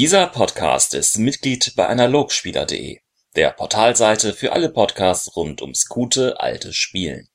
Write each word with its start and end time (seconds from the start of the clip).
Dieser 0.00 0.28
Podcast 0.28 0.94
ist 0.94 1.18
Mitglied 1.18 1.74
bei 1.76 1.86
Analogspieler.de, 1.86 3.00
der 3.36 3.50
Portalseite 3.50 4.32
für 4.32 4.52
alle 4.52 4.70
Podcasts 4.70 5.36
rund 5.36 5.60
ums 5.60 5.88
gute 5.88 6.40
alte 6.40 6.72
Spielen. 6.72 7.28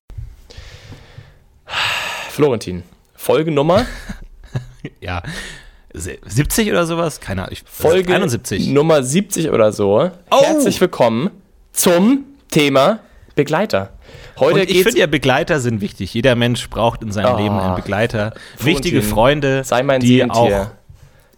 Florentin, 2.32 2.82
Folgenummer? 3.14 3.86
ja, 5.00 5.22
70 5.94 6.72
oder 6.72 6.88
sowas? 6.88 7.20
Keine 7.20 7.44
Ahnung. 7.44 7.56
Folge 7.66 8.16
71. 8.16 8.70
Nummer 8.70 9.04
70 9.04 9.52
oder 9.52 9.72
so. 9.72 10.10
Oh. 10.32 10.44
Herzlich 10.44 10.82
willkommen 10.82 11.30
zum 11.72 12.26
Thema 12.50 12.98
Begleiter. 13.36 13.94
Heute 14.40 14.62
und 14.62 14.72
ich 14.72 14.82
finde 14.82 14.98
ja, 14.98 15.06
Begleiter 15.06 15.60
sind 15.60 15.82
wichtig. 15.82 16.16
Jeder 16.16 16.36
Mensch 16.36 16.68
braucht 16.72 17.04
in 17.04 17.12
seinem 17.12 17.36
oh. 17.36 17.38
Leben 17.38 17.60
einen 17.60 17.76
Begleiter. 17.76 18.34
Wichtige 18.58 19.04
Freunde, 19.04 19.62
die 20.02 20.28
auch 20.28 20.72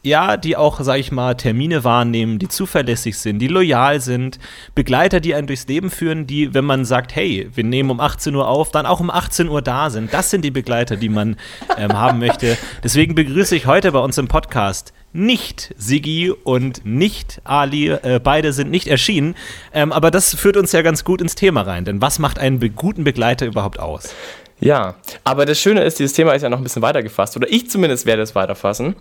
ja, 0.08 0.38
die 0.38 0.56
auch, 0.56 0.80
sag 0.82 0.98
ich 0.98 1.12
mal, 1.12 1.36
Termine 1.36 1.84
wahrnehmen, 1.84 2.40
die 2.40 2.48
zuverlässig 2.48 3.18
sind, 3.18 3.40
die 3.40 3.48
loyal 3.48 4.00
sind, 4.00 4.40
Begleiter, 4.74 5.20
die 5.20 5.36
einen 5.36 5.48
durchs 5.48 5.68
Leben 5.68 5.90
führen, 5.90 6.26
die, 6.26 6.54
wenn 6.54 6.66
man 6.66 6.86
sagt, 6.86 7.16
hey, 7.16 7.50
wir 7.54 7.64
nehmen 7.64 7.92
um 7.92 8.00
18 8.00 8.34
Uhr 8.34 8.48
auf, 8.48 8.72
dann 8.72 8.86
auch 8.86 9.00
um 9.00 9.10
18 9.10 9.50
Uhr 9.50 9.62
da 9.62 9.90
sind. 9.90 10.14
Das 10.14 10.30
sind 10.30 10.44
die 10.44 10.52
Begleiter, 10.52 10.96
die 10.96 11.10
man 11.10 11.36
ähm, 11.78 11.94
haben 11.94 12.20
möchte. 12.20 12.58
Deswegen 12.84 13.16
begrüße 13.16 13.56
ich 13.56 13.66
heute 13.66 13.92
bei 13.92 14.00
uns 14.00 14.18
im 14.18 14.28
Podcast 14.28 14.94
nicht 15.14 15.74
Sigi 15.78 16.32
und 16.32 16.86
nicht 16.86 17.42
Ali. 17.44 17.90
Äh, 17.90 18.20
beide 18.24 18.54
sind 18.54 18.72
nicht 18.72 18.88
erschienen. 18.88 19.36
Ähm, 19.74 19.92
aber 19.92 20.12
das 20.12 20.36
führt 20.36 20.58
uns 20.58 20.72
ja 20.72 20.82
ganz 20.82 21.04
gut 21.04 21.22
ins 21.22 21.36
Thema 21.36 21.62
rein. 21.62 21.86
Denn 21.86 22.02
was 22.02 22.20
macht 22.20 22.40
einen 22.40 22.60
be 22.60 22.70
guten 22.70 23.04
Begleiter 23.04 23.46
überhaupt 23.46 23.80
aus? 23.80 24.14
Ja, 24.60 24.96
aber 25.24 25.46
das 25.46 25.60
Schöne 25.60 25.84
ist, 25.84 26.00
dieses 26.00 26.14
Thema 26.14 26.34
ist 26.34 26.42
ja 26.42 26.50
noch 26.50 26.58
ein 26.58 26.64
bisschen 26.64 26.82
weiter 26.82 27.04
gefasst. 27.04 27.36
Oder 27.36 27.52
ich 27.52 27.70
zumindest 27.70 28.06
werde 28.06 28.22
es 28.22 28.36
weiterfassen. 28.36 28.96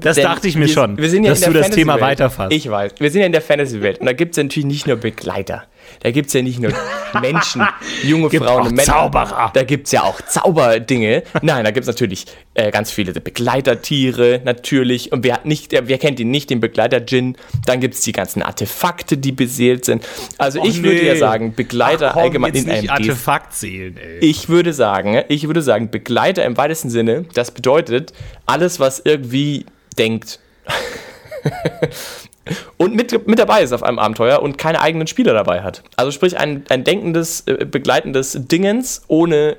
Das 0.00 0.16
Denn 0.16 0.24
dachte 0.24 0.48
ich 0.48 0.56
mir 0.56 0.66
wir, 0.66 0.74
schon, 0.74 0.98
wir 0.98 1.08
ja 1.08 1.30
dass 1.30 1.40
du 1.42 1.52
das 1.52 1.70
Thema 1.70 2.00
weiterfasst. 2.00 2.52
Ich 2.52 2.68
weiß. 2.68 2.94
Wir 2.98 3.10
sind 3.10 3.20
ja 3.20 3.26
in 3.26 3.32
der 3.32 3.40
Fantasy-Welt 3.40 4.00
und 4.00 4.06
da 4.06 4.12
gibt 4.12 4.32
es 4.32 4.36
ja 4.36 4.42
natürlich 4.42 4.66
nicht 4.66 4.86
nur 4.86 4.96
Begleiter. 4.96 5.64
Da 6.02 6.10
gibt 6.10 6.26
es 6.26 6.32
ja 6.32 6.42
nicht 6.42 6.58
nur 6.58 6.72
Menschen, 7.20 7.62
junge 8.02 8.28
gibt 8.28 8.44
Frauen 8.44 8.66
und 8.66 8.74
Männer. 8.74 8.84
Zauberer. 8.84 9.52
Da 9.54 9.62
gibt 9.62 9.86
es 9.86 9.92
ja 9.92 10.02
auch 10.02 10.20
Zauberdinge. 10.20 11.22
Nein, 11.42 11.64
da 11.64 11.70
gibt 11.70 11.82
es 11.82 11.86
natürlich 11.86 12.26
äh, 12.54 12.72
ganz 12.72 12.90
viele 12.90 13.12
Begleitertiere, 13.12 14.40
natürlich. 14.44 15.12
Und 15.12 15.22
wer, 15.22 15.40
nicht, 15.44 15.72
wer 15.72 15.98
kennt 15.98 16.18
ihn 16.18 16.32
nicht, 16.32 16.50
den 16.50 16.58
Begleiter-Djinn? 16.58 17.36
Dann 17.66 17.78
gibt 17.78 17.94
es 17.94 18.00
die 18.00 18.12
ganzen 18.12 18.42
Artefakte, 18.42 19.16
die 19.16 19.30
beseelt 19.30 19.84
sind. 19.84 20.04
Also 20.38 20.60
Och, 20.60 20.66
ich 20.66 20.78
nee. 20.78 20.88
würde 20.88 21.06
ja 21.06 21.16
sagen, 21.16 21.54
Begleiter 21.54 22.08
Ach, 22.08 22.14
komm, 22.14 22.22
allgemein 22.22 22.54
in 22.54 22.68
einem 22.68 22.90
Artefakt 22.90 23.54
zählen, 23.54 23.96
ey. 23.96 24.18
Ich 24.18 24.48
würde 24.48 24.72
sagen, 24.72 25.22
ich 25.28 25.46
würde 25.46 25.62
sagen, 25.62 25.92
Begleiter 25.92 26.44
im 26.44 26.56
weitesten 26.56 26.90
Sinne, 26.90 27.24
das 27.34 27.52
bedeutet 27.52 28.12
alles, 28.46 28.80
was 28.80 29.00
irgendwie 29.04 29.64
denkt. 29.98 30.40
und 32.76 32.94
mit, 32.94 33.26
mit 33.26 33.38
dabei 33.38 33.62
ist 33.62 33.72
auf 33.72 33.82
einem 33.82 33.98
Abenteuer 33.98 34.42
und 34.42 34.58
keine 34.58 34.80
eigenen 34.80 35.06
Spieler 35.06 35.34
dabei 35.34 35.62
hat. 35.62 35.82
Also 35.96 36.10
sprich 36.10 36.38
ein, 36.38 36.64
ein 36.68 36.84
denkendes, 36.84 37.42
äh, 37.46 37.64
begleitendes 37.64 38.36
Dingens 38.38 39.02
ohne 39.08 39.56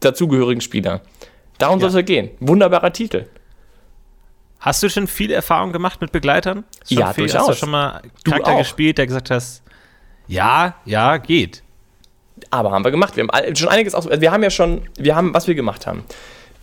dazugehörigen 0.00 0.60
Spieler. 0.60 1.00
Darum 1.58 1.78
ja. 1.78 1.82
soll 1.82 1.88
es 1.88 1.94
ja 1.96 2.02
gehen. 2.02 2.30
Wunderbarer 2.40 2.92
Titel. 2.92 3.26
Hast 4.60 4.82
du 4.82 4.88
schon 4.88 5.06
viel 5.06 5.30
Erfahrung 5.30 5.72
gemacht 5.72 6.00
mit 6.00 6.12
Begleitern? 6.12 6.64
Schon 6.86 6.98
ja, 6.98 7.12
viel? 7.12 7.24
durchaus. 7.24 7.48
Hast 7.48 7.56
du 7.56 7.66
schon 7.66 7.70
mal 7.70 8.02
Charakter 8.24 8.56
gespielt, 8.56 8.98
der 8.98 9.06
gesagt 9.06 9.30
hast, 9.30 9.62
ja, 10.26 10.74
ja, 10.84 11.16
geht. 11.16 11.62
Aber 12.50 12.70
haben 12.70 12.84
wir 12.84 12.90
gemacht. 12.90 13.16
Wir 13.16 13.26
haben 13.26 13.56
schon 13.56 13.68
einiges 13.68 13.94
aus. 13.94 14.08
Wir 14.08 14.30
haben 14.30 14.42
ja 14.42 14.50
schon, 14.50 14.82
wir 14.96 15.16
haben, 15.16 15.34
was 15.34 15.46
wir 15.46 15.54
gemacht 15.54 15.86
haben. 15.86 16.04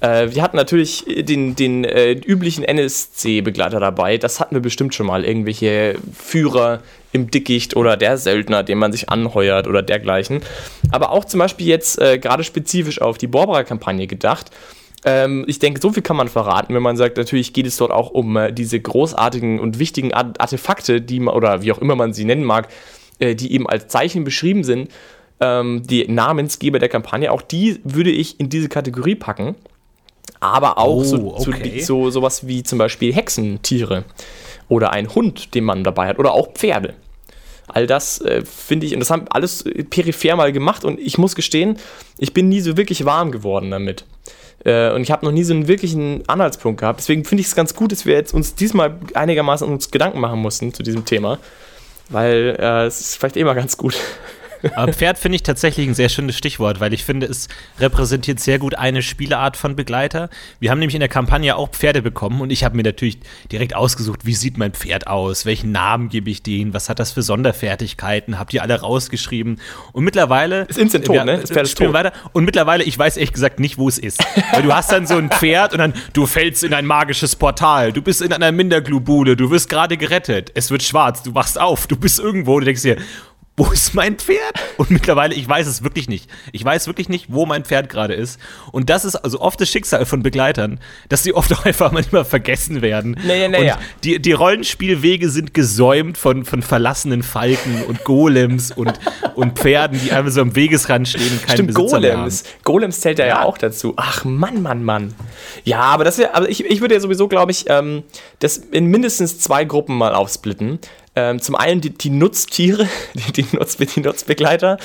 Äh, 0.02 0.34
wir 0.34 0.42
hatten 0.42 0.58
natürlich 0.58 1.06
den, 1.08 1.56
den 1.56 1.84
äh, 1.84 2.12
üblichen 2.12 2.64
NSC-Begleiter 2.64 3.80
dabei. 3.80 4.18
Das 4.18 4.40
hatten 4.40 4.56
wir 4.56 4.62
bestimmt 4.62 4.94
schon 4.94 5.08
mal. 5.08 5.24
Irgendwelche 5.24 5.96
Führer 6.14 6.82
im 7.12 7.32
Dickicht 7.32 7.76
oder 7.76 7.98
der 7.98 8.18
Söldner, 8.18 8.64
den 8.64 8.78
man 8.78 8.92
sich 8.92 9.10
anheuert 9.10 9.68
oder 9.68 9.82
dergleichen. 9.82 10.42
Aber 10.92 11.12
auch 11.12 11.26
zum 11.26 11.40
Beispiel 11.40 11.68
jetzt 11.68 12.00
äh, 12.00 12.20
gerade 12.20 12.44
spezifisch 12.44 13.02
auf 13.02 13.18
die 13.18 13.28
Borbara-Kampagne 13.28 14.08
gedacht. 14.08 14.52
Ähm, 15.06 15.46
ich 15.47 15.59
denke, 15.59 15.80
so 15.80 15.92
viel 15.92 16.03
kann 16.03 16.18
man 16.18 16.28
verraten, 16.28 16.74
wenn 16.74 16.81
man 16.81 16.98
sagt, 16.98 17.18
natürlich 17.18 17.53
geht 17.53 17.68
es 17.68 17.78
dort 17.78 17.92
auch 17.92 18.09
um 18.09 18.36
äh, 18.36 18.52
diese 18.52 18.80
großartigen 18.80 19.59
und 19.59 19.80
wichtigen 19.80 20.14
Artefakte, 20.14 21.00
die 21.00 21.19
man, 21.19 21.36
oder 21.36 21.62
wie 21.62 21.72
auch 21.72 21.78
immer 21.78 21.96
man 21.96 22.12
sie 22.12 22.25
nennen 22.25 22.44
mag, 22.44 22.68
äh, 23.19 23.36
die 23.36 23.53
eben 23.53 23.69
als 23.69 23.88
Zeichen 23.88 24.24
beschrieben 24.24 24.64
sind. 24.64 24.90
Ähm, 25.40 25.84
die 25.86 26.08
Namensgeber 26.08 26.80
der 26.80 26.90
Kampagne, 26.90 27.31
auch 27.31 27.42
die 27.42 27.80
würde 27.84 28.09
ich 28.09 28.40
in 28.40 28.50
diese 28.50 28.68
Kategorie 28.68 29.16
packen 29.16 29.56
aber 30.53 30.78
auch 30.78 30.97
oh, 30.97 31.03
so, 31.03 31.35
okay. 31.35 31.79
so, 31.79 32.06
so 32.06 32.11
sowas 32.11 32.47
wie 32.47 32.63
zum 32.63 32.79
Beispiel 32.79 33.13
Hexentiere 33.13 34.06
oder 34.67 34.91
ein 34.91 35.13
Hund, 35.13 35.53
den 35.56 35.63
man 35.63 35.83
dabei 35.83 36.07
hat 36.07 36.19
oder 36.19 36.33
auch 36.33 36.53
Pferde. 36.53 36.94
All 37.67 37.88
das 37.88 38.22
äh, 38.22 38.44
finde 38.45 38.85
ich, 38.85 38.94
und 38.94 39.00
das 39.00 39.09
haben 39.09 39.25
alles 39.29 39.63
peripher 39.89 40.35
mal 40.35 40.51
gemacht 40.51 40.85
und 40.85 41.00
ich 41.00 41.17
muss 41.17 41.35
gestehen, 41.35 41.78
ich 42.17 42.33
bin 42.33 42.47
nie 42.47 42.61
so 42.61 42.78
wirklich 42.78 43.06
warm 43.06 43.31
geworden 43.31 43.72
damit. 43.72 44.06
Äh, 44.63 44.91
und 44.91 45.01
ich 45.01 45.11
habe 45.11 45.25
noch 45.25 45.31
nie 45.31 45.44
so 45.44 45.53
einen 45.53 45.67
wirklichen 45.67 46.28
Anhaltspunkt 46.28 46.79
gehabt. 46.79 47.00
Deswegen 47.00 47.25
finde 47.25 47.41
ich 47.41 47.47
es 47.47 47.56
ganz 47.56 47.73
gut, 47.73 47.91
dass 47.91 48.06
wir 48.06 48.13
jetzt 48.13 48.33
uns 48.33 48.56
diesmal 48.56 49.00
einigermaßen 49.13 49.67
uns 49.67 49.91
Gedanken 49.91 50.19
machen 50.19 50.39
mussten 50.39 50.73
zu 50.73 50.83
diesem 50.83 51.06
Thema. 51.06 51.39
Weil 52.09 52.56
äh, 52.59 52.85
es 52.85 53.00
ist 53.01 53.16
vielleicht 53.17 53.38
immer 53.38 53.56
ganz 53.56 53.77
gut. 53.77 53.95
Aber 54.76 54.94
Pferd 54.94 55.18
finde 55.18 55.36
ich 55.38 55.44
tatsächlich 55.44 55.88
ein 55.88 55.94
sehr 55.94 56.09
schönes 56.09 56.38
Stichwort, 56.38 56.80
weil 56.80 56.94
ich 56.94 57.03
finde, 57.03 57.28
es 57.28 57.48
repräsentiert 57.80 58.40
sehr 58.40 58.59
gut 58.59 58.76
eine 58.76 59.02
Spieleart 59.02 59.58
von 59.58 59.76
Begleiter. 59.76 60.30
Wir 60.59 60.72
haben 60.72 60.80
nämlich 60.80 60.96
in 60.96 61.00
der 61.00 61.09
Kampagne 61.09 61.56
auch 61.56 61.70
Pferde 61.70 62.02
bekommen 62.02 62.42
und 62.42 62.50
ich 62.50 62.64
habe 62.64 62.75
mir 62.75 62.84
natürlich 62.84 63.20
direkt 63.52 63.75
ausgesucht, 63.75 64.25
wie 64.25 64.34
sieht 64.34 64.58
mein 64.58 64.74
Pferd 64.74 65.08
aus, 65.08 65.46
welchen 65.46 65.72
Namen 65.72 66.09
gebe 66.09 66.30
ich 66.30 66.44
denen, 66.44 66.74
was 66.74 66.90
hat 66.90 67.00
das 67.00 67.12
für 67.12 67.22
Sonderfertigkeiten, 67.22 68.40
habt 68.40 68.54
ihr 68.54 68.62
alle 68.62 68.80
rausgeschrieben? 68.80 69.59
Und 69.92 70.04
mittlerweile 70.04 70.64
ist 70.64 70.78
instant 70.78 71.06
tot, 71.06 71.25
ne? 71.25 71.40
Das 71.40 71.52
Pferd 71.52 71.66
ist 71.66 71.78
tot. 71.78 71.94
weiter. 71.94 72.14
Und 72.34 72.46
mittlerweile 72.46 72.84
ich 72.84 72.98
weiß 72.98 73.18
ehrlich 73.18 73.34
gesagt 73.34 73.59
nicht, 73.59 73.78
wo 73.78 73.88
es 73.88 73.98
ist, 73.98 74.24
weil 74.52 74.64
du 74.64 74.74
hast 74.74 74.92
dann 74.92 75.08
so 75.08 75.16
ein 75.16 75.30
Pferd 75.30 75.74
und 75.74 75.80
dann 75.80 75.94
du 76.14 76.25
fällst 76.25 76.64
in 76.64 76.74
ein 76.74 76.86
magisches 76.86 77.36
Portal, 77.36 77.92
du 77.92 78.02
bist 78.02 78.22
in 78.22 78.34
einer 78.34 78.52
Minderglubule, 78.52 79.36
du 79.36 79.52
wirst 79.52 79.70
gerade 79.70 79.98
gerettet, 79.98 80.52
es 80.54 80.72
wird 80.72 80.84
schwarz, 80.84 81.24
du 81.24 81.34
wachst 81.36 81.59
auf, 81.59 81.88
du 81.88 81.96
bist 81.96 82.20
irgendwo, 82.20 82.59
du 82.59 82.66
denkst 82.66 82.84
dir 82.84 82.98
wo 83.58 83.66
ist 83.72 83.94
mein 83.94 84.18
Pferd? 84.18 84.54
Und 84.78 84.92
mittlerweile, 84.92 85.34
ich 85.34 85.48
weiß 85.48 85.68
es 85.68 85.84
wirklich 85.84 86.10
nicht. 86.10 86.30
Ich 86.52 86.64
weiß 86.64 86.88
wirklich 86.88 87.10
nicht, 87.10 87.28
wo 87.30 87.46
mein 87.46 87.64
Pferd 87.64 87.90
gerade 87.90 88.14
ist. 88.14 88.40
Und 88.72 88.90
das 88.90 89.06
ist 89.06 89.16
also 89.16 89.40
oft 89.40 89.60
das 89.62 89.70
Schicksal 89.70 90.06
von 90.06 90.24
Begleitern, 90.24 90.80
dass 91.10 91.24
sie 91.24 91.34
oft 91.34 91.54
auch 91.54 91.66
einfach 91.66 91.92
manchmal 91.92 92.26
vergessen 92.26 92.82
werden. 92.82 93.18
Naja, 93.26 93.48
naja. 93.48 93.76
Und 93.76 93.82
die, 94.04 94.22
die 94.22 94.34
Rollenspielwege 94.34 95.30
sind 95.30 95.54
gesäumt 95.54 96.18
von, 96.18 96.46
von 96.46 96.62
verlassenen 96.62 97.24
Falken 97.24 97.84
und 97.84 98.04
Golems 98.04 98.72
und, 98.72 99.00
und 99.36 99.58
Pferden, 99.58 100.00
die 100.04 100.12
einfach 100.12 100.32
so 100.32 100.42
am 100.42 100.56
Wegesrand 100.56 101.08
stehen. 101.08 101.42
Keinen 101.42 101.56
Stimmt, 101.56 101.74
Besitzer 101.74 102.02
Golems. 102.02 102.44
Golems 102.64 103.00
zählt 103.02 103.20
ja, 103.20 103.28
ja 103.28 103.44
auch 103.44 103.58
dazu. 103.58 103.94
Ach, 103.96 104.26
Mann, 104.26 104.62
Mann, 104.62 104.84
Mann. 104.84 105.14
Ja, 105.64 105.80
aber 105.82 106.04
das 106.04 106.18
wäre, 106.18 106.34
also 106.34 106.48
ich, 106.50 106.66
ich 106.66 106.82
würde 106.82 106.96
ja 106.96 107.00
sowieso, 107.00 107.28
glaube 107.28 107.52
ich, 107.52 107.66
ähm, 107.70 108.04
das 108.40 108.58
in 108.58 108.88
mindestens 108.88 109.40
zwei 109.40 109.64
Gruppen 109.66 109.98
mal 109.98 110.14
aufsplitten. 110.14 110.80
Ähm, 111.16 111.42
zum 111.42 111.56
einen 111.56 111.81
die, 111.81 111.92
die 111.92 112.09
Nutztiere, 112.09 112.88
die, 113.14 113.31
die, 113.44 113.56
Nutz, 113.56 113.78
die 113.78 114.00
Nutzbegleiter 114.02 114.78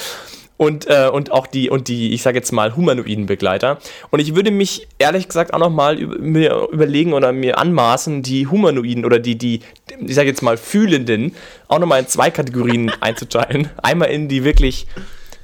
und, 0.61 0.87
äh, 0.89 1.09
und 1.11 1.33
auch 1.33 1.47
die, 1.47 1.71
und 1.71 1.89
die, 1.89 2.13
ich 2.13 2.23
sage 2.23 2.37
jetzt 2.37 2.53
mal, 2.53 2.77
humanoiden 2.77 3.25
Begleiter. 3.25 3.79
Und 4.11 4.21
ich 4.21 4.35
würde 4.35 4.51
mich 4.51 4.87
ehrlich 4.99 5.27
gesagt 5.27 5.55
auch 5.55 5.59
nochmal 5.59 5.99
über, 5.99 6.19
mir 6.19 6.69
überlegen 6.71 7.15
oder 7.15 7.33
mir 7.33 7.57
anmaßen, 7.57 8.23
die 8.23 8.47
humanoiden 8.47 9.07
oder 9.07 9.19
die, 9.19 9.39
die, 9.39 9.61
ich 9.99 10.15
sage 10.15 10.29
jetzt 10.29 10.43
mal, 10.43 10.59
fühlenden 10.59 11.35
auch 11.69 11.79
nochmal 11.79 12.01
in 12.01 12.09
zwei 12.09 12.31
Kategorien 12.31 12.93
einzuteilen. 13.01 13.71
Einmal 13.83 14.11
in 14.11 14.29
die 14.29 14.45
wirklich 14.45 14.87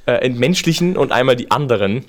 äh, 0.05 0.23
in 0.23 0.37
menschlichen 0.37 0.95
und 0.95 1.11
einmal 1.11 1.35
die 1.35 1.49
anderen. 1.49 2.05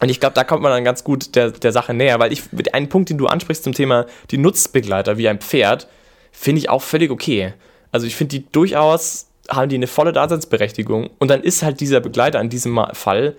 Und 0.00 0.08
ich 0.08 0.20
glaube, 0.20 0.34
da 0.34 0.44
kommt 0.44 0.62
man 0.62 0.70
dann 0.70 0.84
ganz 0.84 1.02
gut 1.02 1.34
der, 1.34 1.50
der 1.50 1.72
Sache 1.72 1.94
näher, 1.94 2.20
weil 2.20 2.32
ich, 2.32 2.42
einen 2.72 2.88
Punkt, 2.88 3.10
den 3.10 3.18
du 3.18 3.26
ansprichst 3.26 3.64
zum 3.64 3.72
Thema 3.72 4.06
die 4.30 4.38
Nutzbegleiter 4.38 5.18
wie 5.18 5.28
ein 5.28 5.40
Pferd, 5.40 5.88
finde 6.30 6.60
ich 6.60 6.68
auch 6.68 6.82
völlig 6.82 7.10
okay. 7.10 7.54
Also 7.96 8.06
ich 8.06 8.14
finde 8.14 8.38
die 8.38 8.46
durchaus, 8.52 9.28
haben 9.48 9.70
die 9.70 9.76
eine 9.76 9.86
volle 9.86 10.12
Daseinsberechtigung. 10.12 11.08
Und 11.18 11.28
dann 11.28 11.42
ist 11.42 11.62
halt 11.62 11.80
dieser 11.80 12.00
Begleiter 12.00 12.38
in 12.42 12.50
diesem 12.50 12.78
Fall 12.92 13.36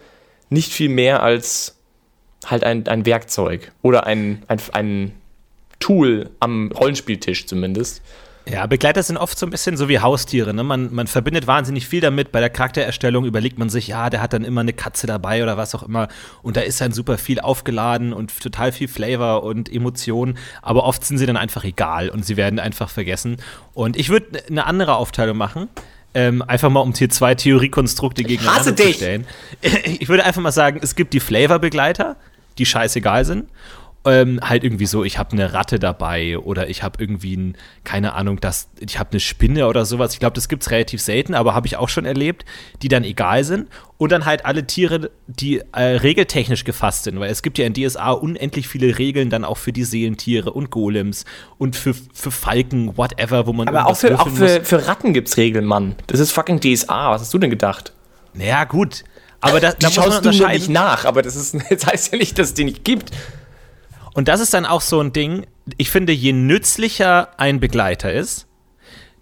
nicht 0.49 0.71
viel 0.71 0.89
mehr 0.89 1.21
als 1.21 1.75
halt 2.43 2.63
ein, 2.63 2.87
ein 2.87 3.05
Werkzeug 3.05 3.71
oder 3.83 4.07
ein, 4.07 4.41
ein, 4.47 4.59
ein 4.73 5.11
Tool 5.79 6.31
am 6.39 6.71
Rollenspieltisch 6.71 7.45
zumindest. 7.45 8.01
Ja, 8.49 8.65
Begleiter 8.65 9.03
sind 9.03 9.17
oft 9.17 9.37
so 9.37 9.45
ein 9.45 9.49
bisschen 9.49 9.75
so 9.75 9.89
wie 9.89 9.99
Haustiere. 9.99 10.53
Ne? 10.53 10.63
Man, 10.63 10.93
man 10.93 11.07
verbindet 11.07 11.47
wahnsinnig 11.47 11.87
viel 11.87 11.99
damit. 11.99 12.31
Bei 12.31 12.39
der 12.39 12.49
Charaktererstellung 12.49 13.25
überlegt 13.25 13.59
man 13.59 13.69
sich, 13.69 13.87
ja, 13.87 14.09
der 14.09 14.21
hat 14.21 14.33
dann 14.33 14.45
immer 14.45 14.61
eine 14.61 14.73
Katze 14.73 15.05
dabei 15.05 15.43
oder 15.43 15.57
was 15.57 15.75
auch 15.75 15.83
immer. 15.83 16.07
Und 16.43 16.55
da 16.55 16.61
ist 16.61 16.79
dann 16.79 16.93
super 16.93 17.17
viel 17.17 17.39
aufgeladen 17.39 18.13
und 18.13 18.39
total 18.39 18.71
viel 18.71 18.87
Flavor 18.87 19.43
und 19.43 19.71
Emotionen. 19.71 20.37
Aber 20.61 20.85
oft 20.85 21.03
sind 21.03 21.17
sie 21.17 21.25
dann 21.25 21.37
einfach 21.37 21.63
egal 21.65 22.09
und 22.09 22.25
sie 22.25 22.37
werden 22.37 22.59
einfach 22.59 22.89
vergessen. 22.89 23.37
Und 23.73 23.97
ich 23.97 24.09
würde 24.09 24.43
eine 24.49 24.65
andere 24.65 24.95
Aufteilung 24.95 25.37
machen. 25.37 25.67
Ähm, 26.13 26.41
einfach 26.41 26.69
mal, 26.69 26.79
um 26.79 26.93
hier 26.93 27.09
zwei 27.09 27.35
Theoriekonstrukte 27.35 28.23
gegeneinander 28.23 28.75
zu 28.75 28.93
stellen. 28.93 29.27
Ich 29.99 30.07
würde 30.07 30.23
einfach 30.23 30.41
mal 30.41 30.51
sagen, 30.51 30.79
es 30.81 30.95
gibt 30.95 31.13
die 31.13 31.19
Flavor-Begleiter, 31.19 32.15
die 32.57 32.65
scheißegal 32.65 33.25
sind. 33.25 33.49
Ähm, 34.05 34.39
halt 34.41 34.63
irgendwie 34.63 34.85
so, 34.85 35.03
ich 35.03 35.17
habe 35.17 35.33
eine 35.33 35.53
Ratte 35.53 35.79
dabei 35.79 36.37
oder 36.37 36.69
ich 36.69 36.83
habe 36.83 37.01
irgendwie 37.01 37.35
ein, 37.35 37.57
keine 37.83 38.13
Ahnung, 38.13 38.39
das, 38.39 38.69
ich 38.79 38.99
habe 38.99 39.11
eine 39.11 39.19
Spinne 39.19 39.67
oder 39.67 39.85
sowas. 39.85 40.13
Ich 40.13 40.19
glaube, 40.19 40.33
das 40.33 40.47
gibt 40.47 40.63
es 40.63 40.71
relativ 40.71 41.01
selten, 41.01 41.33
aber 41.33 41.53
habe 41.53 41.67
ich 41.67 41.77
auch 41.77 41.89
schon 41.89 42.05
erlebt, 42.05 42.45
die 42.81 42.87
dann 42.87 43.03
egal 43.03 43.43
sind. 43.43 43.67
Und 43.97 44.11
dann 44.11 44.25
halt 44.25 44.45
alle 44.45 44.65
Tiere, 44.67 45.09
die 45.25 45.61
äh, 45.73 45.81
regeltechnisch 45.81 46.63
gefasst 46.63 47.05
sind, 47.05 47.19
weil 47.19 47.31
es 47.31 47.41
gibt 47.41 47.57
ja 47.57 47.65
in 47.65 47.73
DSA 47.73 48.11
unendlich 48.11 48.67
viele 48.67 48.97
Regeln 48.99 49.29
dann 49.29 49.43
auch 49.43 49.57
für 49.57 49.73
die 49.73 49.83
Seelentiere 49.83 50.51
und 50.51 50.69
Golems 50.69 51.25
und 51.57 51.75
für, 51.75 51.95
für 52.13 52.29
Falken, 52.31 52.95
whatever, 52.95 53.47
wo 53.47 53.53
man. 53.53 53.67
Aber 53.67 53.87
auch 53.87 53.97
für, 53.97 54.19
auch 54.19 54.29
für, 54.29 54.63
für 54.63 54.87
Ratten 54.87 55.13
gibt 55.13 55.29
es 55.29 55.37
Regeln, 55.37 55.65
Mann. 55.65 55.95
Das 56.05 56.19
ist 56.19 56.31
fucking 56.31 56.59
DSA. 56.59 57.11
Was 57.11 57.21
hast 57.21 57.33
du 57.33 57.39
denn 57.39 57.49
gedacht? 57.49 57.93
Naja, 58.35 58.65
gut. 58.65 59.03
Aber 59.41 59.59
das, 59.59 59.77
da 59.77 59.91
schaust 59.91 60.25
du 60.25 60.29
nicht 60.29 60.69
nach, 60.69 61.05
aber 61.05 61.21
das, 61.21 61.35
ist, 61.35 61.55
das 61.69 61.85
heißt 61.85 62.11
ja 62.13 62.17
nicht, 62.17 62.37
dass 62.39 62.49
es 62.49 62.53
die 62.53 62.63
nicht 62.63 62.83
gibt. 62.83 63.11
Und 64.17 64.29
das 64.29 64.39
ist 64.39 64.51
dann 64.55 64.65
auch 64.65 64.81
so 64.81 64.99
ein 64.99 65.13
Ding, 65.13 65.45
ich 65.77 65.91
finde, 65.91 66.11
je 66.11 66.33
nützlicher 66.33 67.39
ein 67.39 67.59
Begleiter 67.59 68.11
ist, 68.11 68.47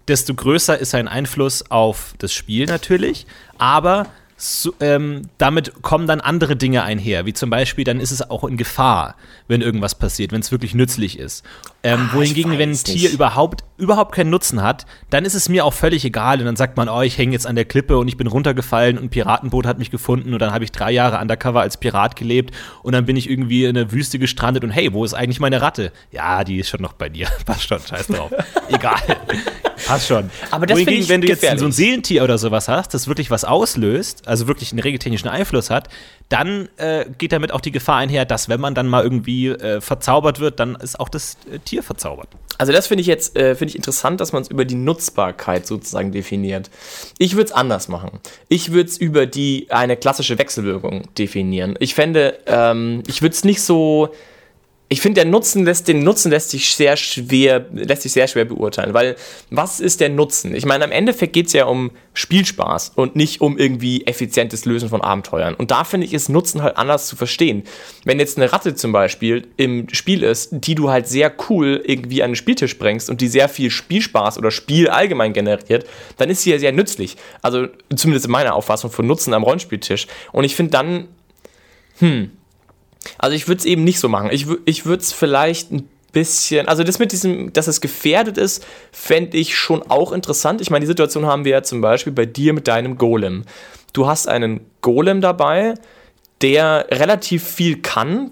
desto 0.08 0.32
größer 0.32 0.78
ist 0.78 0.92
sein 0.92 1.06
Einfluss 1.06 1.70
auf 1.70 2.14
das 2.16 2.32
Spiel 2.32 2.64
natürlich, 2.64 3.26
aber 3.58 4.06
so, 4.38 4.74
ähm, 4.80 5.22
damit 5.38 5.82
kommen 5.82 6.06
dann 6.06 6.20
andere 6.20 6.56
Dinge 6.56 6.82
einher, 6.82 7.24
wie 7.24 7.32
zum 7.32 7.48
Beispiel, 7.48 7.84
dann 7.84 8.00
ist 8.00 8.10
es 8.10 8.28
auch 8.28 8.44
in 8.44 8.58
Gefahr, 8.58 9.16
wenn 9.48 9.62
irgendwas 9.62 9.94
passiert, 9.94 10.30
wenn 10.32 10.40
es 10.40 10.52
wirklich 10.52 10.74
nützlich 10.74 11.18
ist. 11.18 11.42
Ähm, 11.82 12.10
ah, 12.10 12.14
wohingegen, 12.14 12.58
wenn 12.58 12.70
ein 12.70 12.76
Tier 12.76 13.10
überhaupt, 13.10 13.64
überhaupt 13.78 14.14
keinen 14.14 14.28
Nutzen 14.28 14.62
hat, 14.62 14.84
dann 15.08 15.24
ist 15.24 15.34
es 15.34 15.48
mir 15.48 15.64
auch 15.64 15.72
völlig 15.72 16.04
egal. 16.04 16.40
Und 16.40 16.44
dann 16.44 16.56
sagt 16.56 16.76
man, 16.76 16.90
oh, 16.90 17.00
ich 17.00 17.16
hänge 17.16 17.32
jetzt 17.32 17.46
an 17.46 17.54
der 17.54 17.64
Klippe 17.64 17.96
und 17.96 18.08
ich 18.08 18.18
bin 18.18 18.26
runtergefallen 18.26 18.98
und 18.98 19.04
ein 19.04 19.10
Piratenboot 19.10 19.66
hat 19.66 19.78
mich 19.78 19.90
gefunden 19.90 20.34
und 20.34 20.38
dann 20.38 20.52
habe 20.52 20.64
ich 20.64 20.72
drei 20.72 20.90
Jahre 20.90 21.18
undercover 21.18 21.62
als 21.62 21.78
Pirat 21.78 22.14
gelebt 22.14 22.54
und 22.82 22.92
dann 22.92 23.06
bin 23.06 23.16
ich 23.16 23.30
irgendwie 23.30 23.64
in 23.64 23.74
der 23.74 23.90
Wüste 23.90 24.18
gestrandet 24.18 24.64
und 24.64 24.70
hey, 24.70 24.92
wo 24.92 25.04
ist 25.04 25.14
eigentlich 25.14 25.40
meine 25.40 25.62
Ratte? 25.62 25.92
Ja, 26.10 26.44
die 26.44 26.58
ist 26.58 26.68
schon 26.68 26.82
noch 26.82 26.92
bei 26.92 27.08
dir. 27.08 27.28
Passt 27.46 27.62
schon, 27.62 27.80
scheiß 27.80 28.08
drauf. 28.08 28.32
egal. 28.68 29.00
Passt 29.86 30.08
schon. 30.08 30.30
Aber 30.50 30.66
das 30.66 30.78
Wohingegen, 30.78 31.08
wenn 31.08 31.20
du 31.20 31.28
jetzt 31.28 31.40
gefährlich. 31.40 31.60
so 31.60 31.66
ein 31.66 31.72
Seelentier 31.72 32.24
oder 32.24 32.38
sowas 32.38 32.68
hast, 32.68 32.92
das 32.92 33.06
wirklich 33.06 33.30
was 33.30 33.44
auslöst, 33.44 34.26
also 34.26 34.48
wirklich 34.48 34.72
einen 34.72 34.80
regeltechnischen 34.80 35.28
Einfluss 35.28 35.70
hat, 35.70 35.88
dann 36.28 36.68
äh, 36.76 37.06
geht 37.18 37.32
damit 37.32 37.52
auch 37.52 37.60
die 37.60 37.70
Gefahr 37.70 37.96
einher, 37.96 38.24
dass 38.24 38.48
wenn 38.48 38.60
man 38.60 38.74
dann 38.74 38.88
mal 38.88 39.04
irgendwie 39.04 39.48
äh, 39.48 39.80
verzaubert 39.80 40.40
wird, 40.40 40.58
dann 40.58 40.74
ist 40.74 40.98
auch 40.98 41.08
das 41.08 41.36
äh, 41.52 41.60
Tier 41.60 41.84
verzaubert. 41.84 42.28
Also 42.58 42.72
das 42.72 42.88
finde 42.88 43.02
ich 43.02 43.06
jetzt 43.06 43.36
äh, 43.36 43.54
finde 43.54 43.70
ich 43.70 43.76
interessant, 43.76 44.20
dass 44.20 44.32
man 44.32 44.42
es 44.42 44.48
über 44.48 44.64
die 44.64 44.74
Nutzbarkeit 44.74 45.66
sozusagen 45.66 46.10
definiert. 46.10 46.70
Ich 47.18 47.34
würde 47.34 47.46
es 47.46 47.52
anders 47.52 47.88
machen. 47.88 48.18
Ich 48.48 48.72
würde 48.72 48.88
es 48.88 48.96
über 48.96 49.26
die 49.26 49.68
eine 49.70 49.96
klassische 49.96 50.38
Wechselwirkung 50.38 51.02
definieren. 51.16 51.76
Ich 51.78 51.94
fände, 51.94 52.38
ähm, 52.46 53.02
ich 53.06 53.22
würde 53.22 53.34
es 53.34 53.44
nicht 53.44 53.62
so 53.62 54.14
ich 54.88 55.00
finde, 55.00 55.22
der 55.22 55.30
Nutzen 55.30 55.64
lässt, 55.64 55.88
den 55.88 56.04
Nutzen 56.04 56.30
lässt 56.30 56.50
sich 56.50 56.74
sehr 56.74 56.96
schwer, 56.96 57.66
lässt 57.72 58.02
sich 58.02 58.12
sehr 58.12 58.28
schwer 58.28 58.44
beurteilen, 58.44 58.94
weil 58.94 59.16
was 59.50 59.80
ist 59.80 60.00
der 60.00 60.10
Nutzen? 60.10 60.54
Ich 60.54 60.64
meine, 60.64 60.84
am 60.84 60.92
Endeffekt 60.92 61.32
geht 61.32 61.48
es 61.48 61.54
ja 61.54 61.64
um 61.64 61.90
Spielspaß 62.14 62.92
und 62.94 63.16
nicht 63.16 63.40
um 63.40 63.58
irgendwie 63.58 64.06
effizientes 64.06 64.64
Lösen 64.64 64.88
von 64.88 65.00
Abenteuern. 65.00 65.54
Und 65.54 65.72
da 65.72 65.82
finde 65.82 66.06
ich, 66.06 66.14
ist 66.14 66.28
Nutzen 66.28 66.62
halt 66.62 66.76
anders 66.76 67.08
zu 67.08 67.16
verstehen. 67.16 67.64
Wenn 68.04 68.20
jetzt 68.20 68.36
eine 68.36 68.52
Ratte 68.52 68.76
zum 68.76 68.92
Beispiel 68.92 69.48
im 69.56 69.88
Spiel 69.90 70.22
ist, 70.22 70.50
die 70.52 70.76
du 70.76 70.88
halt 70.88 71.08
sehr 71.08 71.32
cool 71.48 71.82
irgendwie 71.84 72.22
an 72.22 72.30
den 72.30 72.36
Spieltisch 72.36 72.78
bringst 72.78 73.10
und 73.10 73.20
die 73.20 73.28
sehr 73.28 73.48
viel 73.48 73.70
Spielspaß 73.70 74.38
oder 74.38 74.52
Spiel 74.52 74.88
allgemein 74.88 75.32
generiert, 75.32 75.84
dann 76.16 76.30
ist 76.30 76.42
sie 76.42 76.52
ja 76.52 76.60
sehr 76.60 76.72
nützlich. 76.72 77.16
Also 77.42 77.66
zumindest 77.94 78.26
in 78.26 78.32
meiner 78.32 78.54
Auffassung 78.54 78.92
von 78.92 79.04
Nutzen 79.04 79.34
am 79.34 79.42
Rollenspieltisch. 79.42 80.06
Und 80.30 80.44
ich 80.44 80.54
finde 80.54 80.70
dann, 80.70 81.08
hm, 81.98 82.30
also 83.18 83.34
ich 83.34 83.48
würde 83.48 83.60
es 83.60 83.64
eben 83.64 83.84
nicht 83.84 83.98
so 83.98 84.08
machen. 84.08 84.30
Ich, 84.32 84.46
ich 84.64 84.86
würde 84.86 85.02
es 85.02 85.12
vielleicht 85.12 85.72
ein 85.72 85.88
bisschen, 86.12 86.66
also 86.66 86.82
das 86.82 86.98
mit 86.98 87.12
diesem, 87.12 87.52
dass 87.52 87.66
es 87.66 87.80
gefährdet 87.80 88.38
ist, 88.38 88.64
fände 88.90 89.36
ich 89.36 89.56
schon 89.56 89.82
auch 89.82 90.12
interessant. 90.12 90.60
Ich 90.60 90.70
meine, 90.70 90.80
die 90.80 90.86
Situation 90.86 91.26
haben 91.26 91.44
wir 91.44 91.52
ja 91.52 91.62
zum 91.62 91.80
Beispiel 91.80 92.12
bei 92.12 92.26
dir 92.26 92.52
mit 92.52 92.68
deinem 92.68 92.96
Golem. 92.96 93.44
Du 93.92 94.06
hast 94.06 94.28
einen 94.28 94.60
Golem 94.80 95.20
dabei, 95.20 95.74
der 96.40 96.86
relativ 96.90 97.44
viel 97.44 97.82
kann, 97.82 98.30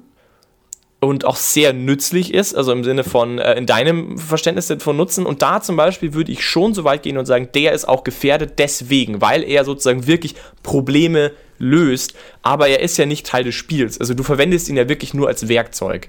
und 1.05 1.25
auch 1.25 1.37
sehr 1.37 1.73
nützlich 1.73 2.33
ist, 2.33 2.55
also 2.55 2.73
im 2.73 2.85
Sinne 2.85 3.05
von 3.05 3.39
äh, 3.39 3.55
in 3.55 3.67
deinem 3.67 4.19
Verständnis 4.19 4.73
von 4.79 4.97
Nutzen. 4.97 5.27
Und 5.27 5.43
da 5.43 5.61
zum 5.61 5.77
Beispiel 5.77 6.15
würde 6.15 6.33
ich 6.33 6.45
schon 6.45 6.75
so 6.75 6.85
weit 6.85 7.03
gehen 7.03 7.19
und 7.19 7.27
sagen, 7.27 7.49
der 7.55 7.73
ist 7.73 7.87
auch 7.87 8.05
gefährdet 8.05 8.59
deswegen, 8.59 9.21
weil 9.21 9.43
er 9.43 9.65
sozusagen 9.65 10.07
wirklich 10.07 10.35
Probleme 10.63 11.33
löst, 11.59 12.15
aber 12.43 12.69
er 12.69 12.81
ist 12.81 12.97
ja 12.97 13.07
nicht 13.07 13.27
Teil 13.27 13.45
des 13.45 13.55
Spiels. 13.55 14.01
Also 14.01 14.15
du 14.15 14.23
verwendest 14.23 14.69
ihn 14.69 14.77
ja 14.77 14.89
wirklich 14.89 15.15
nur 15.15 15.29
als 15.29 15.49
Werkzeug. 15.49 16.09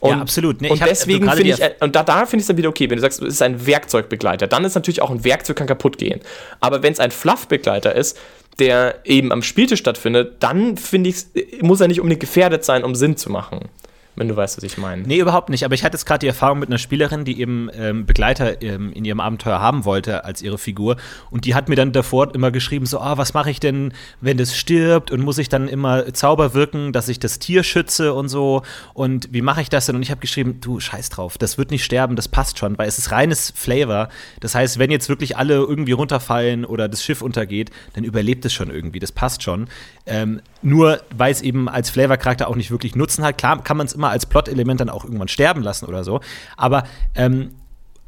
Und, 0.00 0.10
ja, 0.10 0.20
absolut. 0.20 0.60
Nee, 0.60 0.70
und 0.70 0.80
deswegen 0.84 1.30
finde 1.30 1.50
ich, 1.50 1.82
und 1.82 1.96
da, 1.96 2.02
da 2.02 2.26
finde 2.26 2.36
ich 2.36 2.42
es 2.42 2.46
dann 2.48 2.58
wieder 2.58 2.68
okay, 2.68 2.90
wenn 2.90 2.96
du 2.96 3.02
sagst, 3.02 3.22
es 3.22 3.34
ist 3.34 3.42
ein 3.42 3.66
Werkzeugbegleiter, 3.66 4.46
dann 4.46 4.64
ist 4.64 4.74
natürlich 4.74 5.00
auch 5.00 5.10
ein 5.10 5.24
Werkzeug 5.24 5.56
kann 5.56 5.66
kaputt 5.66 5.96
gehen. 5.96 6.20
Aber 6.60 6.82
wenn 6.82 6.92
es 6.92 7.00
ein 7.00 7.10
Fluffbegleiter 7.10 7.94
ist, 7.94 8.18
der 8.58 8.96
eben 9.04 9.32
am 9.32 9.42
Spieltisch 9.42 9.80
stattfindet, 9.80 10.36
dann 10.40 10.76
finde 10.76 11.10
ich, 11.10 11.24
muss 11.62 11.80
er 11.80 11.88
nicht 11.88 12.00
unbedingt 12.00 12.20
gefährdet 12.20 12.64
sein, 12.64 12.84
um 12.84 12.94
Sinn 12.94 13.16
zu 13.16 13.30
machen 13.30 13.68
wenn 14.16 14.28
du 14.28 14.36
weißt, 14.36 14.56
was 14.56 14.64
ich 14.64 14.78
meine. 14.78 15.02
Nee, 15.02 15.18
überhaupt 15.18 15.48
nicht. 15.48 15.64
Aber 15.64 15.74
ich 15.74 15.84
hatte 15.84 15.96
jetzt 15.96 16.04
gerade 16.04 16.20
die 16.20 16.28
Erfahrung 16.28 16.58
mit 16.58 16.68
einer 16.68 16.78
Spielerin, 16.78 17.24
die 17.24 17.40
eben 17.40 17.68
ähm, 17.74 18.06
Begleiter 18.06 18.62
ähm, 18.62 18.92
in 18.92 19.04
ihrem 19.04 19.20
Abenteuer 19.20 19.60
haben 19.60 19.84
wollte 19.84 20.24
als 20.24 20.42
ihre 20.42 20.58
Figur. 20.58 20.96
Und 21.30 21.44
die 21.44 21.54
hat 21.54 21.68
mir 21.68 21.76
dann 21.76 21.92
davor 21.92 22.34
immer 22.34 22.50
geschrieben: 22.50 22.86
so, 22.86 23.00
ah, 23.00 23.18
was 23.18 23.34
mache 23.34 23.50
ich 23.50 23.60
denn, 23.60 23.92
wenn 24.20 24.36
das 24.36 24.56
stirbt? 24.56 25.10
Und 25.10 25.22
muss 25.22 25.38
ich 25.38 25.48
dann 25.48 25.68
immer 25.68 26.12
Zauber 26.12 26.54
wirken, 26.54 26.92
dass 26.92 27.08
ich 27.08 27.18
das 27.18 27.38
Tier 27.38 27.62
schütze 27.62 28.14
und 28.14 28.28
so? 28.28 28.62
Und 28.92 29.28
wie 29.32 29.42
mache 29.42 29.60
ich 29.62 29.68
das 29.68 29.86
denn? 29.86 29.96
Und 29.96 30.02
ich 30.02 30.10
habe 30.10 30.20
geschrieben: 30.20 30.58
du, 30.60 30.80
scheiß 30.80 31.10
drauf, 31.10 31.38
das 31.38 31.58
wird 31.58 31.70
nicht 31.70 31.84
sterben, 31.84 32.16
das 32.16 32.28
passt 32.28 32.58
schon, 32.58 32.78
weil 32.78 32.88
es 32.88 32.98
ist 32.98 33.10
reines 33.10 33.52
Flavor. 33.54 34.08
Das 34.40 34.54
heißt, 34.54 34.78
wenn 34.78 34.90
jetzt 34.90 35.08
wirklich 35.08 35.36
alle 35.36 35.54
irgendwie 35.54 35.92
runterfallen 35.92 36.64
oder 36.64 36.88
das 36.88 37.02
Schiff 37.02 37.22
untergeht, 37.22 37.70
dann 37.94 38.04
überlebt 38.04 38.44
es 38.44 38.52
schon 38.52 38.70
irgendwie, 38.70 39.00
das 39.00 39.12
passt 39.12 39.42
schon. 39.42 39.68
Ähm, 40.06 40.40
nur 40.62 41.00
weil 41.16 41.32
es 41.32 41.42
eben 41.42 41.68
als 41.68 41.90
Flavor-Charakter 41.90 42.48
auch 42.48 42.56
nicht 42.56 42.70
wirklich 42.70 42.94
Nutzen 42.94 43.24
hat. 43.24 43.38
Klar 43.38 43.62
kann 43.62 43.76
man 43.76 43.86
es 43.86 43.92
immer 43.92 44.03
als 44.10 44.26
Plot-Element 44.26 44.80
dann 44.80 44.90
auch 44.90 45.04
irgendwann 45.04 45.28
sterben 45.28 45.62
lassen 45.62 45.86
oder 45.86 46.04
so. 46.04 46.20
Aber 46.56 46.84
ähm, 47.14 47.54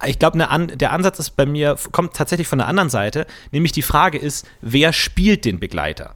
ich 0.04 0.18
glaube, 0.18 0.38
ne, 0.38 0.66
der 0.74 0.92
Ansatz 0.92 1.18
ist 1.18 1.30
bei 1.30 1.46
mir, 1.46 1.76
kommt 1.92 2.14
tatsächlich 2.14 2.48
von 2.48 2.58
der 2.58 2.68
anderen 2.68 2.90
Seite, 2.90 3.26
nämlich 3.50 3.72
die 3.72 3.82
Frage 3.82 4.18
ist, 4.18 4.46
wer 4.60 4.92
spielt 4.92 5.44
den 5.44 5.58
Begleiter? 5.58 6.14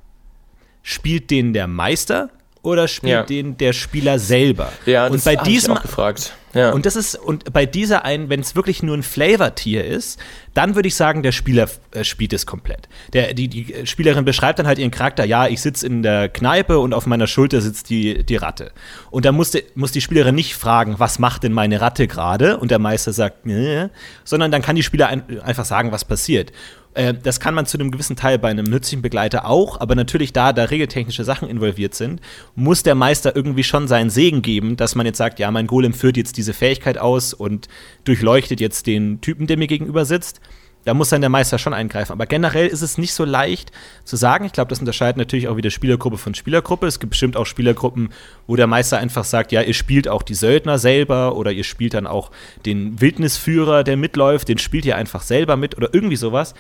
Spielt 0.83 1.31
den 1.31 1.53
der 1.53 1.67
Meister 1.67 2.31
oder 2.63 2.89
spielt 2.89 3.13
ja. 3.13 3.23
den 3.23 3.57
der 3.57 3.73
Spieler 3.73 4.19
selber? 4.19 4.73
Ja, 4.87 5.07
und 5.07 5.15
das 5.15 5.25
bei 5.25 5.37
diesem 5.37 5.73
ich 5.73 5.79
auch 5.79 5.83
gefragt. 5.83 6.35
Ja. 6.53 6.73
Und 6.73 6.85
das 6.85 6.97
ist 6.97 7.15
und 7.15 7.53
bei 7.53 7.65
dieser 7.65 8.05
einen, 8.05 8.29
wenn 8.29 8.41
es 8.41 8.57
wirklich 8.57 8.83
nur 8.83 8.97
ein 8.97 9.05
Flavor-Tier 9.05 9.85
ist, 9.85 10.19
dann 10.53 10.75
würde 10.75 10.89
ich 10.89 10.97
sagen, 10.97 11.23
der 11.23 11.31
Spieler 11.31 11.69
äh, 11.93 12.03
spielt 12.03 12.33
es 12.33 12.45
komplett. 12.45 12.89
Der, 13.13 13.35
die, 13.35 13.47
die 13.47 13.87
Spielerin 13.87 14.25
beschreibt 14.25 14.59
dann 14.59 14.67
halt 14.67 14.81
ihren 14.81 14.91
Charakter, 14.91 15.25
ja, 15.25 15.47
ich 15.47 15.61
sitze 15.61 15.87
in 15.87 16.03
der 16.03 16.29
Kneipe 16.29 16.81
und 16.81 16.93
auf 16.93 17.07
meiner 17.07 17.29
Schulter 17.29 17.61
sitzt 17.61 17.89
die, 17.89 18.25
die 18.25 18.37
Ratte. 18.37 18.73
Und 19.13 19.27
dann 19.27 19.37
muss, 19.37 19.53
die, 19.53 19.63
muss 19.77 19.93
die 19.93 20.01
Spielerin 20.01 20.35
nicht 20.35 20.57
fragen, 20.57 20.97
was 20.99 21.21
macht 21.21 21.45
denn 21.45 21.53
meine 21.53 21.81
Ratte 21.81 22.09
gerade? 22.09 22.57
Und 22.57 22.73
der 22.73 22.81
Meister 22.81 23.13
sagt, 23.13 23.47
nee, 23.47 23.87
sondern 24.25 24.51
dann 24.51 24.63
kann 24.63 24.75
die 24.75 24.83
Spieler 24.83 25.07
ein, 25.07 25.41
einfach 25.41 25.65
sagen, 25.65 25.93
was 25.93 26.05
passiert. 26.05 26.51
Äh, 26.95 27.15
das 27.15 27.41
kann 27.41 27.55
man 27.55 27.67
zu 27.67 27.79
einem 27.79 27.91
gewissen 27.91 28.17
Teil 28.17 28.39
bei 28.39 28.49
einem 28.49 28.67
nützlichen 28.67 29.03
Begleiter 29.03 29.47
auch, 29.47 29.81
aber 29.81 29.95
natürlich 29.95 30.33
da, 30.33 30.53
da 30.53 30.65
regeltechnische 30.65 31.25
Sachen 31.25 31.49
involviert 31.49 31.95
sind, 31.95 32.21
muss 32.55 32.83
der 32.83 32.95
Meister 32.95 33.35
irgendwie 33.37 33.65
schon 33.65 33.89
seinen 33.89 34.11
Segen 34.11 34.43
geben, 34.43 34.77
dass 34.77 34.95
man 34.95 35.07
jetzt 35.07 35.19
sagt, 35.19 35.39
ja, 35.39 35.51
mein 35.51 35.67
Golem 35.67 35.93
führt 35.93 36.17
jetzt 36.17 36.37
diese 36.37 36.53
Fähigkeit 36.53 36.99
aus 36.99 37.33
und 37.33 37.69
durchleuchtet 38.05 38.61
jetzt 38.61 38.87
den 38.87 39.21
Typen, 39.21 39.47
der 39.47 39.57
mir 39.57 39.69
gegenüber 39.69 40.05
sitzt. 40.05 40.41
Da 40.85 40.95
muss 40.95 41.11
dann 41.11 41.21
der 41.21 41.31
Meister 41.31 41.59
schon 41.59 41.75
eingreifen. 41.75 42.13
Aber 42.13 42.27
generell 42.27 42.67
ist 42.67 42.81
es 42.81 42.97
nicht 42.97 43.13
so 43.13 43.25
leicht 43.25 43.71
zu 44.05 44.17
sagen. 44.17 44.47
Ich 44.47 44.53
glaube, 44.53 44.71
das 44.71 44.81
unterscheidet 44.81 45.19
natürlich 45.19 45.49
auch 45.49 45.57
wieder 45.57 45.71
Spielergruppe 45.71 46.17
von 46.17 46.35
Spielergruppe. 46.35 46.87
Es 46.87 47.01
gibt 47.01 47.11
bestimmt 47.11 47.37
auch 47.37 47.45
Spielergruppen, 47.45 48.11
wo 48.47 48.57
der 48.57 48.67
Meister 48.67 48.99
einfach 48.99 49.25
sagt, 49.25 49.53
ja, 49.53 49.61
ihr 49.61 49.75
spielt 49.75 50.09
auch 50.09 50.23
die 50.23 50.35
Söldner 50.35 50.79
selber 50.79 51.37
oder 51.37 51.53
ihr 51.53 51.65
spielt 51.65 51.95
dann 51.95 52.07
auch 52.07 52.31
den 52.65 53.01
Wildnisführer, 53.01 53.85
der 53.85 53.97
mitläuft, 53.97 54.49
den 54.49 54.59
spielt 54.59 54.87
ihr 54.87 54.97
einfach 54.97 55.23
selber 55.23 55.57
mit 55.57 55.77
oder 55.77 55.91
irgendwie 55.93 56.17
sowas. 56.17 56.55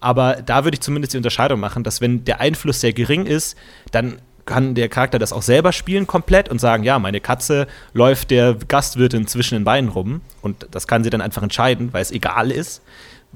Aber 0.00 0.36
da 0.36 0.64
würde 0.64 0.76
ich 0.76 0.80
zumindest 0.80 1.12
die 1.12 1.18
Unterscheidung 1.18 1.60
machen, 1.60 1.82
dass 1.82 2.00
wenn 2.00 2.24
der 2.24 2.40
Einfluss 2.40 2.80
sehr 2.80 2.92
gering 2.92 3.26
ist, 3.26 3.56
dann 3.90 4.18
kann 4.46 4.74
der 4.74 4.88
Charakter 4.88 5.18
das 5.18 5.32
auch 5.32 5.42
selber 5.42 5.72
spielen 5.72 6.06
komplett 6.06 6.48
und 6.48 6.60
sagen, 6.60 6.84
ja, 6.84 6.98
meine 6.98 7.20
Katze 7.20 7.66
läuft 7.92 8.30
der 8.30 8.54
Gastwirtin 8.54 9.26
zwischen 9.26 9.56
den 9.56 9.64
Beinen 9.64 9.90
rum 9.90 10.20
und 10.40 10.68
das 10.70 10.86
kann 10.86 11.02
sie 11.04 11.10
dann 11.10 11.20
einfach 11.20 11.42
entscheiden, 11.42 11.92
weil 11.92 12.02
es 12.02 12.12
egal 12.12 12.50
ist. 12.50 12.82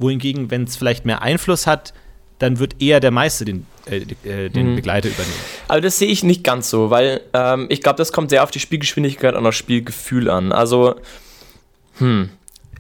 Wohingegen, 0.01 0.51
wenn 0.51 0.65
es 0.65 0.77
vielleicht 0.77 1.05
mehr 1.05 1.23
Einfluss 1.23 1.67
hat, 1.67 1.93
dann 2.39 2.59
wird 2.59 2.81
eher 2.81 3.01
der 3.01 3.11
Meister 3.11 3.45
den, 3.45 3.67
äh, 3.87 3.99
äh, 4.25 4.49
den 4.49 4.71
mhm. 4.71 4.77
Begleiter 4.77 5.09
übernehmen. 5.09 5.35
Aber 5.69 5.81
das 5.81 5.99
sehe 5.99 6.09
ich 6.09 6.25
nicht 6.25 6.43
ganz 6.43 6.71
so, 6.71 6.91
weil 6.91 7.21
ähm, 7.35 7.67
ich 7.69 7.83
glaube, 7.83 7.99
das 7.99 8.13
kommt 8.13 8.31
sehr 8.31 8.43
auf 8.43 8.51
die 8.51 8.61
Spielgeschwindigkeit 8.61 9.35
und 9.35 9.45
das 9.45 9.55
Spielgefühl 9.55 10.31
an. 10.31 10.53
Also, 10.53 10.97
hm. 11.99 12.31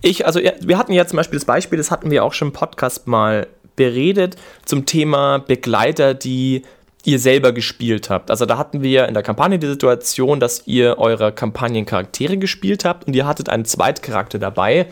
Ich, 0.02 0.24
also 0.24 0.40
wir 0.40 0.78
hatten 0.78 0.94
ja 0.94 1.06
zum 1.06 1.18
Beispiel 1.18 1.38
das 1.38 1.44
Beispiel, 1.44 1.76
das 1.76 1.90
hatten 1.90 2.10
wir 2.10 2.24
auch 2.24 2.32
schon 2.32 2.48
im 2.48 2.52
Podcast 2.52 3.06
mal 3.06 3.46
beredet, 3.76 4.36
zum 4.64 4.86
Thema 4.86 5.38
Begleiter, 5.38 6.14
die 6.14 6.62
ihr 7.04 7.18
selber 7.18 7.52
gespielt 7.52 8.10
habt. 8.10 8.30
Also 8.30 8.46
da 8.46 8.58
hatten 8.58 8.82
wir 8.82 9.08
in 9.08 9.14
der 9.14 9.22
Kampagne 9.22 9.58
die 9.58 9.66
Situation, 9.66 10.40
dass 10.40 10.66
ihr 10.66 10.98
eure 10.98 11.32
Kampagnencharaktere 11.32 12.36
gespielt 12.36 12.84
habt 12.84 13.06
und 13.06 13.16
ihr 13.16 13.26
hattet 13.26 13.48
einen 13.48 13.64
Zweitcharakter 13.64 14.38
dabei, 14.38 14.86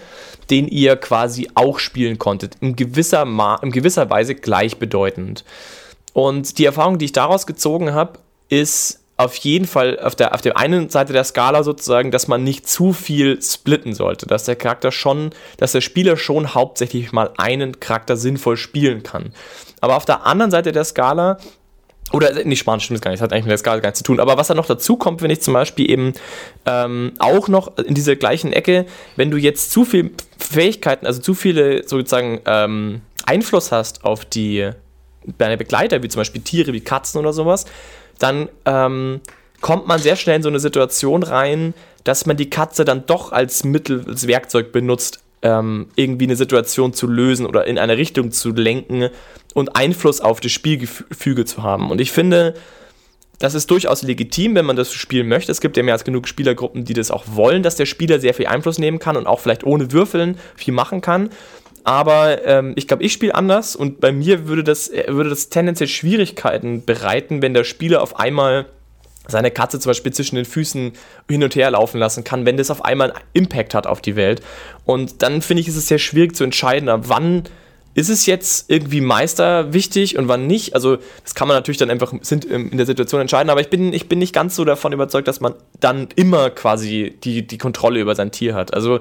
den 0.50 0.69
ihr 0.69 0.97
quasi 0.97 1.50
auch 1.55 1.79
spielen 1.79 2.19
konntet, 2.19 2.57
in 2.61 2.77
gewisser, 2.77 3.25
Ma 3.25 3.57
in 3.57 3.71
gewisser 3.71 4.09
Weise 4.09 4.35
gleichbedeutend. 4.35 5.45
Und 6.15 6.59
die 6.59 6.65
Erfahrung, 6.65 6.99
die 6.99 7.07
ich 7.07 7.12
daraus 7.12 7.47
gezogen 7.47 7.93
habe, 7.93 8.19
ist 8.49 9.00
auf 9.19 9.35
jeden 9.37 9.67
Fall 9.67 9.99
auf 9.99 10.15
der, 10.15 10.33
auf 10.33 10.41
der 10.41 10.57
einen 10.57 10.91
Seite 10.91 11.12
der 11.12 11.25
Skala 11.25 11.65
sozusagen, 11.65 12.12
dass 12.12 12.29
man 12.29 12.45
nicht 12.45 12.69
zu 12.69 12.93
viel 12.93 13.43
splitten 13.43 13.93
sollte, 13.93 14.27
dass 14.27 14.45
der 14.45 14.55
Charakter 14.55 14.93
schon, 14.93 15.31
dass 15.57 15.73
der 15.73 15.81
Spieler 15.81 16.17
schon 16.17 16.55
hauptsächlich 16.55 17.11
mal 17.11 17.33
einen 17.37 17.81
Charakter 17.81 18.17
sinnvoll 18.17 18.57
spielen 18.57 19.03
kann. 19.03 19.33
Aber 19.81 19.97
auf 19.97 20.05
der 20.05 20.25
anderen 20.25 20.53
Seite 20.53 20.71
der 20.71 20.85
Skala 20.85 21.38
oder 22.12 22.45
nicht 22.45 22.59
Spanisch 22.59 22.85
stimmt 22.85 22.99
das 22.99 23.03
gar 23.03 23.11
nicht, 23.11 23.21
das 23.21 23.25
hat 23.25 23.33
eigentlich 23.33 23.45
mit 23.45 23.50
der 23.50 23.59
Skala 23.59 23.81
gar 23.81 23.91
nichts 23.91 23.99
zu 23.99 24.05
tun. 24.05 24.21
Aber 24.21 24.37
was 24.37 24.49
da 24.49 24.55
noch 24.55 24.67
dazu 24.67 24.97
kommt, 24.97 25.21
wenn 25.23 25.31
ich 25.31 25.41
zum 25.41 25.55
Beispiel 25.55 25.91
eben 25.91 26.12
ähm, 26.67 27.12
auch 27.19 27.49
noch 27.49 27.77
in 27.79 27.95
dieser 27.95 28.17
gleichen 28.17 28.53
Ecke, 28.53 28.87
wenn 29.17 29.31
du 29.31 29.37
jetzt 29.37 29.71
zu 29.71 29.85
viele 29.85 30.11
Fähigkeiten, 30.38 31.07
also 31.07 31.21
zu 31.21 31.35
viele 31.35 31.87
sozusagen 31.87 32.41
ähm, 32.47 33.03
Einfluss 33.27 33.73
hast 33.73 34.05
auf 34.05 34.25
die 34.25 34.71
deine 35.37 35.59
Begleiter, 35.59 36.03
wie 36.03 36.09
zum 36.09 36.21
Beispiel 36.21 36.41
Tiere, 36.41 36.73
wie 36.73 36.81
Katzen 36.81 37.21
oder 37.21 37.33
sowas, 37.35 37.67
dann 38.19 38.49
ähm, 38.65 39.21
kommt 39.61 39.87
man 39.87 39.99
sehr 39.99 40.17
schnell 40.17 40.37
in 40.37 40.43
so 40.43 40.49
eine 40.49 40.61
Situation 40.61 41.23
rein, 41.23 41.75
dass 42.05 42.25
man 42.25 42.37
die 42.37 42.49
Katze 42.49 42.85
dann 42.85 43.05
doch 43.07 43.33
als 43.33 43.65
Mittel, 43.65 44.05
als 44.09 44.27
Werkzeug 44.27 44.73
benutzt, 44.73 45.23
ähm, 45.42 45.88
irgendwie 45.97 46.25
eine 46.25 46.37
Situation 46.37 46.92
zu 46.92 47.07
lösen 47.07 47.47
oder 47.47 47.66
in 47.66 47.78
eine 47.78 47.97
Richtung 47.97 48.30
zu 48.30 48.52
lenken 48.52 49.09
und 49.54 49.76
Einfluss 49.76 50.21
auf 50.21 50.40
das 50.40 50.52
Spielgefüge 50.52 51.45
zu 51.45 51.62
haben. 51.62 51.90
Und 51.90 52.00
ich 52.00 52.12
finde, 52.12 52.54
das 53.38 53.54
ist 53.54 53.71
durchaus 53.71 54.02
legitim, 54.02 54.54
wenn 54.54 54.66
man 54.66 54.76
das 54.76 54.92
spielen 54.92 55.28
möchte. 55.28 55.52
Es 55.52 55.61
gibt 55.61 55.76
ja 55.76 55.83
mehr 55.83 55.95
als 55.95 56.04
genug 56.04 56.26
Spielergruppen, 56.26 56.85
die 56.85 56.95
das 56.95 57.11
auch 57.11 57.25
wollen, 57.28 57.62
dass 57.62 57.76
der 57.76 57.87
Spieler 57.87 58.18
sehr 58.18 58.35
viel 58.35 58.47
Einfluss 58.47 58.78
nehmen 58.78 58.99
kann 58.99 59.16
und 59.16 59.26
auch 59.26 59.40
vielleicht 59.40 59.64
ohne 59.64 59.92
Würfeln 59.92 60.38
viel 60.57 60.75
machen 60.75 61.00
kann. 61.00 61.30
Aber 61.85 62.45
ähm, 62.45 62.73
ich 62.76 62.88
glaube, 62.88 63.04
ich 63.04 63.12
spiele 63.12 63.35
anders 63.35 63.76
und 63.76 64.00
bei 64.00 64.12
mir 64.12 64.49
würde 64.49 64.64
das, 64.64 64.88
äh, 64.88 65.04
würde 65.09 65.30
das 65.30 65.49
tendenziell 65.49 65.88
Schwierigkeiten 65.88 66.85
bereiten, 66.85 67.40
wenn 67.40 67.54
der 67.54 67.64
Spieler 67.64 68.02
auf 68.02 68.18
einmal 68.18 68.66
seine 69.29 69.51
Katze 69.51 69.79
zum 69.79 69.91
Beispiel 69.91 70.13
zwischen 70.13 70.37
den 70.37 70.45
Füßen 70.45 70.93
hin 71.29 71.45
und 71.45 71.55
her 71.55 71.71
laufen 71.71 71.99
lassen 71.99 72.25
kann, 72.25 72.47
wenn 72.47 72.57
das 72.57 72.71
auf 72.71 72.85
einmal 72.85 73.13
einen 73.13 73.25
Impact 73.35 73.75
hat 73.75 73.87
auf 73.87 74.01
die 74.01 74.17
Welt. 74.17 74.41
Und 74.85 75.23
dann 75.23 75.43
finde 75.43 75.61
ich, 75.61 75.69
ist 75.69 75.77
es 75.77 75.87
sehr 75.87 75.99
schwierig 75.99 76.35
zu 76.35 76.45
entscheiden, 76.45 76.89
wann 77.09 77.45
ist 77.95 78.09
es 78.09 78.27
jetzt 78.27 78.71
irgendwie 78.71 79.01
Meister 79.01 79.73
wichtig 79.73 80.17
und 80.17 80.29
wann 80.29 80.47
nicht? 80.47 80.75
Also, 80.75 80.99
das 81.25 81.35
kann 81.35 81.49
man 81.49 81.57
natürlich 81.57 81.79
dann 81.79 81.91
einfach 81.91 82.13
sind 82.21 82.45
in 82.45 82.77
der 82.77 82.87
Situation 82.87 83.21
entscheiden, 83.21 83.51
aber 83.51 83.61
ich 83.61 83.71
bin, 83.71 83.93
ich 83.93 84.09
bin 84.09 84.21
nicht 84.21 84.33
ganz 84.33 84.55
so 84.55 84.65
davon 84.65 84.93
überzeugt, 84.93 85.27
dass 85.27 85.41
man 85.41 85.55
dann 85.81 86.09
immer 86.15 86.51
quasi 86.51 87.19
die, 87.25 87.47
die 87.47 87.59
Kontrolle 87.59 88.01
über 88.01 88.15
sein 88.15 88.31
Tier 88.31 88.55
hat. 88.55 88.73
Also, 88.73 89.01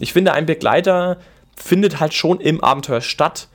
ich 0.00 0.12
finde, 0.12 0.32
ein 0.32 0.46
Begleiter 0.46 1.18
findet 1.54 2.00
halt 2.00 2.14
schon 2.14 2.40
im 2.40 2.64
Abenteuer 2.64 3.02
statt 3.02 3.48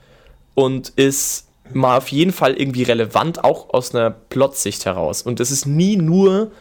und 0.54 0.90
ist 0.90 1.48
mal 1.74 1.98
auf 1.98 2.10
jeden 2.10 2.32
Fall 2.32 2.54
irgendwie 2.54 2.84
relevant, 2.84 3.44
auch 3.44 3.74
aus 3.74 3.94
einer 3.94 4.12
Plotsicht 4.12 4.86
heraus. 4.86 5.22
Und 5.22 5.40
es 5.40 5.52
ist 5.52 5.66
nie 5.66 5.98
nur 5.98 6.52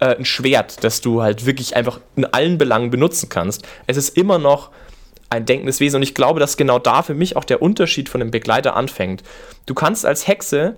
äh, 0.00 0.16
ein 0.16 0.24
Schwert, 0.24 0.84
das 0.84 1.00
du 1.00 1.22
halt 1.22 1.46
wirklich 1.46 1.76
einfach 1.76 2.00
in 2.16 2.24
allen 2.24 2.58
Belangen 2.58 2.90
benutzen 2.90 3.28
kannst. 3.28 3.66
Es 3.86 3.96
ist 3.96 4.16
immer 4.16 4.38
noch 4.38 4.70
ein 5.30 5.44
denkendes 5.44 5.80
Wesen 5.80 5.96
und 5.96 6.02
ich 6.02 6.14
glaube, 6.14 6.40
dass 6.40 6.56
genau 6.56 6.78
da 6.78 7.02
für 7.02 7.14
mich 7.14 7.36
auch 7.36 7.44
der 7.44 7.60
Unterschied 7.60 8.08
von 8.08 8.20
dem 8.20 8.30
Begleiter 8.30 8.76
anfängt. 8.76 9.22
Du 9.66 9.74
kannst 9.74 10.06
als 10.06 10.26
Hexe 10.26 10.76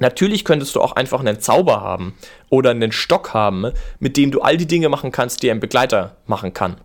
Natürlich 0.00 0.44
könntest 0.44 0.74
du 0.74 0.80
auch 0.80 0.92
einfach 0.92 1.20
einen 1.20 1.38
Zauber 1.38 1.80
haben 1.80 2.14
oder 2.50 2.70
einen 2.70 2.90
Stock 2.90 3.32
haben, 3.32 3.70
mit 4.00 4.16
dem 4.16 4.32
du 4.32 4.40
all 4.40 4.56
die 4.56 4.66
Dinge 4.66 4.88
machen 4.88 5.12
kannst, 5.12 5.42
die 5.42 5.50
ein 5.50 5.60
Begleiter 5.60 6.16
machen 6.26 6.52
kann. 6.52 6.78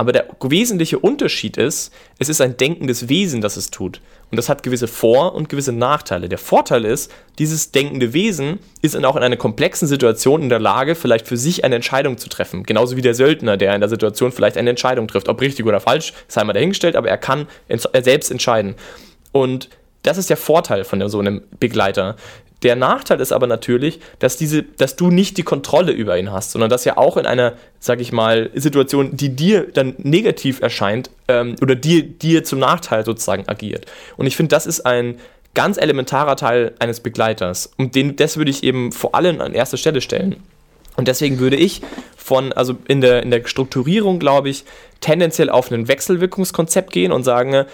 Aber 0.00 0.12
der 0.12 0.28
wesentliche 0.40 0.98
Unterschied 0.98 1.58
ist, 1.58 1.92
es 2.18 2.30
ist 2.30 2.40
ein 2.40 2.56
denkendes 2.56 3.10
Wesen, 3.10 3.42
das 3.42 3.58
es 3.58 3.70
tut. 3.70 4.00
Und 4.30 4.38
das 4.38 4.48
hat 4.48 4.62
gewisse 4.62 4.88
Vor- 4.88 5.34
und 5.34 5.50
gewisse 5.50 5.72
Nachteile. 5.72 6.30
Der 6.30 6.38
Vorteil 6.38 6.86
ist, 6.86 7.12
dieses 7.38 7.70
denkende 7.70 8.14
Wesen 8.14 8.60
ist 8.80 8.94
dann 8.94 9.04
auch 9.04 9.14
in 9.14 9.22
einer 9.22 9.36
komplexen 9.36 9.86
Situation 9.86 10.40
in 10.40 10.48
der 10.48 10.58
Lage, 10.58 10.94
vielleicht 10.94 11.28
für 11.28 11.36
sich 11.36 11.64
eine 11.64 11.74
Entscheidung 11.74 12.16
zu 12.16 12.30
treffen. 12.30 12.62
Genauso 12.62 12.96
wie 12.96 13.02
der 13.02 13.12
Söldner, 13.12 13.58
der 13.58 13.74
in 13.74 13.82
der 13.82 13.90
Situation 13.90 14.32
vielleicht 14.32 14.56
eine 14.56 14.70
Entscheidung 14.70 15.06
trifft. 15.06 15.28
Ob 15.28 15.38
richtig 15.42 15.66
oder 15.66 15.80
falsch, 15.80 16.14
sei 16.28 16.44
mal 16.44 16.54
dahingestellt, 16.54 16.96
aber 16.96 17.10
er 17.10 17.18
kann 17.18 17.46
selbst 18.00 18.30
entscheiden. 18.30 18.76
Und 19.32 19.68
das 20.02 20.16
ist 20.16 20.30
der 20.30 20.38
Vorteil 20.38 20.84
von 20.84 21.06
so 21.10 21.18
einem 21.18 21.42
Begleiter. 21.58 22.16
Der 22.62 22.76
Nachteil 22.76 23.20
ist 23.20 23.32
aber 23.32 23.46
natürlich, 23.46 24.00
dass, 24.18 24.36
diese, 24.36 24.62
dass 24.62 24.96
du 24.96 25.10
nicht 25.10 25.38
die 25.38 25.42
Kontrolle 25.42 25.92
über 25.92 26.18
ihn 26.18 26.30
hast, 26.30 26.52
sondern 26.52 26.68
dass 26.68 26.84
er 26.84 26.98
auch 26.98 27.16
in 27.16 27.26
einer, 27.26 27.54
sag 27.78 28.00
ich 28.00 28.12
mal, 28.12 28.50
Situation, 28.54 29.16
die 29.16 29.34
dir 29.34 29.66
dann 29.72 29.94
negativ 29.98 30.60
erscheint 30.60 31.10
ähm, 31.28 31.56
oder 31.62 31.74
dir, 31.74 32.02
dir 32.02 32.44
zum 32.44 32.58
Nachteil 32.58 33.04
sozusagen 33.04 33.48
agiert. 33.48 33.86
Und 34.16 34.26
ich 34.26 34.36
finde, 34.36 34.50
das 34.50 34.66
ist 34.66 34.84
ein 34.84 35.16
ganz 35.54 35.78
elementarer 35.78 36.36
Teil 36.36 36.74
eines 36.78 37.00
Begleiters. 37.00 37.72
Und 37.76 37.94
den, 37.94 38.16
das 38.16 38.36
würde 38.36 38.50
ich 38.50 38.62
eben 38.62 38.92
vor 38.92 39.14
allem 39.14 39.40
an 39.40 39.54
erster 39.54 39.76
Stelle 39.76 40.00
stellen. 40.00 40.36
Und 40.96 41.08
deswegen 41.08 41.38
würde 41.38 41.56
ich 41.56 41.80
von, 42.16 42.52
also 42.52 42.76
in 42.86 43.00
der, 43.00 43.22
in 43.22 43.30
der 43.30 43.46
Strukturierung, 43.46 44.18
glaube 44.18 44.50
ich, 44.50 44.64
tendenziell 45.00 45.48
auf 45.48 45.70
ein 45.70 45.88
Wechselwirkungskonzept 45.88 46.92
gehen 46.92 47.10
und 47.10 47.24
sagen, 47.24 47.64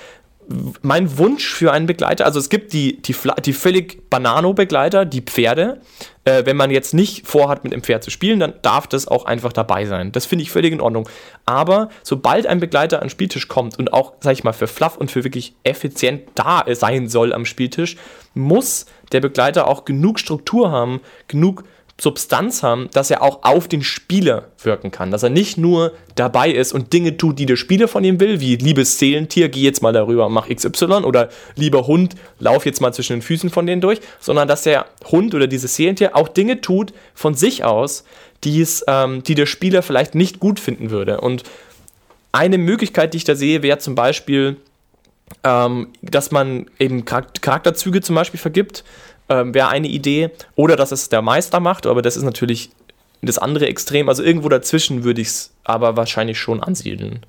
mein 0.83 1.19
Wunsch 1.19 1.53
für 1.53 1.73
einen 1.73 1.87
Begleiter, 1.87 2.25
also 2.25 2.38
es 2.38 2.49
gibt 2.49 2.73
die, 2.73 3.00
die, 3.03 3.15
die 3.45 3.53
völlig 3.53 4.09
Banano-Begleiter, 4.11 5.05
die 5.05 5.21
Pferde. 5.21 5.81
Äh, 6.25 6.47
wenn 6.47 6.57
man 6.57 6.71
jetzt 6.71 6.95
nicht 6.95 7.26
vorhat, 7.26 7.65
mit 7.65 7.73
dem 7.73 7.83
Pferd 7.83 8.05
zu 8.05 8.11
spielen, 8.11 8.38
dann 8.41 8.55
darf 8.62 8.87
das 8.87 9.09
auch 9.09 9.25
einfach 9.25 9.53
dabei 9.53 9.87
sein. 9.87 10.12
Das 10.12 10.26
finde 10.26 10.43
ich 10.43 10.50
völlig 10.50 10.73
in 10.73 10.81
Ordnung. 10.81 11.09
Aber 11.47 11.88
sobald 12.03 12.47
ein 12.47 12.61
Begleiter 12.61 12.99
an 12.99 13.05
den 13.05 13.11
Spieltisch 13.11 13.49
kommt 13.49 13.79
und 13.79 13.93
auch, 13.93 14.15
sag 14.21 14.33
ich 14.33 14.45
mal, 14.45 14.53
für 14.53 14.67
Fluff 14.67 14.97
und 14.97 15.11
für 15.11 15.25
wirklich 15.25 15.55
effizient 15.65 16.23
da 16.35 16.65
sein 16.73 17.09
soll 17.09 17.33
am 17.33 17.45
Spieltisch, 17.45 17.97
muss 18.35 18.87
der 19.12 19.21
Begleiter 19.21 19.67
auch 19.67 19.85
genug 19.85 20.19
Struktur 20.19 20.71
haben, 20.71 21.00
genug 21.29 21.65
Substanz 21.99 22.62
haben, 22.62 22.91
dass 22.93 23.11
er 23.11 23.23
auch 23.23 23.43
auf 23.43 23.69
den 23.69 23.83
Spieler 23.83 24.49
wirken 24.62 24.91
kann. 24.91 25.11
Dass 25.11 25.23
er 25.23 25.31
nicht 25.31 25.57
nur 25.57 25.93
dabei 26.15 26.50
ist 26.50 26.75
und 26.75 26.93
Dinge 26.93 27.17
tut, 27.17 27.38
die 27.38 27.47
der 27.47 27.57
Spieler 27.57 27.88
von 27.88 28.05
ihm 28.05 28.21
will, 28.21 28.38
wie 28.41 28.57
liebes 28.57 28.99
Seelentier, 28.99 29.49
geh 29.49 29.62
jetzt 29.62 29.83
mal 29.83 29.95
darüber, 29.95 30.29
mach 30.29 30.49
XY 30.49 31.05
oder 31.05 31.31
lieber 31.55 31.87
Hund, 31.87 32.15
lauf 32.38 32.67
jetzt 32.67 32.83
mal 32.83 32.93
zwischen 32.93 33.15
den 33.15 33.23
Füßen 33.23 33.49
von 33.49 33.67
denen 33.67 33.81
durch, 33.81 34.00
sondern 34.21 34.47
dass 34.47 34.62
der 34.62 34.87
Hund 35.11 35.35
oder 35.35 35.47
dieses 35.47 35.75
Seelentier 35.75 36.15
auch 36.15 36.29
Dinge 36.29 36.61
tut 36.61 36.93
von 37.15 37.35
sich 37.35 37.65
aus, 37.65 38.05
ähm, 38.45 39.23
die 39.23 39.35
der 39.35 39.47
Spieler 39.47 39.83
vielleicht 39.83 40.15
nicht 40.15 40.38
gut 40.38 40.61
finden 40.61 40.91
würde. 40.91 41.21
Und 41.23 41.45
eine 42.31 42.59
Möglichkeit, 42.59 43.15
die 43.15 43.19
ich 43.19 43.25
da 43.25 43.35
sehe, 43.35 43.62
wäre 43.62 43.79
zum 43.79 43.95
Beispiel, 43.95 44.57
ähm, 45.43 45.88
dass 46.03 46.31
man 46.31 46.67
eben 46.79 47.07
Charakterzüge 47.07 48.03
zum 48.03 48.15
Beispiel 48.15 48.38
vergibt 48.38 48.85
ähm, 49.28 49.54
wäre 49.54 49.68
eine 49.68 49.88
Idee. 49.88 50.30
Oder 50.54 50.76
dass 50.76 50.92
es 50.92 51.09
der 51.09 51.23
Meister 51.23 51.61
macht, 51.61 51.87
aber 51.87 52.02
das 52.02 52.16
ist 52.16 52.23
natürlich 52.23 52.71
das 53.23 53.38
andere 53.38 53.66
Extrem. 53.66 54.09
Also 54.09 54.23
irgendwo 54.23 54.49
dazwischen 54.49 55.04
würde 55.04 55.21
ich 55.21 55.28
es 55.28 55.50
aber 55.64 55.97
wahrscheinlich 55.97 56.38
schon 56.38 56.62
ansiedeln. 56.62 57.25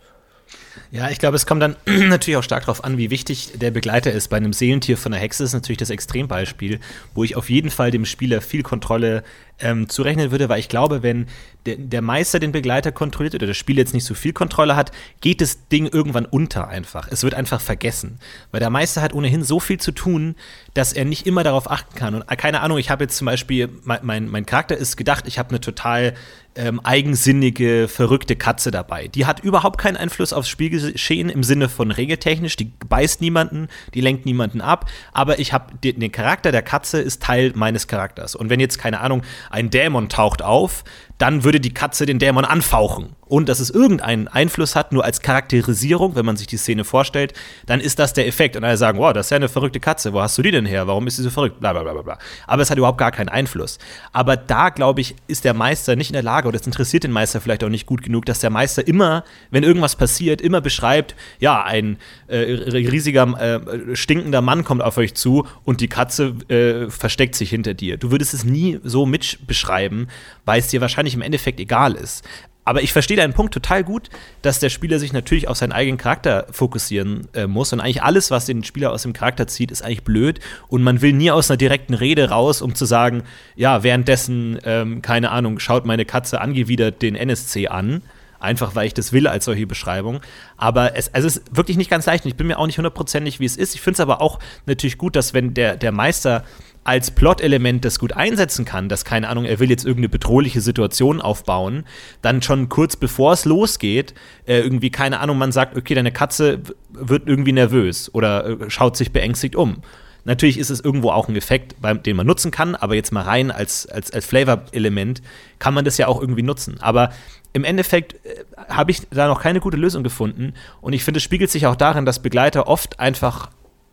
Ja, 0.92 1.10
ich 1.10 1.20
glaube, 1.20 1.36
es 1.36 1.46
kommt 1.46 1.62
dann 1.62 1.76
natürlich 1.86 2.38
auch 2.38 2.44
stark 2.44 2.66
darauf 2.66 2.84
an, 2.84 2.98
wie 2.98 3.10
wichtig 3.10 3.52
der 3.56 3.72
Begleiter 3.72 4.12
ist. 4.12 4.30
Bei 4.30 4.38
einem 4.38 4.54
Seelentier 4.54 4.98
von 4.98 5.12
der 5.12 5.22
Hexe 5.22 5.44
ist 5.44 5.54
natürlich 5.54 5.78
das 5.78 5.90
Extrembeispiel, 5.90 6.80
wo 7.14 7.24
ich 7.24 7.36
auf 7.36 7.50
jeden 7.50 7.70
Fall 7.70 7.92
dem 7.92 8.06
Spieler 8.06 8.42
viel 8.42 8.64
Kontrolle 8.64 9.24
ähm, 9.60 9.90
zurechnen 9.90 10.32
würde, 10.32 10.50
weil 10.50 10.60
ich 10.60 10.70
glaube, 10.70 11.04
wenn 11.04 11.28
der, 11.66 11.76
der 11.78 12.02
Meister 12.02 12.40
den 12.40 12.52
Begleiter 12.52 12.92
kontrolliert 12.92 13.36
oder 13.36 13.48
das 13.48 13.58
Spiel 13.58 13.78
jetzt 13.78 13.94
nicht 13.94 14.06
so 14.06 14.14
viel 14.14 14.34
Kontrolle 14.34 14.76
hat, 14.76 14.92
geht 15.22 15.42
das 15.42 15.68
Ding 15.68 15.88
irgendwann 15.88 16.26
unter 16.26 16.68
einfach. 16.68 17.08
Es 17.12 17.24
wird 17.24 17.34
einfach 17.34 17.62
vergessen. 17.62 18.20
Weil 18.52 18.60
der 18.60 18.70
Meister 18.70 19.02
hat 19.02 19.14
ohnehin 19.14 19.44
so 19.44 19.60
viel 19.60 19.80
zu 19.80 19.92
tun, 19.92 20.36
dass 20.74 20.94
er 20.94 21.06
nicht 21.06 21.28
immer 21.28 21.44
darauf 21.44 21.70
achten 21.70 21.96
kann. 21.96 22.16
Und 22.16 22.24
äh, 22.30 22.36
keine 22.36 22.62
Ahnung, 22.62 22.78
ich 22.78 22.90
habe 22.90 23.04
jetzt 23.04 23.18
zum 23.18 23.26
Beispiel, 23.26 23.70
mein, 23.84 24.00
mein, 24.04 24.30
mein 24.30 24.46
Charakter 24.46 24.78
ist 24.78 24.96
gedacht, 24.96 25.26
ich 25.28 25.40
habe 25.40 25.50
eine 25.50 25.60
total 25.60 26.14
ähm, 26.58 26.80
eigensinnige, 26.80 27.88
verrückte 27.88 28.36
Katze 28.36 28.72
dabei. 28.72 29.08
Die 29.08 29.26
hat 29.26 29.42
überhaupt 29.42 29.78
keinen 29.80 29.96
Einfluss 29.96 30.34
aufs 30.34 30.50
Spielgeschehen 30.50 31.30
im 31.30 31.44
Sinne 31.44 31.70
von 31.70 31.92
regeltechnisch. 31.92 32.56
Die 32.56 32.66
beißt 32.66 33.22
niemanden, 33.22 33.68
die 33.94 34.02
lenkt 34.02 34.26
niemanden 34.26 34.62
ab. 34.62 34.90
Aber 35.14 35.40
ich 35.40 35.54
habe 35.54 35.76
den 35.78 36.12
Charakter 36.12 36.52
der 36.52 36.64
Katze 36.64 37.00
ist 37.00 37.22
Teil 37.22 37.52
meines 37.56 37.88
Charakters. 37.88 38.36
Und 38.36 38.50
wenn 38.50 38.60
jetzt, 38.60 38.80
keine 38.80 39.02
Ahnung, 39.02 39.22
ein 39.50 39.70
Dämon 39.70 40.10
taucht 40.10 40.42
auf, 40.42 40.84
dann 41.18 41.44
würde 41.44 41.60
die 41.60 41.74
Katze 41.74 42.06
den 42.06 42.20
Dämon 42.20 42.46
anfauchen. 42.46 43.16
Und 43.28 43.50
dass 43.50 43.60
es 43.60 43.70
irgendeinen 43.70 44.30
Einfluss 44.30 44.76
hat, 44.76 44.94
nur 44.94 45.04
als 45.04 45.22
Charakterisierung, 45.22 46.16
wenn 46.16 46.26
man 46.26 46.38
sich 46.38 46.48
die 46.48 46.58
Szene 46.58 46.86
vorstellt, 46.86 47.34
dann 47.66 47.82
ist 47.82 48.00
das 48.00 48.14
der 48.14 48.26
Effekt. 48.26 48.56
Und 48.56 48.64
alle 48.64 48.78
sagen, 48.78 49.00
wow, 49.00 49.12
das 49.12 49.28
ist 49.28 49.32
ja 49.32 49.36
eine 49.36 49.50
verrückte 49.50 49.82
Katze, 49.82 50.14
wo 50.14 50.22
hast 50.22 50.38
du 50.38 50.42
die 50.42 50.52
denn 50.52 50.66
her? 50.66 50.88
Warum 50.88 51.08
ist 51.08 51.18
sie 51.18 51.24
so 51.24 51.30
verrückt? 51.30 51.60
Bla 51.60 51.74
bla 51.74 51.84
bla 51.84 52.02
bla. 52.02 52.18
Aber 52.46 52.62
es 52.62 52.70
hat 52.70 52.78
überhaupt 52.78 52.98
gar 52.98 53.12
keinen 53.12 53.28
Einfluss. 53.30 53.80
Aber 54.14 54.38
da, 54.38 54.70
glaube 54.70 55.02
ich, 55.02 55.16
ist 55.28 55.44
der 55.44 55.54
Meister 55.54 55.98
nicht 55.98 56.10
in 56.10 56.14
der 56.14 56.24
Lage, 56.24 56.48
oder 56.48 56.58
es 56.58 56.66
interessiert 56.66 57.04
den 57.04 57.12
Meister 57.12 57.42
vielleicht 57.42 57.64
auch 57.66 57.70
nicht 57.70 57.86
gut 57.86 58.02
genug, 58.02 58.26
dass 58.26 58.40
der 58.40 58.50
Meister 58.50 58.88
immer, 58.88 59.26
wenn 59.52 59.64
irgendwas 59.64 59.98
passiert, 59.98 60.40
immer 60.40 60.62
beschreibt, 60.62 61.16
ja, 61.40 61.64
ein 61.64 61.98
äh, 62.28 62.38
riesiger, 62.38 63.28
äh, 63.40 63.96
stinkender 63.96 64.42
Mann 64.42 64.64
kommt 64.64 64.82
auf 64.82 64.98
euch 64.98 65.16
zu 65.16 65.46
und 65.66 65.82
die 65.82 65.90
Katze 65.90 66.36
äh, 66.48 66.90
versteckt 66.90 67.36
sich 67.36 67.50
hinter 67.50 67.74
dir. 67.74 67.98
Du 67.98 68.12
würdest 68.12 68.34
es 68.34 68.46
nie 68.46 68.80
so 68.84 69.06
mit 69.06 69.46
beschreiben, 69.48 70.08
weil 70.46 70.60
es 70.60 70.70
dir 70.70 70.80
wahrscheinlich 70.80 71.07
im 71.14 71.22
Endeffekt 71.22 71.60
egal 71.60 71.96
ist. 71.96 72.24
Aber 72.68 72.82
ich 72.82 72.92
verstehe 72.92 73.16
deinen 73.16 73.32
Punkt 73.32 73.54
total 73.54 73.82
gut, 73.86 74.10
dass 74.42 74.60
der 74.60 74.68
Spieler 74.68 75.00
sich 75.00 75.14
natürlich 75.14 75.48
auf 75.48 75.56
seinen 75.56 75.72
eigenen 75.72 75.98
Charakter 75.98 76.48
fokussieren 76.52 77.30
äh, 77.34 77.48
muss. 77.48 77.72
Und 77.72 77.80
eigentlich 77.80 78.04
alles, 78.04 78.30
was 78.30 78.46
den 78.46 78.66
Spieler 78.66 78.92
aus 78.92 79.04
dem 79.04 79.14
Charakter 79.14 79.48
zieht, 79.48 79.72
ist 79.72 79.84
eigentlich 79.84 80.04
blöd. 80.04 80.42
Und 80.68 80.84
man 80.84 81.02
will 81.02 81.14
nie 81.14 81.32
aus 81.32 81.50
einer 81.50 81.56
direkten 81.56 81.94
Rede 81.94 82.30
raus, 82.30 82.62
um 82.62 82.76
zu 82.76 82.84
sagen, 82.84 83.24
ja, 83.56 83.84
währenddessen, 83.84 84.60
ähm, 84.66 85.02
keine 85.02 85.32
Ahnung, 85.32 85.60
schaut 85.60 85.86
meine 85.86 86.04
Katze 86.04 86.42
angewidert 86.42 87.02
den 87.02 87.16
NSC 87.16 87.70
an. 87.70 88.02
Einfach 88.40 88.76
weil 88.76 88.88
ich 88.88 88.94
das 88.94 89.14
will 89.14 89.28
als 89.28 89.46
solche 89.46 89.68
Beschreibung. 89.68 90.22
Aber 90.58 90.96
es, 90.96 91.14
also 91.14 91.28
es 91.28 91.38
ist 91.38 91.56
wirklich 91.56 91.78
nicht 91.78 91.90
ganz 91.90 92.06
leicht. 92.06 92.26
Und 92.26 92.30
ich 92.30 92.38
bin 92.38 92.48
mir 92.48 92.60
auch 92.60 92.68
nicht 92.68 92.78
hundertprozentig, 92.78 93.40
wie 93.40 93.46
es 93.46 93.58
ist. 93.58 93.76
Ich 93.76 93.82
finde 93.82 93.96
es 93.96 94.00
aber 94.00 94.22
auch 94.22 94.40
natürlich 94.66 94.98
gut, 94.98 95.16
dass 95.16 95.34
wenn 95.34 95.54
der, 95.54 95.78
der 95.78 95.92
Meister 95.92 96.44
als 96.88 97.12
Plot-Element 97.12 97.84
das 97.84 98.00
gut 98.00 98.14
einsetzen 98.14 98.64
kann, 98.64 98.88
dass, 98.88 99.04
keine 99.04 99.28
Ahnung, 99.28 99.44
er 99.44 99.60
will 99.60 99.70
jetzt 99.70 99.84
irgendeine 99.84 100.08
bedrohliche 100.08 100.62
Situation 100.62 101.20
aufbauen, 101.20 101.84
dann 102.22 102.42
schon 102.42 102.70
kurz 102.70 102.96
bevor 102.96 103.34
es 103.34 103.44
losgeht, 103.44 104.14
äh, 104.46 104.60
irgendwie, 104.60 104.90
keine 104.90 105.20
Ahnung, 105.20 105.38
man 105.38 105.52
sagt, 105.52 105.76
okay, 105.76 105.96
deine 105.96 106.14
Katze 106.14 106.62
wird 106.90 107.28
irgendwie 107.28 107.52
nervös 107.52 108.14
oder 108.16 108.46
äh, 108.46 108.70
schaut 108.70 108.96
sich 108.96 109.12
beängstigt 109.12 109.58
um. 109.58 109.82
Natürlich 110.28 110.60
ist 110.60 110.70
es 110.70 110.82
irgendwo 110.82 111.12
auch 111.12 111.30
ein 111.30 111.38
Effekt, 111.38 111.78
den 112.06 112.18
man 112.18 112.28
nutzen 112.28 112.52
kann, 112.52 112.76
aber 112.76 112.96
jetzt 112.96 113.14
mal 113.14 113.22
rein 113.24 113.50
als, 113.50 113.88
als, 113.88 114.12
als 114.12 114.26
Flavor-Element 114.26 115.22
kann 115.58 115.74
man 115.74 115.86
das 115.86 115.98
ja 115.98 116.10
auch 116.10 116.20
irgendwie 116.20 116.44
nutzen. 116.44 116.82
Aber 116.82 117.12
im 117.54 117.64
Endeffekt 117.64 118.14
äh, 118.26 118.44
habe 118.68 118.92
ich 118.92 119.08
da 119.10 119.30
noch 119.30 119.42
keine 119.42 119.62
gute 119.62 119.78
Lösung 119.78 120.04
gefunden 120.04 120.54
und 120.82 120.92
ich 120.92 121.06
finde, 121.06 121.20
es 121.20 121.24
spiegelt 121.24 121.50
sich 121.50 121.66
auch 121.66 121.78
darin, 121.78 122.06
dass 122.06 122.22
Begleiter 122.22 122.68
oft 122.68 123.00
einfach 123.00 123.50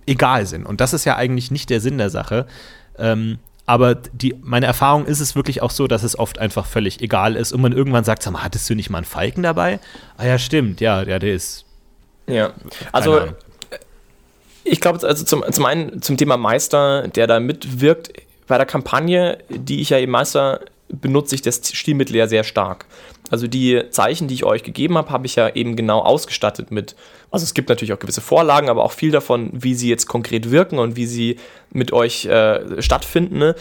egal 0.07 0.45
sind. 0.47 0.67
Und 0.67 0.81
das 0.81 0.93
ist 0.93 1.05
ja 1.05 1.15
eigentlich 1.15 1.53
nicht 1.53 1.71
der 1.71 1.81
Sinn 1.81 1.99
der 1.99 2.11
Sache. 2.11 2.47
Ähm, 2.99 3.39
aber 3.65 3.95
die, 3.95 4.35
meine 4.43 4.67
Erfahrung 4.67 5.07
ist 5.07 5.21
es 5.21 5.37
wirklich 5.37 5.63
auch 5.63 5.71
so, 5.71 5.87
dass 5.87 6.03
es 6.03 6.19
oft 6.19 6.41
einfach 6.41 6.67
völlig 6.67 7.01
egal 7.01 7.37
ist 7.37 7.53
und 7.53 7.61
man 7.61 7.73
irgendwann 7.73 8.03
sagt, 8.03 8.25
sag 8.25 8.33
mal, 8.33 8.43
hattest 8.43 8.69
du 8.69 8.75
nicht 8.75 8.91
mal 8.91 8.99
einen 8.99 9.05
Falken 9.05 9.45
dabei? 9.45 9.79
Ah 10.17 10.27
ja, 10.27 10.39
stimmt, 10.39 10.81
ja, 10.81 11.05
ja, 11.05 11.21
der 11.21 11.33
ist. 11.33 11.65
Ja, 12.27 12.55
also 12.91 13.29
ich 14.65 14.81
glaube, 14.81 15.07
also 15.07 15.25
zum, 15.25 15.45
zum 15.51 15.65
einen 15.67 16.03
zum 16.03 16.17
Thema 16.17 16.37
Meister, 16.37 17.09
der 17.09 17.27
da 17.27 17.41
mitwirkt 17.41 18.13
bei 18.47 18.57
der 18.57 18.67
Kampagne, 18.67 19.39
die 19.49 19.81
ich 19.81 19.91
ja 19.91 19.99
eben 19.99 20.13
Meister 20.13 20.61
benutze 20.89 21.35
ich 21.35 21.43
das 21.43 21.61
Stilmittel 21.73 22.17
ja 22.17 22.27
sehr 22.27 22.45
stark. 22.45 22.87
Also 23.31 23.47
die 23.47 23.85
Zeichen, 23.91 24.29
die 24.29 24.35
ich 24.35 24.45
euch 24.45 24.63
gegeben 24.63 24.99
habe, 24.99 25.11
habe 25.11 25.27
ich 25.27 25.37
ja 25.37 25.49
eben 25.49 25.77
genau 25.77 26.01
ausgestattet 26.01 26.71
mit, 26.71 26.95
also 27.31 27.43
es 27.45 27.55
gibt 27.55 27.69
natürlich 27.69 27.93
auch 27.93 27.99
gewisse 27.99 28.21
Vorlagen, 28.21 28.69
aber 28.69 28.85
auch 28.85 28.93
viel 28.93 29.11
davon, 29.11 29.51
wie 29.53 29.75
sie 29.75 29.89
jetzt 29.89 30.07
konkret 30.07 30.51
wirken 30.51 30.79
und 30.79 30.97
wie 30.97 31.07
sie 31.07 31.37
mit 31.71 31.93
euch 31.93 32.27
äh, 32.27 32.83
stattfinden, 32.83 33.39
ne, 33.39 33.55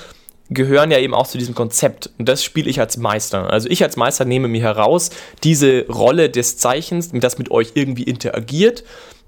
gehören 0.49 0.91
ja 0.91 0.99
eben 0.99 1.13
auch 1.13 1.27
zu 1.27 1.37
diesem 1.37 1.55
Konzept. 1.55 2.09
Und 2.19 2.27
das 2.27 2.43
spiele 2.43 2.69
ich 2.69 2.79
als 2.79 2.97
Meister. 2.97 3.49
Also 3.49 3.69
ich 3.69 3.81
als 3.83 3.95
Meister 3.95 4.25
nehme 4.25 4.49
mir 4.49 4.61
heraus, 4.61 5.09
diese 5.43 5.87
Rolle 5.87 6.29
des 6.29 6.57
Zeichens, 6.57 7.11
das 7.13 7.37
mit 7.37 7.49
euch 7.49 7.71
irgendwie 7.75 8.03
interagiert, 8.03 8.83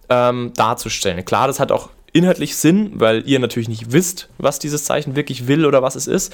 ähm, 0.10 0.52
darzustellen. 0.56 1.24
Klar, 1.26 1.48
das 1.48 1.60
hat 1.60 1.72
auch 1.72 1.90
inhaltlich 2.14 2.56
Sinn, 2.56 2.94
weil 2.96 3.28
ihr 3.28 3.40
natürlich 3.40 3.68
nicht 3.68 3.92
wisst, 3.92 4.30
was 4.38 4.60
dieses 4.60 4.86
Zeichen 4.86 5.16
wirklich 5.16 5.48
will 5.48 5.66
oder 5.66 5.82
was 5.82 5.96
es 5.96 6.08
ist 6.08 6.34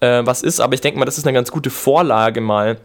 äh, 0.00 0.22
was 0.24 0.42
ist, 0.42 0.60
aber 0.60 0.74
ich 0.74 0.80
denke 0.80 0.98
mal, 0.98 1.04
das 1.04 1.18
ist 1.18 1.26
eine 1.26 1.34
ganz 1.34 1.50
gute 1.50 1.70
Vorlage 1.70 2.40
mal, 2.40 2.78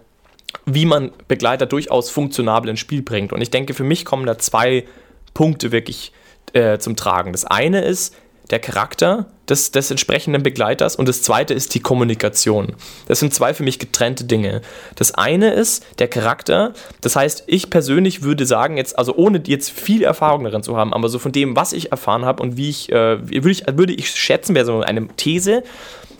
wie 0.66 0.86
man 0.86 1.12
Begleiter 1.28 1.66
durchaus 1.66 2.10
funktionabel 2.10 2.70
ins 2.70 2.80
Spiel 2.80 3.02
bringt. 3.02 3.34
Und 3.34 3.42
ich 3.42 3.50
denke, 3.50 3.74
für 3.74 3.84
mich 3.84 4.06
kommen 4.06 4.26
da 4.26 4.38
zwei 4.38 4.86
Punkte 5.34 5.72
wirklich 5.72 6.12
äh, 6.54 6.78
zum 6.78 6.96
Tragen. 6.96 7.32
Das 7.32 7.46
eine 7.46 7.84
ist 7.84 8.16
der 8.50 8.60
Charakter 8.60 9.28
des, 9.50 9.72
des 9.72 9.92
entsprechenden 9.92 10.44
Begleiters 10.44 10.96
und 10.96 11.08
das 11.08 11.22
zweite 11.22 11.54
ist 11.54 11.74
die 11.76 11.80
Kommunikation. 11.80 12.74
Das 13.08 13.20
sind 13.20 13.34
zwei 13.34 13.54
für 13.54 13.64
mich 13.64 13.80
getrennte 13.80 14.26
Dinge. 14.26 14.62
Das 14.96 15.14
eine 15.14 15.54
ist 15.54 15.86
der 16.00 16.08
Charakter, 16.08 16.74
das 17.02 17.16
heißt, 17.16 17.44
ich 17.48 17.70
persönlich 17.70 18.22
würde 18.22 18.46
sagen, 18.46 18.78
jetzt, 18.78 18.98
also 18.98 19.16
ohne 19.16 19.42
jetzt 19.46 19.70
viel 19.70 20.04
Erfahrung 20.04 20.44
darin 20.44 20.64
zu 20.64 20.78
haben, 20.78 20.94
aber 20.94 21.10
so 21.10 21.20
von 21.20 21.32
dem, 21.32 21.56
was 21.56 21.74
ich 21.74 21.92
erfahren 21.92 22.26
habe 22.26 22.42
und 22.44 22.58
wie 22.58 22.70
ich, 22.70 22.92
äh, 22.92 23.20
würde 23.30 23.52
ich, 23.52 23.64
würde 23.68 23.94
ich 23.94 24.10
schätzen, 24.10 24.56
wäre 24.56 24.66
so 24.66 24.82
eine 24.82 25.08
These, 25.16 25.64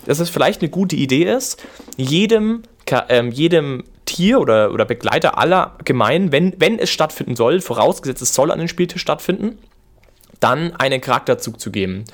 dass 0.06 0.18
es 0.18 0.30
vielleicht 0.30 0.60
eine 0.60 0.70
gute 0.70 0.96
Idee 0.96 1.24
ist, 1.24 1.62
jedem, 1.96 2.62
ähm, 3.08 3.30
jedem 3.30 3.84
Tier 4.04 4.38
oder, 4.38 4.72
oder 4.72 4.84
Begleiter 4.84 5.38
aller 5.38 5.76
gemein, 5.84 6.30
wenn, 6.30 6.54
wenn 6.58 6.78
es 6.78 6.90
stattfinden 6.90 7.36
soll, 7.36 7.60
vorausgesetzt 7.60 8.20
es 8.20 8.34
soll 8.34 8.50
an 8.50 8.58
den 8.58 8.68
Spieltisch 8.68 9.00
stattfinden, 9.00 9.58
dann 10.44 10.76
einen 10.76 11.00
Charakterzug 11.00 11.58
zu 11.58 11.70
geben. 11.70 12.04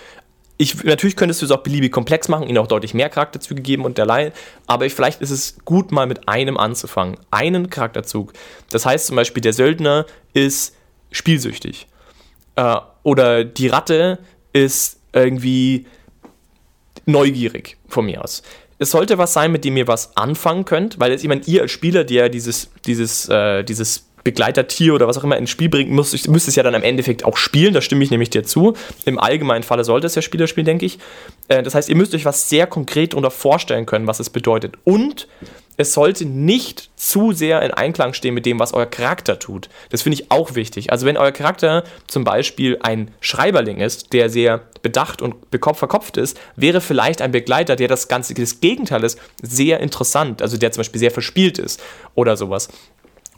Ich, 0.56 0.84
natürlich 0.84 1.16
könntest 1.16 1.42
du 1.42 1.46
es 1.46 1.50
auch 1.50 1.64
beliebig 1.64 1.90
komplex 1.90 2.28
machen, 2.28 2.46
ihnen 2.46 2.58
auch 2.58 2.68
deutlich 2.68 2.94
mehr 2.94 3.08
Charakterzüge 3.08 3.60
geben 3.60 3.84
und 3.84 3.98
derlei, 3.98 4.32
aber 4.68 4.86
ich, 4.86 4.94
vielleicht 4.94 5.20
ist 5.20 5.30
es 5.30 5.56
gut, 5.64 5.90
mal 5.90 6.06
mit 6.06 6.28
einem 6.28 6.56
anzufangen. 6.56 7.16
Einen 7.32 7.70
Charakterzug. 7.70 8.32
Das 8.70 8.86
heißt 8.86 9.06
zum 9.06 9.16
Beispiel, 9.16 9.40
der 9.40 9.52
Söldner 9.52 10.06
ist 10.32 10.76
spielsüchtig. 11.10 11.88
Äh, 12.54 12.76
oder 13.02 13.42
die 13.42 13.66
Ratte 13.66 14.20
ist 14.52 15.00
irgendwie 15.12 15.86
neugierig 17.06 17.78
von 17.88 18.06
mir 18.06 18.22
aus. 18.22 18.42
Es 18.78 18.92
sollte 18.92 19.18
was 19.18 19.32
sein, 19.32 19.50
mit 19.50 19.64
dem 19.64 19.76
ihr 19.76 19.88
was 19.88 20.16
anfangen 20.16 20.64
könnt, 20.64 21.00
weil 21.00 21.10
jetzt 21.10 21.22
jemand, 21.22 21.48
ihr 21.48 21.62
als 21.62 21.72
Spieler, 21.72 22.04
der 22.04 22.28
dieses, 22.28 22.70
dieses, 22.86 23.28
äh, 23.28 23.64
dieses 23.64 24.09
Begleitertier 24.24 24.94
oder 24.94 25.08
was 25.08 25.18
auch 25.18 25.24
immer 25.24 25.36
ins 25.36 25.50
Spiel 25.50 25.68
bringt, 25.68 25.90
müsst, 25.90 26.28
müsst 26.28 26.48
es 26.48 26.56
ja 26.56 26.62
dann 26.62 26.74
im 26.74 26.82
Endeffekt 26.82 27.24
auch 27.24 27.36
spielen. 27.36 27.74
Da 27.74 27.80
stimme 27.80 28.04
ich 28.04 28.10
nämlich 28.10 28.30
dir 28.30 28.44
zu. 28.44 28.74
Im 29.04 29.18
allgemeinen 29.18 29.62
Falle 29.62 29.84
sollte 29.84 30.06
es 30.06 30.14
ja 30.14 30.22
Spieler 30.22 30.46
spielen, 30.46 30.66
denke 30.66 30.86
ich. 30.86 30.98
Äh, 31.48 31.62
das 31.62 31.74
heißt, 31.74 31.88
ihr 31.88 31.96
müsst 31.96 32.14
euch 32.14 32.24
was 32.24 32.48
sehr 32.48 32.66
konkret 32.66 33.12
darunter 33.12 33.30
vorstellen 33.30 33.86
können, 33.86 34.06
was 34.06 34.20
es 34.20 34.30
bedeutet. 34.30 34.74
Und 34.84 35.26
es 35.80 35.94
sollte 35.94 36.26
nicht 36.26 36.90
zu 36.96 37.32
sehr 37.32 37.62
in 37.62 37.70
Einklang 37.70 38.12
stehen 38.12 38.34
mit 38.34 38.44
dem, 38.44 38.58
was 38.58 38.74
euer 38.74 38.86
Charakter 38.86 39.38
tut. 39.38 39.70
Das 39.88 40.02
finde 40.02 40.20
ich 40.20 40.30
auch 40.30 40.54
wichtig. 40.54 40.92
Also 40.92 41.06
wenn 41.06 41.16
euer 41.16 41.32
Charakter 41.32 41.84
zum 42.06 42.22
Beispiel 42.22 42.78
ein 42.82 43.10
Schreiberling 43.20 43.78
ist, 43.78 44.12
der 44.12 44.28
sehr 44.28 44.60
bedacht 44.82 45.22
und 45.22 45.36
verkopft 45.50 46.18
ist, 46.18 46.38
wäre 46.56 46.82
vielleicht 46.82 47.22
ein 47.22 47.32
Begleiter, 47.32 47.76
der 47.76 47.88
das 47.88 48.08
Ganze 48.08 48.34
das 48.34 48.60
Gegenteil 48.60 49.04
ist, 49.04 49.18
sehr 49.40 49.80
interessant. 49.80 50.42
Also 50.42 50.58
der 50.58 50.70
zum 50.72 50.80
Beispiel 50.80 50.98
sehr 50.98 51.10
verspielt 51.10 51.58
ist 51.58 51.80
oder 52.14 52.36
sowas. 52.36 52.68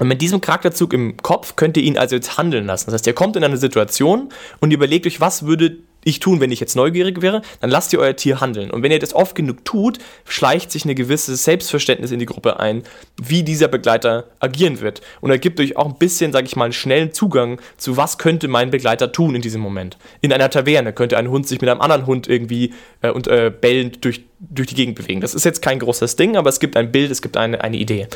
Und 0.02 0.08
mit 0.08 0.20
diesem 0.20 0.40
Charakterzug 0.40 0.94
im 0.94 1.16
Kopf 1.18 1.54
könnt 1.54 1.76
ihr 1.76 1.84
ihn 1.84 1.96
also 1.96 2.16
jetzt 2.16 2.36
handeln 2.36 2.66
lassen. 2.66 2.86
Das 2.86 2.94
heißt, 2.94 3.06
ihr 3.06 3.12
kommt 3.12 3.36
in 3.36 3.44
eine 3.44 3.56
Situation 3.56 4.30
und 4.58 4.72
überlegt 4.72 5.06
euch, 5.06 5.20
was 5.20 5.46
würde 5.46 5.76
ich 6.02 6.18
tun, 6.18 6.40
wenn 6.40 6.50
ich 6.50 6.58
jetzt 6.58 6.74
neugierig 6.74 7.22
wäre, 7.22 7.40
dann 7.60 7.70
lasst 7.70 7.92
ihr 7.92 8.00
euer 8.00 8.16
Tier 8.16 8.40
handeln. 8.40 8.72
Und 8.72 8.82
wenn 8.82 8.90
ihr 8.90 8.98
das 8.98 9.14
oft 9.14 9.36
genug 9.36 9.64
tut, 9.64 9.98
schleicht 10.26 10.72
sich 10.72 10.84
ein 10.84 10.96
gewisses 10.96 11.44
Selbstverständnis 11.44 12.10
in 12.10 12.18
die 12.18 12.26
Gruppe 12.26 12.58
ein, 12.58 12.82
wie 13.22 13.44
dieser 13.44 13.68
Begleiter 13.68 14.24
agieren 14.40 14.80
wird. 14.80 15.02
Und 15.20 15.30
er 15.30 15.38
gibt 15.38 15.60
euch 15.60 15.76
auch 15.76 15.86
ein 15.86 15.98
bisschen, 15.98 16.32
sage 16.32 16.46
ich 16.46 16.56
mal, 16.56 16.64
einen 16.64 16.72
schnellen 16.72 17.12
Zugang 17.12 17.60
zu, 17.76 17.96
was 17.96 18.18
könnte 18.18 18.48
mein 18.48 18.72
Begleiter 18.72 19.12
tun 19.12 19.36
in 19.36 19.42
diesem 19.42 19.60
Moment. 19.60 19.98
In 20.20 20.32
einer 20.32 20.50
Taverne 20.50 20.92
könnte 20.92 21.16
ein 21.16 21.30
Hund 21.30 21.46
sich 21.46 21.60
mit 21.60 21.70
einem 21.70 21.80
anderen 21.80 22.06
Hund 22.06 22.26
irgendwie 22.26 22.74
äh, 23.02 23.10
und 23.10 23.28
äh, 23.28 23.52
bellend 23.56 24.04
durch, 24.04 24.24
durch 24.40 24.66
die 24.66 24.74
Gegend 24.74 24.96
bewegen. 24.96 25.20
Das 25.20 25.32
ist 25.32 25.44
jetzt 25.44 25.62
kein 25.62 25.78
großes 25.78 26.16
Ding, 26.16 26.36
aber 26.36 26.48
es 26.48 26.58
gibt 26.58 26.76
ein 26.76 26.90
Bild, 26.90 27.12
es 27.12 27.22
gibt 27.22 27.36
eine, 27.36 27.62
eine 27.62 27.76
Idee. 27.76 28.08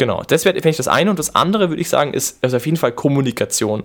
Genau, 0.00 0.22
das 0.26 0.46
wäre 0.46 0.56
ich 0.56 0.76
das 0.78 0.88
eine. 0.88 1.10
Und 1.10 1.18
das 1.18 1.34
andere, 1.34 1.68
würde 1.68 1.82
ich 1.82 1.90
sagen, 1.90 2.14
ist, 2.14 2.42
ist 2.42 2.54
auf 2.54 2.64
jeden 2.64 2.78
Fall 2.78 2.90
Kommunikation. 2.90 3.82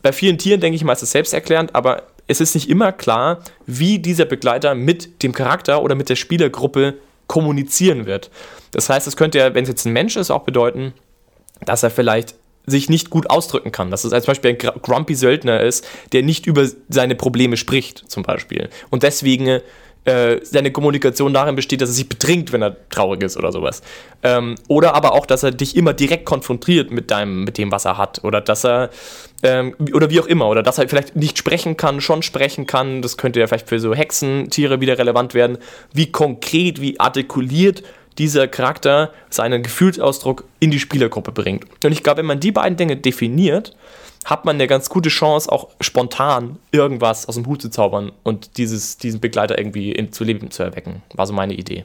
Bei 0.00 0.10
vielen 0.10 0.38
Tieren, 0.38 0.58
denke 0.58 0.74
ich 0.74 0.84
mal, 0.84 0.94
ist 0.94 1.02
das 1.02 1.10
selbsterklärend, 1.10 1.74
aber 1.74 2.04
es 2.28 2.40
ist 2.40 2.54
nicht 2.54 2.70
immer 2.70 2.92
klar, 2.92 3.40
wie 3.66 3.98
dieser 3.98 4.24
Begleiter 4.24 4.74
mit 4.74 5.22
dem 5.22 5.34
Charakter 5.34 5.82
oder 5.82 5.94
mit 5.94 6.08
der 6.08 6.16
Spielergruppe 6.16 6.94
kommunizieren 7.26 8.06
wird. 8.06 8.30
Das 8.70 8.88
heißt, 8.88 9.06
es 9.06 9.18
könnte 9.18 9.36
ja, 9.36 9.52
wenn 9.52 9.64
es 9.64 9.68
jetzt 9.68 9.84
ein 9.84 9.92
Mensch 9.92 10.16
ist, 10.16 10.30
auch 10.30 10.44
bedeuten, 10.44 10.94
dass 11.66 11.82
er 11.82 11.90
vielleicht 11.90 12.36
sich 12.64 12.88
nicht 12.88 13.10
gut 13.10 13.28
ausdrücken 13.28 13.70
kann. 13.70 13.90
Dass 13.90 14.04
es 14.04 14.14
als 14.14 14.24
Beispiel 14.24 14.52
ein 14.52 14.80
grumpy 14.80 15.14
Söldner 15.14 15.60
ist, 15.60 15.86
der 16.12 16.22
nicht 16.22 16.46
über 16.46 16.66
seine 16.88 17.16
Probleme 17.16 17.58
spricht, 17.58 18.10
zum 18.10 18.22
Beispiel. 18.22 18.70
Und 18.88 19.02
deswegen 19.02 19.60
äh, 20.04 20.38
seine 20.42 20.72
Kommunikation 20.72 21.34
darin 21.34 21.56
besteht, 21.56 21.82
dass 21.82 21.90
er 21.90 21.94
sich 21.94 22.08
betrinkt, 22.08 22.52
wenn 22.52 22.62
er 22.62 22.76
traurig 22.88 23.22
ist 23.22 23.36
oder 23.36 23.52
sowas. 23.52 23.82
Ähm, 24.22 24.54
oder 24.66 24.94
aber 24.94 25.12
auch, 25.12 25.26
dass 25.26 25.42
er 25.42 25.50
dich 25.50 25.76
immer 25.76 25.92
direkt 25.92 26.24
konfrontiert 26.24 26.90
mit 26.90 27.10
deinem, 27.10 27.44
mit 27.44 27.58
dem, 27.58 27.70
was 27.70 27.84
er 27.84 27.98
hat. 27.98 28.24
Oder 28.24 28.40
dass 28.40 28.64
er, 28.64 28.90
ähm, 29.42 29.74
oder 29.92 30.08
wie 30.10 30.20
auch 30.20 30.26
immer, 30.26 30.48
oder 30.48 30.62
dass 30.62 30.78
er 30.78 30.88
vielleicht 30.88 31.16
nicht 31.16 31.36
sprechen 31.36 31.76
kann, 31.76 32.00
schon 32.00 32.22
sprechen 32.22 32.66
kann. 32.66 33.02
Das 33.02 33.16
könnte 33.18 33.40
ja 33.40 33.46
vielleicht 33.46 33.68
für 33.68 33.78
so 33.78 33.94
Hexentiere 33.94 34.80
wieder 34.80 34.98
relevant 34.98 35.34
werden. 35.34 35.58
Wie 35.92 36.10
konkret, 36.10 36.80
wie 36.80 36.98
artikuliert 36.98 37.82
dieser 38.18 38.48
Charakter 38.48 39.12
seinen 39.30 39.62
Gefühlsausdruck 39.62 40.44
in 40.60 40.70
die 40.70 40.80
Spielergruppe 40.80 41.32
bringt. 41.32 41.64
Und 41.84 41.92
ich 41.92 42.02
glaube, 42.02 42.18
wenn 42.18 42.26
man 42.26 42.40
die 42.40 42.52
beiden 42.52 42.76
Dinge 42.76 42.96
definiert, 42.96 43.74
hat 44.24 44.44
man 44.44 44.56
eine 44.56 44.66
ganz 44.66 44.88
gute 44.88 45.08
Chance, 45.08 45.50
auch 45.50 45.68
spontan 45.80 46.58
irgendwas 46.72 47.26
aus 47.26 47.36
dem 47.36 47.46
Hut 47.46 47.62
zu 47.62 47.70
zaubern 47.70 48.12
und 48.22 48.58
dieses, 48.58 48.98
diesen 48.98 49.20
Begleiter 49.20 49.58
irgendwie 49.58 49.92
in, 49.92 50.12
zu 50.12 50.24
Leben 50.24 50.50
zu 50.50 50.62
erwecken. 50.62 51.02
War 51.14 51.26
so 51.26 51.32
meine 51.32 51.54
Idee. 51.54 51.84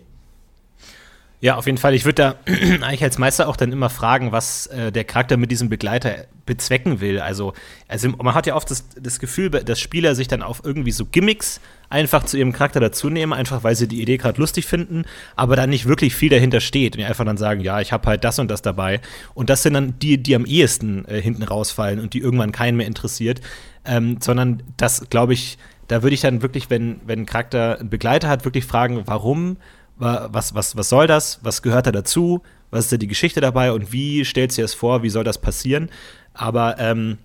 Ja, 1.45 1.58
auf 1.58 1.67
jeden 1.67 1.77
Fall. 1.77 1.93
Ich 1.93 2.05
würde 2.05 2.15
da 2.15 2.36
eigentlich 2.81 3.03
als 3.03 3.19
Meister 3.19 3.47
auch 3.47 3.55
dann 3.55 3.71
immer 3.71 3.91
fragen, 3.91 4.31
was 4.31 4.65
äh, 4.65 4.91
der 4.91 5.03
Charakter 5.03 5.38
mit 5.38 5.51
diesem 5.51 5.69
Begleiter 5.69 6.25
bezwecken 6.47 7.01
will. 7.01 7.19
Also, 7.19 7.53
also 7.88 8.10
man 8.10 8.34
hat 8.34 8.47
ja 8.47 8.55
oft 8.55 8.71
das, 8.71 8.88
das 8.99 9.19
Gefühl, 9.19 9.51
dass 9.51 9.79
Spieler 9.79 10.15
sich 10.15 10.27
dann 10.27 10.41
auf 10.41 10.63
irgendwie 10.63 10.91
so 10.91 11.05
Gimmicks 11.05 11.62
einfach 11.88 12.23
zu 12.23 12.38
ihrem 12.38 12.51
Charakter 12.51 12.79
dazu 12.79 13.12
nehmen, 13.12 13.31
einfach 13.31 13.63
weil 13.63 13.75
sie 13.75 13.88
die 13.88 14.01
Idee 14.01 14.17
gerade 14.17 14.41
lustig 14.41 14.65
finden, 14.65 15.05
aber 15.36 15.55
dann 15.55 15.69
nicht 15.69 15.86
wirklich 15.86 16.15
viel 16.15 16.31
dahinter 16.31 16.62
steht 16.62 16.97
und 16.97 17.03
einfach 17.03 17.25
dann 17.25 17.38
sagen, 17.38 17.62
ja, 17.62 17.79
ich 17.79 17.91
habe 17.91 18.08
halt 18.08 18.23
das 18.23 18.39
und 18.39 18.49
das 18.49 18.63
dabei. 18.63 18.99
Und 19.36 19.51
das 19.51 19.62
sind 19.62 19.75
dann 19.75 19.99
die, 19.99 20.17
die 20.17 20.36
am 20.36 20.47
ehesten 20.47 21.05
äh, 21.05 21.21
hinten 21.21 21.43
rausfallen 21.43 21.99
und 21.99 22.15
die 22.15 22.21
irgendwann 22.21 22.53
keinen 22.53 22.75
mehr 22.75 22.88
interessiert. 22.88 23.39
Ähm, 23.86 24.17
sondern 24.19 24.63
das, 24.77 25.12
glaube 25.12 25.34
ich, 25.34 25.60
da 25.89 26.01
würde 26.01 26.15
ich 26.15 26.21
dann 26.21 26.41
wirklich, 26.41 26.71
wenn, 26.71 27.01
wenn 27.05 27.19
ein 27.19 27.25
Charakter 27.27 27.77
einen 27.79 27.91
Begleiter 27.91 28.29
hat, 28.29 28.45
wirklich 28.45 28.65
fragen, 28.65 29.03
warum 29.05 29.58
was, 29.97 30.53
was, 30.53 30.75
was 30.75 30.89
soll 30.89 31.08
das? 31.08 31.39
Was 31.41 31.62
gehört 31.62 31.88
da 31.88 31.91
dazu? 31.91 32.41
Was 32.71 32.86
ist 32.86 32.91
da 32.91 32.97
die 32.97 33.08
Geschichte 33.08 33.41
dabei? 33.41 33.71
Und 33.71 33.91
wie 33.91 34.25
stellt 34.25 34.51
sie 34.51 34.62
es 34.62 34.73
vor? 34.73 35.03
Wie 35.03 35.10
soll 35.10 35.23
das 35.23 35.39
passieren? 35.39 35.89
Aber 36.34 36.77
ähm, 36.79 37.17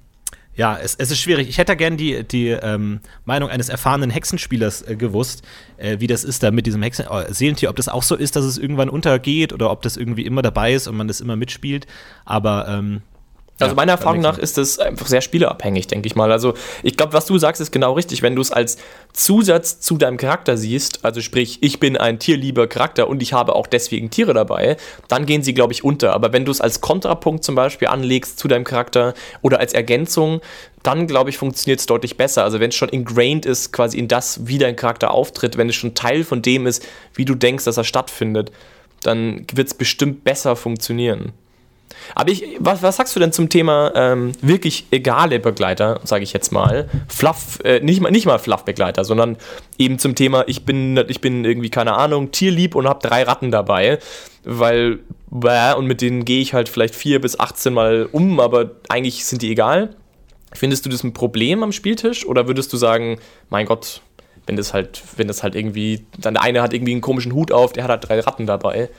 ja, 0.54 0.76
es, 0.76 0.94
es, 0.94 1.11
ist 1.11 1.20
schwierig. 1.20 1.48
Ich 1.48 1.59
hätte 1.59 1.74
gerne 1.76 1.96
die, 1.96 2.22
die 2.22 2.48
ähm, 2.48 3.00
Meinung 3.24 3.48
eines 3.48 3.68
erfahrenen 3.68 4.11
Hexenspielers 4.11 4.83
äh, 4.83 4.96
gewusst, 4.96 5.42
äh, 5.78 6.00
wie 6.00 6.06
das 6.06 6.22
ist 6.22 6.42
da 6.42 6.50
mit 6.50 6.66
diesem 6.66 6.83
Hexen 6.83 7.06
äh, 7.06 7.33
Seelentier, 7.33 7.70
ob 7.70 7.76
das 7.76 7.88
auch 7.88 8.02
so 8.02 8.14
ist, 8.14 8.37
dass 8.37 8.44
es 8.44 8.59
irgendwann 8.59 8.90
untergeht 8.90 9.52
oder 9.52 9.70
ob 9.70 9.83
das 9.83 9.96
irgendwie 9.96 10.26
immer 10.26 10.42
dabei 10.42 10.74
ist 10.74 10.87
und 10.87 10.96
man 10.96 11.09
das 11.09 11.20
immer 11.20 11.37
mitspielt. 11.37 11.87
Aber 12.24 12.68
ähm, 12.68 13.02
also 13.60 13.74
meiner 13.74 13.92
Erfahrung 13.92 14.20
nach 14.20 14.38
ist 14.38 14.58
das 14.58 14.78
einfach 14.78 15.06
sehr 15.06 15.20
spieleabhängig, 15.20 15.86
denke 15.86 16.06
ich 16.06 16.16
mal. 16.16 16.32
Also 16.32 16.54
ich 16.82 16.96
glaube, 16.96 17.12
was 17.12 17.26
du 17.26 17.38
sagst, 17.38 17.60
ist 17.60 17.70
genau 17.70 17.92
richtig. 17.92 18.22
Wenn 18.22 18.34
du 18.34 18.42
es 18.42 18.50
als 18.50 18.78
Zusatz 19.12 19.80
zu 19.80 19.96
deinem 19.96 20.16
Charakter 20.16 20.56
siehst, 20.56 21.04
also 21.04 21.20
sprich, 21.20 21.58
ich 21.62 21.80
bin 21.80 21.96
ein 21.96 22.18
tierlieber 22.18 22.66
Charakter 22.66 23.08
und 23.08 23.22
ich 23.22 23.32
habe 23.32 23.54
auch 23.54 23.66
deswegen 23.66 24.10
Tiere 24.10 24.34
dabei, 24.34 24.76
dann 25.08 25.26
gehen 25.26 25.42
sie, 25.42 25.54
glaube 25.54 25.72
ich, 25.72 25.84
unter. 25.84 26.12
Aber 26.14 26.32
wenn 26.32 26.44
du 26.44 26.52
es 26.52 26.60
als 26.60 26.80
Kontrapunkt 26.80 27.44
zum 27.44 27.54
Beispiel 27.54 27.88
anlegst 27.88 28.38
zu 28.38 28.48
deinem 28.48 28.64
Charakter 28.64 29.14
oder 29.42 29.60
als 29.60 29.72
Ergänzung, 29.72 30.40
dann, 30.82 31.06
glaube 31.06 31.30
ich, 31.30 31.38
funktioniert 31.38 31.80
es 31.80 31.86
deutlich 31.86 32.16
besser. 32.16 32.44
Also 32.44 32.60
wenn 32.60 32.70
es 32.70 32.76
schon 32.76 32.88
ingrained 32.88 33.46
ist, 33.46 33.72
quasi 33.72 33.98
in 33.98 34.08
das, 34.08 34.46
wie 34.46 34.58
dein 34.58 34.76
Charakter 34.76 35.10
auftritt, 35.10 35.56
wenn 35.58 35.68
es 35.68 35.76
schon 35.76 35.94
Teil 35.94 36.24
von 36.24 36.42
dem 36.42 36.66
ist, 36.66 36.86
wie 37.14 37.24
du 37.24 37.34
denkst, 37.34 37.64
dass 37.64 37.76
er 37.76 37.84
stattfindet, 37.84 38.50
dann 39.02 39.46
wird 39.52 39.68
es 39.68 39.74
bestimmt 39.74 40.24
besser 40.24 40.56
funktionieren. 40.56 41.32
Aber 42.14 42.31
ich, 42.31 42.44
was, 42.59 42.83
was 42.83 42.96
sagst 42.96 43.14
du 43.14 43.20
denn 43.20 43.33
zum 43.33 43.48
Thema 43.48 43.92
ähm, 43.94 44.33
wirklich 44.42 44.87
egale 44.90 45.40
Begleiter, 45.40 46.00
sage 46.05 46.24
ich 46.24 46.33
jetzt 46.33 46.53
mal? 46.53 46.88
Fluff, 47.09 47.59
äh, 47.64 47.81
nicht, 47.81 48.00
mal, 48.00 48.11
nicht 48.11 48.26
mal 48.26 48.38
Fluff-Begleiter, 48.38 49.05
sondern 49.05 49.37
eben 49.79 49.98
zum 49.98 50.14
Thema, 50.14 50.44
ich 50.46 50.64
bin, 50.64 50.96
ich 51.09 51.20
bin 51.20 51.44
irgendwie, 51.44 51.70
keine 51.70 51.94
Ahnung, 51.94 52.31
tierlieb 52.31 52.74
und 52.74 52.88
habe 52.88 53.07
drei 53.07 53.22
Ratten 53.22 53.50
dabei, 53.50 53.98
weil, 54.44 55.00
bäh, 55.31 55.74
und 55.74 55.87
mit 55.87 56.00
denen 56.00 56.24
gehe 56.24 56.40
ich 56.40 56.55
halt 56.55 56.68
vielleicht 56.68 56.94
vier 56.94 57.20
bis 57.20 57.38
18 57.38 57.72
Mal 57.72 58.09
um, 58.11 58.40
aber 58.40 58.72
eigentlich 58.88 59.24
sind 59.24 59.42
die 59.42 59.50
egal. 59.50 59.96
Findest 60.53 60.85
du 60.85 60.90
das 60.90 61.05
ein 61.05 61.12
Problem 61.12 61.62
am 61.62 61.72
Spieltisch 61.72 62.26
oder 62.26 62.48
würdest 62.48 62.72
du 62.72 62.76
sagen, 62.76 63.20
mein 63.50 63.66
Gott, 63.66 64.03
wenn 64.46 64.57
das 64.57 64.74
halt, 64.74 65.00
wenn 65.16 65.29
das 65.29 65.42
halt 65.42 65.55
irgendwie, 65.55 66.05
dann 66.18 66.35
der 66.35 66.42
eine 66.42 66.61
hat 66.61 66.72
irgendwie 66.72 66.92
einen 66.92 67.00
komischen 67.00 67.33
Hut 67.33 67.53
auf, 67.53 67.72
der 67.72 67.85
hat 67.85 67.90
halt 67.90 68.09
drei 68.09 68.20
Ratten 68.20 68.46
dabei. 68.46 68.90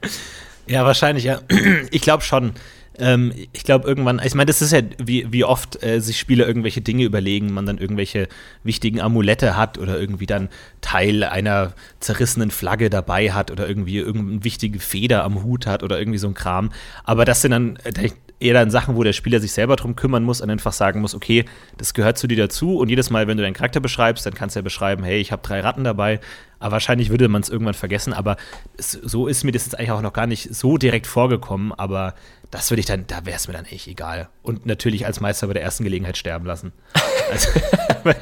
Ja, 0.66 0.84
wahrscheinlich, 0.84 1.24
ja. 1.24 1.40
Ich 1.90 2.02
glaube 2.02 2.22
schon. 2.22 2.52
Ähm, 2.98 3.32
ich 3.52 3.64
glaube 3.64 3.86
irgendwann, 3.86 4.22
ich 4.24 4.34
meine, 4.34 4.46
das 4.46 4.62
ist 4.62 4.72
ja, 4.72 4.80
wie, 4.98 5.30
wie 5.30 5.44
oft 5.44 5.82
äh, 5.82 6.00
sich 6.00 6.18
Spieler 6.18 6.46
irgendwelche 6.46 6.80
Dinge 6.80 7.04
überlegen, 7.04 7.52
man 7.52 7.66
dann 7.66 7.76
irgendwelche 7.76 8.26
wichtigen 8.64 9.02
Amulette 9.02 9.54
hat 9.54 9.76
oder 9.76 10.00
irgendwie 10.00 10.24
dann 10.24 10.48
Teil 10.80 11.22
einer 11.24 11.74
zerrissenen 12.00 12.50
Flagge 12.50 12.88
dabei 12.88 13.32
hat 13.32 13.50
oder 13.50 13.68
irgendwie 13.68 13.98
irgendeine 13.98 14.44
wichtige 14.44 14.80
Feder 14.80 15.24
am 15.24 15.42
Hut 15.42 15.66
hat 15.66 15.82
oder 15.82 15.98
irgendwie 15.98 16.18
so 16.18 16.28
ein 16.28 16.34
Kram. 16.34 16.72
Aber 17.04 17.26
das 17.26 17.42
sind 17.42 17.50
dann, 17.50 17.76
äh, 17.84 18.10
eher 18.38 18.54
dann 18.54 18.70
Sachen, 18.70 18.96
wo 18.96 19.02
der 19.02 19.12
Spieler 19.12 19.40
sich 19.40 19.52
selber 19.52 19.76
drum 19.76 19.96
kümmern 19.96 20.22
muss 20.22 20.40
und 20.40 20.50
einfach 20.50 20.72
sagen 20.72 21.00
muss, 21.00 21.14
okay, 21.14 21.44
das 21.78 21.94
gehört 21.94 22.18
zu 22.18 22.26
dir 22.26 22.36
dazu 22.36 22.78
und 22.78 22.88
jedes 22.88 23.10
Mal, 23.10 23.26
wenn 23.26 23.36
du 23.36 23.42
deinen 23.42 23.54
Charakter 23.54 23.80
beschreibst, 23.80 24.26
dann 24.26 24.34
kannst 24.34 24.56
du 24.56 24.58
ja 24.58 24.62
beschreiben, 24.62 25.04
hey, 25.04 25.18
ich 25.18 25.32
habe 25.32 25.42
drei 25.42 25.60
Ratten 25.60 25.84
dabei, 25.84 26.20
aber 26.58 26.72
wahrscheinlich 26.72 27.10
würde 27.10 27.28
man 27.28 27.42
es 27.42 27.48
irgendwann 27.48 27.74
vergessen, 27.74 28.12
aber 28.12 28.36
es, 28.76 28.92
so 28.92 29.26
ist 29.26 29.44
mir 29.44 29.52
das 29.52 29.64
jetzt 29.64 29.78
eigentlich 29.78 29.90
auch 29.90 30.02
noch 30.02 30.12
gar 30.12 30.26
nicht 30.26 30.54
so 30.54 30.76
direkt 30.76 31.06
vorgekommen, 31.06 31.72
aber 31.72 32.14
das 32.50 32.70
würde 32.70 32.80
ich 32.80 32.86
dann, 32.86 33.06
da 33.06 33.24
wäre 33.26 33.36
es 33.36 33.48
mir 33.48 33.54
dann 33.54 33.64
echt 33.64 33.88
egal. 33.88 34.28
Und 34.42 34.66
natürlich 34.66 35.06
als 35.06 35.20
Meister 35.20 35.46
bei 35.46 35.54
der 35.54 35.62
ersten 35.62 35.84
Gelegenheit 35.84 36.16
sterben 36.16 36.46
lassen. 36.46 36.72
Also 37.28 37.50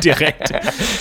direkt, 0.02 0.50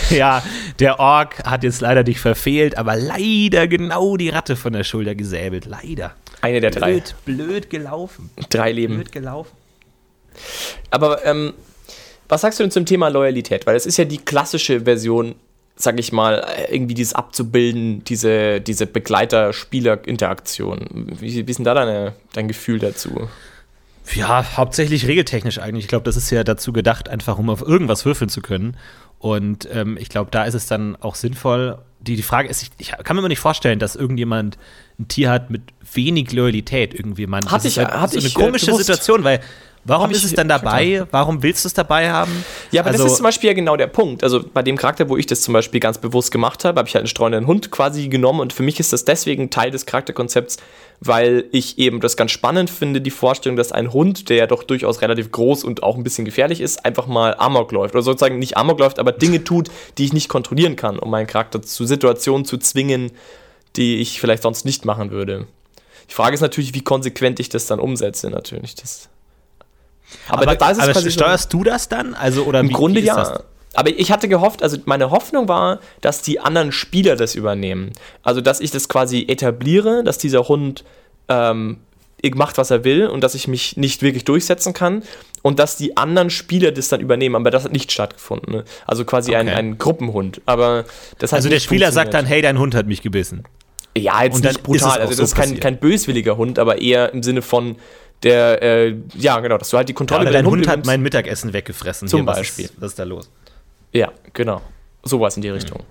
ja, 0.10 0.44
der 0.80 1.00
Ork 1.00 1.46
hat 1.46 1.64
jetzt 1.64 1.80
leider 1.80 2.04
dich 2.04 2.20
verfehlt, 2.20 2.78
aber 2.78 2.98
leider 2.98 3.66
genau 3.70 4.18
die 4.18 4.28
Ratte 4.28 4.58
von 4.58 4.74
der 4.74 4.84
Schulter 4.84 5.16
gesäbelt, 5.16 5.66
leider. 5.66 6.14
Eine 6.44 6.60
der 6.60 6.72
drei. 6.72 6.92
Blöd, 6.92 7.16
blöd 7.24 7.70
gelaufen. 7.70 8.30
Drei 8.50 8.74
Leben. 8.74 8.96
Blöd 8.96 9.14
gelaufen. 9.14 9.52
Aber 10.90 11.26
ähm, 11.26 11.54
was 12.28 12.42
sagst 12.42 12.60
du 12.60 12.66
denn 12.66 12.72
zum 12.72 12.86
Thema 12.86 13.08
Loyalität? 13.08 13.66
Weil 13.66 13.78
es 13.78 13.86
ist 13.86 13.96
ja 13.96 14.04
die 14.04 14.18
klassische 14.18 14.82
Version, 14.82 15.36
sag 15.78 15.98
ich 16.02 16.12
mal, 16.12 16.46
irgendwie 16.70 16.96
dieses 16.96 17.14
abzubilden, 17.14 18.04
diese, 18.04 18.60
diese 18.60 18.88
Begleiter-Spieler-Interaktion. 18.88 21.16
Wie, 21.18 21.48
wie 21.48 21.50
ist 21.50 21.60
denn 21.60 21.64
da 21.64 21.76
deine, 21.76 22.12
dein 22.34 22.50
Gefühl 22.50 22.80
dazu? 22.80 23.30
Ja, 24.14 24.58
hauptsächlich 24.58 25.08
regeltechnisch 25.08 25.60
eigentlich. 25.60 25.86
Ich 25.86 25.90
glaube, 25.90 26.04
das 26.04 26.18
ist 26.18 26.30
ja 26.30 26.44
dazu 26.44 26.74
gedacht, 26.74 27.08
einfach 27.08 27.38
um 27.38 27.50
auf 27.50 27.62
irgendwas 27.62 28.04
würfeln 28.04 28.30
zu 28.30 28.42
können. 28.42 28.76
Und 29.18 29.70
ähm, 29.72 29.96
ich 29.98 30.10
glaube, 30.10 30.30
da 30.30 30.44
ist 30.44 30.56
es 30.56 30.68
dann 30.68 30.98
auch 30.98 31.16
sinnvoll. 31.16 31.78
Die, 32.02 32.18
die 32.18 32.22
Frage 32.22 32.50
ist, 32.50 32.64
ich, 32.64 32.72
ich 32.80 32.92
kann 33.02 33.16
mir 33.16 33.22
immer 33.22 33.30
nicht 33.30 33.40
vorstellen, 33.40 33.80
dass 33.80 33.96
irgendjemand 33.96 34.58
ein 35.00 35.08
Tier 35.08 35.32
hat 35.32 35.50
mit 35.50 35.62
wenig 35.94 36.32
Loyalität 36.32 36.94
irgendwie. 36.94 37.28
Man, 37.28 37.46
hatte 37.50 37.68
ich, 37.68 37.78
halt 37.78 37.90
hatte 37.90 38.20
so 38.20 38.28
eine 38.28 38.34
komische 38.34 38.68
gewusst. 38.68 38.86
Situation, 38.86 39.24
weil 39.24 39.42
Warum 39.86 40.12
ist 40.12 40.24
es 40.24 40.34
dann 40.34 40.48
dabei? 40.48 40.86
Verstanden. 40.86 41.10
Warum 41.12 41.44
willst 41.44 41.66
du 41.66 41.68
es 41.68 41.74
dabei 41.74 42.10
haben? 42.10 42.32
Ja, 42.72 42.82
aber 42.82 42.92
also, 42.92 43.04
das 43.04 43.14
ist 43.14 43.18
zum 43.18 43.26
Beispiel 43.26 43.50
ja 43.50 43.54
genau 43.54 43.76
der 43.76 43.88
Punkt. 43.88 44.24
Also 44.24 44.42
bei 44.42 44.64
dem 44.64 44.78
Charakter, 44.78 45.10
wo 45.10 45.18
ich 45.18 45.26
das 45.26 45.42
zum 45.42 45.54
Beispiel 45.54 45.80
ganz 45.80 45.98
bewusst 45.98 46.32
gemacht 46.32 46.64
habe, 46.64 46.80
habe 46.80 46.88
ich 46.88 46.96
halt 46.96 47.04
einen 47.04 47.10
streunenden 47.10 47.48
Hund 47.48 47.70
quasi 47.70 48.08
genommen 48.08 48.40
und 48.40 48.54
für 48.54 48.64
mich 48.64 48.80
ist 48.80 48.94
das 48.94 49.04
deswegen 49.04 49.50
Teil 49.50 49.72
des 49.72 49.86
Charakterkonzepts, 49.86 50.58
weil 51.02 51.46
ich 51.52 51.78
eben 51.80 52.00
das 52.00 52.16
ganz 52.16 52.32
spannend 52.32 52.70
finde, 52.70 53.02
die 53.02 53.12
Vorstellung, 53.12 53.58
dass 53.58 53.74
ein 53.74 53.92
Hund, 53.92 54.30
der 54.30 54.38
ja 54.38 54.48
doch 54.48 54.64
durchaus 54.64 55.02
relativ 55.02 55.32
groß 55.32 55.66
und 55.66 55.84
auch 55.84 55.98
ein 55.98 56.04
bisschen 56.04 56.24
gefährlich 56.24 56.62
ist, 56.62 56.86
einfach 56.86 57.08
mal 57.08 57.36
Amok 57.38 57.72
läuft. 57.74 57.94
Oder 57.94 58.04
sozusagen 58.04 58.40
nicht 58.40 58.56
Amok 58.56 58.80
läuft, 58.80 59.00
aber 59.00 59.12
Dinge 59.12 59.44
tut, 59.44 59.70
die 59.98 60.06
ich 60.06 60.14
nicht 60.14 60.30
kontrollieren 60.30 60.78
kann, 60.78 60.98
um 60.98 61.10
meinen 61.10 61.28
Charakter 61.28 61.62
zu 61.62 61.86
Situationen 61.86 62.46
zu 62.46 62.58
zwingen, 62.58 63.12
die 63.76 63.98
ich 63.98 64.20
vielleicht 64.20 64.44
sonst 64.44 64.66
nicht 64.66 64.86
machen 64.86 65.12
würde. 65.12 65.48
Die 66.10 66.14
Frage 66.14 66.36
ist 66.36 66.42
natürlich, 66.42 66.74
wie 66.74 66.84
konsequent 66.84 67.40
ich 67.40 67.50
das 67.50 67.66
dann 67.66 67.80
umsetze, 67.80 68.30
natürlich. 68.30 68.76
Das 68.76 69.10
aber, 70.28 70.44
aber, 70.44 70.56
da 70.56 70.72
ist 70.72 70.78
es 70.78 70.84
aber 70.84 71.12
steuerst 71.12 71.52
so, 71.52 71.58
du 71.58 71.64
das 71.64 71.90
dann? 71.90 72.14
Also, 72.14 72.44
oder 72.44 72.60
Im 72.60 72.70
wie, 72.70 72.74
Grunde 72.74 73.02
wie 73.02 73.06
ja. 73.06 73.16
Das? 73.16 73.44
Aber 73.76 73.90
ich 73.90 74.12
hatte 74.12 74.28
gehofft, 74.28 74.62
also 74.62 74.78
meine 74.86 75.10
Hoffnung 75.10 75.48
war, 75.48 75.80
dass 76.02 76.22
die 76.22 76.40
anderen 76.40 76.72
Spieler 76.72 77.16
das 77.16 77.34
übernehmen. 77.34 77.92
Also, 78.22 78.42
dass 78.42 78.60
ich 78.60 78.70
das 78.70 78.88
quasi 78.88 79.26
etabliere, 79.28 80.04
dass 80.04 80.20
dieser 80.20 80.48
Hund 80.48 80.84
ähm, 81.28 81.78
macht, 82.36 82.58
was 82.58 82.72
er 82.72 82.84
will 82.84 83.08
und 83.08 83.24
dass 83.24 83.36
ich 83.36 83.48
mich 83.48 83.76
nicht 83.76 84.02
wirklich 84.02 84.24
durchsetzen 84.24 84.74
kann 84.74 85.04
und 85.42 85.60
dass 85.60 85.76
die 85.76 85.98
anderen 85.98 86.30
Spieler 86.30 86.72
das 86.72 86.88
dann 86.88 87.02
übernehmen. 87.02 87.36
Aber 87.36 87.52
das 87.52 87.66
hat 87.66 87.74
nicht 87.74 87.92
stattgefunden. 87.92 88.54
Ne? 88.54 88.64
Also 88.86 89.04
quasi 89.06 89.32
okay. 89.32 89.40
ein, 89.40 89.50
ein 89.50 89.78
Gruppenhund. 89.78 90.42
Aber 90.46 90.86
das 91.20 91.34
also 91.34 91.50
der 91.50 91.60
Spieler 91.60 91.92
sagt 91.92 92.14
dann, 92.14 92.26
hey, 92.26 92.42
dein 92.42 92.60
Hund 92.60 92.76
hat 92.76 92.88
mich 92.88 93.02
gebissen. 93.02 93.44
Ja, 93.96 94.24
jetzt 94.24 94.36
und 94.36 94.46
nicht 94.46 94.64
brutal. 94.64 95.00
also 95.00 95.10
das 95.10 95.18
so 95.18 95.24
ist 95.24 95.36
kein, 95.36 95.60
kein 95.60 95.78
böswilliger 95.80 96.38
Hund, 96.38 96.58
aber 96.58 96.82
eher 96.82 97.14
im 97.14 97.22
Sinne 97.22 97.42
von, 97.42 97.76
der, 98.24 98.62
äh, 98.62 98.96
ja, 99.16 99.40
genau, 99.40 99.58
dass 99.58 99.70
du 99.70 99.78
halt 99.78 99.90
die 99.90 99.94
Kontrolle 99.94 100.26
ja, 100.26 100.32
dein 100.32 100.46
Hund 100.46 100.68
hat 100.68 100.86
mein 100.86 101.02
Mittagessen 101.02 101.54
weggefressen. 101.54 102.08
Zum 102.08 102.22
Hier, 102.22 102.26
Beispiel. 102.26 102.66
Was 102.66 102.72
ist, 102.72 102.82
was 102.82 102.92
ist, 102.92 103.00
da 103.00 103.04
los? 103.04 103.30
Ja, 103.92 104.12
genau. 104.32 104.62
Sowas 105.04 105.36
in 105.36 105.42
die 105.42 105.50
Richtung. 105.50 105.80
Mhm. 105.80 105.86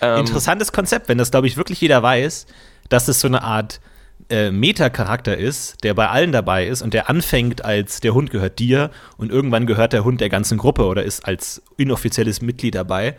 Ähm, 0.00 0.20
Interessantes 0.20 0.72
Konzept, 0.72 1.08
wenn 1.08 1.18
das, 1.18 1.30
glaube 1.30 1.46
ich, 1.46 1.56
wirklich 1.56 1.80
jeder 1.80 2.02
weiß, 2.02 2.46
dass 2.88 3.08
es 3.08 3.20
so 3.20 3.28
eine 3.28 3.42
Art 3.42 3.80
äh, 4.28 4.50
Meta-Charakter 4.50 5.36
ist, 5.36 5.82
der 5.84 5.94
bei 5.94 6.08
allen 6.08 6.32
dabei 6.32 6.66
ist 6.66 6.82
und 6.82 6.94
der 6.94 7.08
anfängt 7.08 7.64
als 7.64 8.00
der 8.00 8.14
Hund 8.14 8.30
gehört 8.30 8.58
dir 8.58 8.90
und 9.16 9.30
irgendwann 9.30 9.66
gehört 9.66 9.92
der 9.92 10.04
Hund 10.04 10.20
der 10.20 10.28
ganzen 10.28 10.58
Gruppe 10.58 10.84
oder 10.84 11.04
ist 11.04 11.24
als 11.24 11.62
inoffizielles 11.76 12.42
Mitglied 12.42 12.74
dabei, 12.74 13.16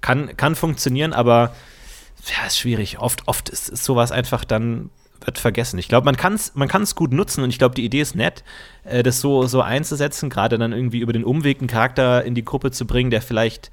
kann, 0.00 0.36
kann 0.36 0.56
funktionieren, 0.56 1.12
aber 1.12 1.54
ja, 2.30 2.46
ist 2.46 2.58
schwierig. 2.58 2.98
Oft, 2.98 3.26
oft 3.26 3.48
ist, 3.48 3.68
ist 3.68 3.84
sowas 3.84 4.12
einfach 4.12 4.44
dann 4.44 4.90
wird 5.24 5.38
vergessen. 5.38 5.78
Ich 5.78 5.88
glaube, 5.88 6.04
man 6.04 6.16
kann 6.16 6.34
es 6.34 6.54
man 6.54 6.68
kann's 6.68 6.94
gut 6.94 7.12
nutzen 7.12 7.44
und 7.44 7.50
ich 7.50 7.58
glaube, 7.58 7.74
die 7.74 7.84
Idee 7.84 8.00
ist 8.00 8.16
nett, 8.16 8.42
äh, 8.84 9.02
das 9.02 9.20
so, 9.20 9.46
so 9.46 9.60
einzusetzen, 9.60 10.30
gerade 10.30 10.58
dann 10.58 10.72
irgendwie 10.72 10.98
über 10.98 11.12
den 11.12 11.24
Umweg 11.24 11.60
einen 11.60 11.68
Charakter 11.68 12.24
in 12.24 12.34
die 12.34 12.44
Gruppe 12.44 12.70
zu 12.70 12.86
bringen, 12.86 13.10
der 13.10 13.22
vielleicht 13.22 13.70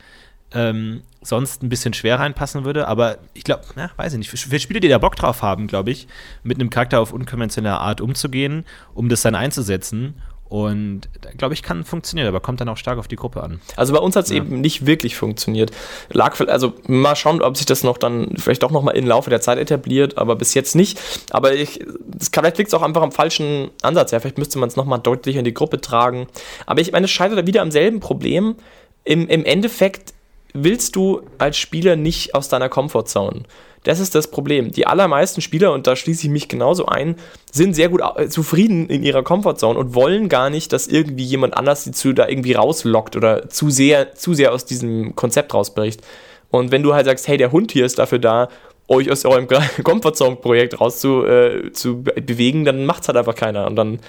ähm, 0.54 1.02
sonst 1.22 1.62
ein 1.64 1.70
bisschen 1.70 1.94
schwer 1.94 2.20
reinpassen 2.20 2.66
würde. 2.66 2.88
Aber 2.88 3.20
ich 3.34 3.44
glaube, 3.44 3.64
weiß 3.96 4.14
ich 4.14 4.20
nicht, 4.20 4.30
für 4.30 4.60
Spieler, 4.60 4.80
die 4.80 4.88
da 4.88 4.98
Bock 4.98 5.16
drauf 5.16 5.42
haben, 5.42 5.68
glaube 5.68 5.92
ich, 5.92 6.08
mit 6.44 6.60
einem 6.60 6.70
Charakter 6.70 7.00
auf 7.00 7.14
unkonventionelle 7.14 7.78
Art 7.78 8.02
umzugehen, 8.02 8.66
um 8.94 9.10
das 9.10 9.22
dann 9.22 9.36
einzusetzen. 9.36 10.22
Und 10.50 11.02
glaube 11.38 11.54
ich, 11.54 11.62
kann 11.62 11.84
funktionieren, 11.84 12.28
aber 12.28 12.40
kommt 12.40 12.60
dann 12.60 12.70
auch 12.70 12.78
stark 12.78 12.98
auf 12.98 13.08
die 13.08 13.16
Gruppe 13.16 13.44
an. 13.44 13.62
Also 13.76 13.94
bei 13.94 14.00
uns 14.00 14.16
hat 14.16 14.26
es 14.26 14.32
ja. 14.32 14.38
eben 14.38 14.62
nicht 14.62 14.88
wirklich 14.88 15.16
funktioniert. 15.16 15.72
Lag, 16.10 16.40
also 16.48 16.74
mal 16.88 17.16
schauen, 17.16 17.44
ob 17.44 17.56
sich 17.56 17.68
das 17.68 17.84
noch 17.84 18.00
dann 18.00 18.34
vielleicht 18.36 18.64
doch 18.64 18.72
nochmal 18.72 18.98
im 18.98 19.06
Laufe 19.06 19.30
der 19.30 19.42
Zeit 19.42 19.60
etabliert, 19.60 20.18
aber 20.18 20.36
bis 20.36 20.56
jetzt 20.56 20.76
nicht. 20.76 21.00
Aber 21.30 21.54
ich, 21.54 21.86
das 22.04 22.32
kann, 22.32 22.44
vielleicht 22.44 22.58
liegt 22.58 22.70
es 22.70 22.74
auch 22.74 22.82
einfach 22.82 23.04
am 23.04 23.12
falschen 23.12 23.70
Ansatz. 23.84 24.10
Ja, 24.10 24.20
vielleicht 24.20 24.40
müsste 24.40 24.58
man 24.58 24.70
es 24.70 24.76
nochmal 24.76 25.00
deutlich 25.00 25.36
in 25.36 25.46
die 25.46 25.54
Gruppe 25.54 25.82
tragen. 25.82 26.28
Aber 26.66 26.82
ich 26.82 26.92
meine, 26.92 27.06
es 27.06 27.12
scheitert 27.12 27.46
wieder 27.46 27.62
am 27.62 27.70
selben 27.70 28.00
Problem. 28.00 28.56
Im, 29.04 29.28
Im 29.28 29.46
Endeffekt 29.46 30.16
willst 30.54 30.96
du 30.96 31.22
als 31.38 31.58
Spieler 31.58 31.96
nicht 31.96 32.34
aus 32.34 32.50
deiner 32.50 32.70
Comfortzone. 32.70 33.44
Das 33.84 34.00
ist 34.00 34.16
das 34.16 34.30
Problem. 34.30 34.72
Die 34.72 34.88
allermeisten 34.88 35.42
Spieler, 35.42 35.74
und 35.74 35.88
da 35.88 35.96
schließe 35.96 36.28
ich 36.28 36.32
mich 36.32 36.48
genauso 36.48 36.86
ein, 36.86 37.16
sind 37.52 37.74
sehr 37.76 37.90
gut 37.90 38.02
äh, 38.16 38.28
zufrieden 38.28 38.90
in 38.90 39.04
ihrer 39.04 39.24
Comfortzone 39.24 39.80
und 39.80 39.96
wollen 39.96 40.30
gar 40.30 40.50
nicht, 40.50 40.74
dass 40.74 40.88
irgendwie 40.88 41.24
jemand 41.24 41.56
anders 41.56 41.84
sie 41.84 41.92
zu 41.92 42.14
da 42.14 42.28
irgendwie 42.28 42.54
rauslockt 42.54 43.16
oder 43.16 43.50
zu 43.50 43.70
sehr, 43.70 44.14
zu 44.16 44.34
sehr 44.34 44.54
aus 44.54 44.66
diesem 44.66 45.16
Konzept 45.16 45.54
rausbricht. 45.54 46.02
Und 46.50 46.72
wenn 46.72 46.84
du 46.84 46.94
halt 46.94 47.06
sagst, 47.06 47.28
hey, 47.28 47.38
der 47.38 47.52
Hund 47.52 47.72
hier 47.72 47.86
ist 47.86 48.00
dafür 48.00 48.20
da, 48.20 48.50
euch 48.88 49.12
aus 49.12 49.24
eurem 49.24 49.48
Comfortzone-Projekt 49.84 50.82
raus 50.82 51.00
zu, 51.00 51.26
äh, 51.26 51.72
zu 51.72 52.04
dann 52.04 52.86
macht 52.86 53.04
es 53.04 53.08
halt 53.08 53.18
einfach 53.18 53.36
keiner. 53.36 53.68
Und 53.68 53.76
dann, 53.76 54.00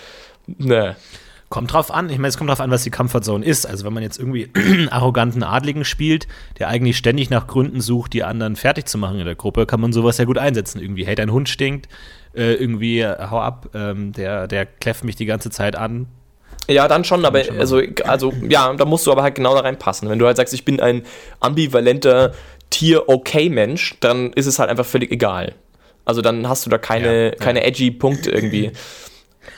ne. 0.46 0.96
Kommt 1.50 1.72
drauf 1.72 1.90
an. 1.90 2.08
Ich 2.10 2.18
meine, 2.18 2.28
es 2.28 2.38
kommt 2.38 2.48
drauf 2.48 2.60
an, 2.60 2.70
was 2.70 2.84
die 2.84 2.90
Comfortzone 2.90 3.44
ist. 3.44 3.66
Also, 3.66 3.84
wenn 3.84 3.92
man 3.92 4.04
jetzt 4.04 4.20
irgendwie 4.20 4.50
arroganten 4.90 5.42
Adligen 5.42 5.84
spielt, 5.84 6.28
der 6.60 6.68
eigentlich 6.68 6.96
ständig 6.96 7.28
nach 7.28 7.48
Gründen 7.48 7.80
sucht, 7.80 8.12
die 8.12 8.22
anderen 8.22 8.54
fertig 8.54 8.86
zu 8.86 8.98
machen 8.98 9.18
in 9.18 9.24
der 9.24 9.34
Gruppe, 9.34 9.66
kann 9.66 9.80
man 9.80 9.92
sowas 9.92 10.16
ja 10.18 10.26
gut 10.26 10.38
einsetzen. 10.38 10.80
Irgendwie, 10.80 11.04
hey, 11.04 11.16
dein 11.16 11.32
Hund 11.32 11.48
stinkt, 11.48 11.88
äh, 12.36 12.54
irgendwie, 12.54 13.04
hau 13.04 13.40
ab, 13.40 13.68
ähm, 13.74 14.12
der, 14.12 14.46
der 14.46 14.64
kläfft 14.64 15.02
mich 15.02 15.16
die 15.16 15.26
ganze 15.26 15.50
Zeit 15.50 15.74
an. 15.74 16.06
Ja, 16.68 16.86
dann 16.86 17.02
schon, 17.02 17.24
aber 17.24 17.42
schon 17.42 17.58
also, 17.58 17.82
also, 18.04 18.32
ja, 18.48 18.72
da 18.72 18.84
musst 18.84 19.08
du 19.08 19.10
aber 19.10 19.24
halt 19.24 19.34
genau 19.34 19.52
da 19.56 19.62
reinpassen. 19.62 20.08
Wenn 20.08 20.20
du 20.20 20.26
halt 20.26 20.36
sagst, 20.36 20.54
ich 20.54 20.64
bin 20.64 20.78
ein 20.78 21.02
ambivalenter 21.40 22.32
Tier-Okay-Mensch, 22.70 23.96
dann 23.98 24.32
ist 24.34 24.46
es 24.46 24.60
halt 24.60 24.70
einfach 24.70 24.86
völlig 24.86 25.10
egal. 25.10 25.54
Also 26.04 26.22
dann 26.22 26.48
hast 26.48 26.64
du 26.64 26.70
da 26.70 26.78
keine, 26.78 27.30
ja, 27.30 27.34
keine 27.34 27.64
edgy 27.64 27.90
Punkte 27.90 28.30
irgendwie. 28.30 28.70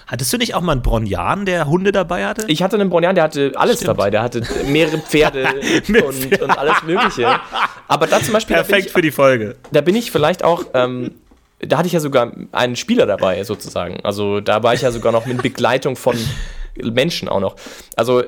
Hattest 0.07 0.33
du 0.33 0.39
nicht 0.39 0.55
auch 0.55 0.61
mal 0.61 0.73
einen 0.73 0.83
Bronjan, 0.83 1.47
der 1.47 1.67
Hunde 1.67 1.93
dabei 1.93 2.27
hatte? 2.27 2.45
Ich 2.49 2.63
hatte 2.63 2.77
einen 2.77 2.91
Bronjan, 2.91 3.15
der 3.15 3.25
hatte 3.25 3.53
alles 3.57 3.77
Stimmt. 3.77 3.89
dabei. 3.89 4.11
Der 4.11 4.23
hatte 4.23 4.43
mehrere 4.67 4.99
Pferde 4.99 5.49
und, 5.89 6.43
und, 6.43 6.59
alles 6.59 6.83
Mögliche. 6.85 7.41
Aber 7.89 8.07
da 8.07 8.21
zum 8.21 8.33
Beispiel. 8.33 8.57
Perfekt 8.57 8.87
ich, 8.87 8.93
für 8.93 9.03
die 9.03 9.11
Folge. 9.11 9.57
Da 9.73 9.81
bin 9.81 9.95
ich 9.95 10.11
vielleicht 10.11 10.45
auch. 10.45 10.65
Ähm, 10.75 11.13
da 11.61 11.79
hatte 11.79 11.87
ich 11.87 11.93
ja 11.93 12.01
sogar 12.01 12.33
einen 12.51 12.75
Spieler 12.75 13.07
dabei, 13.07 13.45
sozusagen. 13.45 14.01
Also 14.03 14.41
da 14.41 14.65
war 14.65 14.75
ich 14.75 14.83
ja 14.83 14.91
sogar 14.91 15.13
noch 15.13 15.27
mit 15.27 15.43
Begleitung 15.43 15.95
von 15.95 16.17
Menschen 16.77 17.29
auch 17.29 17.41
noch. 17.41 17.57
Also 17.95 18.25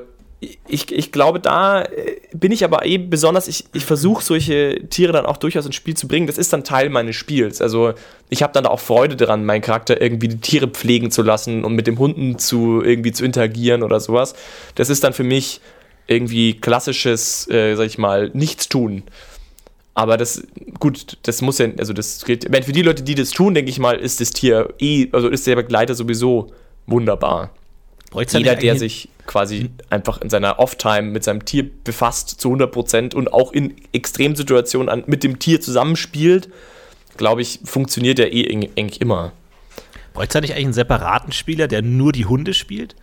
ich, 0.67 0.91
ich 0.91 1.11
glaube, 1.11 1.39
da 1.39 1.83
äh, 1.83 2.17
bin 2.33 2.51
ich 2.51 2.63
aber 2.63 2.85
eben 2.85 3.09
besonders, 3.09 3.47
ich, 3.47 3.65
ich 3.73 3.85
versuche 3.85 4.23
solche 4.23 4.87
Tiere 4.89 5.13
dann 5.13 5.25
auch 5.25 5.37
durchaus 5.37 5.65
ins 5.65 5.75
Spiel 5.75 5.95
zu 5.95 6.07
bringen. 6.07 6.27
Das 6.27 6.37
ist 6.37 6.53
dann 6.53 6.63
Teil 6.63 6.89
meines 6.89 7.15
Spiels. 7.15 7.61
Also 7.61 7.93
ich 8.29 8.43
habe 8.43 8.53
dann 8.53 8.65
auch 8.65 8.79
Freude 8.79 9.15
daran, 9.15 9.45
meinen 9.45 9.61
Charakter 9.61 10.01
irgendwie 10.01 10.27
die 10.27 10.39
Tiere 10.39 10.67
pflegen 10.67 11.11
zu 11.11 11.21
lassen 11.21 11.63
und 11.63 11.73
mit 11.73 11.87
dem 11.87 11.99
Hunden 11.99 12.37
zu 12.37 12.81
irgendwie 12.83 13.11
zu 13.11 13.23
interagieren 13.23 13.83
oder 13.83 13.99
sowas. 13.99 14.35
Das 14.75 14.89
ist 14.89 15.03
dann 15.03 15.13
für 15.13 15.23
mich 15.23 15.61
irgendwie 16.07 16.53
klassisches, 16.53 17.49
äh, 17.49 17.75
sag 17.75 17.87
ich 17.87 17.97
mal, 17.97 18.29
Nichtstun. 18.33 19.03
Aber 19.93 20.17
das, 20.17 20.45
gut, 20.79 21.17
das 21.23 21.41
muss 21.41 21.57
ja, 21.57 21.67
also 21.77 21.93
das 21.93 22.25
geht, 22.25 22.43
für 22.65 22.71
die 22.73 22.81
Leute, 22.81 23.01
die 23.01 23.15
das 23.15 23.31
tun, 23.31 23.53
denke 23.53 23.71
ich 23.71 23.79
mal, 23.79 23.95
ist 23.95 24.19
das 24.19 24.31
Tier 24.31 24.73
eh, 24.79 25.07
also 25.13 25.29
ist 25.29 25.47
der 25.47 25.55
Begleiter 25.55 25.95
sowieso 25.95 26.51
wunderbar. 26.85 27.51
Jeder, 28.21 28.55
der 28.55 28.77
sich 28.77 29.09
quasi 29.25 29.69
einfach 29.89 30.21
in 30.21 30.29
seiner 30.29 30.59
Off-Time 30.59 31.03
mit 31.03 31.23
seinem 31.23 31.45
Tier 31.45 31.69
befasst 31.83 32.29
zu 32.29 32.53
100% 32.53 33.15
und 33.15 33.33
auch 33.33 33.51
in 33.51 33.75
Extremsituationen 33.91 34.89
an, 34.89 35.03
mit 35.07 35.23
dem 35.23 35.39
Tier 35.39 35.61
zusammenspielt, 35.61 36.49
glaube 37.17 37.41
ich, 37.41 37.59
funktioniert 37.63 38.17
der 38.17 38.33
eh 38.33 38.49
eigentlich 38.49 39.01
immer. 39.01 39.31
Bräuchte 40.13 40.39
nicht 40.41 40.51
eigentlich 40.51 40.65
einen 40.65 40.73
separaten 40.73 41.31
Spieler, 41.31 41.67
der 41.67 41.81
nur 41.81 42.11
die 42.11 42.25
Hunde 42.25 42.53
spielt? 42.53 42.95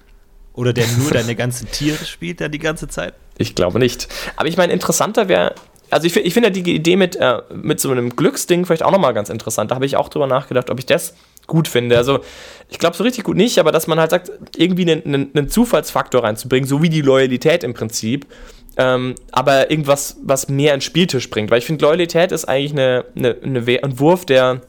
Oder 0.54 0.72
der 0.72 0.86
nur 0.98 1.10
deine 1.10 1.34
ganzen 1.34 1.70
Tiere 1.70 2.04
spielt 2.04 2.40
dann 2.40 2.52
die 2.52 2.58
ganze 2.58 2.88
Zeit? 2.88 3.14
Ich 3.38 3.54
glaube 3.54 3.78
nicht. 3.78 4.08
Aber 4.36 4.48
ich 4.48 4.56
meine, 4.56 4.72
interessanter 4.72 5.28
wäre, 5.28 5.54
also 5.90 6.06
ich, 6.06 6.16
ich 6.16 6.34
finde 6.34 6.48
ja 6.48 6.52
die 6.52 6.74
Idee 6.74 6.96
mit, 6.96 7.16
äh, 7.16 7.42
mit 7.54 7.80
so 7.80 7.90
einem 7.90 8.16
Glücksding 8.16 8.66
vielleicht 8.66 8.82
auch 8.82 8.90
nochmal 8.90 9.14
ganz 9.14 9.30
interessant. 9.30 9.70
Da 9.70 9.74
habe 9.74 9.86
ich 9.86 9.96
auch 9.96 10.08
drüber 10.08 10.26
nachgedacht, 10.26 10.70
ob 10.70 10.78
ich 10.78 10.86
das 10.86 11.14
gut 11.46 11.68
finde. 11.68 11.96
Also 11.96 12.20
ich 12.70 12.78
glaube 12.78 12.96
so 12.96 13.04
richtig 13.04 13.24
gut 13.24 13.36
nicht, 13.36 13.58
aber 13.58 13.72
dass 13.72 13.86
man 13.86 14.00
halt 14.00 14.10
sagt, 14.10 14.32
irgendwie 14.56 14.90
einen, 14.90 15.30
einen, 15.34 15.48
Zufallsfaktor 15.48 16.24
reinzubringen, 16.24 16.68
so 16.68 16.82
wie 16.82 16.88
die 16.88 17.02
Loyalität 17.02 17.64
im 17.64 17.74
Prinzip, 17.74 18.26
ähm, 18.76 19.14
aber 19.30 19.70
irgendwas, 19.70 20.16
was 20.22 20.48
mehr 20.48 20.74
ins 20.74 20.84
Spieltisch 20.84 21.28
bringt. 21.28 21.50
Weil 21.50 21.58
ich 21.58 21.66
finde, 21.66 21.84
Loyalität 21.84 22.32
ist 22.32 22.46
eigentlich 22.46 22.72
eine, 22.72 23.04
eine, 23.14 23.36
eine, 23.42 23.82
ein 23.82 23.98
Wurf, 23.98 24.24
der 24.24 24.62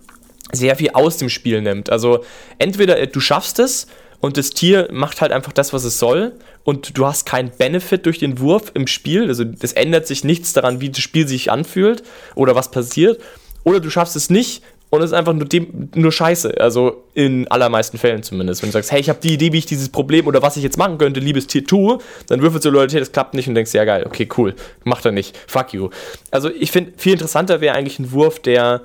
sehr 0.52 0.76
viel 0.76 0.92
aus 0.94 1.18
dem 1.18 1.30
Spiel 1.30 1.62
nimmt. 1.62 1.90
Also 1.90 2.24
entweder 2.60 3.00
äh, 3.00 3.08
du 3.08 3.20
schaffst 3.20 3.60
es 3.60 3.88
und 4.20 4.38
das 4.38 4.52
Tier 4.52 4.90
macht 4.92 5.22
halt 5.22 5.32
einfach 5.32 5.54
das, 5.54 5.74
was 5.74 5.84
es 5.84 6.00
soll 6.00 6.34
und 6.64 6.98
du 6.98 7.06
hast 7.06 7.26
keinen 7.26 7.52
Benefit 7.52 8.06
durch 8.06 8.20
den 8.20 8.40
Wurf 8.40 8.72
im 8.74 8.88
Spiel. 8.88 9.28
Also 9.28 9.46
es 9.62 9.74
ändert 9.74 10.08
sich 10.08 10.24
nichts 10.24 10.54
daran, 10.54 10.82
wie 10.82 10.90
das 10.90 11.00
Spiel 11.00 11.28
sich 11.28 11.52
anfühlt 11.52 12.04
oder 12.36 12.56
was 12.56 12.72
passiert. 12.72 13.22
Oder 13.64 13.80
du 13.80 13.90
schaffst 13.90 14.16
es 14.16 14.30
nicht 14.30 14.62
und 14.94 15.02
es 15.02 15.10
ist 15.10 15.18
einfach 15.18 15.34
nur, 15.34 15.48
dem, 15.48 15.90
nur 15.96 16.12
scheiße. 16.12 16.54
Also 16.60 17.06
in 17.16 17.48
allermeisten 17.48 17.98
Fällen 17.98 18.22
zumindest. 18.22 18.62
Wenn 18.62 18.70
du 18.70 18.74
sagst, 18.74 18.92
hey, 18.92 19.00
ich 19.00 19.10
habe 19.10 19.18
die 19.20 19.34
Idee, 19.34 19.52
wie 19.52 19.58
ich 19.58 19.66
dieses 19.66 19.90
Problem 19.90 20.28
oder 20.28 20.44
was 20.44 20.56
ich 20.56 20.62
jetzt 20.62 20.78
machen 20.78 21.00
könnte, 21.00 21.20
liebes 21.20 21.48
Tier, 21.48 21.66
tue, 21.66 21.98
dann 22.28 22.44
würfelst 22.44 22.64
du 22.64 22.70
Loyalität, 22.70 23.02
das 23.02 23.12
klappt 23.12 23.34
nicht 23.34 23.48
und 23.48 23.56
denkst, 23.56 23.74
ja 23.74 23.86
geil, 23.86 24.04
okay, 24.06 24.30
cool, 24.38 24.54
macht 24.84 25.04
er 25.04 25.12
nicht, 25.12 25.36
fuck 25.48 25.74
you. 25.74 25.90
Also 26.30 26.52
ich 26.52 26.70
finde, 26.70 26.92
viel 26.96 27.14
interessanter 27.14 27.60
wäre 27.60 27.76
eigentlich 27.76 27.98
ein 27.98 28.12
Wurf, 28.12 28.38
der, 28.38 28.82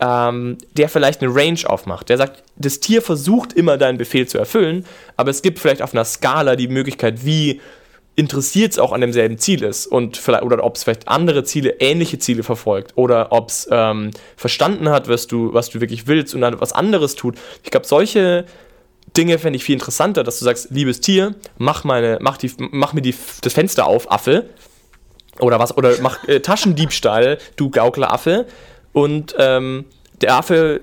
ähm, 0.00 0.58
der 0.76 0.90
vielleicht 0.90 1.22
eine 1.22 1.34
Range 1.34 1.60
aufmacht. 1.64 2.10
Der 2.10 2.18
sagt, 2.18 2.42
das 2.56 2.80
Tier 2.80 3.00
versucht 3.00 3.54
immer 3.54 3.78
deinen 3.78 3.96
Befehl 3.96 4.28
zu 4.28 4.36
erfüllen, 4.36 4.84
aber 5.16 5.30
es 5.30 5.40
gibt 5.40 5.60
vielleicht 5.60 5.80
auf 5.80 5.94
einer 5.94 6.04
Skala 6.04 6.56
die 6.56 6.68
Möglichkeit, 6.68 7.24
wie 7.24 7.62
interessiert 8.18 8.72
es 8.72 8.80
auch 8.80 8.90
an 8.90 9.00
demselben 9.00 9.38
Ziel 9.38 9.62
ist 9.62 9.86
und 9.86 10.16
vielleicht, 10.16 10.42
oder 10.42 10.64
ob 10.64 10.74
es 10.74 10.82
vielleicht 10.82 11.06
andere 11.06 11.44
Ziele, 11.44 11.76
ähnliche 11.78 12.18
Ziele 12.18 12.42
verfolgt 12.42 12.94
oder 12.96 13.30
ob 13.30 13.48
es 13.48 13.68
ähm, 13.70 14.10
verstanden 14.36 14.88
hat, 14.88 15.08
was 15.08 15.28
du, 15.28 15.54
was 15.54 15.70
du 15.70 15.80
wirklich 15.80 16.08
willst 16.08 16.34
und 16.34 16.40
dann 16.40 16.60
was 16.60 16.72
anderes 16.72 17.14
tut. 17.14 17.36
Ich 17.62 17.70
glaube, 17.70 17.86
solche 17.86 18.44
Dinge 19.16 19.38
fände 19.38 19.56
ich 19.56 19.62
viel 19.62 19.74
interessanter, 19.74 20.24
dass 20.24 20.40
du 20.40 20.44
sagst, 20.44 20.72
liebes 20.72 21.00
Tier, 21.00 21.36
mach 21.58 21.84
meine, 21.84 22.18
mach 22.20 22.38
die, 22.38 22.50
mach 22.58 22.92
mir 22.92 23.02
die, 23.02 23.14
das 23.40 23.52
Fenster 23.52 23.86
auf, 23.86 24.10
Affe. 24.10 24.46
Oder 25.38 25.60
was, 25.60 25.76
oder 25.76 25.92
mach 26.02 26.26
äh, 26.26 26.40
Taschendiebstahl, 26.40 27.38
du 27.54 27.70
Gaukleraffe. 27.70 28.46
Und 28.92 29.36
ähm, 29.38 29.84
der 30.22 30.34
Affe 30.34 30.80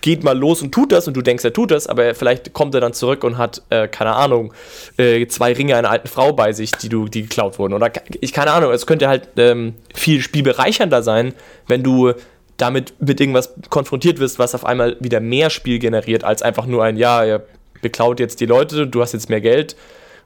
geht 0.00 0.24
mal 0.24 0.36
los 0.36 0.62
und 0.62 0.72
tut 0.72 0.92
das 0.92 1.08
und 1.08 1.16
du 1.16 1.22
denkst, 1.22 1.44
er 1.44 1.52
tut 1.52 1.70
das, 1.70 1.86
aber 1.86 2.14
vielleicht 2.14 2.52
kommt 2.52 2.74
er 2.74 2.80
dann 2.80 2.92
zurück 2.92 3.24
und 3.24 3.38
hat, 3.38 3.62
äh, 3.70 3.88
keine 3.88 4.14
Ahnung, 4.14 4.52
äh, 4.96 5.26
zwei 5.26 5.52
Ringe 5.52 5.76
einer 5.76 5.90
alten 5.90 6.08
Frau 6.08 6.32
bei 6.32 6.52
sich, 6.52 6.72
die 6.72 6.88
du, 6.88 7.08
die 7.08 7.22
geklaut 7.22 7.58
wurden. 7.58 7.74
Oder 7.74 7.90
ich 8.20 8.32
keine 8.32 8.52
Ahnung, 8.52 8.72
es 8.72 8.86
könnte 8.86 9.08
halt 9.08 9.28
ähm, 9.36 9.74
viel 9.94 10.20
spielbereichernder 10.20 11.02
sein, 11.02 11.34
wenn 11.66 11.82
du 11.82 12.12
damit 12.56 12.94
mit 13.00 13.20
irgendwas 13.20 13.54
konfrontiert 13.70 14.18
wirst, 14.18 14.38
was 14.38 14.54
auf 14.54 14.64
einmal 14.64 14.96
wieder 15.00 15.20
mehr 15.20 15.50
Spiel 15.50 15.78
generiert, 15.78 16.24
als 16.24 16.42
einfach 16.42 16.66
nur 16.66 16.84
ein, 16.84 16.96
ja, 16.96 17.24
er 17.24 17.42
beklaut 17.82 18.20
jetzt 18.20 18.40
die 18.40 18.46
Leute, 18.46 18.86
du 18.86 19.02
hast 19.02 19.12
jetzt 19.12 19.28
mehr 19.28 19.40
Geld 19.40 19.76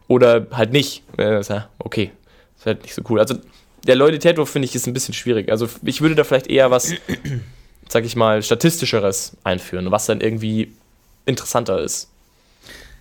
oder 0.08 0.46
halt 0.52 0.72
nicht. 0.72 1.02
Äh, 1.16 1.42
okay, 1.78 2.12
ist 2.56 2.66
halt 2.66 2.82
nicht 2.82 2.94
so 2.94 3.02
cool. 3.08 3.20
Also 3.20 3.34
der 3.86 3.96
Loyalitätswurf 3.96 4.50
finde 4.50 4.66
ich 4.66 4.74
ist 4.74 4.86
ein 4.86 4.92
bisschen 4.92 5.14
schwierig. 5.14 5.50
Also 5.50 5.68
ich 5.84 6.00
würde 6.00 6.14
da 6.14 6.24
vielleicht 6.24 6.48
eher 6.48 6.70
was 6.70 6.92
sag 7.90 8.04
ich 8.04 8.14
mal, 8.14 8.42
statistischeres 8.42 9.36
einführen, 9.42 9.90
was 9.90 10.06
dann 10.06 10.20
irgendwie 10.20 10.72
interessanter 11.26 11.80
ist. 11.80 12.08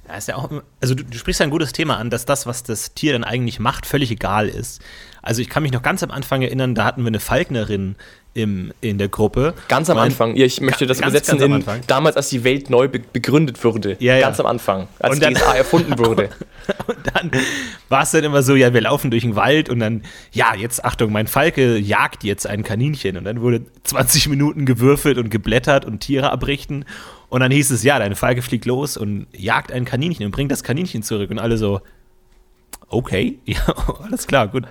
Ja, 0.07 0.15
ist 0.15 0.27
ja 0.27 0.35
auch, 0.35 0.49
also 0.81 0.95
du, 0.95 1.03
du, 1.03 1.17
sprichst 1.17 1.39
ja 1.39 1.43
ein 1.43 1.51
gutes 1.51 1.71
Thema 1.71 1.97
an, 1.97 2.09
dass 2.09 2.25
das, 2.25 2.47
was 2.47 2.63
das 2.63 2.95
Tier 2.95 3.13
dann 3.13 3.23
eigentlich 3.23 3.59
macht, 3.59 3.85
völlig 3.85 4.09
egal 4.09 4.49
ist. 4.49 4.81
Also 5.21 5.41
ich 5.41 5.49
kann 5.49 5.61
mich 5.61 5.71
noch 5.71 5.83
ganz 5.83 6.01
am 6.01 6.09
Anfang 6.09 6.41
erinnern, 6.41 6.73
da 6.73 6.85
hatten 6.85 7.03
wir 7.03 7.09
eine 7.09 7.19
Falknerin 7.19 7.95
im, 8.41 8.73
in 8.81 8.97
der 8.97 9.07
Gruppe. 9.07 9.53
Ganz 9.67 9.89
am 9.89 9.97
Man, 9.97 10.07
Anfang. 10.07 10.35
Ich 10.35 10.61
möchte 10.61 10.85
das 10.85 10.99
ganz, 10.99 11.11
übersetzen 11.11 11.37
ganz 11.39 11.67
in 11.67 11.81
damals, 11.87 12.15
als 12.15 12.29
die 12.29 12.43
Welt 12.43 12.69
neu 12.69 12.87
be 12.87 12.99
begründet 12.99 13.63
wurde. 13.63 13.97
Ja, 13.99 14.19
ganz 14.19 14.37
ja. 14.37 14.43
am 14.43 14.49
Anfang, 14.49 14.87
als 14.99 15.15
und 15.15 15.23
dann, 15.23 15.33
DSA 15.33 15.55
erfunden 15.55 15.97
wurde. 15.97 16.29
und 16.87 16.97
dann 17.13 17.31
war 17.89 18.03
es 18.03 18.11
dann 18.11 18.23
immer 18.23 18.43
so, 18.43 18.55
ja, 18.55 18.73
wir 18.73 18.81
laufen 18.81 19.11
durch 19.11 19.23
den 19.23 19.35
Wald 19.35 19.69
und 19.69 19.79
dann, 19.79 20.03
ja, 20.31 20.55
jetzt 20.55 20.83
Achtung, 20.85 21.11
mein 21.11 21.27
Falke 21.27 21.77
jagt 21.77 22.23
jetzt 22.23 22.47
ein 22.47 22.63
Kaninchen. 22.63 23.17
Und 23.17 23.25
dann 23.25 23.41
wurde 23.41 23.61
20 23.83 24.29
Minuten 24.29 24.65
gewürfelt 24.65 25.17
und 25.17 25.29
geblättert 25.29 25.85
und 25.85 25.99
Tiere 25.99 26.31
abrichten. 26.31 26.85
Und 27.29 27.41
dann 27.41 27.51
hieß 27.51 27.71
es, 27.71 27.83
ja, 27.83 27.99
deine 27.99 28.15
Falke 28.15 28.41
fliegt 28.41 28.65
los 28.65 28.97
und 28.97 29.27
jagt 29.35 29.71
ein 29.71 29.85
Kaninchen 29.85 30.25
und 30.25 30.31
bringt 30.31 30.51
das 30.51 30.63
Kaninchen 30.63 31.03
zurück. 31.03 31.29
Und 31.29 31.39
alle 31.39 31.57
so, 31.57 31.81
okay, 32.87 33.39
ja, 33.45 33.61
alles 34.03 34.27
klar, 34.27 34.47
gut, 34.47 34.65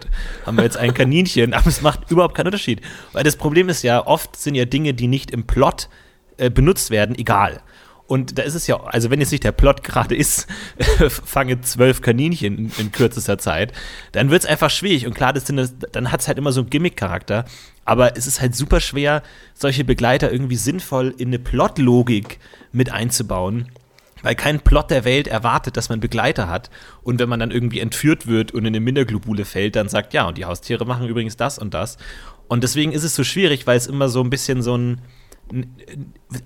haben 0.47 0.57
wir 0.57 0.65
jetzt 0.65 0.77
ein 0.77 0.95
Kaninchen, 0.95 1.55
aber 1.55 1.67
es 1.67 1.83
macht 1.83 2.11
überhaupt 2.11 2.35
keinen 2.35 2.47
Unterschied. 2.47 2.81
Weil 3.13 3.25
das 3.25 3.37
Problem 3.37 3.69
ist 3.69 3.83
ja, 3.83 4.07
oft 4.07 4.37
sind 4.37 4.55
ja 4.55 4.65
Dinge, 4.65 4.95
die 4.95 5.09
nicht 5.09 5.31
im 5.31 5.47
Plot 5.47 5.89
äh, 6.37 6.51
benutzt 6.51 6.91
werden, 6.91 7.17
egal. 7.17 7.63
Und 8.09 8.39
da 8.39 8.43
ist 8.43 8.55
es 8.55 8.67
ja, 8.67 8.81
also 8.85 9.11
wenn 9.11 9.21
jetzt 9.21 9.33
nicht 9.33 9.45
der 9.45 9.53
Plot 9.53 9.85
gerade 9.85 10.17
ist, 10.17 10.47
fange 11.09 11.61
zwölf 11.61 12.01
Kaninchen 12.01 12.57
in, 12.57 12.73
in, 12.79 12.91
kürzester 12.91 13.37
Zeit, 13.37 13.75
dann 14.13 14.31
wird 14.31 14.45
es 14.45 14.49
einfach 14.49 14.71
schwierig. 14.71 15.07
Und 15.07 15.15
klar, 15.15 15.35
das 15.35 15.47
sind, 15.47 15.71
dann 15.93 16.11
hat 16.11 16.21
es 16.21 16.27
halt 16.27 16.39
immer 16.39 16.51
so 16.51 16.63
einen 16.63 16.71
Gimmick-Charakter. 16.71 17.45
Aber 17.85 18.17
es 18.17 18.27
ist 18.27 18.41
halt 18.41 18.55
super 18.57 18.81
schwer, 18.81 19.23
solche 19.53 19.85
Begleiter 19.85 20.33
irgendwie 20.33 20.57
sinnvoll 20.57 21.15
in 21.19 21.29
eine 21.29 21.39
Plotlogik 21.39 22.39
mit 22.73 22.91
einzubauen 22.91 23.69
weil 24.23 24.35
kein 24.35 24.61
Plot 24.61 24.91
der 24.91 25.05
Welt 25.05 25.29
erwartet, 25.29 25.77
dass 25.77 25.89
man 25.89 26.01
Begleiter 26.01 26.49
hat. 26.49 26.71
Und 27.03 27.19
wenn 27.19 27.29
man 27.29 27.41
dann 27.41 27.51
irgendwie 27.51 27.81
entführt 27.81 28.27
wird 28.27 28.53
und 28.53 28.61
in 28.61 28.69
eine 28.69 28.81
Minderglobule 28.81 29.45
fällt, 29.45 29.77
dann 29.77 29.89
sagt, 29.89 30.15
ja, 30.15 30.27
und 30.27 30.39
die 30.39 30.45
Haustiere 30.45 30.85
machen 30.85 31.09
übrigens 31.09 31.37
das 31.37 31.59
und 31.59 31.75
das. 31.75 31.97
Und 32.49 32.65
deswegen 32.65 32.93
ist 32.93 33.05
es 33.05 33.15
so 33.15 33.25
schwierig, 33.25 33.67
weil 33.67 33.77
es 33.77 33.87
immer 33.87 34.09
so 34.09 34.23
ein 34.23 34.31
bisschen 34.31 34.63
so 34.63 34.77
ein 34.77 35.01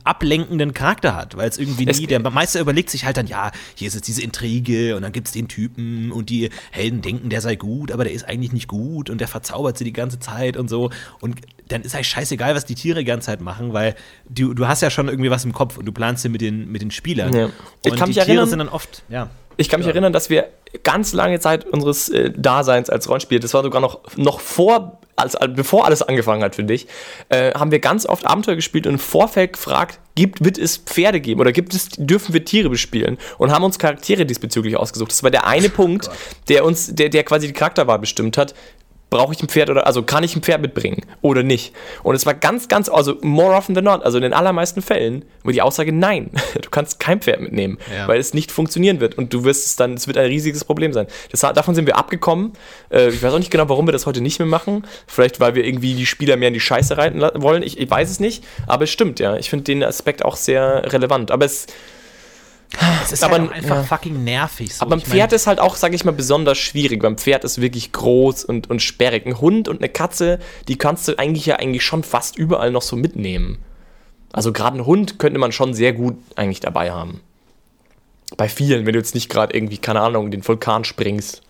ablenkenden 0.05 0.75
Charakter 0.75 1.15
hat, 1.15 1.37
weil 1.37 1.49
es 1.49 1.59
irgendwie 1.59 1.87
nie, 1.87 2.07
der 2.07 2.21
Meister 2.21 2.61
überlegt 2.61 2.91
sich 2.91 3.05
halt 3.05 3.17
dann, 3.17 3.27
ja, 3.27 3.51
hier 3.75 3.89
ist 3.89 3.95
jetzt 3.95 4.07
diese 4.07 4.23
Intrige 4.23 4.97
und 4.97 5.03
dann 5.03 5.13
gibt 5.13 5.27
es 5.29 5.33
den 5.33 5.49
Typen 5.49 6.13
und 6.13 6.31
die 6.31 6.51
Helden 6.71 7.03
denken, 7.03 7.29
der 7.29 7.41
sei 7.41 7.57
gut, 7.57 7.91
aber 7.91 8.05
der 8.05 8.13
ist 8.13 8.29
eigentlich 8.29 8.53
nicht 8.53 8.69
gut 8.69 9.11
und 9.11 9.21
der 9.21 9.29
verzaubert 9.29 9.77
sie 9.79 9.85
die 9.85 9.93
ganze 9.93 10.19
Zeit 10.21 10.57
und 10.57 10.69
so 10.69 10.91
und 11.21 11.41
dann 11.69 11.83
ist 11.83 11.95
eigentlich 11.95 12.09
scheißegal, 12.09 12.55
was 12.55 12.65
die 12.65 12.75
Tiere 12.75 13.01
die 13.01 13.05
ganze 13.05 13.27
Zeit 13.27 13.41
machen, 13.41 13.73
weil 13.73 13.95
du, 14.29 14.55
du 14.55 14.69
hast 14.69 14.83
ja 14.83 14.91
schon 14.91 15.09
irgendwie 15.09 15.31
was 15.31 15.45
im 15.45 15.53
Kopf 15.53 15.79
und 15.79 15.87
du 15.87 15.93
planst 15.93 16.25
dir 16.25 16.29
mit 16.29 16.41
den, 16.41 16.71
mit 16.71 16.83
den 16.83 16.91
Spielern. 16.91 17.33
Ja. 17.35 17.51
Ich 17.85 17.93
und 17.93 17.99
kann 17.99 18.07
die 18.07 18.11
mich 18.11 18.25
Tiere 18.25 18.29
erinnern, 18.29 18.49
sind 18.49 18.59
dann 18.61 18.69
oft, 18.69 19.03
ja. 19.09 19.31
Ich 19.57 19.69
kann 19.69 19.81
mich 19.81 19.87
ja. 19.87 19.93
erinnern, 19.93 20.13
dass 20.13 20.31
wir 20.31 20.49
ganz 20.83 21.13
lange 21.13 21.41
Zeit 21.41 21.67
unseres 21.67 22.09
äh, 22.09 22.31
Daseins 22.31 22.91
als 22.91 23.09
Rollenspiel, 23.09 23.41
das 23.41 23.55
war 23.55 23.63
sogar 23.63 23.81
noch, 23.81 24.01
noch 24.17 24.41
vor, 24.41 25.01
als, 25.17 25.37
bevor 25.55 25.85
alles 25.85 26.03
angefangen 26.03 26.43
hat, 26.43 26.55
finde 26.55 26.75
ich, 26.75 26.87
äh, 27.29 27.53
haben 27.53 27.71
wir 27.71 27.79
ganz 27.79 28.07
oft 28.07 28.27
Abenteuer 28.27 28.57
gespielt 28.57 28.87
und 28.87 28.95
im 28.95 28.99
Vorfeld 28.99 29.55
gefragt, 29.55 30.01
gibt, 30.15 30.45
wird 30.45 30.59
es 30.59 30.79
Pferde 30.79 31.21
geben 31.21 31.41
oder 31.41 31.53
gibt 31.53 31.75
es, 31.75 31.89
dürfen 31.97 32.33
wir 32.35 32.45
Tiere 32.45 32.71
bespielen? 32.71 33.19
Und 33.39 33.51
haben 33.51 33.65
uns 33.65 33.79
Charaktere 33.79 34.27
diesbezüglich 34.27 34.77
ausgesucht. 34.77 35.11
Das 35.11 35.23
war 35.23 35.31
der 35.31 35.47
eine 35.47 35.69
oh 35.69 35.77
Punkt, 35.77 36.11
der 36.49 36.65
uns, 36.65 36.95
der, 36.95 37.09
der 37.09 37.25
quasi 37.25 37.47
die 37.47 37.53
Charakterwahl 37.53 37.99
bestimmt 37.99 38.37
hat 38.39 38.55
brauche 39.13 39.35
ich 39.35 39.43
ein 39.43 39.49
Pferd 39.49 39.69
oder, 39.69 39.87
also 39.87 40.03
kann 40.03 40.25
ich 40.25 40.35
ein 40.35 40.43
Pferd 40.43 40.63
mitbringen 40.63 41.03
oder 41.21 41.43
nicht? 41.43 41.75
Und 42.03 42.15
es 42.15 42.25
war 42.25 42.33
ganz, 42.33 42.67
ganz, 42.69 42.89
also 42.89 43.19
more 43.21 43.55
often 43.55 43.75
than 43.75 43.85
not, 43.85 44.03
also 44.03 44.17
in 44.17 44.23
den 44.23 44.33
allermeisten 44.33 44.81
Fällen, 44.81 45.27
war 45.43 45.53
die 45.53 45.61
Aussage 45.61 45.93
nein, 45.93 46.31
du 46.61 46.71
kannst 46.71 46.99
kein 46.99 47.21
Pferd 47.21 47.41
mitnehmen, 47.41 47.79
ja. 47.95 48.09
weil 48.09 48.19
es 48.19 48.33
nicht 48.33 48.51
funktionieren 48.51 49.01
wird 49.01 49.19
und 49.19 49.33
du 49.35 49.45
wirst 49.45 49.67
es 49.67 49.77
dann, 49.77 49.93
es 49.95 50.07
wird 50.07 50.17
ein 50.17 50.27
riesiges 50.27 50.65
Problem 50.65 50.95
sein. 50.95 51.07
Das, 51.31 51.41
davon 51.41 51.75
sind 51.75 51.87
wir 51.87 51.97
abgekommen. 51.97 52.55
Äh, 52.91 53.11
ich 53.11 53.23
weiß 53.23 53.35
auch 53.35 53.39
nicht 53.39 53.51
genau, 53.51 53.69
warum 53.69 53.87
wir 53.87 53.93
das 53.93 54.07
heute 54.07 54.23
nicht 54.23 54.39
mehr 54.39 54.49
machen. 54.49 54.87
Vielleicht, 55.07 55.41
weil 55.41 55.55
wir 55.55 55.65
irgendwie 55.65 55.95
die 55.95 56.07
Spieler 56.07 56.39
mehr 56.39 56.49
in 56.49 56.55
die 56.55 56.61
Scheiße 56.61 56.97
reiten 56.97 57.21
wollen. 57.21 57.63
Ich, 57.63 57.79
ich 57.79 57.91
weiß 57.91 58.11
es 58.11 58.19
nicht, 58.19 58.45
aber 58.67 58.85
es 58.85 58.91
stimmt, 58.91 59.21
ja. 59.21 59.37
Ich 59.37 59.51
finde 59.51 59.65
den 59.65 59.85
Aspekt 59.85 60.25
auch 60.25 60.37
sehr 60.37 60.91
relevant. 60.91 61.31
Aber 61.31 61.45
es, 61.45 61.67
es 63.03 63.13
ist 63.13 63.25
aber 63.25 63.39
halt 63.39 63.53
einfach 63.53 63.77
ja. 63.77 63.83
fucking 63.83 64.25
nervig. 64.25 64.75
So. 64.75 64.83
Aber 64.83 64.91
beim 64.91 65.01
Pferd 65.01 65.33
ist 65.33 65.47
halt 65.47 65.61
auch, 65.61 65.77
sage 65.77 65.95
ich 65.95 66.05
mal, 66.05 66.13
besonders 66.13 66.59
schwierig. 66.59 67.03
Beim 67.03 67.19
Pferd 67.19 67.45
ist 67.45 67.61
wirklich 67.61 67.93
groß 67.93 68.45
und, 68.45 68.71
und 68.71 68.81
sperrig. 68.81 69.27
Ein 69.27 69.41
Hund 69.41 69.69
und 69.69 69.79
eine 69.81 69.89
Katze, 69.89 70.39
die 70.69 70.77
kannst 70.77 71.07
du 71.09 71.19
eigentlich 71.19 71.47
ja 71.47 71.57
eigentlich 71.57 71.85
schon 71.85 72.03
fast 72.03 72.37
überall 72.37 72.71
noch 72.71 72.83
so 72.83 72.97
mitnehmen. 72.97 73.59
Also 74.33 74.53
gerade 74.53 74.79
ein 74.79 74.87
Hund 74.87 75.19
könnte 75.19 75.39
man 75.39 75.53
schon 75.53 75.75
sehr 75.75 75.93
gut 75.93 76.17
eigentlich 76.37 76.61
dabei 76.61 76.91
haben. 76.91 77.21
Bei 78.37 78.49
vielen, 78.49 78.87
wenn 78.87 78.95
du 78.95 78.99
jetzt 78.99 79.15
nicht 79.15 79.29
gerade 79.29 79.55
irgendwie, 79.55 79.77
keine 79.77 80.01
Ahnung, 80.01 80.31
den 80.31 80.47
Vulkan 80.47 80.85
springst. 80.85 81.43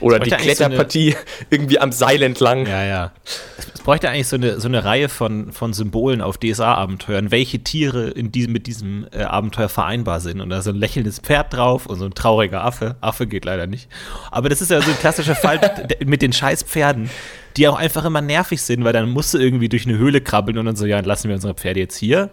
Oder 0.00 0.18
die 0.18 0.30
Kletterpartie 0.30 1.12
so 1.12 1.18
irgendwie 1.50 1.78
am 1.78 1.92
Seil 1.92 2.22
entlang. 2.22 2.66
Ja, 2.66 2.84
ja. 2.84 3.12
Es, 3.58 3.80
bräuchte 3.80 4.08
eigentlich 4.08 4.26
so 4.26 4.36
eine, 4.36 4.60
so 4.60 4.66
eine 4.66 4.84
Reihe 4.84 5.08
von, 5.08 5.52
von 5.52 5.72
Symbolen 5.72 6.20
auf 6.20 6.38
DSA-Abenteuern, 6.38 7.30
welche 7.30 7.60
Tiere 7.60 8.08
in 8.08 8.32
diesem, 8.32 8.52
mit 8.52 8.66
diesem 8.66 9.06
äh, 9.12 9.22
Abenteuer 9.22 9.68
vereinbar 9.68 10.20
sind. 10.20 10.40
Und 10.40 10.50
da 10.50 10.60
so 10.60 10.70
ein 10.70 10.76
lächelndes 10.76 11.20
Pferd 11.20 11.52
drauf 11.52 11.86
und 11.86 11.98
so 11.98 12.04
ein 12.04 12.14
trauriger 12.14 12.64
Affe. 12.64 12.96
Affe 13.00 13.26
geht 13.26 13.44
leider 13.44 13.66
nicht. 13.66 13.88
Aber 14.30 14.48
das 14.48 14.60
ist 14.60 14.70
ja 14.70 14.82
so 14.82 14.90
ein 14.90 14.98
klassischer 14.98 15.36
Fall 15.36 15.60
mit 16.04 16.20
den 16.20 16.32
scheiß 16.32 16.64
Pferden, 16.64 17.10
die 17.56 17.68
auch 17.68 17.76
einfach 17.76 18.04
immer 18.04 18.20
nervig 18.20 18.60
sind, 18.60 18.84
weil 18.84 18.92
dann 18.92 19.08
musst 19.08 19.34
du 19.34 19.38
irgendwie 19.38 19.68
durch 19.68 19.86
eine 19.86 19.98
Höhle 19.98 20.20
krabbeln 20.20 20.58
und 20.58 20.66
dann 20.66 20.76
so, 20.76 20.84
ja, 20.84 20.98
lassen 21.00 21.28
wir 21.28 21.36
unsere 21.36 21.54
Pferde 21.54 21.80
jetzt 21.80 21.96
hier. 21.96 22.30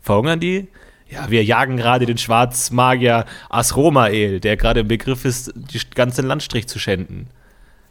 Verhungern 0.00 0.40
die? 0.40 0.68
Ja, 1.12 1.30
wir 1.30 1.44
jagen 1.44 1.76
gerade 1.76 2.06
den 2.06 2.16
Schwarzmagier 2.16 3.26
Asromael, 3.50 4.40
der 4.40 4.56
gerade 4.56 4.80
im 4.80 4.88
Begriff 4.88 5.24
ist, 5.26 5.52
die 5.54 5.80
ganze 5.94 6.22
Landstrich 6.22 6.66
zu 6.68 6.78
schänden. 6.78 7.28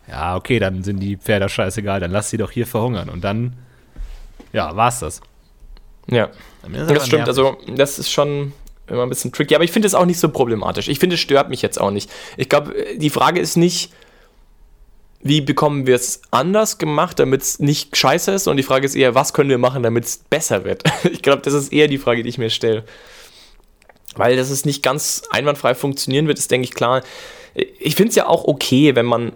Ja, 0.07 0.36
okay, 0.36 0.57
dann 0.57 0.84
sind 0.84 0.99
die 0.99 1.17
Pferde 1.17 1.47
scheißegal, 1.47 1.99
dann 1.99 2.12
lass 2.12 2.31
sie 2.31 2.38
doch 2.38 2.49
hier 2.49 2.65
verhungern. 2.65 3.10
Und 3.10 3.23
dann, 3.23 3.53
ja, 4.53 4.75
war's 4.75 4.99
das. 4.99 5.21
Ja, 6.07 6.29
das 6.67 7.05
stimmt. 7.05 7.27
Also, 7.27 7.57
das 7.67 7.99
ist 7.99 8.10
schon 8.10 8.53
immer 8.88 9.03
ein 9.03 9.10
bisschen 9.10 9.31
tricky. 9.31 9.53
Aber 9.53 9.63
ich 9.63 9.71
finde 9.71 9.88
es 9.88 9.93
auch 9.93 10.05
nicht 10.05 10.19
so 10.19 10.29
problematisch. 10.29 10.88
Ich 10.88 10.97
finde, 10.97 11.13
es 11.13 11.19
stört 11.21 11.49
mich 11.49 11.62
jetzt 11.62 11.79
auch 11.79 11.91
nicht. 11.91 12.10
Ich 12.38 12.49
glaube, 12.49 12.73
die 12.97 13.12
Frage 13.12 13.39
ist 13.39 13.55
nicht, 13.55 13.93
wie 15.23 15.41
bekommen 15.41 15.86
wir 15.86 15.95
es 15.95 16.21
anders 16.31 16.77
gemacht, 16.77 17.19
damit 17.19 17.41
es 17.41 17.60
nicht 17.60 17.95
scheiße 17.95 18.31
ist? 18.31 18.47
Und 18.47 18.57
die 18.57 18.63
Frage 18.63 18.86
ist 18.86 18.95
eher, 18.95 19.15
was 19.15 19.34
können 19.34 19.49
wir 19.49 19.57
machen, 19.57 19.84
damit 19.84 20.05
es 20.05 20.17
besser 20.29 20.63
wird? 20.63 20.84
ich 21.12 21.21
glaube, 21.21 21.41
das 21.41 21.53
ist 21.53 21.71
eher 21.71 21.88
die 21.88 21.97
Frage, 21.97 22.23
die 22.23 22.29
ich 22.29 22.38
mir 22.38 22.49
stelle. 22.49 22.84
Weil 24.15 24.36
dass 24.36 24.49
es 24.49 24.65
nicht 24.65 24.84
ganz 24.84 25.23
einwandfrei 25.29 25.75
funktionieren 25.75 26.27
wird, 26.27 26.39
ist, 26.39 26.51
denke 26.51 26.65
ich, 26.65 26.73
klar. 26.73 27.03
Ich 27.79 27.95
finde 27.95 28.10
es 28.10 28.15
ja 28.15 28.27
auch 28.27 28.45
okay, 28.45 28.95
wenn 28.95 29.05
man 29.05 29.34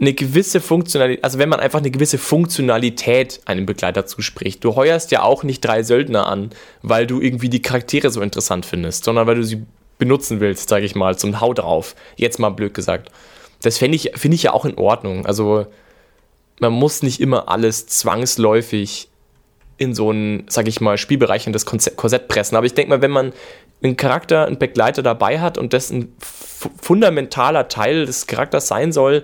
eine 0.00 0.14
gewisse 0.14 0.60
Funktionalität, 0.60 1.22
also 1.22 1.38
wenn 1.38 1.50
man 1.50 1.60
einfach 1.60 1.80
eine 1.80 1.90
gewisse 1.90 2.16
Funktionalität 2.16 3.40
einem 3.44 3.66
Begleiter 3.66 4.06
zuspricht. 4.06 4.64
Du 4.64 4.74
heuerst 4.74 5.10
ja 5.10 5.22
auch 5.22 5.42
nicht 5.42 5.60
drei 5.60 5.82
Söldner 5.82 6.26
an, 6.26 6.50
weil 6.80 7.06
du 7.06 7.20
irgendwie 7.20 7.50
die 7.50 7.60
Charaktere 7.60 8.10
so 8.10 8.22
interessant 8.22 8.64
findest, 8.64 9.04
sondern 9.04 9.26
weil 9.26 9.36
du 9.36 9.44
sie 9.44 9.62
benutzen 9.98 10.40
willst, 10.40 10.70
sage 10.70 10.86
ich 10.86 10.94
mal, 10.94 11.18
zum 11.18 11.40
Hau 11.42 11.52
drauf. 11.52 11.94
Jetzt 12.16 12.38
mal 12.38 12.48
blöd 12.48 12.72
gesagt 12.72 13.10
das 13.62 13.78
finde 13.78 13.96
ich, 13.96 14.12
find 14.14 14.34
ich 14.34 14.44
ja 14.44 14.52
auch 14.52 14.64
in 14.64 14.76
Ordnung. 14.78 15.26
Also 15.26 15.66
man 16.60 16.72
muss 16.72 17.02
nicht 17.02 17.20
immer 17.20 17.48
alles 17.48 17.86
zwangsläufig 17.86 19.08
in 19.76 19.94
so 19.94 20.10
einen, 20.10 20.44
sag 20.48 20.68
ich 20.68 20.80
mal, 20.80 20.98
Spielbereich 20.98 21.46
in 21.46 21.52
das 21.52 21.64
Korsett 21.64 22.28
pressen. 22.28 22.56
Aber 22.56 22.66
ich 22.66 22.74
denke 22.74 22.90
mal, 22.90 23.02
wenn 23.02 23.10
man 23.10 23.32
einen 23.82 23.96
Charakter, 23.96 24.46
einen 24.46 24.58
Begleiter 24.58 25.02
dabei 25.02 25.40
hat 25.40 25.56
und 25.56 25.72
das 25.72 25.90
ein 25.90 26.14
fundamentaler 26.18 27.68
Teil 27.68 28.04
des 28.04 28.26
Charakters 28.26 28.68
sein 28.68 28.92
soll, 28.92 29.22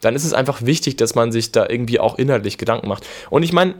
dann 0.00 0.14
ist 0.14 0.24
es 0.24 0.32
einfach 0.32 0.62
wichtig, 0.62 0.96
dass 0.96 1.16
man 1.16 1.32
sich 1.32 1.50
da 1.50 1.66
irgendwie 1.68 1.98
auch 1.98 2.18
inhaltlich 2.18 2.58
Gedanken 2.58 2.86
macht. 2.86 3.04
Und 3.30 3.42
ich 3.42 3.52
meine, 3.52 3.74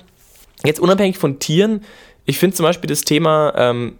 jetzt 0.65 0.81
unabhängig 0.81 1.19
von 1.19 1.39
Tieren, 1.39 1.85
ich 2.25 2.39
finde 2.39 2.57
zum 2.57 2.65
Beispiel 2.65 2.89
das 2.89 3.03
Thema 3.03 3.53
ähm, 3.57 3.97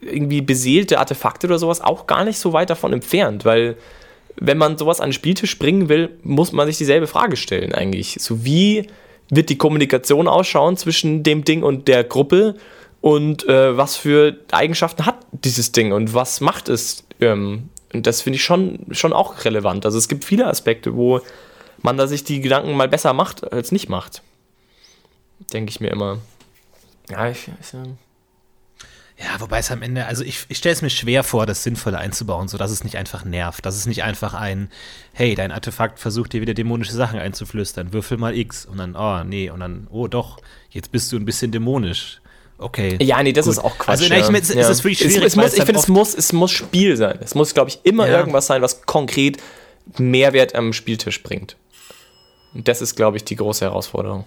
irgendwie 0.00 0.40
beseelte 0.40 0.98
Artefakte 0.98 1.46
oder 1.46 1.60
sowas 1.60 1.80
auch 1.80 2.08
gar 2.08 2.24
nicht 2.24 2.38
so 2.38 2.52
weit 2.52 2.70
davon 2.70 2.92
entfernt, 2.92 3.44
weil 3.44 3.76
wenn 4.40 4.58
man 4.58 4.78
sowas 4.78 5.00
an 5.00 5.08
den 5.08 5.14
Spieltisch 5.14 5.58
bringen 5.58 5.88
will, 5.88 6.18
muss 6.22 6.52
man 6.52 6.66
sich 6.66 6.78
dieselbe 6.78 7.06
Frage 7.06 7.36
stellen 7.36 7.74
eigentlich. 7.74 8.16
So 8.20 8.44
wie 8.44 8.86
wird 9.30 9.50
die 9.50 9.58
Kommunikation 9.58 10.28
ausschauen 10.28 10.76
zwischen 10.76 11.22
dem 11.22 11.44
Ding 11.44 11.62
und 11.62 11.88
der 11.88 12.04
Gruppe 12.04 12.56
und 13.00 13.48
äh, 13.48 13.76
was 13.76 13.96
für 13.96 14.38
Eigenschaften 14.50 15.06
hat 15.06 15.16
dieses 15.32 15.72
Ding 15.72 15.92
und 15.92 16.14
was 16.14 16.40
macht 16.40 16.68
es? 16.68 17.04
Ähm, 17.20 17.68
und 17.92 18.06
das 18.06 18.22
finde 18.22 18.36
ich 18.36 18.44
schon, 18.44 18.86
schon 18.90 19.12
auch 19.12 19.44
relevant. 19.44 19.86
Also 19.86 19.98
es 19.98 20.08
gibt 20.08 20.24
viele 20.24 20.46
Aspekte, 20.46 20.94
wo 20.94 21.20
man 21.82 21.96
da 21.96 22.06
sich 22.06 22.24
die 22.24 22.40
Gedanken 22.40 22.76
mal 22.76 22.88
besser 22.88 23.12
macht 23.12 23.52
als 23.52 23.72
nicht 23.72 23.88
macht. 23.88 24.22
Denke 25.52 25.70
ich 25.70 25.80
mir 25.80 25.90
immer. 25.90 26.18
Ja, 27.08 27.30
ich, 27.30 27.48
ich 27.60 27.66
ja, 29.20 29.40
wobei 29.40 29.58
es 29.58 29.70
am 29.72 29.82
Ende, 29.82 30.06
also 30.06 30.22
ich, 30.22 30.46
ich 30.48 30.58
stelle 30.58 30.74
es 30.74 30.82
mir 30.82 30.90
schwer 30.90 31.24
vor, 31.24 31.44
das 31.44 31.64
sinnvoll 31.64 31.96
einzubauen, 31.96 32.46
sodass 32.46 32.70
es 32.70 32.84
nicht 32.84 32.96
einfach 32.96 33.24
nervt. 33.24 33.66
Dass 33.66 33.74
es 33.74 33.86
nicht 33.86 34.04
einfach 34.04 34.32
ein, 34.32 34.70
hey, 35.12 35.34
dein 35.34 35.50
Artefakt 35.50 35.98
versucht 35.98 36.32
dir 36.32 36.40
wieder 36.40 36.54
dämonische 36.54 36.92
Sachen 36.92 37.18
einzuflüstern, 37.18 37.92
würfel 37.92 38.16
mal 38.16 38.36
X 38.36 38.64
und 38.64 38.78
dann, 38.78 38.94
oh, 38.94 39.24
nee, 39.24 39.50
und 39.50 39.58
dann, 39.58 39.88
oh 39.90 40.06
doch, 40.06 40.38
jetzt 40.70 40.92
bist 40.92 41.10
du 41.10 41.16
ein 41.16 41.24
bisschen 41.24 41.50
dämonisch. 41.50 42.20
Okay. 42.58 42.96
Ja, 43.00 43.20
nee, 43.22 43.32
das 43.32 43.46
gut. 43.46 43.54
ist 43.54 43.58
auch 43.58 43.76
Quatsch. 43.78 43.88
Also, 43.88 44.04
ja. 44.04 44.18
ich, 44.18 44.28
es, 44.28 44.54
ja. 44.54 44.68
ist 44.68 44.84
wirklich 44.84 44.98
schwierig. 44.98 45.16
Es, 45.16 45.32
es 45.32 45.36
muss, 45.36 45.54
ich 45.54 45.64
finde, 45.64 45.80
es 45.80 45.88
muss, 45.88 46.14
es 46.14 46.32
muss 46.32 46.50
Spiel 46.52 46.96
sein. 46.96 47.18
Es 47.20 47.34
muss, 47.34 47.54
glaube 47.54 47.70
ich, 47.70 47.80
immer 47.82 48.06
ja. 48.08 48.18
irgendwas 48.18 48.46
sein, 48.46 48.62
was 48.62 48.82
konkret 48.82 49.38
Mehrwert 49.96 50.54
am 50.54 50.72
Spieltisch 50.72 51.22
bringt. 51.24 51.56
Und 52.54 52.68
das 52.68 52.82
ist, 52.82 52.94
glaube 52.94 53.16
ich, 53.16 53.24
die 53.24 53.36
große 53.36 53.64
Herausforderung. 53.64 54.24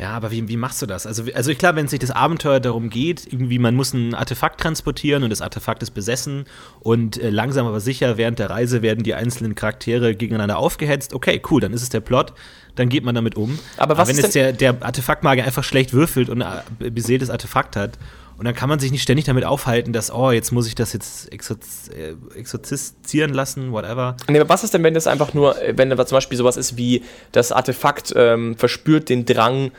Ja, 0.00 0.10
aber 0.10 0.30
wie, 0.30 0.46
wie 0.46 0.56
machst 0.56 0.80
du 0.80 0.86
das? 0.86 1.06
Also, 1.06 1.24
also 1.34 1.52
klar, 1.54 1.74
wenn 1.74 1.88
sich 1.88 1.98
das 1.98 2.12
Abenteuer 2.12 2.60
darum 2.60 2.88
geht, 2.88 3.26
irgendwie 3.32 3.58
man 3.58 3.74
muss 3.74 3.92
ein 3.92 4.14
Artefakt 4.14 4.60
transportieren 4.60 5.24
und 5.24 5.30
das 5.30 5.42
Artefakt 5.42 5.82
ist 5.82 5.90
besessen 5.90 6.44
und 6.78 7.20
äh, 7.20 7.30
langsam 7.30 7.66
aber 7.66 7.80
sicher 7.80 8.16
während 8.16 8.38
der 8.38 8.48
Reise 8.48 8.80
werden 8.82 9.02
die 9.02 9.14
einzelnen 9.14 9.56
Charaktere 9.56 10.14
gegeneinander 10.14 10.58
aufgehetzt. 10.58 11.14
Okay, 11.14 11.42
cool, 11.50 11.60
dann 11.60 11.72
ist 11.72 11.82
es 11.82 11.88
der 11.88 12.00
Plot, 12.00 12.32
dann 12.76 12.88
geht 12.88 13.04
man 13.04 13.16
damit 13.16 13.34
um. 13.34 13.58
Aber, 13.76 13.98
was 13.98 14.08
aber 14.08 14.16
wenn 14.16 14.22
jetzt 14.22 14.36
der, 14.36 14.52
der 14.52 14.76
Artefaktmagier 14.80 15.44
einfach 15.44 15.64
schlecht 15.64 15.92
würfelt 15.92 16.28
und 16.28 16.42
ein 16.42 16.62
beseeltes 16.78 17.28
Artefakt 17.28 17.74
hat 17.74 17.98
und 18.38 18.44
dann 18.44 18.54
kann 18.54 18.68
man 18.68 18.78
sich 18.78 18.92
nicht 18.92 19.02
ständig 19.02 19.24
damit 19.24 19.44
aufhalten, 19.44 19.92
dass, 19.92 20.12
oh, 20.12 20.30
jetzt 20.30 20.52
muss 20.52 20.68
ich 20.68 20.76
das 20.76 20.92
jetzt 20.92 21.32
äh, 21.32 22.14
exorzieren 22.36 23.34
lassen, 23.34 23.72
whatever. 23.72 24.16
Nee, 24.28 24.40
was 24.46 24.62
ist 24.62 24.74
denn, 24.74 24.84
wenn 24.84 24.94
das 24.94 25.08
einfach 25.08 25.34
nur, 25.34 25.60
äh, 25.60 25.76
wenn 25.76 25.90
da 25.90 26.06
zum 26.06 26.16
Beispiel 26.16 26.38
sowas 26.38 26.56
ist 26.56 26.76
wie, 26.76 27.02
das 27.32 27.50
Artefakt 27.50 28.14
ähm, 28.16 28.56
verspürt 28.56 29.08
den 29.08 29.24
Drang, 29.24 29.72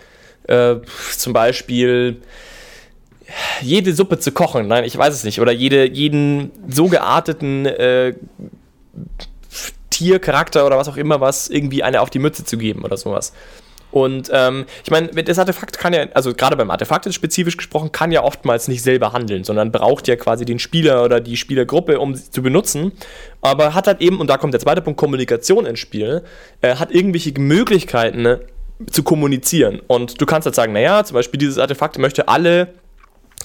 äh, 0.43 0.76
zum 1.16 1.32
Beispiel 1.32 2.22
jede 3.62 3.93
Suppe 3.93 4.20
zu 4.20 4.34
kochen, 4.34 4.68
nein, 4.68 4.84
ich 4.84 4.97
weiß 4.97 5.14
es 5.14 5.24
nicht, 5.24 5.39
oder 5.39 5.53
jede, 5.53 5.88
jeden 5.89 6.51
so 6.68 6.88
gearteten 6.88 7.66
äh, 7.66 8.14
Tiercharakter 9.89 10.66
oder 10.66 10.78
was 10.78 10.89
auch 10.89 10.97
immer 10.97 11.22
was 11.22 11.47
irgendwie 11.47 11.84
eine 11.84 12.01
auf 12.01 12.10
die 12.10 12.20
Mütze 12.20 12.43
zu 12.43 12.57
geben 12.57 12.84
oder 12.84 12.97
sowas. 12.97 13.34
Und 13.92 14.30
ähm, 14.32 14.66
ich 14.84 14.92
meine, 14.92 15.08
das 15.08 15.40
Artefakt 15.40 15.80
kann 15.80 15.94
ja, 15.94 16.06
also 16.14 16.34
gerade 16.34 16.56
beim 16.56 16.70
Artefakt 16.70 17.12
spezifisch 17.14 17.58
gesprochen, 17.58 17.92
kann 17.92 18.12
ja 18.12 18.24
oftmals 18.24 18.68
nicht 18.68 18.84
selber 18.84 19.14
handeln, 19.14 19.44
sondern 19.44 19.72
braucht 19.72 20.08
ja 20.08 20.16
quasi 20.16 20.46
den 20.46 20.60
Spieler 20.60 21.04
oder 21.04 21.20
die 21.20 21.38
Spielergruppe, 21.38 22.00
um 22.00 22.14
sie 22.16 22.30
zu 22.30 22.42
benutzen. 22.44 22.92
Aber 23.42 23.74
hat 23.74 23.88
halt 23.88 24.02
eben, 24.02 24.20
und 24.20 24.30
da 24.30 24.38
kommt 24.38 24.54
der 24.54 24.60
zweite 24.60 24.82
Punkt, 24.82 25.00
Kommunikation 25.00 25.66
ins 25.66 25.80
Spiel, 25.80 26.24
äh, 26.62 26.76
hat 26.76 26.92
irgendwelche 26.92 27.34
Möglichkeiten 27.40 28.22
ne, 28.22 28.42
zu 28.92 29.04
kommunizieren. 29.04 29.82
Und 29.88 30.22
du 30.22 30.26
kannst 30.26 30.46
halt 30.46 30.56
sagen, 30.56 30.74
naja, 30.74 31.04
zum 31.04 31.16
Beispiel 31.16 31.40
dieses 31.40 31.58
Artefakt 31.58 31.98
möchte 31.98 32.28
alle, 32.28 32.74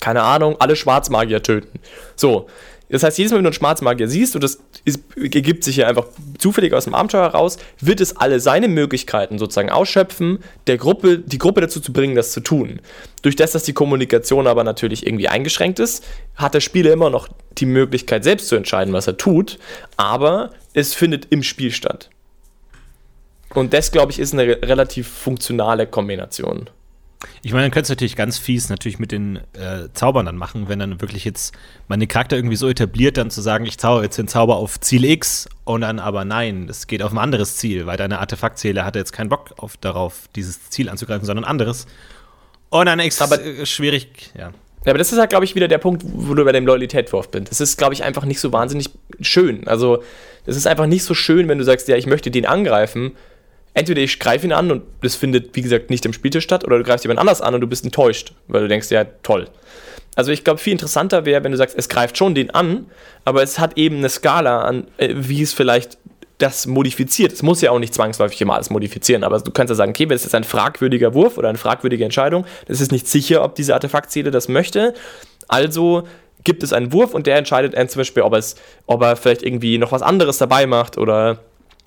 keine 0.00 0.22
Ahnung, 0.22 0.56
alle 0.58 0.76
Schwarzmagier 0.76 1.42
töten. 1.42 1.80
So, 2.16 2.46
das 2.94 3.02
heißt, 3.02 3.18
jedes 3.18 3.32
Mal, 3.32 3.38
wenn 3.38 3.44
du 3.44 3.48
einen 3.48 3.54
Schwarzmagier 3.54 4.06
siehst, 4.06 4.36
und 4.36 4.44
das 4.44 4.60
ist, 4.84 5.00
ergibt 5.16 5.64
sich 5.64 5.78
ja 5.78 5.88
einfach 5.88 6.06
zufällig 6.38 6.72
aus 6.74 6.84
dem 6.84 6.94
Abenteuer 6.94 7.24
heraus, 7.24 7.58
wird 7.80 8.00
es 8.00 8.16
alle 8.16 8.38
seine 8.38 8.68
Möglichkeiten 8.68 9.36
sozusagen 9.36 9.68
ausschöpfen, 9.68 10.38
der 10.68 10.76
Gruppe, 10.76 11.18
die 11.18 11.38
Gruppe 11.38 11.60
dazu 11.60 11.80
zu 11.80 11.92
bringen, 11.92 12.14
das 12.14 12.30
zu 12.30 12.38
tun. 12.38 12.80
Durch 13.22 13.34
das, 13.34 13.50
dass 13.50 13.64
die 13.64 13.72
Kommunikation 13.72 14.46
aber 14.46 14.62
natürlich 14.62 15.04
irgendwie 15.08 15.26
eingeschränkt 15.26 15.80
ist, 15.80 16.04
hat 16.36 16.54
der 16.54 16.60
Spieler 16.60 16.92
immer 16.92 17.10
noch 17.10 17.26
die 17.58 17.66
Möglichkeit, 17.66 18.22
selbst 18.22 18.46
zu 18.46 18.54
entscheiden, 18.54 18.94
was 18.94 19.08
er 19.08 19.16
tut, 19.16 19.58
aber 19.96 20.50
es 20.72 20.94
findet 20.94 21.26
im 21.30 21.42
Spiel 21.42 21.72
statt. 21.72 22.10
Und 23.54 23.72
das, 23.72 23.90
glaube 23.90 24.12
ich, 24.12 24.20
ist 24.20 24.34
eine 24.34 24.46
relativ 24.62 25.08
funktionale 25.08 25.88
Kombination. 25.88 26.70
Ich 27.42 27.52
meine, 27.52 27.64
dann 27.64 27.70
könntest 27.70 27.90
du 27.90 27.92
natürlich 27.94 28.16
ganz 28.16 28.38
fies 28.38 28.68
natürlich 28.68 28.98
mit 28.98 29.12
den 29.12 29.36
äh, 29.54 29.88
Zaubern 29.92 30.26
dann 30.26 30.36
machen, 30.36 30.68
wenn 30.68 30.78
dann 30.78 31.00
wirklich 31.00 31.24
jetzt 31.24 31.54
man 31.88 32.00
den 32.00 32.08
Charakter 32.08 32.36
irgendwie 32.36 32.56
so 32.56 32.68
etabliert, 32.68 33.16
dann 33.16 33.30
zu 33.30 33.40
sagen, 33.40 33.66
ich 33.66 33.78
zauber 33.78 34.02
jetzt 34.02 34.18
den 34.18 34.28
Zauber 34.28 34.56
auf 34.56 34.80
Ziel 34.80 35.04
X 35.04 35.48
und 35.64 35.82
dann 35.82 35.98
aber 35.98 36.24
nein, 36.24 36.66
es 36.68 36.86
geht 36.86 37.02
auf 37.02 37.12
ein 37.12 37.18
anderes 37.18 37.56
Ziel, 37.56 37.86
weil 37.86 37.96
deine 37.96 38.20
Artefaktzähler 38.20 38.84
hatte 38.84 38.98
jetzt 38.98 39.12
keinen 39.12 39.28
Bock 39.28 39.54
auf, 39.58 39.76
darauf, 39.76 40.28
dieses 40.36 40.70
Ziel 40.70 40.88
anzugreifen, 40.88 41.26
sondern 41.26 41.44
ein 41.44 41.50
anderes. 41.50 41.86
Und 42.70 42.86
dann 42.86 42.98
extra 42.98 43.24
aber, 43.24 43.44
äh, 43.44 43.66
schwierig, 43.66 44.32
ja. 44.36 44.52
Ja, 44.84 44.90
aber 44.90 44.98
das 44.98 45.12
ist 45.12 45.18
halt, 45.18 45.30
glaube 45.30 45.46
ich, 45.46 45.54
wieder 45.54 45.66
der 45.66 45.78
Punkt, 45.78 46.02
wo 46.04 46.34
du 46.34 46.44
bei 46.44 46.52
dem 46.52 46.66
Loyalitätwurf 46.66 47.30
bist. 47.30 47.50
Das 47.50 47.60
ist, 47.60 47.78
glaube 47.78 47.94
ich, 47.94 48.04
einfach 48.04 48.26
nicht 48.26 48.38
so 48.38 48.52
wahnsinnig 48.52 48.90
schön. 49.20 49.66
Also, 49.66 50.02
das 50.44 50.56
ist 50.56 50.66
einfach 50.66 50.86
nicht 50.86 51.04
so 51.04 51.14
schön, 51.14 51.48
wenn 51.48 51.56
du 51.56 51.64
sagst, 51.64 51.88
ja, 51.88 51.96
ich 51.96 52.06
möchte 52.06 52.30
den 52.30 52.44
angreifen 52.44 53.12
entweder 53.74 54.00
ich 54.00 54.18
greife 54.18 54.46
ihn 54.46 54.52
an 54.52 54.70
und 54.70 54.82
das 55.02 55.16
findet, 55.16 55.54
wie 55.54 55.62
gesagt, 55.62 55.90
nicht 55.90 56.06
im 56.06 56.12
Spieltisch 56.12 56.44
statt, 56.44 56.64
oder 56.64 56.78
du 56.78 56.84
greifst 56.84 57.04
jemand 57.04 57.20
anders 57.20 57.40
an 57.40 57.54
und 57.54 57.60
du 57.60 57.66
bist 57.66 57.84
enttäuscht, 57.84 58.32
weil 58.48 58.62
du 58.62 58.68
denkst, 58.68 58.90
ja, 58.90 59.04
toll. 59.22 59.48
Also 60.16 60.30
ich 60.30 60.44
glaube, 60.44 60.58
viel 60.58 60.72
interessanter 60.72 61.24
wäre, 61.24 61.42
wenn 61.42 61.50
du 61.50 61.58
sagst, 61.58 61.76
es 61.76 61.88
greift 61.88 62.16
schon 62.16 62.34
den 62.34 62.50
an, 62.50 62.86
aber 63.24 63.42
es 63.42 63.58
hat 63.58 63.76
eben 63.76 63.98
eine 63.98 64.08
Skala 64.08 64.62
an, 64.62 64.86
äh, 64.96 65.12
wie 65.16 65.42
es 65.42 65.52
vielleicht 65.52 65.98
das 66.38 66.66
modifiziert. 66.66 67.32
Es 67.32 67.42
muss 67.42 67.60
ja 67.60 67.70
auch 67.70 67.78
nicht 67.78 67.94
zwangsläufig 67.94 68.40
immer 68.40 68.54
alles 68.54 68.70
modifizieren, 68.70 69.24
aber 69.24 69.40
du 69.40 69.50
kannst 69.50 69.70
ja 69.70 69.74
sagen, 69.74 69.90
okay, 69.90 70.06
es 70.10 70.24
jetzt 70.24 70.34
ein 70.34 70.44
fragwürdiger 70.44 71.14
Wurf 71.14 71.38
oder 71.38 71.48
eine 71.48 71.58
fragwürdige 71.58 72.04
Entscheidung, 72.04 72.44
das 72.66 72.80
ist 72.80 72.92
nicht 72.92 73.08
sicher, 73.08 73.44
ob 73.44 73.54
diese 73.54 73.74
Artefaktziele 73.74 74.30
das 74.30 74.48
möchte. 74.48 74.94
Also 75.48 76.04
gibt 76.42 76.62
es 76.62 76.72
einen 76.72 76.92
Wurf 76.92 77.14
und 77.14 77.26
der 77.26 77.36
entscheidet 77.36 77.74
zum 77.90 78.00
Beispiel, 78.00 78.22
ob, 78.22 78.34
es, 78.34 78.56
ob 78.86 79.02
er 79.02 79.16
vielleicht 79.16 79.42
irgendwie 79.42 79.78
noch 79.78 79.92
was 79.92 80.02
anderes 80.02 80.38
dabei 80.38 80.66
macht 80.66 80.98
oder 80.98 81.38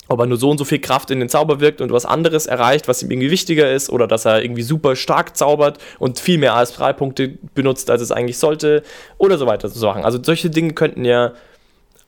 ob 0.08 0.20
er 0.20 0.26
nur 0.26 0.38
so 0.38 0.50
und 0.50 0.58
so 0.58 0.64
viel 0.64 0.78
Kraft 0.78 1.10
in 1.10 1.20
den 1.20 1.28
Zauber 1.28 1.60
wirkt 1.60 1.80
und 1.80 1.92
was 1.92 2.06
anderes 2.06 2.46
erreicht, 2.46 2.88
was 2.88 3.02
ihm 3.02 3.10
irgendwie 3.10 3.30
wichtiger 3.30 3.70
ist, 3.70 3.90
oder 3.90 4.06
dass 4.06 4.24
er 4.24 4.42
irgendwie 4.42 4.62
super 4.62 4.96
stark 4.96 5.36
zaubert 5.36 5.78
und 5.98 6.18
viel 6.18 6.38
mehr 6.38 6.54
als 6.54 6.72
drei 6.72 6.92
Punkte 6.92 7.38
benutzt, 7.54 7.90
als 7.90 8.02
es 8.02 8.10
eigentlich 8.10 8.38
sollte, 8.38 8.82
oder 9.18 9.38
so 9.38 9.46
weiter 9.46 9.68
so 9.68 9.78
Sachen. 9.78 10.04
Also 10.04 10.18
solche 10.22 10.50
Dinge 10.50 10.72
könnten 10.72 11.04
ja 11.04 11.32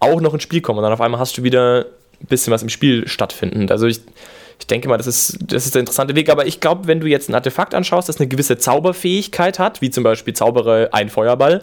auch 0.01 0.21
noch 0.21 0.33
ins 0.33 0.43
Spiel 0.43 0.63
kommen 0.63 0.79
und 0.79 0.83
dann 0.83 0.93
auf 0.93 1.01
einmal 1.01 1.21
hast 1.21 1.37
du 1.37 1.43
wieder 1.43 1.87
ein 2.21 2.27
bisschen 2.27 2.53
was 2.53 2.63
im 2.63 2.71
Spiel 2.71 3.07
stattfinden. 3.07 3.71
Also 3.71 3.87
ich, 3.87 4.01
ich 4.59 4.67
denke 4.67 4.89
mal, 4.89 4.97
das 4.97 5.07
ist, 5.07 5.39
das 5.43 5.67
ist 5.67 5.75
der 5.75 5.81
interessante 5.81 6.17
Weg, 6.17 6.31
aber 6.31 6.47
ich 6.47 6.61
glaube, 6.61 6.87
wenn 6.87 7.01
du 7.01 7.07
jetzt 7.07 7.29
ein 7.29 7.35
Artefakt 7.35 7.75
anschaust, 7.75 8.09
das 8.09 8.19
eine 8.19 8.29
gewisse 8.29 8.57
Zauberfähigkeit 8.57 9.59
hat, 9.59 9.83
wie 9.83 9.91
zum 9.91 10.05
Beispiel 10.05 10.35
Zaubere 10.35 10.91
ein 10.93 11.11
Feuerball, 11.11 11.63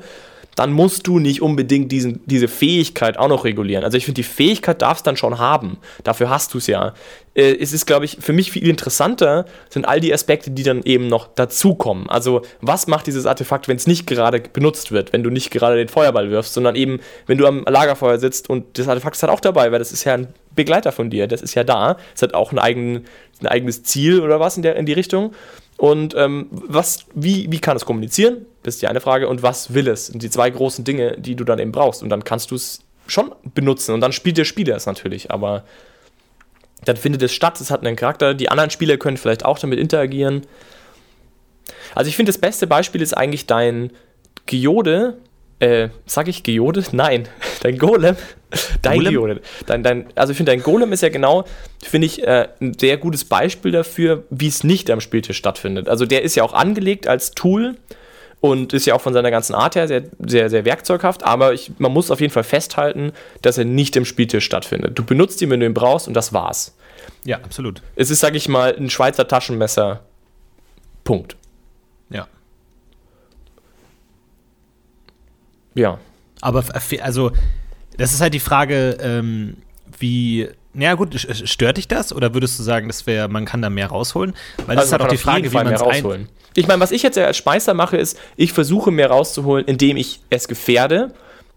dann 0.58 0.74
musst 0.74 1.06
du 1.06 1.20
nicht 1.20 1.44
unbedingt 1.44 1.92
diesen, 1.92 2.20
diese 2.26 2.48
Fähigkeit 2.48 3.20
auch 3.20 3.28
noch 3.28 3.46
regulieren. 3.46 3.84
Also 3.84 3.96
ich 3.96 4.06
finde, 4.06 4.20
die 4.20 4.28
Fähigkeit 4.28 4.82
darfst 4.82 5.06
dann 5.06 5.16
schon 5.16 5.38
haben. 5.38 5.78
Dafür 6.04 6.32
hast 6.32 6.56
du 6.56 6.58
es 6.58 6.66
ja. 6.66 6.96
Äh, 7.36 7.56
es 7.60 7.74
ist, 7.74 7.86
glaube 7.86 8.06
ich, 8.06 8.18
für 8.20 8.34
mich 8.34 8.52
viel 8.52 8.68
interessanter 8.68 9.46
sind 9.70 9.88
all 9.88 10.00
die 10.00 10.12
Aspekte, 10.12 10.50
die 10.50 10.64
dann 10.64 10.82
eben 10.82 11.10
noch 11.10 11.28
dazukommen. 11.28 12.10
Also 12.10 12.42
was 12.60 12.88
macht 12.88 13.06
dieses 13.06 13.28
Artefakt, 13.28 13.68
wenn 13.68 13.78
es 13.78 13.86
nicht 13.86 14.08
gerade 14.08 14.40
benutzt 14.40 14.92
wird, 14.92 15.14
wenn 15.14 15.22
du 15.22 15.30
nicht 15.30 15.52
gerade 15.52 15.76
den 15.78 15.90
Feuerball 15.90 16.32
wirfst, 16.32 16.56
sondern 16.56 16.76
eben, 16.76 17.02
wenn 17.28 17.38
du 17.38 17.46
am 17.46 17.64
Lagerfeuer 17.64 18.18
sitzt 18.18 18.50
und 18.50 18.80
das 18.80 18.88
Artefakt 18.88 19.16
ist 19.16 19.22
halt 19.22 19.32
auch 19.32 19.40
dabei, 19.40 19.72
weil 19.72 19.80
das 19.80 19.92
ist 19.92 20.06
ja 20.06 20.16
ein 20.16 20.30
Begleiter 20.56 20.92
von 20.92 21.12
dir, 21.12 21.28
das 21.28 21.44
ist 21.44 21.54
ja 21.54 21.64
da. 21.64 21.98
Es 22.16 22.24
hat 22.24 22.34
auch 22.34 22.52
ein, 22.52 22.58
eigen, 22.58 23.06
ein 23.42 23.48
eigenes 23.48 23.84
Ziel 23.84 24.22
oder 24.22 24.40
was 24.40 24.58
in, 24.58 24.64
der, 24.64 24.76
in 24.76 24.88
die 24.88 24.94
Richtung. 24.94 25.36
Und 25.78 26.16
ähm, 26.16 26.48
was, 26.52 27.06
wie, 27.14 27.52
wie 27.52 27.60
kann 27.60 27.78
es 27.78 27.86
kommunizieren? 27.86 28.46
Das 28.64 28.76
ist 28.76 28.82
die 28.82 28.88
eine 28.88 29.00
Frage. 29.00 29.28
Und 29.28 29.44
was 29.44 29.74
will 29.74 29.88
es? 29.88 30.12
Die 30.14 30.30
zwei 30.30 30.50
großen 30.50 30.84
Dinge, 30.84 31.18
die 31.20 31.36
du 31.36 31.44
dann 31.44 31.60
eben 31.60 31.72
brauchst. 31.72 32.02
Und 32.02 32.10
dann 32.10 32.24
kannst 32.24 32.52
du 32.52 32.56
es 32.56 32.82
schon 33.06 33.34
benutzen. 33.54 33.94
Und 33.94 34.02
dann 34.02 34.12
spielt 34.12 34.38
der 34.38 34.46
Spieler 34.46 34.76
es 34.76 34.88
natürlich. 34.88 35.30
Aber 35.30 35.64
dann 36.84 36.98
findet 36.98 37.22
es 37.22 37.32
statt, 37.32 37.62
es 37.62 37.70
hat 37.70 37.86
einen 37.86 37.96
Charakter. 37.96 38.34
Die 38.34 38.50
anderen 38.50 38.72
Spieler 38.72 38.98
können 38.98 39.18
vielleicht 39.18 39.46
auch 39.46 39.60
damit 39.60 39.80
interagieren. 39.80 40.42
Also 41.94 42.10
ich 42.10 42.16
finde, 42.16 42.32
das 42.32 42.40
beste 42.40 42.66
Beispiel 42.66 43.02
ist 43.02 43.16
eigentlich 43.16 43.46
dein 43.46 43.92
Geode, 44.46 45.18
äh, 45.60 45.90
sag 46.06 46.28
ich 46.28 46.44
Geode? 46.44 46.84
Nein, 46.92 47.28
dein 47.62 47.78
Golem. 47.78 48.16
Dein 48.82 49.00
Golem? 49.00 49.14
Geode. 49.14 49.42
Dein, 49.66 49.84
dein, 49.84 50.08
also 50.16 50.32
ich 50.32 50.38
finde, 50.38 50.52
dein 50.52 50.64
Golem 50.64 50.94
ist 50.94 51.02
ja 51.02 51.10
genau, 51.10 51.46
finde 51.84 52.08
ich, 52.08 52.24
äh, 52.24 52.48
ein 52.62 52.78
sehr 52.78 52.98
gutes 52.98 53.26
Beispiel 53.26 53.72
dafür, 53.72 54.24
wie 54.30 54.48
es 54.48 54.64
nicht 54.64 54.90
am 54.90 55.02
Spieltisch 55.02 55.38
stattfindet. 55.38 55.90
Also 55.90 56.06
der 56.06 56.22
ist 56.22 56.36
ja 56.36 56.44
auch 56.44 56.54
angelegt 56.54 57.08
als 57.08 57.32
Tool 57.32 57.76
und 58.40 58.74
ist 58.74 58.86
ja 58.86 58.94
auch 58.94 59.02
von 59.02 59.14
seiner 59.14 59.32
ganzen 59.32 59.56
Art 59.56 59.76
her 59.76 59.88
sehr, 59.88 60.04
sehr, 60.20 60.50
sehr 60.50 60.64
werkzeughaft, 60.66 61.24
aber 61.24 61.54
ich, 61.54 61.72
man 61.80 61.92
muss 61.92 62.12
auf 62.12 62.22
jeden 62.22 62.32
Fall 62.32 62.44
festhalten, 62.44 63.12
dass 63.42 63.58
er 63.58 63.66
nicht 63.66 63.98
am 63.98 64.06
Spieltisch 64.06 64.46
stattfindet. 64.46 64.98
Du 64.98 65.04
benutzt 65.04 65.42
ihn, 65.42 65.50
wenn 65.50 65.60
du 65.60 65.66
ihn 65.66 65.74
brauchst 65.74 66.08
und 66.08 66.14
das 66.14 66.34
war's. 66.34 66.76
Ja, 67.26 67.38
absolut. 67.38 67.82
Es 67.96 68.10
ist, 68.10 68.20
sag 68.20 68.36
ich 68.36 68.48
mal, 68.48 68.76
ein 68.76 68.90
Schweizer 68.90 69.28
Taschenmesser. 69.28 70.02
Punkt. 71.04 71.36
Ja. 72.10 72.28
Ja. 75.78 76.00
Aber 76.42 76.64
also, 77.02 77.32
das 77.98 78.14
ist 78.14 78.22
halt 78.22 78.34
die 78.34 78.40
Frage, 78.40 78.98
ähm, 79.02 79.58
wie. 79.98 80.48
Naja, 80.74 80.94
gut, 80.94 81.16
stört 81.16 81.78
dich 81.78 81.88
das? 81.88 82.14
Oder 82.14 82.36
würdest 82.36 82.60
du 82.60 82.64
sagen, 82.64 82.88
das 82.88 83.08
wäre, 83.08 83.28
man 83.30 83.46
kann 83.46 83.64
da 83.64 83.70
mehr 83.70 83.88
rausholen? 83.88 84.36
Weil 84.68 84.76
das 84.76 84.84
also 84.84 84.86
ist 84.86 84.92
halt 84.92 85.02
auch 85.02 85.08
die 85.08 85.18
Frage, 85.18 85.52
wie 85.52 85.56
man 85.56 85.74
es 85.74 85.82
rausholen. 85.82 86.30
Ich 86.54 86.68
meine, 86.68 86.80
was 86.80 86.92
ich 86.92 87.02
jetzt 87.02 87.18
als 87.18 87.38
Speißer 87.38 87.74
mache, 87.74 87.98
ist, 87.98 88.20
ich 88.36 88.54
versuche 88.54 88.92
mehr 88.92 89.10
rauszuholen, 89.10 89.66
indem 89.66 89.98
ich 89.98 90.20
es 90.30 90.48
gefährde 90.48 91.14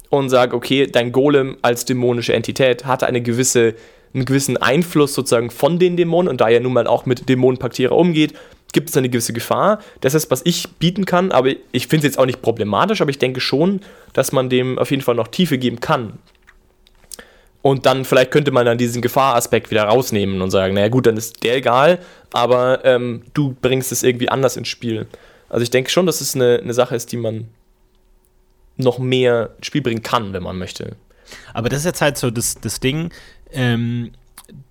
und 0.08 0.30
sage, 0.30 0.56
okay, 0.56 0.86
dein 0.86 1.12
Golem 1.12 1.58
als 1.60 1.84
dämonische 1.84 2.32
Entität 2.32 2.86
hatte 2.86 3.06
eine 3.06 3.20
gewisse, 3.20 3.74
einen 4.14 4.24
gewissen 4.24 4.56
Einfluss 4.56 5.14
sozusagen 5.14 5.50
von 5.50 5.78
den 5.78 5.96
Dämonen 5.96 6.28
und 6.28 6.40
da 6.40 6.48
er 6.48 6.60
nun 6.60 6.72
mal 6.72 6.86
auch 6.86 7.06
mit 7.06 7.28
Dämonenpaktierer 7.28 7.94
umgeht, 7.94 8.34
gibt 8.72 8.90
es 8.90 8.96
eine 8.96 9.08
gewisse 9.08 9.32
Gefahr. 9.32 9.80
Das 10.00 10.14
ist, 10.14 10.30
was 10.30 10.42
ich 10.44 10.68
bieten 10.78 11.04
kann, 11.04 11.32
aber 11.32 11.50
ich 11.72 11.86
finde 11.86 12.06
es 12.06 12.12
jetzt 12.12 12.18
auch 12.18 12.26
nicht 12.26 12.42
problematisch, 12.42 13.00
aber 13.00 13.10
ich 13.10 13.18
denke 13.18 13.40
schon, 13.40 13.80
dass 14.12 14.32
man 14.32 14.48
dem 14.48 14.78
auf 14.78 14.90
jeden 14.90 15.02
Fall 15.02 15.14
noch 15.14 15.28
Tiefe 15.28 15.58
geben 15.58 15.80
kann. 15.80 16.18
Und 17.62 17.84
dann 17.84 18.04
vielleicht 18.04 18.30
könnte 18.30 18.52
man 18.52 18.64
dann 18.64 18.78
diesen 18.78 19.02
Gefahrraspekt 19.02 19.70
wieder 19.70 19.84
rausnehmen 19.84 20.40
und 20.40 20.50
sagen, 20.50 20.74
naja 20.74 20.88
gut, 20.88 21.06
dann 21.06 21.16
ist 21.16 21.44
der 21.44 21.56
egal, 21.56 21.98
aber 22.32 22.84
ähm, 22.84 23.22
du 23.34 23.54
bringst 23.60 23.92
es 23.92 24.02
irgendwie 24.02 24.30
anders 24.30 24.56
ins 24.56 24.68
Spiel. 24.68 25.06
Also 25.48 25.62
ich 25.62 25.70
denke 25.70 25.90
schon, 25.90 26.06
dass 26.06 26.20
es 26.20 26.34
eine, 26.34 26.60
eine 26.62 26.72
Sache 26.72 26.96
ist, 26.96 27.12
die 27.12 27.18
man 27.18 27.48
noch 28.76 28.98
mehr 28.98 29.50
ins 29.58 29.66
Spiel 29.66 29.82
bringen 29.82 30.02
kann, 30.02 30.32
wenn 30.32 30.42
man 30.42 30.56
möchte. 30.56 30.96
Aber 31.52 31.68
das 31.68 31.80
ist 31.80 31.84
jetzt 31.84 32.00
halt 32.00 32.16
so 32.16 32.30
das, 32.30 32.54
das 32.60 32.80
Ding, 32.80 33.12
ähm, 33.52 34.12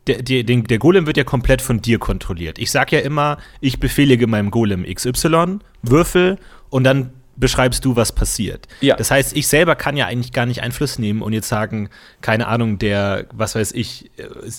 der, 0.07 0.21
der, 0.21 0.43
der 0.43 0.77
Golem 0.79 1.05
wird 1.05 1.17
ja 1.17 1.23
komplett 1.23 1.61
von 1.61 1.81
dir 1.81 1.99
kontrolliert. 1.99 2.59
Ich 2.59 2.71
sag 2.71 2.91
ja 2.91 2.99
immer, 2.99 3.37
ich 3.61 3.79
befehlige 3.79 4.27
meinem 4.27 4.51
Golem 4.51 4.83
XY, 4.83 5.59
Würfel 5.81 6.37
und 6.69 6.83
dann 6.83 7.11
beschreibst 7.39 7.85
du, 7.85 7.95
was 7.95 8.11
passiert. 8.11 8.67
Ja. 8.81 8.95
Das 8.97 9.11
heißt, 9.11 9.35
ich 9.35 9.47
selber 9.47 9.75
kann 9.75 9.95
ja 9.95 10.07
eigentlich 10.07 10.33
gar 10.33 10.45
nicht 10.45 10.61
Einfluss 10.61 10.99
nehmen 10.99 11.21
und 11.21 11.31
jetzt 11.31 11.47
sagen, 11.47 11.89
keine 12.21 12.47
Ahnung, 12.47 12.79
der, 12.79 13.27
was 13.33 13.55
weiß 13.55 13.71
ich, 13.71 14.11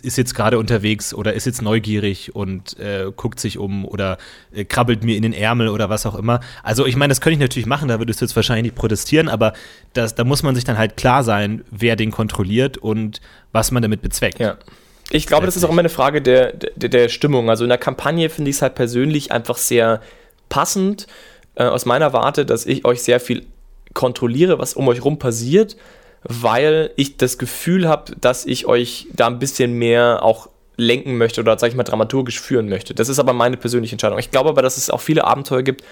ist 0.03 0.17
jetzt 0.17 0.35
gerade 0.35 0.59
unterwegs 0.59 1.13
oder 1.13 1.35
ist 1.35 1.45
jetzt 1.45 1.61
neugierig 1.61 2.35
und 2.35 2.79
äh, 2.79 3.13
guckt 3.15 3.39
sich 3.39 3.59
um 3.59 3.85
oder 3.85 4.17
äh, 4.53 4.65
krabbelt 4.65 5.05
mir 5.05 5.17
in 5.17 5.23
den 5.23 5.35
Ärmel 5.35 5.69
oder 5.69 5.91
was 5.91 6.07
auch 6.07 6.15
immer. 6.15 6.41
Also 6.63 6.87
ich 6.87 6.97
meine, 6.97 7.11
das 7.11 7.21
könnte 7.21 7.35
ich 7.35 7.41
natürlich 7.41 7.67
machen, 7.67 7.89
da 7.89 7.99
würdest 7.99 8.21
du 8.21 8.25
jetzt 8.25 8.35
wahrscheinlich 8.35 8.73
nicht 8.73 8.77
protestieren, 8.77 9.29
aber 9.29 9.53
das, 9.93 10.15
da 10.15 10.25
muss 10.25 10.43
man 10.43 10.55
sich 10.55 10.65
dann 10.65 10.79
halt 10.79 10.97
klar 10.97 11.23
sein, 11.23 11.63
wer 11.71 11.97
den 11.97 12.11
kontrolliert 12.11 12.79
und 12.79 13.21
was 13.53 13.73
man 13.73 13.83
damit 13.83 14.01
bezweckt. 14.01 14.41
Ja. 14.41 14.57
Ich 15.11 15.27
glaube, 15.27 15.47
das 15.47 15.57
ist 15.57 15.65
auch 15.65 15.71
immer 15.71 15.81
eine 15.81 15.89
Frage 15.89 16.23
der, 16.23 16.53
der, 16.53 16.89
der 16.89 17.09
Stimmung. 17.09 17.51
Also 17.51 17.65
in 17.65 17.69
der 17.69 17.79
Kampagne 17.79 18.31
finde 18.31 18.51
ich 18.51 18.57
es 18.57 18.63
halt 18.63 18.77
persönlich 18.77 19.33
einfach 19.33 19.57
sehr 19.57 20.01
passend, 20.49 21.07
äh, 21.57 21.65
aus 21.65 21.85
meiner 21.85 22.13
Warte, 22.13 22.47
dass 22.47 22.65
ich 22.65 22.85
euch 22.85 23.03
sehr 23.03 23.21
viel 23.21 23.47
kontrolliere, 23.93 24.59
was 24.59 24.75
um 24.75 24.87
euch 24.89 25.05
rum 25.05 25.19
passiert, 25.19 25.77
weil 26.23 26.91
ich 26.97 27.17
das 27.17 27.39
Gefühl 27.39 27.89
habe, 27.89 28.15
dass 28.21 28.47
ich 28.47 28.67
euch 28.67 29.09
da 29.13 29.27
ein 29.27 29.39
bisschen 29.39 29.73
mehr 29.73 30.23
auch 30.23 30.49
lenken 30.77 31.19
möchte 31.19 31.41
oder, 31.41 31.59
sag 31.59 31.69
ich 31.69 31.75
mal, 31.75 31.83
dramaturgisch 31.83 32.41
führen 32.41 32.69
möchte. 32.69 32.95
Das 32.95 33.09
ist 33.09 33.19
aber 33.19 33.33
meine 33.33 33.57
persönliche 33.57 33.93
Entscheidung. 33.93 34.19
Ich 34.19 34.31
glaube 34.31 34.49
aber, 34.49 34.63
dass 34.63 34.77
es 34.77 34.91
auch 34.91 35.01
viele 35.01 35.25
Abenteuer 35.25 35.63
gibt 35.63 35.85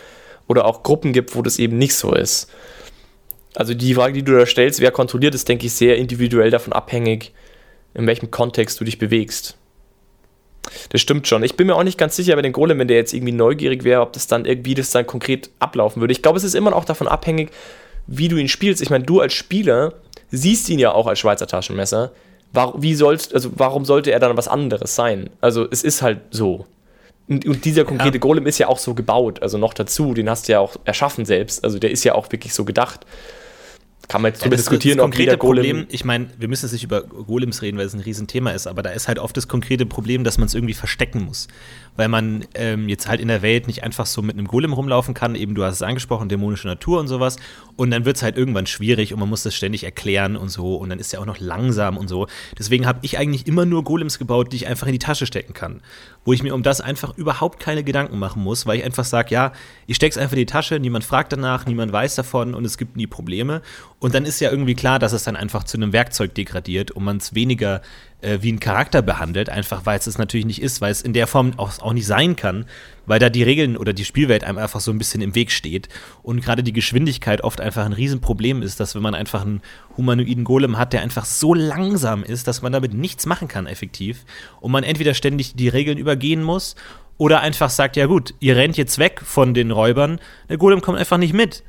oder 0.47 0.65
auch 0.65 0.83
Gruppen 0.83 1.13
gibt, 1.13 1.35
wo 1.35 1.43
das 1.43 1.59
eben 1.59 1.77
nicht 1.77 1.95
so 1.95 2.15
ist. 2.15 2.51
Also 3.55 3.75
die 3.75 3.95
Frage, 3.95 4.15
die 4.15 4.23
du 4.23 4.37
da 4.37 4.47
stellst, 4.47 4.81
wer 4.81 4.91
kontrolliert, 4.91 5.35
ist, 5.35 5.49
denke 5.49 5.67
ich, 5.67 5.73
sehr 5.73 5.97
individuell 5.97 6.51
davon 6.51 6.73
abhängig, 6.73 7.33
in 7.95 8.07
welchem 8.07 8.31
Kontext 8.31 8.81
du 8.81 8.85
dich 8.85 8.99
bewegst. 8.99 9.57
Das 10.91 11.01
stimmt 11.01 11.27
schon. 11.27 11.43
Ich 11.43 11.57
bin 11.57 11.67
mir 11.67 11.75
auch 11.75 11.85
nicht 11.85 11.99
ganz 11.99 12.17
sicher 12.17 12.37
bei 12.37 12.43
den 12.43 12.53
Golem, 12.53 12.79
wenn 12.79 12.89
der 12.89 12.97
jetzt 12.97 13.15
irgendwie 13.15 13.33
neugierig 13.33 13.85
wäre, 13.85 14.03
ob 14.03 14.13
das 14.13 14.27
dann 14.27 14.45
irgendwie 14.45 14.75
das 14.75 14.91
dann 14.91 15.07
konkret 15.07 15.51
ablaufen 15.59 16.01
würde. 16.01 16.13
Ich 16.13 16.23
glaube, 16.23 16.39
es 16.39 16.45
ist 16.45 16.55
immer 16.55 16.75
auch 16.75 16.85
davon 16.85 17.09
abhängig, 17.09 17.51
wie 18.07 18.29
du 18.29 18.37
ihn 18.37 18.49
spielst. 18.49 18.83
Ich 18.83 18.91
meine, 18.91 19.05
du 19.05 19.21
als 19.21 19.33
Spieler 19.33 19.95
siehst 20.31 20.69
ihn 20.69 20.79
ja 20.79 20.93
auch 20.93 21.07
als 21.07 21.19
Schweizer 21.19 21.47
Taschenmesser. 21.47 22.13
Warum, 22.53 22.83
wie 22.83 22.95
sollst, 22.95 23.35
also 23.35 23.51
warum 23.55 23.85
sollte 23.85 24.11
er 24.11 24.21
dann 24.21 24.37
was 24.37 24.49
anderes 24.49 24.95
sein? 24.95 25.31
Also 25.41 25.67
es 25.71 25.83
ist 25.83 26.03
halt 26.03 26.21
so. 26.31 26.67
Und, 27.29 27.47
und 27.47 27.65
dieser 27.65 27.85
konkrete 27.85 28.17
ja. 28.17 28.21
Golem 28.21 28.47
ist 28.47 28.59
ja 28.59 28.69
auch 28.69 28.79
so 28.79 28.95
gebaut. 28.95 29.43
Also 29.43 29.59
noch 29.59 29.75
dazu, 29.75 30.15
den 30.15 30.31
hast 30.31 30.49
du 30.49 30.53
ja 30.53 30.61
auch 30.61 30.77
erschaffen 30.85 31.27
selbst. 31.27 31.63
Also 31.63 31.79
der 31.79 31.91
ist 31.91 32.05
ja 32.05 32.15
auch 32.15 32.31
wirklich 32.33 32.55
so 32.55 32.65
gedacht 32.65 33.07
kann 34.09 34.23
man 34.23 34.33
jetzt 34.33 34.43
ja, 34.43 34.49
diskutieren, 34.49 34.97
das 34.97 35.05
konkrete 35.05 35.35
ob 35.35 35.41
Golem 35.41 35.65
Problem, 35.65 35.87
ich 35.91 36.05
meine, 36.05 36.29
wir 36.39 36.49
müssen 36.49 36.65
jetzt 36.65 36.73
nicht 36.73 36.85
über 36.85 37.03
Golems 37.03 37.61
reden, 37.61 37.77
weil 37.77 37.85
es 37.85 37.93
ein 37.93 38.01
Riesenthema 38.01 38.51
ist, 38.53 38.67
aber 38.67 38.83
da 38.83 38.91
ist 38.91 39.07
halt 39.07 39.19
oft 39.19 39.37
das 39.37 39.49
konkrete 39.49 39.85
Problem, 39.85 40.25
dass 40.25 40.39
man 40.39 40.47
es 40.47 40.55
irgendwie 40.55 40.73
verstecken 40.73 41.25
muss. 41.25 41.47
Weil 41.95 42.09
man 42.09 42.45
ähm, 42.55 42.89
jetzt 42.89 43.09
halt 43.09 43.21
in 43.21 43.29
der 43.29 43.43
Welt 43.43 43.67
nicht 43.67 43.83
einfach 43.85 44.07
so 44.07 44.23
mit 44.23 44.39
einem 44.39 44.47
Golem 44.47 44.73
rumlaufen 44.73 45.13
kann, 45.15 45.35
eben 45.35 45.55
du 45.55 45.65
hast 45.65 45.75
es 45.75 45.83
angesprochen, 45.83 46.29
dämonische 46.29 46.69
Natur 46.69 47.01
und 47.01 47.09
sowas. 47.09 47.37
Und 47.77 47.91
dann 47.91 48.05
wird 48.05 48.17
es 48.17 48.23
halt 48.23 48.37
irgendwann 48.37 48.67
schwierig 48.67 49.13
und 49.13 49.21
man 49.21 49.29
muss 49.29 49.43
das 49.43 49.55
ständig 49.55 49.85
erklären 49.85 50.37
und 50.37 50.49
so. 50.49 50.77
Und 50.77 50.89
dann 50.89 51.01
ist 51.01 51.13
ja 51.13 51.19
auch 51.19 51.27
noch 51.27 51.39
langsam 51.39 51.99
und 51.99 52.09
so. 52.09 52.29
Deswegen 52.59 52.87
habe 52.87 53.01
ich 53.03 53.19
eigentlich 53.19 53.47
immer 53.47 53.67
nur 53.67 53.85
Golems 53.85 54.19
gebaut, 54.19 54.53
die 54.53 54.57
ich 54.57 54.69
einfach 54.69 54.87
in 54.87 54.93
die 54.93 55.01
Tasche 55.01 55.27
stecken 55.27 55.53
kann. 55.53 55.83
Wo 56.25 56.33
ich 56.33 56.43
mir 56.43 56.55
um 56.55 56.63
das 56.63 56.81
einfach 56.81 57.19
überhaupt 57.19 57.61
keine 57.61 57.83
Gedanken 57.85 58.19
machen 58.19 58.43
muss, 58.43 58.65
weil 58.65 58.79
ich 58.79 58.85
einfach 58.85 59.05
sage, 59.05 59.35
ja, 59.35 59.53
ich 59.87 59.97
stecke 59.97 60.13
es 60.13 60.19
einfach 60.19 60.35
in 60.35 60.41
die 60.41 60.47
Tasche, 60.47 60.79
niemand 60.79 61.05
fragt 61.05 61.33
danach, 61.33 61.67
niemand 61.67 61.93
weiß 61.93 62.15
davon 62.15 62.55
und 62.55 62.65
es 62.65 62.79
gibt 62.79 62.97
nie 62.97 63.07
Probleme. 63.07 63.61
Und 64.01 64.15
dann 64.15 64.25
ist 64.25 64.41
ja 64.41 64.51
irgendwie 64.51 64.77
klar, 64.77 65.01
dass 65.01 65.13
es 65.13 65.25
dann 65.25 65.35
einfach 65.35 65.65
zu 65.65 65.77
einem 65.77 65.93
Werkzeug 65.93 66.33
degradiert 66.33 66.93
und 66.93 67.03
man 67.03 67.17
es 67.17 67.35
weniger 67.35 67.83
äh, 68.21 68.39
wie 68.43 68.53
ein 68.53 68.61
Charakter 68.61 69.03
behandelt, 69.03 69.51
einfach 69.51 69.87
weil 69.87 69.99
es 69.99 70.07
es 70.07 70.19
natürlich 70.19 70.47
nicht 70.47 70.63
ist, 70.63 70.81
weil 70.81 70.93
es 70.93 71.03
in 71.03 71.13
der 71.13 71.27
Form 71.27 71.53
auch, 71.57 71.81
auch 71.81 71.93
nicht 71.93 72.07
sein 72.07 72.37
kann, 72.37 72.67
weil 73.07 73.19
da 73.19 73.29
die 73.29 73.43
Regeln 73.43 73.77
oder 73.77 73.93
die 73.93 74.05
Spielwelt 74.05 74.45
einem 74.45 74.59
einfach 74.59 74.81
so 74.81 74.93
ein 74.93 74.99
bisschen 74.99 75.21
im 75.21 75.35
Weg 75.35 75.51
steht 75.51 75.89
und 76.23 76.45
gerade 76.45 76.63
die 76.63 76.73
Geschwindigkeit 76.73 77.43
oft 77.43 77.61
einfach 77.61 77.85
ein 77.85 77.93
Riesenproblem 77.93 78.63
ist, 78.63 78.79
dass 78.79 78.95
wenn 78.95 79.03
man 79.03 79.17
einfach 79.17 79.43
einen 79.43 79.63
humanoiden 79.97 80.45
Golem 80.45 80.79
hat, 80.79 80.93
der 80.93 81.03
einfach 81.03 81.25
so 81.25 81.53
langsam 81.53 82.23
ist, 82.23 82.47
dass 82.47 82.63
man 82.63 82.73
damit 82.73 82.95
nichts 82.95 83.27
machen 83.27 83.49
kann 83.49 83.67
effektiv 83.67 84.25
und 84.61 84.71
man 84.71 84.85
entweder 84.85 85.15
ständig 85.15 85.57
die 85.57 85.69
Regeln 85.69 85.99
übergehen 85.99 86.43
muss 86.45 86.77
oder 87.17 87.41
einfach 87.41 87.71
sagt, 87.71 87.97
ja 87.97 88.07
gut, 88.07 88.35
ihr 88.39 88.55
rennt 88.55 88.77
jetzt 88.77 88.99
weg 88.99 89.21
von 89.25 89.55
den 89.55 89.73
Räubern, 89.73 90.21
der 90.49 90.57
Golem 90.57 90.81
kommt 90.81 90.99
einfach 90.99 91.19
nicht 91.19 91.35
mit. 91.35 91.65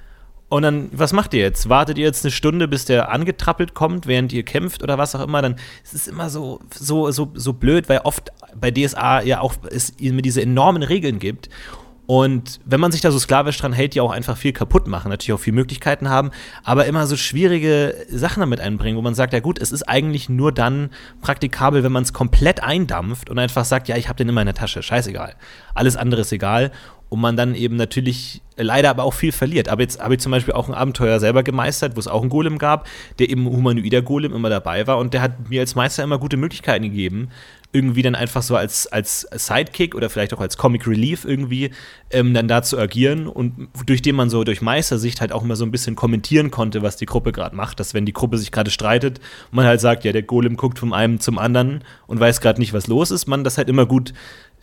Und 0.49 0.63
dann, 0.63 0.89
was 0.91 1.13
macht 1.13 1.35
ihr 1.35 1.41
jetzt? 1.41 1.69
Wartet 1.69 1.99
ihr 1.99 2.05
jetzt 2.05 2.25
eine 2.25 2.31
Stunde, 2.31 2.67
bis 2.67 2.85
der 2.85 3.11
angetrappelt 3.11 3.75
kommt, 3.75 4.07
während 4.07 4.33
ihr 4.33 4.43
kämpft 4.43 4.81
oder 4.81 4.97
was 4.97 5.13
auch 5.15 5.21
immer? 5.21 5.43
Dann 5.43 5.55
ist 5.83 5.93
es 5.93 6.07
immer 6.07 6.31
so, 6.31 6.59
so, 6.73 7.11
so, 7.11 7.31
so 7.35 7.53
blöd, 7.53 7.87
weil 7.87 7.99
oft 7.99 8.31
bei 8.59 8.71
DSA 8.71 9.21
ja 9.21 9.41
auch 9.41 9.53
es 9.69 9.91
immer 9.91 10.23
diese 10.23 10.41
enormen 10.41 10.81
Regeln 10.81 11.19
gibt. 11.19 11.49
Und 12.07 12.59
wenn 12.65 12.79
man 12.79 12.91
sich 12.91 13.01
da 13.01 13.11
so 13.11 13.19
sklavisch 13.19 13.59
dran 13.59 13.71
hält, 13.71 13.93
die 13.93 14.01
auch 14.01 14.09
einfach 14.09 14.35
viel 14.35 14.51
kaputt 14.51 14.87
machen, 14.87 15.09
natürlich 15.09 15.33
auch 15.33 15.43
viel 15.43 15.53
Möglichkeiten 15.53 16.09
haben, 16.09 16.31
aber 16.63 16.87
immer 16.87 17.05
so 17.05 17.15
schwierige 17.15 17.93
Sachen 18.09 18.39
damit 18.39 18.59
einbringen, 18.59 18.97
wo 18.97 19.03
man 19.03 19.13
sagt, 19.13 19.31
ja 19.31 19.41
gut, 19.41 19.61
es 19.61 19.71
ist 19.71 19.83
eigentlich 19.83 20.27
nur 20.27 20.51
dann 20.51 20.89
praktikabel, 21.21 21.83
wenn 21.83 21.91
man 21.91 22.01
es 22.01 22.11
komplett 22.11 22.63
eindampft 22.63 23.29
und 23.29 23.37
einfach 23.37 23.63
sagt, 23.63 23.87
ja, 23.87 23.95
ich 23.95 24.09
habe 24.09 24.17
den 24.17 24.27
immer 24.27 24.41
in 24.41 24.47
der 24.47 24.55
Tasche, 24.55 24.81
scheißegal. 24.81 25.35
Alles 25.75 25.95
andere 25.95 26.21
ist 26.21 26.31
egal 26.31 26.71
und 27.09 27.19
man 27.19 27.35
dann 27.35 27.55
eben 27.55 27.75
natürlich 27.75 28.41
leider 28.55 28.89
aber 28.89 29.03
auch 29.03 29.13
viel 29.13 29.31
verliert. 29.31 29.69
Aber 29.69 29.81
jetzt 29.81 29.99
habe 29.99 30.13
ich 30.13 30.19
zum 30.19 30.31
Beispiel 30.31 30.53
auch 30.53 30.67
ein 30.67 30.75
Abenteuer 30.75 31.19
selber 31.19 31.43
gemeistert, 31.43 31.95
wo 31.95 31.99
es 31.99 32.07
auch 32.07 32.21
einen 32.21 32.29
Golem 32.29 32.57
gab, 32.57 32.87
der 33.17 33.29
eben 33.29 33.45
humanoider 33.45 34.01
Golem 34.01 34.33
immer 34.33 34.49
dabei 34.49 34.85
war 34.85 34.97
und 34.97 35.13
der 35.13 35.21
hat 35.21 35.49
mir 35.49 35.61
als 35.61 35.75
Meister 35.75 36.03
immer 36.03 36.19
gute 36.19 36.37
Möglichkeiten 36.37 36.83
gegeben, 36.83 37.29
irgendwie 37.71 38.01
dann 38.01 38.15
einfach 38.15 38.41
so 38.41 38.55
als, 38.55 38.87
als 38.87 39.27
Sidekick 39.31 39.93
oder 39.93 40.09
vielleicht 40.09 40.33
auch 40.33 40.39
als 40.39 40.57
Comic 40.57 40.87
Relief 40.87 41.23
irgendwie 41.23 41.69
ähm, 42.09 42.33
dann 42.33 42.47
da 42.47 42.63
zu 42.63 42.79
agieren 42.79 43.27
und 43.27 43.69
durch 43.85 44.01
den 44.01 44.15
man 44.15 44.29
so 44.29 44.43
durch 44.43 44.61
Meistersicht 44.61 45.21
halt 45.21 45.31
auch 45.31 45.43
immer 45.43 45.55
so 45.55 45.65
ein 45.65 45.71
bisschen 45.71 45.95
kommentieren 45.95 46.49
konnte, 46.49 46.81
was 46.81 46.97
die 46.97 47.05
Gruppe 47.05 47.31
gerade 47.31 47.55
macht, 47.55 47.79
dass 47.79 47.93
wenn 47.93 48.05
die 48.05 48.13
Gruppe 48.13 48.39
sich 48.39 48.51
gerade 48.51 48.71
streitet, 48.71 49.19
man 49.51 49.65
halt 49.65 49.81
sagt, 49.81 50.03
ja, 50.03 50.11
der 50.11 50.23
Golem 50.23 50.57
guckt 50.57 50.79
von 50.79 50.93
einem 50.93 51.19
zum 51.19 51.37
anderen 51.37 51.83
und 52.07 52.19
weiß 52.19 52.41
gerade 52.41 52.59
nicht, 52.59 52.73
was 52.73 52.87
los 52.87 53.11
ist, 53.11 53.27
man 53.27 53.43
das 53.43 53.59
halt 53.59 53.69
immer 53.69 53.85
gut 53.85 54.13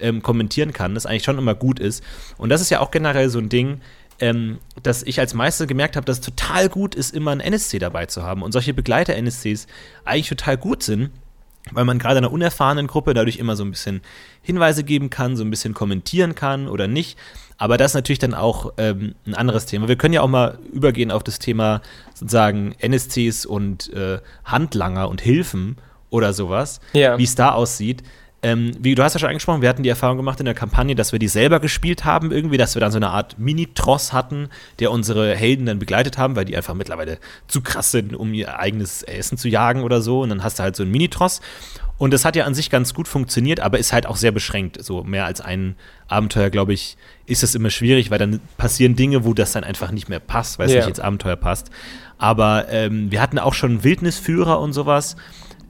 ähm, 0.01 0.23
kommentieren 0.23 0.73
kann, 0.73 0.95
das 0.95 1.07
eigentlich 1.07 1.25
schon 1.25 1.39
immer 1.39 1.55
gut 1.55 1.81
ist. 1.81 2.03
Und 2.37 2.49
das 2.51 2.61
ist 2.61 2.71
ja 2.71 2.81
auch 2.81 2.91
generell 2.91 3.29
so 3.29 3.39
ein 3.39 3.49
Ding, 3.49 3.81
ähm, 4.19 4.59
dass 4.83 5.03
ich 5.03 5.21
als 5.21 5.35
Meister 5.35 5.67
gemerkt 5.67 5.97
habe, 5.97 6.07
dass 6.07 6.19
es 6.19 6.25
total 6.25 6.69
gut 6.69 6.95
ist, 6.95 7.15
immer 7.15 7.33
ein 7.33 7.41
NSC 7.41 7.79
dabei 7.79 8.07
zu 8.07 8.23
haben 8.23 8.43
und 8.43 8.53
solche 8.53 8.75
Begleiter-NSCs 8.75 9.67
eigentlich 10.05 10.29
total 10.29 10.57
gut 10.57 10.83
sind, 10.83 11.11
weil 11.73 11.85
man 11.85 11.99
gerade 11.99 12.19
einer 12.19 12.33
unerfahrenen 12.33 12.87
Gruppe 12.87 13.13
dadurch 13.13 13.39
immer 13.39 13.57
so 13.57 13.65
ein 13.65 13.71
bisschen 13.71 14.01
Hinweise 14.41 14.85
geben 14.85 15.11
kann, 15.11 15.37
so 15.37 15.45
ein 15.45 15.51
bisschen 15.51 15.75
kommentieren 15.75 16.35
kann 16.35 16.69
oder 16.69 16.87
nicht. 16.87 17.19
Aber 17.59 17.77
das 17.77 17.93
ist 17.93 17.95
natürlich 17.95 18.19
dann 18.19 18.35
auch 18.35 18.73
ähm, 18.77 19.15
ein 19.27 19.35
anderes 19.35 19.67
Thema. 19.67 19.89
Wir 19.89 19.97
können 19.97 20.15
ja 20.15 20.21
auch 20.21 20.29
mal 20.29 20.59
übergehen 20.73 21.11
auf 21.11 21.25
das 21.25 21.39
Thema 21.39 21.81
sozusagen 22.15 22.75
NSCs 22.81 23.47
und 23.47 23.93
äh, 23.93 24.21
Handlanger 24.45 25.09
und 25.09 25.21
Hilfen 25.21 25.77
oder 26.11 26.33
sowas, 26.33 26.81
ja. 26.93 27.19
wie 27.19 27.25
es 27.25 27.35
da 27.35 27.53
aussieht. 27.53 28.03
Ähm, 28.47 28.71
wie 28.79 28.95
du 28.95 29.03
hast 29.03 29.15
ja 29.15 29.19
schon 29.19 29.29
angesprochen, 29.31 29.61
wir 29.61 29.69
hatten 29.69 29.83
die 29.83 29.89
Erfahrung 29.89 30.19
gemacht 30.19 30.39
in 30.39 30.45
der 30.45 30.55
Kampagne, 30.55 30.95
dass 30.95 31.11
wir 31.11 31.19
die 31.19 31.27
selber 31.27 31.59
gespielt 31.59 32.05
haben, 32.05 32.31
irgendwie, 32.31 32.57
dass 32.57 32.77
wir 32.77 32.81
dann 32.81 32.93
so 32.93 32.99
eine 32.99 33.11
Art 33.11 33.41
Mini-Tross 33.41 34.13
hatten, 34.13 34.51
der 34.79 34.93
unsere 34.93 35.35
Helden 35.35 35.67
dann 35.67 35.81
begleitet 35.81 36.17
haben, 36.17 36.37
weil 36.37 36.45
die 36.45 36.57
einfach 36.57 36.75
mittlerweile 36.75 37.19
zu 37.49 37.61
krass 37.61 37.91
sind, 37.91 38.15
um 38.15 38.33
ihr 38.33 38.61
eigenes 38.61 39.03
Essen 39.03 39.37
zu 39.37 39.49
jagen 39.49 39.83
oder 39.83 40.01
so. 40.01 40.21
Und 40.21 40.29
dann 40.29 40.45
hast 40.45 40.61
du 40.61 40.63
halt 40.63 40.77
so 40.77 40.85
einen 40.85 40.93
Mini-Tross. 40.93 41.41
Und 41.99 42.15
das 42.15 42.25
hat 42.25 42.37
ja 42.37 42.45
an 42.45 42.55
sich 42.55 42.71
ganz 42.71 42.95
gut 42.95 43.09
funktioniert, 43.09 43.59
aber 43.59 43.81
ist 43.81 43.93
halt 43.93 44.07
auch 44.07 44.15
sehr 44.15 44.31
beschränkt. 44.31 44.81
So 44.81 45.03
mehr 45.03 45.25
als 45.25 45.41
ein 45.41 45.75
Abenteuer, 46.07 46.51
glaube 46.51 46.73
ich, 46.73 46.97
ist 47.27 47.43
das 47.43 47.57
immer 47.57 47.71
schwierig, 47.71 48.13
weil 48.13 48.19
dann 48.21 48.39
passieren 48.59 48.95
Dinge, 48.95 49.25
wo 49.25 49.35
das 49.35 49.51
dann 49.51 49.65
einfach 49.65 49.91
nicht 49.91 50.09
mehr 50.09 50.21
passt, 50.21 50.61
weil 50.61 50.67
es 50.67 50.73
yeah. 50.73 50.83
nicht 50.83 50.91
ins 50.91 51.01
Abenteuer 51.01 51.35
passt. 51.35 51.73
Aber 52.17 52.69
ähm, 52.69 53.11
wir 53.11 53.21
hatten 53.21 53.41
auch 53.41 53.55
schon 53.55 53.83
Wildnisführer 53.83 54.61
und 54.61 54.73
sowas, 54.73 55.17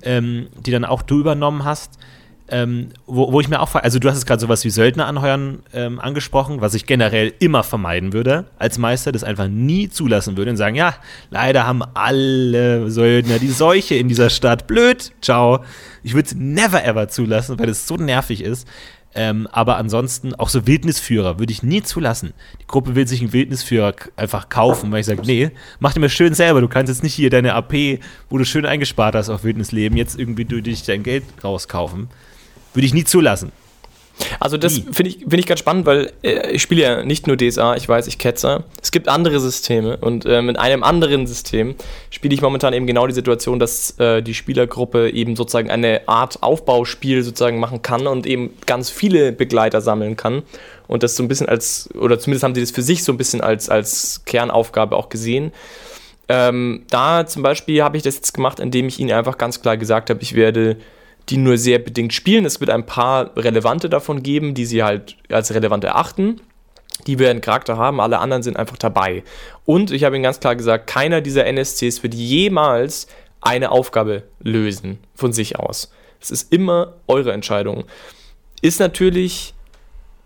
ähm, 0.02 0.48
die 0.60 0.72
dann 0.72 0.84
auch 0.84 1.00
du 1.00 1.20
übernommen 1.20 1.64
hast. 1.64 1.98
Ähm, 2.48 2.90
wo, 3.06 3.32
wo, 3.32 3.40
ich 3.40 3.48
mir 3.48 3.60
auch 3.60 3.68
frage, 3.68 3.84
also 3.84 3.98
du 3.98 4.08
hast 4.08 4.18
es 4.18 4.24
gerade 4.24 4.40
sowas 4.40 4.64
wie 4.64 4.70
Söldner 4.70 5.06
anheuern 5.06 5.64
ähm, 5.74 5.98
angesprochen, 5.98 6.60
was 6.60 6.74
ich 6.74 6.86
generell 6.86 7.34
immer 7.40 7.64
vermeiden 7.64 8.12
würde 8.12 8.44
als 8.58 8.78
Meister, 8.78 9.10
das 9.10 9.24
einfach 9.24 9.48
nie 9.48 9.88
zulassen 9.88 10.36
würde 10.36 10.52
und 10.52 10.56
sagen, 10.56 10.76
ja, 10.76 10.94
leider 11.30 11.66
haben 11.66 11.82
alle 11.94 12.88
Söldner 12.88 13.40
die 13.40 13.48
Seuche 13.48 13.96
in 13.96 14.06
dieser 14.06 14.30
Stadt, 14.30 14.68
blöd, 14.68 15.12
ciao. 15.20 15.64
Ich 16.04 16.14
würde 16.14 16.26
es 16.26 16.34
never 16.36 16.84
ever 16.84 17.08
zulassen, 17.08 17.58
weil 17.58 17.68
es 17.68 17.88
so 17.88 17.96
nervig 17.96 18.42
ist. 18.42 18.68
Ähm, 19.16 19.48
aber 19.50 19.78
ansonsten 19.78 20.34
auch 20.34 20.50
so 20.50 20.66
Wildnisführer 20.66 21.38
würde 21.38 21.50
ich 21.50 21.62
nie 21.62 21.82
zulassen. 21.82 22.34
Die 22.60 22.66
Gruppe 22.66 22.94
will 22.94 23.08
sich 23.08 23.22
einen 23.22 23.32
Wildnisführer 23.32 23.94
einfach 24.14 24.50
kaufen, 24.50 24.92
weil 24.92 25.00
ich 25.00 25.06
sage, 25.06 25.22
nee, 25.24 25.50
mach 25.80 25.94
dir 25.94 26.00
mal 26.00 26.10
schön 26.10 26.34
selber. 26.34 26.60
Du 26.60 26.68
kannst 26.68 26.90
jetzt 26.90 27.02
nicht 27.02 27.14
hier 27.14 27.30
deine 27.30 27.54
AP, 27.54 27.98
wo 28.28 28.36
du 28.36 28.44
schön 28.44 28.66
eingespart 28.66 29.14
hast 29.14 29.30
auf 29.30 29.42
Wildnisleben, 29.42 29.96
jetzt 29.96 30.18
irgendwie 30.18 30.44
durch 30.44 30.82
dein 30.82 31.02
Geld 31.02 31.24
rauskaufen. 31.42 32.08
Würde 32.76 32.86
ich 32.86 32.94
nie 32.94 33.04
zulassen. 33.04 33.52
Also 34.40 34.56
das 34.56 34.78
finde 34.78 35.08
ich, 35.08 35.18
find 35.18 35.38
ich 35.38 35.46
ganz 35.46 35.60
spannend, 35.60 35.86
weil 35.86 36.12
äh, 36.22 36.50
ich 36.50 36.62
spiele 36.62 36.82
ja 36.82 37.04
nicht 37.04 37.26
nur 37.26 37.36
DSA, 37.36 37.76
ich 37.76 37.88
weiß, 37.88 38.06
ich 38.06 38.18
ketzer. 38.18 38.64
Es 38.82 38.90
gibt 38.90 39.08
andere 39.08 39.40
Systeme 39.40 39.98
und 39.98 40.24
äh, 40.24 40.40
mit 40.40 40.58
einem 40.58 40.82
anderen 40.82 41.26
System 41.26 41.74
spiele 42.10 42.34
ich 42.34 42.40
momentan 42.40 42.72
eben 42.72 42.86
genau 42.86 43.06
die 43.06 43.14
Situation, 43.14 43.58
dass 43.58 43.98
äh, 43.98 44.22
die 44.22 44.34
Spielergruppe 44.34 45.10
eben 45.10 45.36
sozusagen 45.36 45.70
eine 45.70 46.08
Art 46.08 46.42
Aufbauspiel 46.42 47.22
sozusagen 47.22 47.58
machen 47.58 47.82
kann 47.82 48.06
und 48.06 48.26
eben 48.26 48.50
ganz 48.64 48.88
viele 48.88 49.32
Begleiter 49.32 49.80
sammeln 49.80 50.16
kann. 50.16 50.42
Und 50.88 51.02
das 51.02 51.16
so 51.16 51.22
ein 51.22 51.28
bisschen 51.28 51.48
als, 51.48 51.90
oder 51.94 52.18
zumindest 52.18 52.44
haben 52.44 52.54
sie 52.54 52.60
das 52.60 52.70
für 52.70 52.82
sich 52.82 53.04
so 53.04 53.12
ein 53.12 53.18
bisschen 53.18 53.40
als, 53.40 53.68
als 53.68 54.22
Kernaufgabe 54.24 54.96
auch 54.96 55.08
gesehen. 55.08 55.52
Ähm, 56.28 56.84
da 56.90 57.26
zum 57.26 57.42
Beispiel 57.42 57.82
habe 57.82 57.96
ich 57.96 58.02
das 58.02 58.16
jetzt 58.16 58.34
gemacht, 58.34 58.60
indem 58.60 58.88
ich 58.88 58.98
ihnen 58.98 59.12
einfach 59.12 59.38
ganz 59.38 59.60
klar 59.62 59.76
gesagt 59.76 60.10
habe, 60.10 60.22
ich 60.22 60.34
werde 60.34 60.76
die 61.28 61.36
nur 61.36 61.58
sehr 61.58 61.78
bedingt 61.78 62.12
spielen. 62.12 62.44
Es 62.44 62.60
wird 62.60 62.70
ein 62.70 62.86
paar 62.86 63.36
relevante 63.36 63.88
davon 63.88 64.22
geben, 64.22 64.54
die 64.54 64.66
sie 64.66 64.82
halt 64.82 65.16
als 65.28 65.52
relevant 65.52 65.84
erachten. 65.84 66.40
Die 67.06 67.18
werden 67.18 67.40
Charakter 67.40 67.76
haben, 67.76 68.00
alle 68.00 68.18
anderen 68.18 68.42
sind 68.42 68.56
einfach 68.56 68.76
dabei. 68.76 69.22
Und 69.64 69.90
ich 69.90 70.04
habe 70.04 70.16
ihnen 70.16 70.22
ganz 70.22 70.40
klar 70.40 70.56
gesagt, 70.56 70.86
keiner 70.86 71.20
dieser 71.20 71.46
NSCs 71.46 72.02
wird 72.02 72.14
jemals 72.14 73.06
eine 73.40 73.70
Aufgabe 73.70 74.24
lösen 74.40 74.98
von 75.14 75.32
sich 75.32 75.58
aus. 75.58 75.92
Es 76.20 76.30
ist 76.30 76.52
immer 76.52 76.94
eure 77.06 77.32
Entscheidung. 77.32 77.84
Ist 78.62 78.80
natürlich 78.80 79.54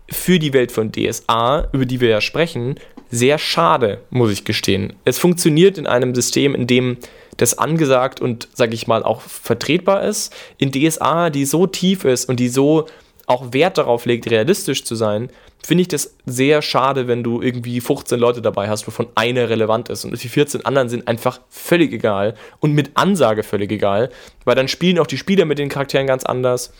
für 0.09 0.39
die 0.39 0.53
Welt 0.53 0.71
von 0.71 0.91
DSA, 0.91 1.69
über 1.71 1.85
die 1.85 1.99
wir 1.99 2.09
ja 2.09 2.21
sprechen, 2.21 2.75
sehr 3.09 3.37
schade, 3.37 4.01
muss 4.09 4.31
ich 4.31 4.45
gestehen. 4.45 4.93
Es 5.05 5.19
funktioniert 5.19 5.77
in 5.77 5.87
einem 5.87 6.15
System, 6.15 6.55
in 6.55 6.67
dem 6.67 6.97
das 7.41 7.57
angesagt 7.57 8.21
und, 8.21 8.47
sage 8.53 8.75
ich 8.75 8.87
mal, 8.87 9.01
auch 9.01 9.21
vertretbar 9.21 10.03
ist. 10.03 10.31
In 10.57 10.71
DSA, 10.71 11.31
die 11.31 11.45
so 11.45 11.65
tief 11.65 12.05
ist 12.05 12.29
und 12.29 12.39
die 12.39 12.49
so 12.49 12.85
auch 13.25 13.51
Wert 13.51 13.79
darauf 13.79 14.05
legt, 14.05 14.29
realistisch 14.29 14.83
zu 14.83 14.95
sein, 14.95 15.29
finde 15.63 15.81
ich 15.81 15.87
das 15.87 16.15
sehr 16.25 16.61
schade, 16.61 17.07
wenn 17.07 17.23
du 17.23 17.41
irgendwie 17.41 17.81
15 17.81 18.19
Leute 18.19 18.41
dabei 18.41 18.69
hast, 18.69 18.85
wovon 18.87 19.07
eine 19.15 19.49
relevant 19.49 19.89
ist 19.89 20.05
und 20.05 20.21
die 20.21 20.29
14 20.29 20.65
anderen 20.65 20.89
sind 20.89 21.07
einfach 21.07 21.39
völlig 21.49 21.93
egal 21.93 22.35
und 22.59 22.73
mit 22.73 22.91
Ansage 22.95 23.43
völlig 23.43 23.71
egal, 23.71 24.11
weil 24.45 24.55
dann 24.55 24.67
spielen 24.67 24.99
auch 24.99 25.07
die 25.07 25.17
Spieler 25.17 25.45
mit 25.45 25.59
den 25.59 25.69
Charakteren 25.69 26.07
ganz 26.07 26.23
anders. 26.23 26.73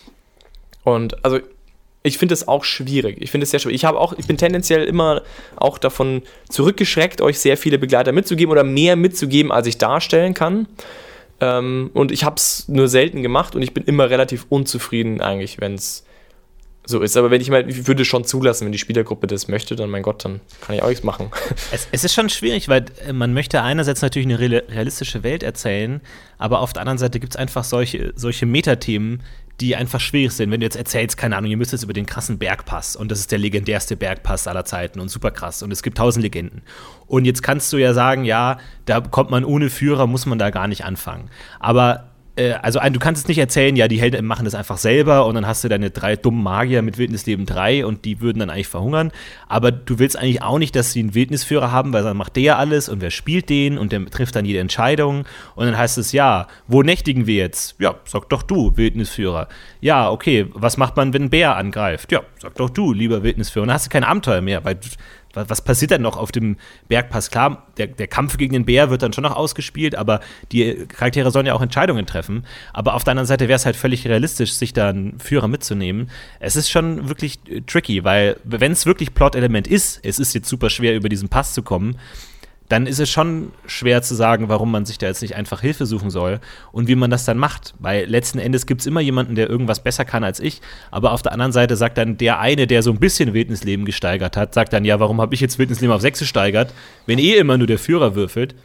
Und 0.83 1.23
also 1.23 1.39
ich 2.03 2.17
finde 2.17 2.33
es 2.33 2.47
auch 2.47 2.63
schwierig. 2.63 3.17
Ich 3.19 3.29
finde 3.29 3.43
es 3.43 3.51
sehr 3.51 3.59
schwierig. 3.59 3.75
Ich 3.75 3.85
habe 3.85 3.99
auch, 3.99 4.13
ich 4.17 4.25
bin 4.25 4.37
tendenziell 4.37 4.83
immer 4.85 5.21
auch 5.55 5.77
davon 5.77 6.23
zurückgeschreckt, 6.49 7.21
euch 7.21 7.39
sehr 7.39 7.57
viele 7.57 7.77
Begleiter 7.77 8.11
mitzugeben 8.11 8.51
oder 8.51 8.63
mehr 8.63 8.95
mitzugeben, 8.95 9.51
als 9.51 9.67
ich 9.67 9.77
darstellen 9.77 10.33
kann. 10.33 10.67
Ähm, 11.39 11.91
und 11.93 12.11
ich 12.11 12.23
habe 12.23 12.35
es 12.37 12.67
nur 12.67 12.87
selten 12.87 13.21
gemacht 13.21 13.55
und 13.55 13.61
ich 13.61 13.73
bin 13.73 13.83
immer 13.83 14.09
relativ 14.09 14.45
unzufrieden 14.49 15.21
eigentlich, 15.21 15.59
wenn 15.59 15.75
es 15.75 16.03
so 16.85 17.01
ist. 17.01 17.15
Aber 17.17 17.29
wenn 17.29 17.41
ich 17.41 17.49
mal, 17.49 17.69
ich 17.69 17.87
würde 17.87 18.05
schon 18.05 18.23
zulassen, 18.23 18.65
wenn 18.65 18.71
die 18.71 18.79
Spielergruppe 18.79 19.27
das 19.27 19.47
möchte, 19.47 19.75
dann 19.75 19.91
mein 19.91 20.01
Gott, 20.01 20.25
dann 20.25 20.41
kann 20.61 20.75
ich 20.75 20.81
auch 20.81 20.89
nichts 20.89 21.03
machen. 21.03 21.29
Es, 21.71 21.87
es 21.91 22.03
ist 22.03 22.13
schon 22.13 22.29
schwierig, 22.29 22.67
weil 22.67 22.85
äh, 23.07 23.13
man 23.13 23.33
möchte 23.33 23.61
einerseits 23.61 24.01
natürlich 24.01 24.27
eine 24.27 24.39
realistische 24.39 25.23
Welt 25.23 25.43
erzählen, 25.43 26.01
aber 26.37 26.59
auf 26.59 26.73
der 26.73 26.81
anderen 26.81 26.97
Seite 26.97 27.19
gibt 27.19 27.33
es 27.33 27.37
einfach 27.37 27.63
solche, 27.63 28.13
solche 28.15 28.45
Metathemen, 28.45 29.21
die 29.61 29.75
einfach 29.75 29.99
schwierig 29.99 30.31
sind. 30.31 30.51
Wenn 30.51 30.59
du 30.59 30.65
jetzt 30.65 30.75
erzählst, 30.75 31.17
keine 31.17 31.37
Ahnung, 31.37 31.51
ihr 31.51 31.57
müsst 31.57 31.71
jetzt 31.71 31.83
über 31.83 31.93
den 31.93 32.05
krassen 32.05 32.37
Bergpass 32.39 32.95
und 32.95 33.11
das 33.11 33.19
ist 33.19 33.31
der 33.31 33.39
legendärste 33.39 33.95
Bergpass 33.95 34.47
aller 34.47 34.65
Zeiten 34.65 34.99
und 34.99 35.09
super 35.09 35.31
krass 35.31 35.61
und 35.61 35.71
es 35.71 35.83
gibt 35.83 35.97
tausend 35.97 36.23
Legenden. 36.23 36.63
Und 37.05 37.25
jetzt 37.25 37.43
kannst 37.43 37.71
du 37.71 37.77
ja 37.77 37.93
sagen, 37.93 38.25
ja, 38.25 38.57
da 38.85 39.01
kommt 39.01 39.29
man 39.29 39.45
ohne 39.45 39.69
Führer, 39.69 40.07
muss 40.07 40.25
man 40.25 40.39
da 40.39 40.49
gar 40.49 40.67
nicht 40.67 40.83
anfangen. 40.83 41.29
Aber 41.59 42.10
also 42.61 42.79
du 42.79 42.99
kannst 42.99 43.23
es 43.23 43.27
nicht 43.27 43.37
erzählen, 43.37 43.75
ja, 43.75 43.87
die 43.87 43.99
Helden 43.99 44.25
machen 44.25 44.45
das 44.45 44.55
einfach 44.55 44.77
selber 44.77 45.25
und 45.25 45.35
dann 45.35 45.45
hast 45.45 45.63
du 45.63 45.67
deine 45.67 45.91
drei 45.91 46.15
dummen 46.15 46.41
Magier 46.41 46.81
mit 46.81 46.97
Wildnisleben 46.97 47.45
3 47.45 47.85
und 47.85 48.05
die 48.05 48.21
würden 48.21 48.39
dann 48.39 48.49
eigentlich 48.49 48.69
verhungern. 48.69 49.11
Aber 49.47 49.71
du 49.71 49.99
willst 49.99 50.17
eigentlich 50.17 50.41
auch 50.41 50.57
nicht, 50.57 50.75
dass 50.75 50.93
sie 50.93 51.01
einen 51.01 51.13
Wildnisführer 51.13 51.71
haben, 51.71 51.91
weil 51.91 52.03
dann 52.03 52.15
macht 52.15 52.37
der 52.37 52.57
alles 52.57 52.87
und 52.87 53.01
wer 53.01 53.11
spielt 53.11 53.49
den 53.49 53.77
und 53.77 53.91
der 53.91 54.05
trifft 54.05 54.35
dann 54.35 54.45
jede 54.45 54.59
Entscheidung. 54.59 55.25
Und 55.55 55.65
dann 55.65 55.77
heißt 55.77 55.97
es, 55.97 56.13
ja, 56.13 56.47
wo 56.67 56.83
nächtigen 56.83 57.27
wir 57.27 57.35
jetzt? 57.35 57.75
Ja, 57.79 57.95
sag 58.05 58.29
doch 58.29 58.43
du, 58.43 58.77
Wildnisführer. 58.77 59.49
Ja, 59.81 60.09
okay, 60.09 60.47
was 60.53 60.77
macht 60.77 60.95
man, 60.95 61.13
wenn 61.13 61.23
ein 61.23 61.29
Bär 61.29 61.57
angreift? 61.57 62.11
Ja, 62.11 62.21
sag 62.39 62.55
doch 62.55 62.69
du, 62.69 62.93
lieber 62.93 63.23
Wildnisführer. 63.23 63.63
Und 63.63 63.67
dann 63.67 63.75
hast 63.75 63.87
du 63.87 63.89
kein 63.89 64.05
Abenteuer 64.05 64.41
mehr, 64.41 64.63
weil 64.63 64.79
was 65.33 65.63
passiert 65.63 65.91
dann 65.91 66.01
noch 66.01 66.17
auf 66.17 66.31
dem 66.31 66.57
Bergpass? 66.87 67.31
Klar, 67.31 67.67
der, 67.77 67.87
der, 67.87 68.07
Kampf 68.07 68.37
gegen 68.37 68.53
den 68.53 68.65
Bär 68.65 68.89
wird 68.89 69.01
dann 69.01 69.13
schon 69.13 69.23
noch 69.23 69.35
ausgespielt, 69.35 69.95
aber 69.95 70.19
die 70.51 70.85
Charaktere 70.87 71.31
sollen 71.31 71.45
ja 71.45 71.53
auch 71.53 71.61
Entscheidungen 71.61 72.05
treffen. 72.05 72.45
Aber 72.73 72.93
auf 72.95 73.03
der 73.03 73.11
anderen 73.11 73.27
Seite 73.27 73.47
wäre 73.47 73.55
es 73.55 73.65
halt 73.65 73.75
völlig 73.75 74.07
realistisch, 74.07 74.53
sich 74.53 74.73
da 74.73 74.89
einen 74.89 75.19
Führer 75.19 75.47
mitzunehmen. 75.47 76.09
Es 76.39 76.55
ist 76.55 76.69
schon 76.69 77.09
wirklich 77.09 77.39
äh, 77.47 77.61
tricky, 77.61 78.03
weil 78.03 78.37
wenn 78.43 78.71
es 78.71 78.85
wirklich 78.85 79.13
Plot-Element 79.13 79.67
ist, 79.67 79.99
es 80.03 80.19
ist 80.19 80.33
jetzt 80.33 80.49
super 80.49 80.69
schwer, 80.69 80.95
über 80.95 81.09
diesen 81.09 81.29
Pass 81.29 81.53
zu 81.53 81.63
kommen, 81.63 81.97
dann 82.71 82.87
ist 82.87 82.99
es 82.99 83.09
schon 83.09 83.51
schwer 83.65 84.01
zu 84.01 84.15
sagen, 84.15 84.47
warum 84.47 84.71
man 84.71 84.85
sich 84.85 84.97
da 84.97 85.07
jetzt 85.07 85.21
nicht 85.21 85.35
einfach 85.35 85.59
Hilfe 85.59 85.85
suchen 85.85 86.09
soll 86.09 86.39
und 86.71 86.87
wie 86.87 86.95
man 86.95 87.11
das 87.11 87.25
dann 87.25 87.37
macht. 87.37 87.73
Weil 87.79 88.05
letzten 88.05 88.39
Endes 88.39 88.65
gibt 88.65 88.79
es 88.79 88.87
immer 88.87 89.01
jemanden, 89.01 89.35
der 89.35 89.49
irgendwas 89.49 89.83
besser 89.83 90.05
kann 90.05 90.23
als 90.23 90.39
ich, 90.39 90.61
aber 90.89 91.11
auf 91.11 91.21
der 91.21 91.33
anderen 91.33 91.51
Seite 91.51 91.75
sagt 91.75 91.97
dann 91.97 92.17
der 92.17 92.39
eine, 92.39 92.67
der 92.67 92.81
so 92.81 92.91
ein 92.91 92.99
bisschen 92.99 93.33
Wildnisleben 93.33 93.83
gesteigert 93.83 94.37
hat, 94.37 94.53
sagt 94.53 94.71
dann, 94.71 94.85
ja, 94.85 95.01
warum 95.01 95.19
habe 95.19 95.35
ich 95.35 95.41
jetzt 95.41 95.59
Wildnisleben 95.59 95.93
auf 95.93 96.01
6 96.01 96.19
gesteigert, 96.19 96.73
wenn 97.05 97.19
eh 97.19 97.35
immer 97.35 97.57
nur 97.57 97.67
der 97.67 97.77
Führer 97.77 98.15
würfelt. 98.15 98.55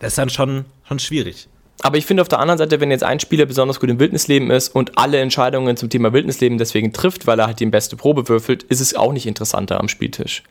Das 0.00 0.12
ist 0.12 0.18
dann 0.18 0.28
schon, 0.28 0.66
schon 0.86 0.98
schwierig. 0.98 1.48
Aber 1.80 1.96
ich 1.96 2.04
finde 2.04 2.20
auf 2.20 2.28
der 2.28 2.38
anderen 2.38 2.58
Seite, 2.58 2.80
wenn 2.80 2.90
jetzt 2.90 3.02
ein 3.02 3.18
Spieler 3.18 3.46
besonders 3.46 3.80
gut 3.80 3.88
im 3.88 3.98
Wildnisleben 3.98 4.50
ist 4.50 4.68
und 4.74 4.98
alle 4.98 5.18
Entscheidungen 5.20 5.78
zum 5.78 5.88
Thema 5.88 6.12
Wildnisleben 6.12 6.58
deswegen 6.58 6.92
trifft, 6.92 7.26
weil 7.26 7.38
er 7.38 7.46
halt 7.46 7.60
die 7.60 7.66
beste 7.66 7.96
Probe 7.96 8.28
würfelt, 8.28 8.62
ist 8.64 8.80
es 8.80 8.94
auch 8.94 9.12
nicht 9.12 9.26
interessanter 9.26 9.80
am 9.80 9.88
Spieltisch. 9.88 10.42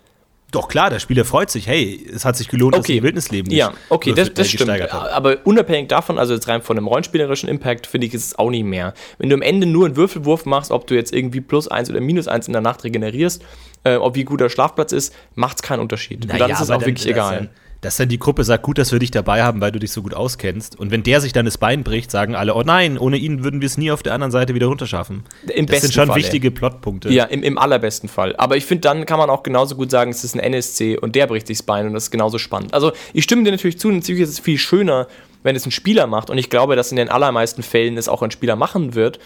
Doch 0.52 0.68
klar, 0.68 0.90
der 0.90 1.00
Spieler 1.00 1.24
freut 1.24 1.50
sich. 1.50 1.68
Hey, 1.68 2.06
es 2.14 2.26
hat 2.26 2.36
sich 2.36 2.50
gelohnt, 2.50 2.76
okay. 2.76 2.82
dass 2.82 2.90
ich 2.90 3.04
Wildnisleben 3.04 3.52
Ja, 3.54 3.74
okay, 3.88 4.14
das, 4.14 4.34
das 4.34 4.50
stimmt. 4.50 4.70
Aber 4.92 5.38
unabhängig 5.46 5.88
davon, 5.88 6.18
also 6.18 6.34
jetzt 6.34 6.48
rein 6.50 6.62
von 6.62 6.78
einem 6.78 6.88
rollenspielerischen 6.88 7.48
Impact, 7.48 7.88
finde 7.88 8.08
ich, 8.08 8.14
ist 8.14 8.26
es 8.26 8.40
auch 8.40 8.50
nicht 8.50 8.66
mehr. 8.66 8.94
Wenn 9.18 9.30
du 9.30 9.36
am 9.36 9.42
Ende 9.42 9.66
nur 9.66 9.86
einen 9.86 9.96
Würfelwurf 9.96 10.46
machst, 10.46 10.72
ob 10.72 10.88
du 10.88 10.96
jetzt 10.96 11.14
irgendwie 11.14 11.40
plus 11.40 11.70
eins 11.70 11.90
oder 11.90 12.02
minus 12.02 12.28
eins 12.28 12.48
in 12.48 12.54
der 12.54 12.62
Nacht 12.62 12.84
regenerierst, 12.84 13.44
äh, 13.86 13.96
ob 13.96 14.16
wie 14.16 14.26
gut 14.26 14.42
der 14.42 14.50
Schlafplatz 14.50 14.92
ist, 14.92 15.16
macht 15.36 15.58
es 15.58 15.62
keinen 15.62 15.80
Unterschied. 15.80 16.26
Na 16.28 16.34
Und 16.34 16.40
dann 16.42 16.52
ist 16.52 16.62
es 16.62 16.70
auch 16.70 16.82
wirklich 16.82 17.08
egal 17.08 17.50
dass 17.82 17.98
dann 17.98 18.10
die 18.10 18.20
Gruppe 18.20 18.44
sagt, 18.44 18.64
gut, 18.64 18.78
dass 18.78 18.92
wir 18.92 19.00
dich 19.00 19.10
dabei 19.10 19.44
haben, 19.44 19.60
weil 19.60 19.72
du 19.72 19.80
dich 19.80 19.92
so 19.92 20.04
gut 20.04 20.14
auskennst. 20.14 20.80
Und 20.80 20.92
wenn 20.92 21.02
der 21.02 21.20
sich 21.20 21.34
dann 21.34 21.46
das 21.46 21.58
Bein 21.58 21.84
bricht, 21.84 22.12
sagen 22.12 22.36
alle, 22.36 22.54
oh 22.54 22.62
nein, 22.62 22.98
ohne 22.98 23.18
ihn 23.18 23.44
würden 23.44 23.60
wir 23.60 23.66
es 23.66 23.78
nie 23.78 23.92
auf 23.92 24.04
der 24.04 24.14
anderen 24.14 24.32
Seite 24.32 24.54
wieder 24.54 24.68
runterschaffen. 24.68 25.24
Im 25.48 25.66
das 25.66 25.82
sind 25.82 25.94
schon 25.94 26.08
Fall, 26.08 26.18
wichtige 26.18 26.52
Plotpunkte. 26.52 27.10
Ja, 27.10 27.26
im, 27.26 27.42
im 27.42 27.58
allerbesten 27.58 28.08
Fall. 28.08 28.36
Aber 28.36 28.56
ich 28.56 28.66
finde, 28.66 28.82
dann 28.82 29.08
kann 29.08 29.18
man 29.18 29.32
auch 29.32 29.42
genauso 29.42 29.76
gut 29.76 29.90
sagen, 29.90 30.12
es 30.12 30.24
ist 30.24 30.36
ein 30.36 30.40
NSC 30.40 30.98
und 30.98 31.16
der 31.16 31.26
bricht 31.26 31.48
sich 31.48 31.58
das 31.58 31.66
Bein 31.66 31.88
und 31.88 31.94
das 31.94 32.04
ist 32.04 32.12
genauso 32.12 32.38
spannend. 32.38 32.72
Also 32.74 32.92
ich 33.14 33.24
stimme 33.24 33.44
dir 33.44 33.52
natürlich 33.52 33.80
zu, 33.80 33.90
natürlich 33.90 34.22
ist 34.22 34.30
es 34.30 34.40
viel 34.40 34.60
schöner, 34.60 35.08
wenn 35.42 35.56
es 35.56 35.66
ein 35.66 35.72
Spieler 35.72 36.06
macht. 36.06 36.30
Und 36.30 36.38
ich 36.38 36.52
glaube, 36.52 36.76
dass 36.76 36.92
in 36.92 36.98
den 36.98 37.10
allermeisten 37.10 37.64
Fällen 37.64 37.98
es 37.98 38.08
auch 38.08 38.22
ein 38.22 38.30
Spieler 38.30 38.56
machen 38.56 38.94
wird 38.94 39.20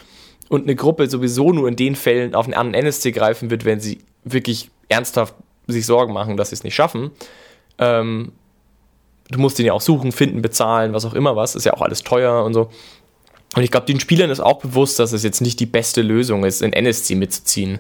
und 0.48 0.64
eine 0.64 0.76
Gruppe 0.76 1.10
sowieso 1.10 1.52
nur 1.52 1.68
in 1.68 1.76
den 1.76 1.96
Fällen 1.96 2.36
auf 2.36 2.46
einen 2.46 2.54
anderen 2.54 2.86
NSC 2.86 3.12
greifen 3.12 3.50
wird, 3.50 3.66
wenn 3.66 3.82
sie 3.82 4.00
wirklich 4.24 4.70
ernsthaft 4.88 5.36
sich 5.68 5.86
Sorgen 5.86 6.14
machen, 6.14 6.38
dass 6.38 6.50
sie 6.50 6.56
es 6.56 6.64
nicht 6.64 6.76
schaffen. 6.76 7.12
Ähm, 7.80 8.32
du 9.30 9.40
musst 9.40 9.58
den 9.58 9.66
ja 9.66 9.74
auch 9.74 9.82
suchen, 9.82 10.12
finden, 10.12 10.42
bezahlen, 10.42 10.94
was 10.94 11.06
auch 11.06 11.14
immer 11.14 11.36
was. 11.36 11.56
Ist 11.56 11.66
ja 11.66 11.74
auch 11.74 11.82
alles 11.82 12.04
teuer 12.04 12.44
und 12.44 12.54
so. 12.54 12.70
Und 13.56 13.64
ich 13.64 13.72
glaube, 13.72 13.86
den 13.86 14.00
Spielern 14.00 14.30
ist 14.30 14.40
auch 14.40 14.60
bewusst, 14.60 15.00
dass 15.00 15.14
es 15.14 15.24
jetzt 15.24 15.42
nicht 15.42 15.60
die 15.60 15.66
beste 15.66 16.02
Lösung 16.02 16.44
ist, 16.44 16.62
in 16.62 16.74
NSC 16.74 17.16
mitzuziehen. 17.16 17.80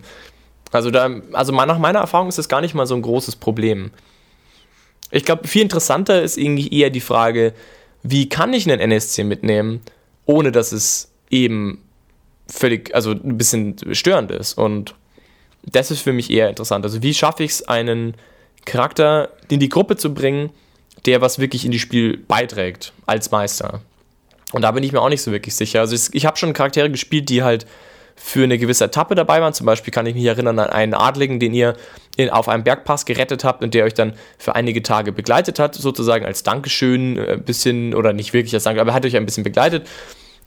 Also, 0.72 0.90
da, 0.90 1.10
also 1.34 1.52
nach 1.52 1.78
meiner 1.78 2.00
Erfahrung 2.00 2.30
ist 2.30 2.38
das 2.38 2.50
gar 2.50 2.62
nicht 2.62 2.74
mal 2.74 2.88
so 2.88 2.96
ein 2.96 3.02
großes 3.02 3.36
Problem. 3.36 3.92
Ich 5.12 5.26
glaube, 5.26 5.48
viel 5.48 5.62
interessanter 5.62 6.22
ist 6.22 6.38
irgendwie 6.38 6.74
eher 6.74 6.90
die 6.90 7.02
Frage, 7.02 7.54
wie 8.04 8.30
kann 8.30 8.54
ich 8.54 8.70
einen 8.70 8.80
NSC 8.80 9.24
mitnehmen, 9.24 9.82
ohne 10.26 10.52
dass 10.52 10.72
es 10.72 11.12
eben 11.30 11.84
völlig, 12.48 12.94
also 12.96 13.12
ein 13.12 13.38
bisschen 13.38 13.76
störend 13.94 14.32
ist. 14.32 14.58
Und 14.58 14.96
das 15.64 15.92
ist 15.92 16.02
für 16.02 16.14
mich 16.14 16.32
eher 16.32 16.50
interessant. 16.50 16.86
Also, 16.86 17.02
wie 17.02 17.14
schaffe 17.14 17.44
ich 17.44 17.52
es, 17.52 17.68
einen 17.68 18.16
Charakter 18.66 19.30
in 19.50 19.60
die 19.60 19.70
Gruppe 19.70 19.98
zu 19.98 20.14
bringen, 20.14 20.52
der 21.06 21.22
was 21.22 21.40
wirklich 21.40 21.66
in 21.66 21.72
die 21.72 21.80
Spiel 21.80 22.18
beiträgt 22.18 22.94
als 23.06 23.32
Meister. 23.32 23.82
Und 24.52 24.62
da 24.62 24.72
bin 24.72 24.84
ich 24.84 24.92
mir 24.92 25.02
auch 25.02 25.10
nicht 25.10 25.22
so 25.22 25.32
wirklich 25.32 25.56
sicher. 25.56 25.82
Also 25.82 25.96
ich 26.12 26.26
habe 26.26 26.38
schon 26.38 26.54
Charaktere 26.54 26.90
gespielt, 26.90 27.30
die 27.30 27.44
halt 27.44 27.66
für 28.16 28.44
eine 28.44 28.58
gewisse 28.58 28.86
Etappe 28.86 29.14
dabei 29.14 29.42
waren. 29.42 29.54
Zum 29.54 29.66
Beispiel 29.66 29.92
kann 29.92 30.06
ich 30.06 30.16
mich 30.16 30.26
erinnern 30.26 30.58
an 30.60 30.70
einen 30.70 30.94
Adligen, 30.94 31.40
den 31.40 31.54
ihr 31.54 31.76
in, 32.16 32.30
auf 32.30 32.48
einem 32.48 32.64
Bergpass 32.64 33.06
gerettet 33.06 33.44
habt 33.44 33.62
und 33.64 33.74
der 33.74 33.84
euch 33.84 33.94
dann 33.94 34.14
für 34.38 34.56
einige 34.56 34.82
Tage 34.82 35.12
begleitet 35.12 35.60
hat, 35.60 35.76
sozusagen 35.76 36.26
als 36.26 36.44
Dankeschön, 36.44 37.20
ein 37.20 37.28
äh, 37.28 37.38
bisschen, 37.38 37.94
oder 37.94 38.14
nicht 38.14 38.32
wirklich 38.34 38.54
als 38.54 38.64
Dankeschön, 38.64 38.82
aber 38.82 38.92
er 38.92 38.96
hat 38.96 39.06
euch 39.06 39.18
ein 39.18 39.26
bisschen 39.26 39.44
begleitet. 39.44 39.88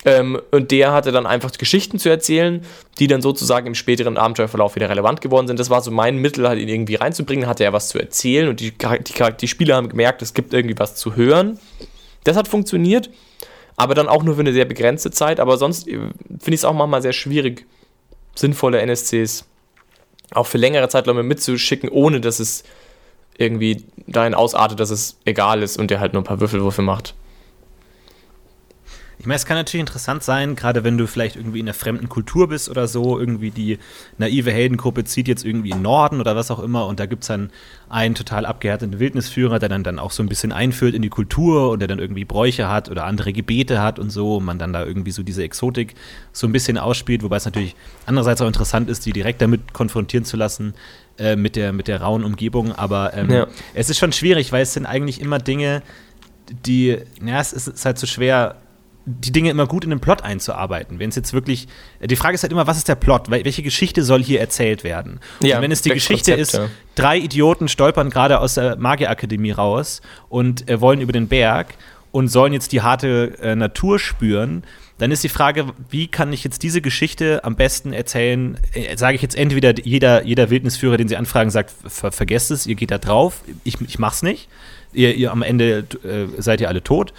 Ähm, 0.04 0.40
und 0.52 0.70
der 0.70 0.92
hatte 0.92 1.10
dann 1.10 1.26
einfach 1.26 1.50
Geschichten 1.52 1.98
zu 1.98 2.08
erzählen, 2.08 2.64
die 2.98 3.08
dann 3.08 3.20
sozusagen 3.20 3.66
im 3.66 3.74
späteren 3.74 4.16
Abenteuerverlauf 4.16 4.76
wieder 4.76 4.88
relevant 4.88 5.20
geworden 5.20 5.48
sind. 5.48 5.58
Das 5.58 5.70
war 5.70 5.80
so 5.80 5.90
mein 5.90 6.18
Mittel, 6.18 6.48
halt 6.48 6.60
ihn 6.60 6.68
irgendwie 6.68 6.94
reinzubringen, 6.94 7.48
hatte 7.48 7.64
er 7.64 7.72
was 7.72 7.88
zu 7.88 7.98
erzählen 7.98 8.48
und 8.48 8.60
die, 8.60 8.72
die, 8.72 9.14
die 9.40 9.48
Spieler 9.48 9.76
haben 9.76 9.88
gemerkt, 9.88 10.22
es 10.22 10.34
gibt 10.34 10.54
irgendwie 10.54 10.78
was 10.78 10.94
zu 10.94 11.16
hören. 11.16 11.58
Das 12.24 12.36
hat 12.36 12.46
funktioniert, 12.46 13.10
aber 13.76 13.94
dann 13.94 14.08
auch 14.08 14.22
nur 14.22 14.34
für 14.34 14.40
eine 14.40 14.52
sehr 14.52 14.66
begrenzte 14.66 15.10
Zeit. 15.10 15.40
Aber 15.40 15.56
sonst 15.58 15.88
äh, 15.88 15.92
finde 15.92 16.54
ich 16.54 16.60
es 16.60 16.64
auch 16.64 16.74
manchmal 16.74 17.02
sehr 17.02 17.12
schwierig, 17.12 17.66
sinnvolle 18.34 18.80
NSCs 18.80 19.46
auch 20.30 20.46
für 20.46 20.58
längere 20.58 20.88
Zeiträume 20.88 21.22
mitzuschicken, 21.22 21.88
ohne 21.88 22.20
dass 22.20 22.38
es 22.38 22.64
irgendwie 23.36 23.84
dahin 24.06 24.34
ausartet, 24.34 24.80
dass 24.80 24.90
es 24.90 25.16
egal 25.24 25.62
ist 25.62 25.78
und 25.78 25.90
der 25.90 26.00
halt 26.00 26.12
nur 26.12 26.22
ein 26.22 26.26
paar 26.26 26.40
Würfelwürfe 26.40 26.82
macht. 26.82 27.14
Ich 29.20 29.26
meine, 29.26 29.36
es 29.36 29.46
kann 29.46 29.56
natürlich 29.56 29.80
interessant 29.80 30.22
sein, 30.22 30.54
gerade 30.54 30.84
wenn 30.84 30.96
du 30.96 31.08
vielleicht 31.08 31.34
irgendwie 31.34 31.58
in 31.58 31.66
einer 31.66 31.74
fremden 31.74 32.08
Kultur 32.08 32.48
bist 32.48 32.68
oder 32.68 32.86
so, 32.86 33.18
irgendwie 33.18 33.50
die 33.50 33.78
naive 34.16 34.52
Heldengruppe 34.52 35.04
zieht 35.04 35.26
jetzt 35.26 35.44
irgendwie 35.44 35.70
in 35.70 35.82
Norden 35.82 36.20
oder 36.20 36.36
was 36.36 36.52
auch 36.52 36.60
immer 36.60 36.86
und 36.86 37.00
da 37.00 37.06
gibt 37.06 37.24
es 37.24 37.28
dann 37.28 37.50
einen 37.88 38.14
total 38.14 38.46
abgehärteten 38.46 39.00
Wildnisführer, 39.00 39.58
der 39.58 39.68
dann, 39.68 39.82
dann 39.82 39.98
auch 39.98 40.12
so 40.12 40.22
ein 40.22 40.28
bisschen 40.28 40.52
einführt 40.52 40.94
in 40.94 41.02
die 41.02 41.08
Kultur 41.08 41.70
und 41.70 41.80
der 41.80 41.88
dann 41.88 41.98
irgendwie 41.98 42.24
Bräuche 42.24 42.68
hat 42.68 42.90
oder 42.90 43.06
andere 43.06 43.32
Gebete 43.32 43.82
hat 43.82 43.98
und 43.98 44.10
so 44.10 44.36
und 44.36 44.44
man 44.44 44.58
dann 44.60 44.72
da 44.72 44.84
irgendwie 44.84 45.10
so 45.10 45.24
diese 45.24 45.42
Exotik 45.42 45.94
so 46.32 46.46
ein 46.46 46.52
bisschen 46.52 46.78
ausspielt, 46.78 47.24
wobei 47.24 47.36
es 47.36 47.44
natürlich 47.44 47.74
andererseits 48.06 48.40
auch 48.40 48.46
interessant 48.46 48.88
ist, 48.88 49.04
die 49.04 49.12
direkt 49.12 49.42
damit 49.42 49.72
konfrontieren 49.72 50.24
zu 50.24 50.36
lassen, 50.36 50.74
äh, 51.18 51.34
mit, 51.34 51.56
der, 51.56 51.72
mit 51.72 51.88
der 51.88 52.02
rauen 52.02 52.22
Umgebung, 52.22 52.70
aber 52.70 53.14
ähm, 53.14 53.30
ja. 53.30 53.46
es 53.74 53.90
ist 53.90 53.98
schon 53.98 54.12
schwierig, 54.12 54.52
weil 54.52 54.62
es 54.62 54.74
sind 54.74 54.86
eigentlich 54.86 55.20
immer 55.20 55.40
Dinge, 55.40 55.82
die, 56.64 56.98
ja, 57.24 57.40
es 57.40 57.52
ist 57.52 57.84
halt 57.84 57.98
so 57.98 58.06
schwer, 58.06 58.56
die 59.08 59.32
Dinge 59.32 59.50
immer 59.50 59.66
gut 59.66 59.84
in 59.84 59.90
den 59.90 60.00
Plot 60.00 60.22
einzuarbeiten. 60.22 60.98
Wenn 60.98 61.08
es 61.08 61.16
jetzt 61.16 61.32
wirklich, 61.32 61.66
die 62.02 62.16
Frage 62.16 62.34
ist 62.34 62.42
halt 62.42 62.52
immer, 62.52 62.66
was 62.66 62.76
ist 62.76 62.88
der 62.88 62.94
Plot? 62.94 63.30
Welche 63.30 63.62
Geschichte 63.62 64.02
soll 64.02 64.22
hier 64.22 64.40
erzählt 64.40 64.84
werden? 64.84 65.20
Ja, 65.40 65.56
und 65.56 65.62
wenn 65.62 65.72
es 65.72 65.82
die 65.82 65.90
Geschichte 65.90 66.32
Konzept, 66.32 66.40
ist, 66.40 66.54
ja. 66.54 66.68
drei 66.94 67.18
Idioten 67.18 67.68
stolpern 67.68 68.10
gerade 68.10 68.40
aus 68.40 68.54
der 68.54 68.76
Magierakademie 68.76 69.52
raus 69.52 70.02
und 70.28 70.68
äh, 70.68 70.80
wollen 70.80 71.00
über 71.00 71.12
den 71.12 71.28
Berg 71.28 71.74
und 72.10 72.28
sollen 72.28 72.52
jetzt 72.52 72.72
die 72.72 72.82
harte 72.82 73.38
äh, 73.40 73.54
Natur 73.54 73.98
spüren, 73.98 74.62
dann 74.98 75.12
ist 75.12 75.22
die 75.22 75.28
Frage, 75.28 75.66
wie 75.90 76.08
kann 76.08 76.32
ich 76.32 76.42
jetzt 76.42 76.62
diese 76.62 76.80
Geschichte 76.80 77.44
am 77.44 77.54
besten 77.54 77.92
erzählen? 77.92 78.58
Äh, 78.72 78.96
Sage 78.96 79.14
ich 79.14 79.22
jetzt 79.22 79.36
entweder 79.36 79.78
jeder, 79.78 80.24
jeder 80.24 80.50
Wildnisführer, 80.50 80.96
den 80.96 81.08
sie 81.08 81.16
anfragen, 81.16 81.50
sagt, 81.50 81.72
ver 81.86 82.12
vergesst 82.12 82.50
es, 82.50 82.66
ihr 82.66 82.74
geht 82.74 82.90
da 82.90 82.98
drauf, 82.98 83.42
ich, 83.64 83.80
ich 83.80 83.98
mach's 83.98 84.22
nicht. 84.22 84.48
Ihr, 84.92 85.14
ihr 85.14 85.32
am 85.32 85.42
Ende 85.42 85.84
äh, 86.02 86.40
seid 86.40 86.60
ihr 86.60 86.68
alle 86.68 86.82
tot. 86.82 87.12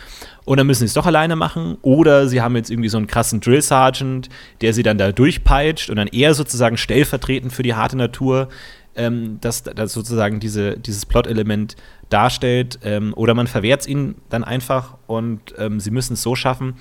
Und 0.50 0.58
dann 0.58 0.66
müssen 0.66 0.80
sie 0.80 0.86
es 0.86 0.93
doch 0.95 1.06
alleine 1.06 1.36
machen. 1.36 1.78
Oder 1.84 2.28
sie 2.28 2.41
haben 2.41 2.56
jetzt 2.56 2.72
irgendwie 2.72 2.89
so 2.89 2.97
einen 2.97 3.06
krassen 3.06 3.39
Drill 3.39 3.62
Sergeant, 3.62 4.30
der 4.62 4.74
sie 4.74 4.82
dann 4.82 4.97
da 4.97 5.12
durchpeitscht 5.12 5.91
und 5.91 5.97
dann 5.97 6.08
eher 6.08 6.34
sozusagen 6.34 6.76
stellvertretend 6.76 7.54
für 7.54 7.62
die 7.62 7.76
harte 7.76 7.95
Natur 7.95 8.50
ähm, 8.95 9.38
das, 9.41 9.62
das 9.62 9.93
sozusagen 9.93 10.39
diese, 10.39 10.76
dieses 10.76 11.06
Plot-Element 11.06 11.76
darstellt. 12.10 12.80
Ähm, 12.84 13.14
oder 13.16 13.36
man 13.36 13.45
verwehrt 13.45 13.82
es 13.82 13.88
ihnen 13.88 14.16
dann 14.32 14.43
einfach 14.43 14.97
und 15.06 15.39
ähm, 15.60 15.80
sie 15.80 15.91
müssen 15.91 16.14
es 16.14 16.24
so 16.24 16.34
schaffen. 16.34 16.74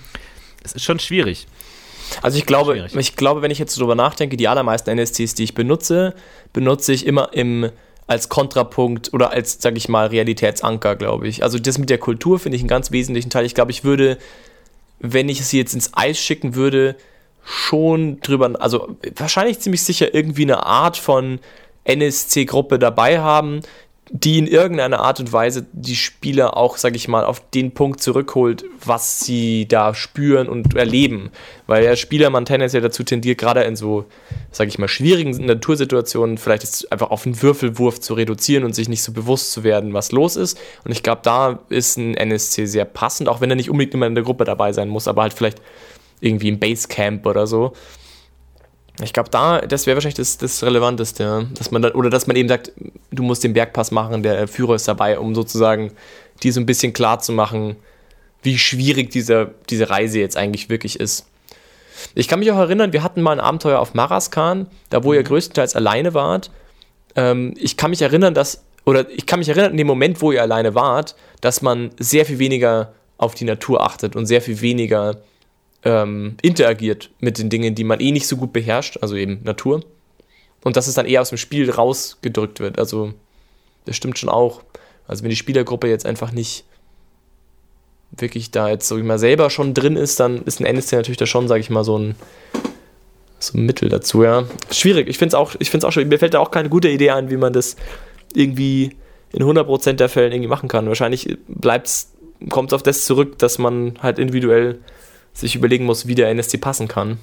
Es 0.64 0.72
ist 0.72 0.84
schon 0.84 0.98
schwierig. 0.98 1.46
Also 2.22 2.38
ich 2.38 2.46
glaube, 2.46 2.86
ich 2.90 3.16
glaube, 3.16 3.42
wenn 3.42 3.50
ich 3.50 3.58
jetzt 3.58 3.76
darüber 3.76 3.94
nachdenke, 3.94 4.38
die 4.38 4.48
allermeisten 4.48 4.88
NSCs, 4.88 5.34
die 5.34 5.44
ich 5.44 5.52
benutze, 5.52 6.14
benutze 6.54 6.94
ich 6.94 7.04
immer 7.04 7.34
im 7.34 7.68
als 8.08 8.28
Kontrapunkt 8.28 9.12
oder 9.12 9.30
als, 9.30 9.58
sag 9.60 9.76
ich 9.76 9.88
mal, 9.88 10.08
Realitätsanker, 10.08 10.96
glaube 10.96 11.28
ich. 11.28 11.44
Also 11.44 11.58
das 11.58 11.78
mit 11.78 11.90
der 11.90 11.98
Kultur 11.98 12.38
finde 12.38 12.56
ich 12.56 12.62
einen 12.62 12.68
ganz 12.68 12.90
wesentlichen 12.90 13.30
Teil. 13.30 13.44
Ich 13.44 13.54
glaube, 13.54 13.70
ich 13.70 13.84
würde, 13.84 14.18
wenn 14.98 15.28
ich 15.28 15.44
sie 15.44 15.58
jetzt 15.58 15.74
ins 15.74 15.90
Eis 15.92 16.18
schicken 16.18 16.54
würde, 16.54 16.96
schon 17.44 18.20
drüber, 18.20 18.50
also 18.60 18.96
wahrscheinlich 19.14 19.60
ziemlich 19.60 19.82
sicher 19.82 20.14
irgendwie 20.14 20.42
eine 20.42 20.64
Art 20.64 20.96
von 20.96 21.38
NSC-Gruppe 21.84 22.78
dabei 22.78 23.20
haben, 23.20 23.60
die 24.10 24.38
in 24.38 24.46
irgendeiner 24.46 25.00
Art 25.00 25.20
und 25.20 25.32
Weise 25.32 25.66
die 25.72 25.96
Spieler 25.96 26.56
auch, 26.56 26.78
sag 26.78 26.96
ich 26.96 27.08
mal, 27.08 27.24
auf 27.24 27.42
den 27.50 27.72
Punkt 27.72 28.02
zurückholt, 28.02 28.64
was 28.84 29.20
sie 29.20 29.68
da 29.68 29.94
spüren 29.94 30.48
und 30.48 30.74
erleben. 30.74 31.30
Weil 31.66 31.82
der 31.82 31.96
Spieler 31.96 32.30
man 32.30 32.46
tendenziell 32.46 32.82
dazu 32.82 33.02
tendiert, 33.02 33.38
gerade 33.38 33.62
in 33.62 33.76
so, 33.76 34.06
sag 34.50 34.68
ich 34.68 34.78
mal, 34.78 34.88
schwierigen 34.88 35.30
Natursituationen 35.44 36.38
vielleicht 36.38 36.62
jetzt 36.62 36.90
einfach 36.90 37.10
auf 37.10 37.26
einen 37.26 37.40
Würfelwurf 37.42 38.00
zu 38.00 38.14
reduzieren 38.14 38.64
und 38.64 38.74
sich 38.74 38.88
nicht 38.88 39.02
so 39.02 39.12
bewusst 39.12 39.52
zu 39.52 39.62
werden, 39.62 39.92
was 39.92 40.12
los 40.12 40.36
ist. 40.36 40.58
Und 40.84 40.92
ich 40.92 41.02
glaube, 41.02 41.20
da 41.24 41.58
ist 41.68 41.98
ein 41.98 42.14
NSC 42.14 42.66
sehr 42.66 42.86
passend, 42.86 43.28
auch 43.28 43.40
wenn 43.40 43.50
er 43.50 43.56
nicht 43.56 43.70
unbedingt 43.70 43.94
immer 43.94 44.06
in 44.06 44.14
der 44.14 44.24
Gruppe 44.24 44.44
dabei 44.44 44.72
sein 44.72 44.88
muss, 44.88 45.06
aber 45.06 45.22
halt 45.22 45.34
vielleicht 45.34 45.60
irgendwie 46.20 46.48
im 46.48 46.58
Basecamp 46.58 47.26
oder 47.26 47.46
so. 47.46 47.74
Ich 49.02 49.12
glaube, 49.12 49.30
da, 49.30 49.60
das 49.60 49.86
wäre 49.86 49.96
wahrscheinlich 49.96 50.16
das, 50.16 50.38
das 50.38 50.62
Relevanteste, 50.64 51.46
dass 51.54 51.70
man 51.70 51.82
dann, 51.82 51.92
oder 51.92 52.10
dass 52.10 52.26
man 52.26 52.36
eben 52.36 52.48
sagt, 52.48 52.72
du 53.12 53.22
musst 53.22 53.44
den 53.44 53.52
Bergpass 53.52 53.90
machen, 53.90 54.22
der 54.22 54.48
Führer 54.48 54.74
ist 54.74 54.88
dabei, 54.88 55.18
um 55.18 55.34
sozusagen 55.34 55.92
die 56.42 56.50
so 56.50 56.60
ein 56.60 56.66
bisschen 56.66 56.92
klar 56.92 57.20
zu 57.20 57.32
machen, 57.32 57.76
wie 58.42 58.58
schwierig 58.58 59.10
diese, 59.10 59.54
diese 59.70 59.90
Reise 59.90 60.18
jetzt 60.20 60.36
eigentlich 60.36 60.68
wirklich 60.68 60.98
ist. 60.98 61.26
Ich 62.14 62.28
kann 62.28 62.38
mich 62.38 62.50
auch 62.52 62.58
erinnern, 62.58 62.92
wir 62.92 63.02
hatten 63.02 63.22
mal 63.22 63.32
ein 63.32 63.40
Abenteuer 63.40 63.80
auf 63.80 63.94
Maraskan, 63.94 64.66
da 64.90 65.02
wo 65.04 65.12
ihr 65.12 65.20
mhm. 65.20 65.26
größtenteils 65.26 65.74
alleine 65.74 66.14
wart. 66.14 66.50
Ähm, 67.16 67.54
ich 67.56 67.76
kann 67.76 67.90
mich 67.90 68.02
erinnern, 68.02 68.34
dass, 68.34 68.64
oder 68.84 69.08
ich 69.10 69.26
kann 69.26 69.40
mich 69.40 69.48
erinnern, 69.48 69.72
in 69.72 69.76
dem 69.76 69.86
Moment, 69.86 70.20
wo 70.22 70.32
ihr 70.32 70.42
alleine 70.42 70.74
wart, 70.74 71.16
dass 71.40 71.62
man 71.62 71.90
sehr 71.98 72.26
viel 72.26 72.38
weniger 72.38 72.92
auf 73.16 73.34
die 73.34 73.44
Natur 73.44 73.82
achtet 73.82 74.14
und 74.14 74.26
sehr 74.26 74.40
viel 74.40 74.60
weniger 74.60 75.16
ähm, 75.84 76.36
interagiert 76.42 77.10
mit 77.20 77.38
den 77.38 77.50
Dingen, 77.50 77.74
die 77.74 77.84
man 77.84 78.00
eh 78.00 78.12
nicht 78.12 78.26
so 78.26 78.36
gut 78.36 78.52
beherrscht, 78.52 78.98
also 79.00 79.16
eben 79.16 79.40
Natur. 79.44 79.82
Und 80.64 80.76
dass 80.76 80.88
es 80.88 80.94
dann 80.94 81.06
eher 81.06 81.20
aus 81.20 81.28
dem 81.28 81.38
Spiel 81.38 81.70
rausgedrückt 81.70 82.60
wird. 82.60 82.78
Also, 82.78 83.14
das 83.84 83.96
stimmt 83.96 84.18
schon 84.18 84.28
auch. 84.28 84.62
Also, 85.06 85.22
wenn 85.22 85.30
die 85.30 85.36
Spielergruppe 85.36 85.88
jetzt 85.88 86.04
einfach 86.04 86.32
nicht 86.32 86.64
wirklich 88.10 88.50
da 88.50 88.68
jetzt, 88.68 88.88
so 88.88 88.96
wie 88.96 89.02
man 89.02 89.18
selber 89.18 89.50
schon 89.50 89.74
drin 89.74 89.96
ist, 89.96 90.18
dann 90.18 90.42
ist 90.44 90.60
ein 90.60 90.66
NSC 90.66 90.96
natürlich 90.96 91.18
da 91.18 91.26
schon, 91.26 91.46
sage 91.46 91.60
ich 91.60 91.70
mal, 91.70 91.84
so 91.84 91.98
ein, 91.98 92.16
so 93.38 93.56
ein 93.56 93.66
Mittel 93.66 93.88
dazu, 93.88 94.24
ja. 94.24 94.44
Schwierig. 94.72 95.08
Ich 95.08 95.18
finde 95.18 95.28
es 95.28 95.34
auch, 95.34 95.54
ich 95.58 95.72
auch 95.84 95.92
schwierig. 95.92 96.08
Mir 96.08 96.18
fällt 96.18 96.34
da 96.34 96.40
auch 96.40 96.50
keine 96.50 96.68
gute 96.68 96.88
Idee 96.88 97.10
ein, 97.10 97.30
wie 97.30 97.36
man 97.36 97.52
das 97.52 97.76
irgendwie 98.34 98.96
in 99.32 99.42
100% 99.42 99.92
der 99.92 100.08
Fällen 100.08 100.32
irgendwie 100.32 100.48
machen 100.48 100.68
kann. 100.68 100.88
Wahrscheinlich 100.88 101.38
kommt 102.48 102.70
es 102.70 102.74
auf 102.74 102.82
das 102.82 103.04
zurück, 103.04 103.38
dass 103.38 103.58
man 103.58 103.98
halt 104.02 104.18
individuell 104.18 104.78
sich 105.40 105.54
überlegen 105.54 105.84
muss, 105.84 106.06
wie 106.06 106.14
der 106.14 106.30
NSC 106.30 106.58
passen 106.58 106.88
kann. 106.88 107.18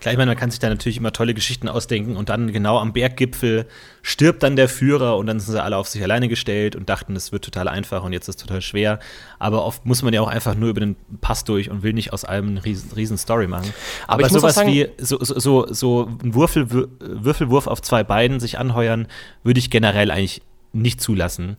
Klar, 0.00 0.12
ich 0.12 0.18
meine, 0.18 0.32
man 0.32 0.36
kann 0.36 0.50
sich 0.50 0.58
da 0.60 0.68
natürlich 0.68 0.98
immer 0.98 1.12
tolle 1.12 1.32
Geschichten 1.32 1.68
ausdenken 1.68 2.16
und 2.16 2.28
dann 2.28 2.52
genau 2.52 2.78
am 2.78 2.92
Berggipfel 2.92 3.66
stirbt 4.02 4.42
dann 4.42 4.56
der 4.56 4.68
Führer 4.68 5.16
und 5.16 5.26
dann 5.26 5.40
sind 5.40 5.52
sie 5.52 5.62
alle 5.62 5.76
auf 5.76 5.88
sich 5.88 6.02
alleine 6.02 6.28
gestellt 6.28 6.76
und 6.76 6.88
dachten, 6.88 7.16
es 7.16 7.32
wird 7.32 7.44
total 7.44 7.68
einfach 7.68 8.02
und 8.02 8.12
jetzt 8.12 8.28
ist 8.28 8.36
es 8.36 8.42
total 8.42 8.60
schwer. 8.60 8.98
Aber 9.38 9.64
oft 9.64 9.86
muss 9.86 10.02
man 10.02 10.12
ja 10.12 10.20
auch 10.20 10.28
einfach 10.28 10.54
nur 10.54 10.68
über 10.68 10.80
den 10.80 10.96
Pass 11.20 11.44
durch 11.44 11.70
und 11.70 11.82
will 11.82 11.92
nicht 11.92 12.12
aus 12.12 12.24
allem 12.24 12.48
eine 12.48 12.64
riesen, 12.64 12.90
riesen 12.92 13.16
Story 13.16 13.46
machen. 13.46 13.72
Aber, 14.06 14.24
Aber 14.24 14.28
sowas 14.28 14.56
sagen, 14.56 14.70
wie 14.70 14.88
so, 14.98 15.18
so, 15.20 15.38
so, 15.38 15.72
so 15.72 16.08
ein 16.22 16.34
Würfel, 16.34 16.68
Würfelwurf 16.98 17.66
auf 17.66 17.80
zwei 17.80 18.04
Beinen 18.04 18.40
sich 18.40 18.58
anheuern, 18.58 19.06
würde 19.44 19.60
ich 19.60 19.70
generell 19.70 20.10
eigentlich 20.10 20.42
nicht 20.72 21.00
zulassen. 21.00 21.56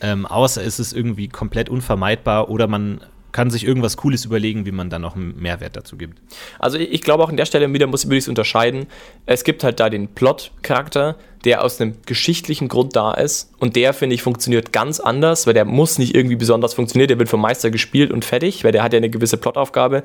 Ähm, 0.00 0.26
außer 0.26 0.62
es 0.62 0.78
ist 0.78 0.92
irgendwie 0.92 1.28
komplett 1.28 1.70
unvermeidbar 1.70 2.50
oder 2.50 2.66
man 2.66 3.00
kann 3.32 3.50
sich 3.50 3.66
irgendwas 3.66 3.96
Cooles 3.96 4.24
überlegen, 4.24 4.66
wie 4.66 4.72
man 4.72 4.90
dann 4.90 5.02
noch 5.02 5.14
einen 5.14 5.40
Mehrwert 5.40 5.76
dazu 5.76 5.96
gibt. 5.96 6.18
Also 6.58 6.78
ich 6.78 7.02
glaube 7.02 7.22
auch 7.22 7.28
an 7.28 7.36
der 7.36 7.46
Stelle 7.46 7.72
wieder 7.72 7.86
muss 7.86 8.04
ich 8.04 8.28
unterscheiden. 8.28 8.86
Es 9.26 9.44
gibt 9.44 9.62
halt 9.64 9.78
da 9.80 9.90
den 9.90 10.08
Plot-Charakter, 10.08 11.16
der 11.44 11.62
aus 11.62 11.80
einem 11.80 11.94
geschichtlichen 12.06 12.68
Grund 12.68 12.96
da 12.96 13.12
ist 13.12 13.52
und 13.58 13.76
der, 13.76 13.92
finde 13.92 14.14
ich, 14.14 14.22
funktioniert 14.22 14.72
ganz 14.72 15.00
anders, 15.00 15.46
weil 15.46 15.54
der 15.54 15.64
muss 15.64 15.98
nicht 15.98 16.14
irgendwie 16.14 16.36
besonders 16.36 16.74
funktionieren, 16.74 17.08
der 17.08 17.18
wird 17.18 17.28
vom 17.28 17.40
Meister 17.40 17.70
gespielt 17.70 18.10
und 18.10 18.24
fertig, 18.24 18.64
weil 18.64 18.72
der 18.72 18.82
hat 18.82 18.92
ja 18.92 18.96
eine 18.96 19.10
gewisse 19.10 19.36
Plotaufgabe 19.36 20.02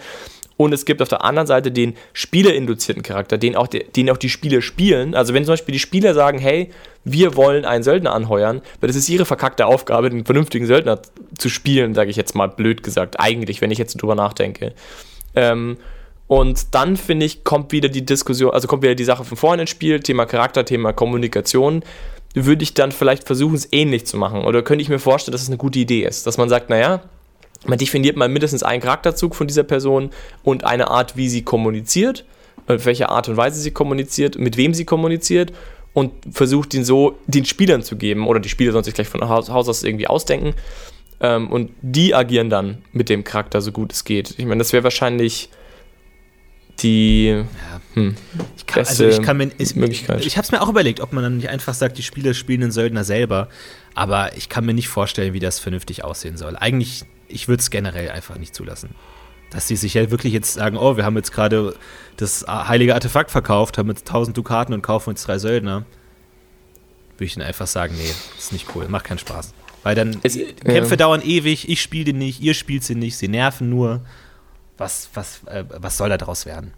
und 0.57 0.74
es 0.74 0.86
gibt 0.86 1.01
auf 1.01 1.07
der 1.07 1.24
anderen 1.24 1.47
Seite 1.47 1.72
den 1.72 1.95
spielerinduzierten 2.13 3.01
Charakter, 3.01 3.38
den 3.38 3.55
auch, 3.55 3.67
den 3.67 4.09
auch 4.11 4.17
die 4.17 4.30
Spieler 4.30 4.61
spielen. 4.61 5.15
Also 5.15 5.34
wenn 5.34 5.43
zum 5.43 5.53
Beispiel 5.53 5.74
die 5.74 5.80
Spieler 5.80 6.13
sagen, 6.13 6.38
hey, 6.38 6.69
wir 7.03 7.36
wollen 7.36 7.65
einen 7.65 7.84
Söldner 7.84 8.13
anheuern, 8.13 8.61
weil 8.80 8.88
das 8.88 8.95
ist 8.95 9.09
ihre 9.09 9.26
verkackte 9.26 9.65
Aufgabe, 9.65 10.11
den 10.11 10.24
vernünftigen 10.24 10.67
Söldner 10.67 11.01
zu 11.38 11.49
spielen, 11.49 11.93
sage 11.93 12.09
ich 12.09 12.15
jetzt 12.15 12.36
mal 12.36 12.47
blöd 12.47 12.84
gesagt, 12.84 13.19
eigentlich, 13.19 13.61
wenn 13.61 13.71
ich 13.71 13.77
jetzt 13.77 14.01
drüber 14.01 14.15
nachdenke. 14.15 14.73
Ähm, 15.36 15.77
und 16.27 16.73
dann 16.73 16.95
finde 16.95 17.25
ich, 17.25 17.43
kommt 17.43 17.73
wieder 17.73 17.89
die 17.89 18.05
Diskussion, 18.05 18.51
also 18.51 18.67
kommt 18.67 18.84
wieder 18.84 18.95
die 18.95 19.03
Sache 19.03 19.25
von 19.25 19.38
vorhin 19.38 19.59
ins 19.59 19.69
Spiel, 19.69 19.99
Thema 19.99 20.25
Charakter, 20.25 20.63
Thema 20.63 20.93
Kommunikation. 20.93 21.84
Würde 22.34 22.63
ich 22.63 22.73
dann 22.73 22.93
vielleicht 22.93 23.25
versuchen, 23.25 23.55
es 23.55 23.67
ähnlich 23.73 24.05
zu 24.05 24.15
machen. 24.15 24.45
Oder 24.45 24.61
könnte 24.61 24.82
ich 24.82 24.88
mir 24.88 24.99
vorstellen, 24.99 25.34
dass 25.34 25.41
es 25.41 25.49
eine 25.49 25.57
gute 25.57 25.79
Idee 25.79 26.05
ist, 26.05 26.25
dass 26.25 26.38
man 26.38 26.47
sagt, 26.47 26.69
naja, 26.69 27.01
man 27.65 27.77
definiert 27.77 28.15
mal 28.15 28.29
mindestens 28.29 28.63
einen 28.63 28.82
Charakterzug 28.82 29.36
von 29.36 29.47
dieser 29.47 29.63
Person 29.63 30.11
und 30.43 30.63
eine 30.63 30.89
Art, 30.89 31.17
wie 31.17 31.27
sie 31.27 31.43
kommuniziert, 31.43 32.23
auf 32.65 32.75
äh, 32.82 32.86
welche 32.86 33.09
Art 33.09 33.27
und 33.27 33.36
Weise 33.36 33.59
sie 33.59 33.71
kommuniziert, 33.71 34.39
mit 34.39 34.55
wem 34.55 34.73
sie 34.73 34.86
kommuniziert 34.86 35.51
und 35.93 36.13
versucht 36.32 36.73
ihn 36.73 36.86
so 36.86 37.17
den 37.27 37.43
Spielern 37.43 37.84
zu 37.84 37.97
geben 37.97 38.25
oder 38.25 38.39
die 38.39 38.47
Spieler 38.49 38.71
sollen 38.71 38.86
sich 38.86 38.93
gleich 38.93 39.09
von 39.09 39.27
Haus, 39.27 39.49
aus 39.49 39.84
irgendwie 39.84 40.07
ausdenken 40.07 40.55
ähm, 41.22 41.49
und 41.49 41.72
die 41.82 42.13
agieren 42.13 42.49
dann 42.49 42.80
mit 42.91 43.09
dem 43.09 43.24
Charakter 43.24 43.61
so 43.61 43.72
gut 43.72 43.93
es 43.93 44.03
geht. 44.03 44.36
Ich 44.38 44.45
meine, 44.45 44.59
das 44.59 44.74
wäre 44.74 44.84
wahrscheinlich 44.84 45.49
die 46.80 47.28
ja. 47.28 47.45
hm, 47.93 48.15
ich 48.57 48.65
kann, 48.65 48.86
also 48.86 49.07
ich 49.07 49.22
kann 49.22 49.38
mir, 49.38 49.51
ist, 49.57 49.76
Möglichkeit. 49.76 50.26
Ich 50.26 50.38
habe 50.38 50.45
es 50.45 50.51
mir 50.51 50.61
auch 50.61 50.69
überlegt, 50.69 50.99
ob 50.99 51.13
man 51.13 51.24
dann 51.24 51.38
nicht 51.38 51.49
einfach 51.49 51.74
sagt, 51.74 51.97
die 51.97 52.03
Spieler 52.03 52.34
spielen 52.34 52.61
den 52.61 52.72
Söldner 52.72 53.03
selber, 53.03 53.49
aber 53.93 54.36
ich 54.36 54.49
kann 54.49 54.65
mir 54.65 54.74
nicht 54.74 54.88
vorstellen, 54.88 55.34
wie 55.34 55.39
das 55.39 55.59
vernünftig 55.59 56.03
aussehen 56.03 56.38
soll. 56.38 56.55
Eigentlich 56.55 57.05
ich 57.32 57.47
würde 57.47 57.61
es 57.61 57.69
generell 57.69 58.09
einfach 58.09 58.38
nicht 58.38 58.55
zulassen. 58.55 58.95
Dass 59.49 59.67
sie 59.67 59.76
sich 59.76 59.93
ja 59.95 60.11
wirklich 60.11 60.34
jetzt 60.34 60.53
sagen, 60.53 60.78
oh, 60.78 60.95
wir 60.97 61.05
haben 61.05 61.15
jetzt 61.17 61.34
gerade 61.34 61.76
das 62.17 62.45
heilige 62.47 62.93
Artefakt 62.93 63.32
verkauft, 63.32 63.78
haben 63.78 63.89
jetzt 63.89 64.07
1000 64.07 64.38
Dukaten 64.38 64.74
und 64.74 64.82
kaufen 64.82 65.11
jetzt 65.11 65.28
drei 65.28 65.38
Söldner. 65.39 65.86
Würde 67.15 67.26
ich 67.26 67.34
dann 67.34 67.43
einfach 67.43 67.67
sagen, 67.67 67.95
nee, 67.97 68.11
ist 68.38 68.53
nicht 68.53 68.67
cool, 68.76 68.88
macht 68.88 69.05
keinen 69.05 69.19
Spaß. 69.19 69.53
Weil 69.84 69.95
dann 69.95 70.19
es, 70.23 70.38
Kämpfe 70.63 70.93
äh, 70.93 70.97
dauern 70.97 71.21
ewig, 71.23 71.67
ich 71.69 71.82
spiele 71.82 72.05
den 72.05 72.17
nicht, 72.19 72.41
ihr 72.41 72.53
spielt 72.53 72.84
sie 72.84 72.95
nicht, 72.95 73.17
sie 73.17 73.27
nerven 73.27 73.69
nur. 73.69 74.01
Was, 74.77 75.09
was, 75.13 75.41
äh, 75.45 75.63
was 75.67 75.97
soll 75.97 76.09
da 76.09 76.17
draus 76.17 76.45
werden? 76.45 76.73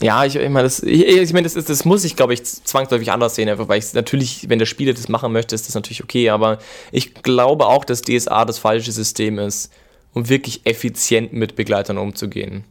Ja, 0.00 0.24
ich, 0.24 0.34
ich 0.36 0.48
meine, 0.48 0.64
das, 0.64 0.82
ich, 0.82 1.06
ich 1.06 1.32
mein, 1.32 1.44
das, 1.44 1.54
das 1.54 1.84
muss 1.84 2.04
ich, 2.04 2.16
glaube 2.16 2.32
ich, 2.32 2.42
zwangsläufig 2.44 3.12
anders 3.12 3.34
sehen, 3.34 3.48
einfach 3.48 3.68
weil 3.68 3.78
ich 3.78 3.92
natürlich, 3.92 4.48
wenn 4.48 4.58
der 4.58 4.66
Spieler 4.66 4.94
das 4.94 5.08
machen 5.08 5.32
möchte, 5.32 5.54
ist 5.54 5.68
das 5.68 5.74
natürlich 5.74 6.02
okay, 6.02 6.30
aber 6.30 6.58
ich 6.90 7.14
glaube 7.14 7.66
auch, 7.66 7.84
dass 7.84 8.00
DSA 8.00 8.46
das 8.46 8.58
falsche 8.58 8.92
System 8.92 9.38
ist, 9.38 9.70
um 10.14 10.28
wirklich 10.28 10.62
effizient 10.64 11.32
mit 11.32 11.54
Begleitern 11.54 11.98
umzugehen. 11.98 12.64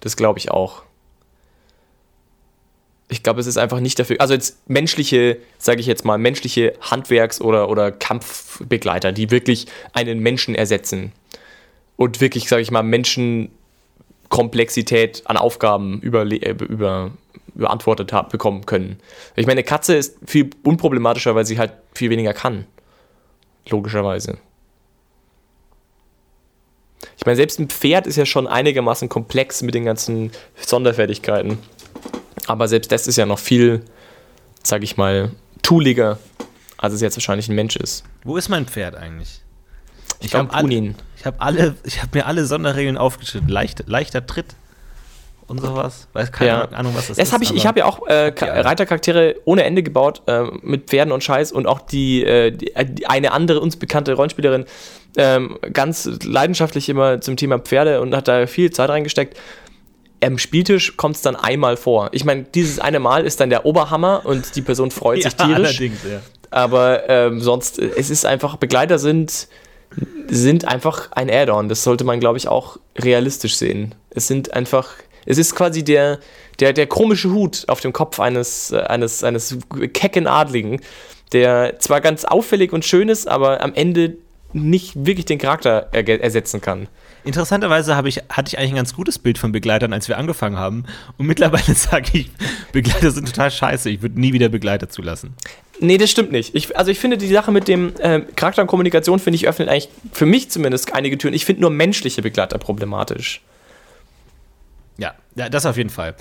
Das 0.00 0.16
glaube 0.16 0.38
ich 0.38 0.50
auch. 0.50 0.82
Ich 3.12 3.22
glaube, 3.22 3.40
es 3.40 3.46
ist 3.46 3.58
einfach 3.58 3.80
nicht 3.80 3.98
dafür. 3.98 4.16
Also 4.20 4.32
jetzt 4.32 4.70
menschliche, 4.70 5.36
sage 5.58 5.80
ich 5.80 5.86
jetzt 5.86 6.06
mal, 6.06 6.16
menschliche 6.16 6.72
Handwerks- 6.80 7.42
oder, 7.42 7.68
oder 7.68 7.92
Kampfbegleiter, 7.92 9.12
die 9.12 9.30
wirklich 9.30 9.66
einen 9.92 10.20
Menschen 10.20 10.54
ersetzen 10.54 11.12
und 11.96 12.22
wirklich, 12.22 12.48
sage 12.48 12.62
ich 12.62 12.70
mal, 12.70 12.82
Menschenkomplexität 12.82 15.24
an 15.26 15.36
Aufgaben 15.36 16.00
über, 16.00 16.22
äh, 16.22 16.52
über, 16.52 17.10
beantwortet 17.52 18.14
haben, 18.14 18.30
bekommen 18.30 18.64
können. 18.64 18.98
Ich 19.36 19.46
meine, 19.46 19.58
eine 19.58 19.64
Katze 19.64 19.94
ist 19.94 20.16
viel 20.24 20.48
unproblematischer, 20.62 21.34
weil 21.34 21.44
sie 21.44 21.58
halt 21.58 21.74
viel 21.92 22.08
weniger 22.08 22.32
kann. 22.32 22.64
Logischerweise. 23.68 24.38
Ich 27.18 27.26
meine, 27.26 27.36
selbst 27.36 27.60
ein 27.60 27.68
Pferd 27.68 28.06
ist 28.06 28.16
ja 28.16 28.24
schon 28.24 28.46
einigermaßen 28.46 29.10
komplex 29.10 29.60
mit 29.60 29.74
den 29.74 29.84
ganzen 29.84 30.32
Sonderfertigkeiten. 30.56 31.58
Aber 32.46 32.68
selbst 32.68 32.90
das 32.92 33.06
ist 33.06 33.16
ja 33.16 33.26
noch 33.26 33.38
viel, 33.38 33.82
sag 34.62 34.82
ich 34.82 34.96
mal, 34.96 35.30
tooliger, 35.62 36.18
als 36.76 36.94
es 36.94 37.00
jetzt 37.00 37.16
wahrscheinlich 37.16 37.48
ein 37.48 37.54
Mensch 37.54 37.76
ist. 37.76 38.04
Wo 38.24 38.36
ist 38.36 38.48
mein 38.48 38.66
Pferd 38.66 38.96
eigentlich? 38.96 39.40
Ich, 40.20 40.26
ich 40.26 40.34
habe 40.34 40.52
alle, 40.52 40.94
ich 41.16 41.26
hab 41.26 41.42
alle, 41.42 41.74
ich 41.84 42.00
habe 42.00 42.18
mir 42.18 42.26
alle 42.26 42.46
Sonderregeln 42.46 42.96
aufgeschrieben. 42.96 43.48
Leicht, 43.48 43.84
leichter 43.86 44.26
Tritt 44.26 44.54
und 45.52 45.60
sowas. 45.60 46.08
Weiß 46.12 46.32
keine 46.32 46.50
ja. 46.50 46.64
Ahnung, 46.68 46.94
was 46.94 47.08
das, 47.08 47.16
das 47.16 47.28
ist. 47.28 47.34
Hab 47.34 47.42
ich 47.42 47.54
ich 47.54 47.66
habe 47.66 47.80
ja 47.80 47.86
auch 47.86 48.06
äh, 48.06 48.32
Reitercharaktere 48.38 49.36
ohne 49.44 49.64
Ende 49.64 49.82
gebaut 49.82 50.22
äh, 50.26 50.44
mit 50.62 50.88
Pferden 50.88 51.12
und 51.12 51.22
Scheiß 51.22 51.52
und 51.52 51.66
auch 51.66 51.80
die, 51.80 52.24
äh, 52.24 52.50
die, 52.50 52.74
äh, 52.74 52.86
eine 53.06 53.32
andere 53.32 53.60
uns 53.60 53.76
bekannte 53.76 54.14
Rollenspielerin 54.14 54.64
ähm, 55.16 55.58
ganz 55.72 56.08
leidenschaftlich 56.24 56.88
immer 56.88 57.20
zum 57.20 57.36
Thema 57.36 57.58
Pferde 57.58 58.00
und 58.00 58.14
hat 58.14 58.28
da 58.28 58.46
viel 58.46 58.70
Zeit 58.70 58.88
reingesteckt. 58.88 59.38
Am 60.22 60.38
Spieltisch 60.38 60.96
kommt 60.96 61.16
es 61.16 61.22
dann 61.22 61.36
einmal 61.36 61.76
vor. 61.76 62.10
Ich 62.12 62.24
meine, 62.24 62.44
dieses 62.44 62.78
eine 62.78 63.00
Mal 63.00 63.24
ist 63.24 63.40
dann 63.40 63.50
der 63.50 63.66
Oberhammer 63.66 64.22
und 64.24 64.56
die 64.56 64.62
Person 64.62 64.90
freut 64.90 65.18
ja, 65.18 65.24
sich 65.24 65.34
tierisch. 65.36 65.80
Allerdings, 65.80 65.98
ja. 66.08 66.20
Aber 66.50 67.08
ähm, 67.08 67.40
sonst, 67.40 67.78
es 67.78 68.10
ist 68.10 68.26
einfach, 68.26 68.56
Begleiter 68.56 68.98
sind, 68.98 69.48
sind 70.28 70.66
einfach 70.66 71.10
ein 71.12 71.30
Add-on. 71.30 71.68
Das 71.68 71.82
sollte 71.82 72.04
man, 72.04 72.20
glaube 72.20 72.38
ich, 72.38 72.46
auch 72.46 72.78
realistisch 72.98 73.56
sehen. 73.56 73.94
Es 74.10 74.26
sind 74.26 74.52
einfach, 74.52 74.90
es 75.24 75.38
ist 75.38 75.54
quasi 75.54 75.82
der, 75.82 76.20
der, 76.60 76.72
der 76.72 76.86
komische 76.86 77.30
Hut 77.30 77.64
auf 77.68 77.80
dem 77.80 77.92
Kopf 77.92 78.20
eines, 78.20 78.70
äh, 78.70 78.80
eines, 78.80 79.24
eines 79.24 79.58
kecken 79.92 80.26
Adligen, 80.26 80.80
der 81.32 81.78
zwar 81.78 82.00
ganz 82.00 82.24
auffällig 82.24 82.72
und 82.72 82.84
schön 82.84 83.08
ist, 83.08 83.26
aber 83.28 83.62
am 83.62 83.74
Ende 83.74 84.16
nicht 84.52 85.06
wirklich 85.06 85.24
den 85.24 85.38
Charakter 85.38 85.88
ersetzen 85.92 86.60
kann. 86.60 86.88
Interessanterweise 87.24 87.92
ich, 88.06 88.18
hatte 88.28 88.48
ich 88.48 88.58
eigentlich 88.58 88.72
ein 88.72 88.76
ganz 88.76 88.94
gutes 88.94 89.18
Bild 89.18 89.38
von 89.38 89.52
Begleitern, 89.52 89.92
als 89.92 90.08
wir 90.08 90.18
angefangen 90.18 90.56
haben. 90.56 90.84
Und 91.18 91.26
mittlerweile 91.26 91.74
sage 91.74 92.18
ich, 92.18 92.30
Begleiter 92.72 93.10
sind 93.10 93.28
total 93.28 93.50
scheiße. 93.50 93.90
Ich 93.90 94.02
würde 94.02 94.20
nie 94.20 94.32
wieder 94.32 94.48
Begleiter 94.48 94.88
zulassen. 94.88 95.34
Nee, 95.80 95.98
das 95.98 96.10
stimmt 96.10 96.32
nicht. 96.32 96.54
Ich, 96.54 96.76
also 96.76 96.90
ich 96.90 96.98
finde 96.98 97.18
die 97.18 97.28
Sache 97.28 97.52
mit 97.52 97.68
dem 97.68 97.94
äh, 97.98 98.20
Charakter 98.20 98.62
und 98.62 98.68
Kommunikation, 98.68 99.18
finde 99.18 99.36
ich, 99.36 99.48
öffnet 99.48 99.68
eigentlich 99.68 99.88
für 100.12 100.26
mich 100.26 100.50
zumindest 100.50 100.92
einige 100.94 101.16
Türen. 101.18 101.34
Ich 101.34 101.44
finde 101.44 101.62
nur 101.62 101.70
menschliche 101.70 102.22
Begleiter 102.22 102.58
problematisch. 102.58 103.40
Ja, 104.98 105.14
ja, 105.34 105.48
das 105.48 105.66
auf 105.66 105.76
jeden 105.76 105.90
Fall. 105.90 106.14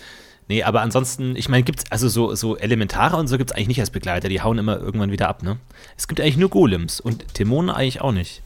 Nee, 0.47 0.64
aber 0.64 0.82
ansonsten, 0.82 1.36
ich 1.36 1.47
meine, 1.49 1.64
gibt's 1.64 1.86
also 1.91 2.10
so, 2.10 2.36
so 2.36 2.58
Elementare 2.58 3.18
und 3.18 3.28
so 3.28 3.38
gibt 3.38 3.52
es 3.52 3.56
eigentlich 3.56 3.70
nicht 3.70 3.80
als 3.80 3.89
Begleiter. 3.89 4.30
Die 4.30 4.41
hauen 4.41 4.58
immer 4.58 4.80
irgendwann 4.80 5.12
wieder 5.12 5.30
ab, 5.30 5.43
ne? 5.43 5.58
Es 5.97 6.08
gibt 6.08 6.20
eigentlich 6.20 6.38
nur 6.38 6.49
Golems 6.49 6.99
und 6.99 7.39
Dämonen 7.39 7.70
eigentlich 7.70 8.02
auch 8.02 8.12
nicht. 8.12 8.41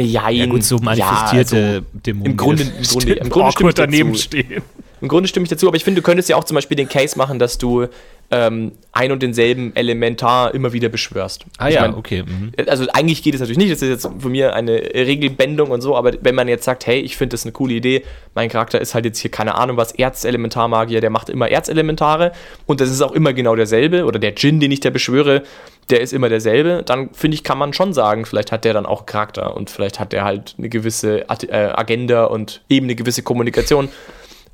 Ja, 0.00 0.30
ja 0.30 0.46
gut, 0.46 0.64
so 0.64 0.78
manifestierte 0.78 1.56
ja, 1.56 1.66
also 1.74 1.86
Dämonen. 1.92 2.32
Im 2.32 2.36
Grunde, 2.36 2.62
im 2.62 2.84
Grunde, 2.84 3.12
im 3.12 3.28
Grunde 3.30 3.52
stimme 3.52 3.70
ich 3.70 3.74
daneben 3.74 4.12
dazu. 4.12 4.22
stehen. 4.22 4.62
Im 5.00 5.08
Grunde 5.08 5.28
stimme 5.28 5.44
ich 5.44 5.50
dazu, 5.50 5.66
aber 5.66 5.76
ich 5.76 5.84
finde, 5.84 6.00
du 6.00 6.04
könntest 6.04 6.28
ja 6.28 6.36
auch 6.36 6.44
zum 6.44 6.54
Beispiel 6.54 6.76
den 6.76 6.88
Case 6.88 7.18
machen, 7.18 7.38
dass 7.38 7.58
du 7.58 7.88
ähm, 8.32 8.72
ein 8.92 9.12
und 9.12 9.22
denselben 9.22 9.76
Elementar 9.76 10.54
immer 10.54 10.72
wieder 10.72 10.88
beschwörst. 10.88 11.44
Ah 11.58 11.68
ich 11.68 11.74
ja, 11.74 11.82
mein, 11.82 11.94
okay. 11.94 12.24
Mhm. 12.26 12.52
Also 12.66 12.86
eigentlich 12.92 13.22
geht 13.22 13.34
es 13.34 13.40
natürlich 13.40 13.58
nicht, 13.58 13.70
das 13.70 13.82
ist 13.82 13.88
jetzt 13.90 14.08
von 14.20 14.32
mir 14.32 14.54
eine 14.54 14.72
Regelbendung 14.72 15.70
und 15.70 15.82
so, 15.82 15.96
aber 15.96 16.12
wenn 16.22 16.34
man 16.34 16.48
jetzt 16.48 16.64
sagt, 16.64 16.86
hey, 16.86 16.98
ich 16.98 17.16
finde 17.18 17.34
das 17.34 17.44
eine 17.44 17.52
coole 17.52 17.74
Idee, 17.74 18.02
mein 18.34 18.48
Charakter 18.48 18.80
ist 18.80 18.94
halt 18.94 19.04
jetzt 19.04 19.18
hier, 19.18 19.30
keine 19.30 19.54
Ahnung 19.54 19.76
was, 19.76 19.92
Erzelementarmagier, 19.92 21.02
der 21.02 21.10
macht 21.10 21.28
immer 21.28 21.50
Erzelementare 21.50 22.32
und 22.64 22.80
das 22.80 22.90
ist 22.90 23.02
auch 23.02 23.12
immer 23.12 23.34
genau 23.34 23.54
derselbe 23.54 24.06
oder 24.06 24.18
der 24.18 24.32
Djinn, 24.32 24.60
den 24.60 24.72
ich 24.72 24.80
da 24.80 24.88
beschwöre, 24.88 25.42
der 25.90 26.00
ist 26.00 26.14
immer 26.14 26.30
derselbe, 26.30 26.82
dann 26.86 27.10
finde 27.12 27.34
ich, 27.34 27.44
kann 27.44 27.58
man 27.58 27.74
schon 27.74 27.92
sagen, 27.92 28.24
vielleicht 28.24 28.50
hat 28.50 28.64
der 28.64 28.72
dann 28.72 28.86
auch 28.86 29.04
Charakter 29.04 29.54
und 29.54 29.68
vielleicht 29.68 30.00
hat 30.00 30.12
der 30.12 30.24
halt 30.24 30.54
eine 30.56 30.70
gewisse 30.70 31.26
äh, 31.28 31.52
Agenda 31.52 32.24
und 32.24 32.62
eben 32.70 32.86
eine 32.86 32.94
gewisse 32.94 33.22
Kommunikation. 33.22 33.90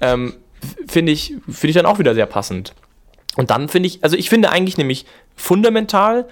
Ähm, 0.00 0.34
finde 0.88 1.12
ich, 1.12 1.34
find 1.48 1.70
ich 1.70 1.74
dann 1.74 1.86
auch 1.86 2.00
wieder 2.00 2.14
sehr 2.14 2.26
passend. 2.26 2.74
Und 3.38 3.50
dann 3.50 3.68
finde 3.68 3.86
ich, 3.86 4.02
also 4.02 4.16
ich 4.16 4.30
finde 4.30 4.50
eigentlich 4.50 4.78
nämlich 4.78 5.06
fundamental, 5.36 6.26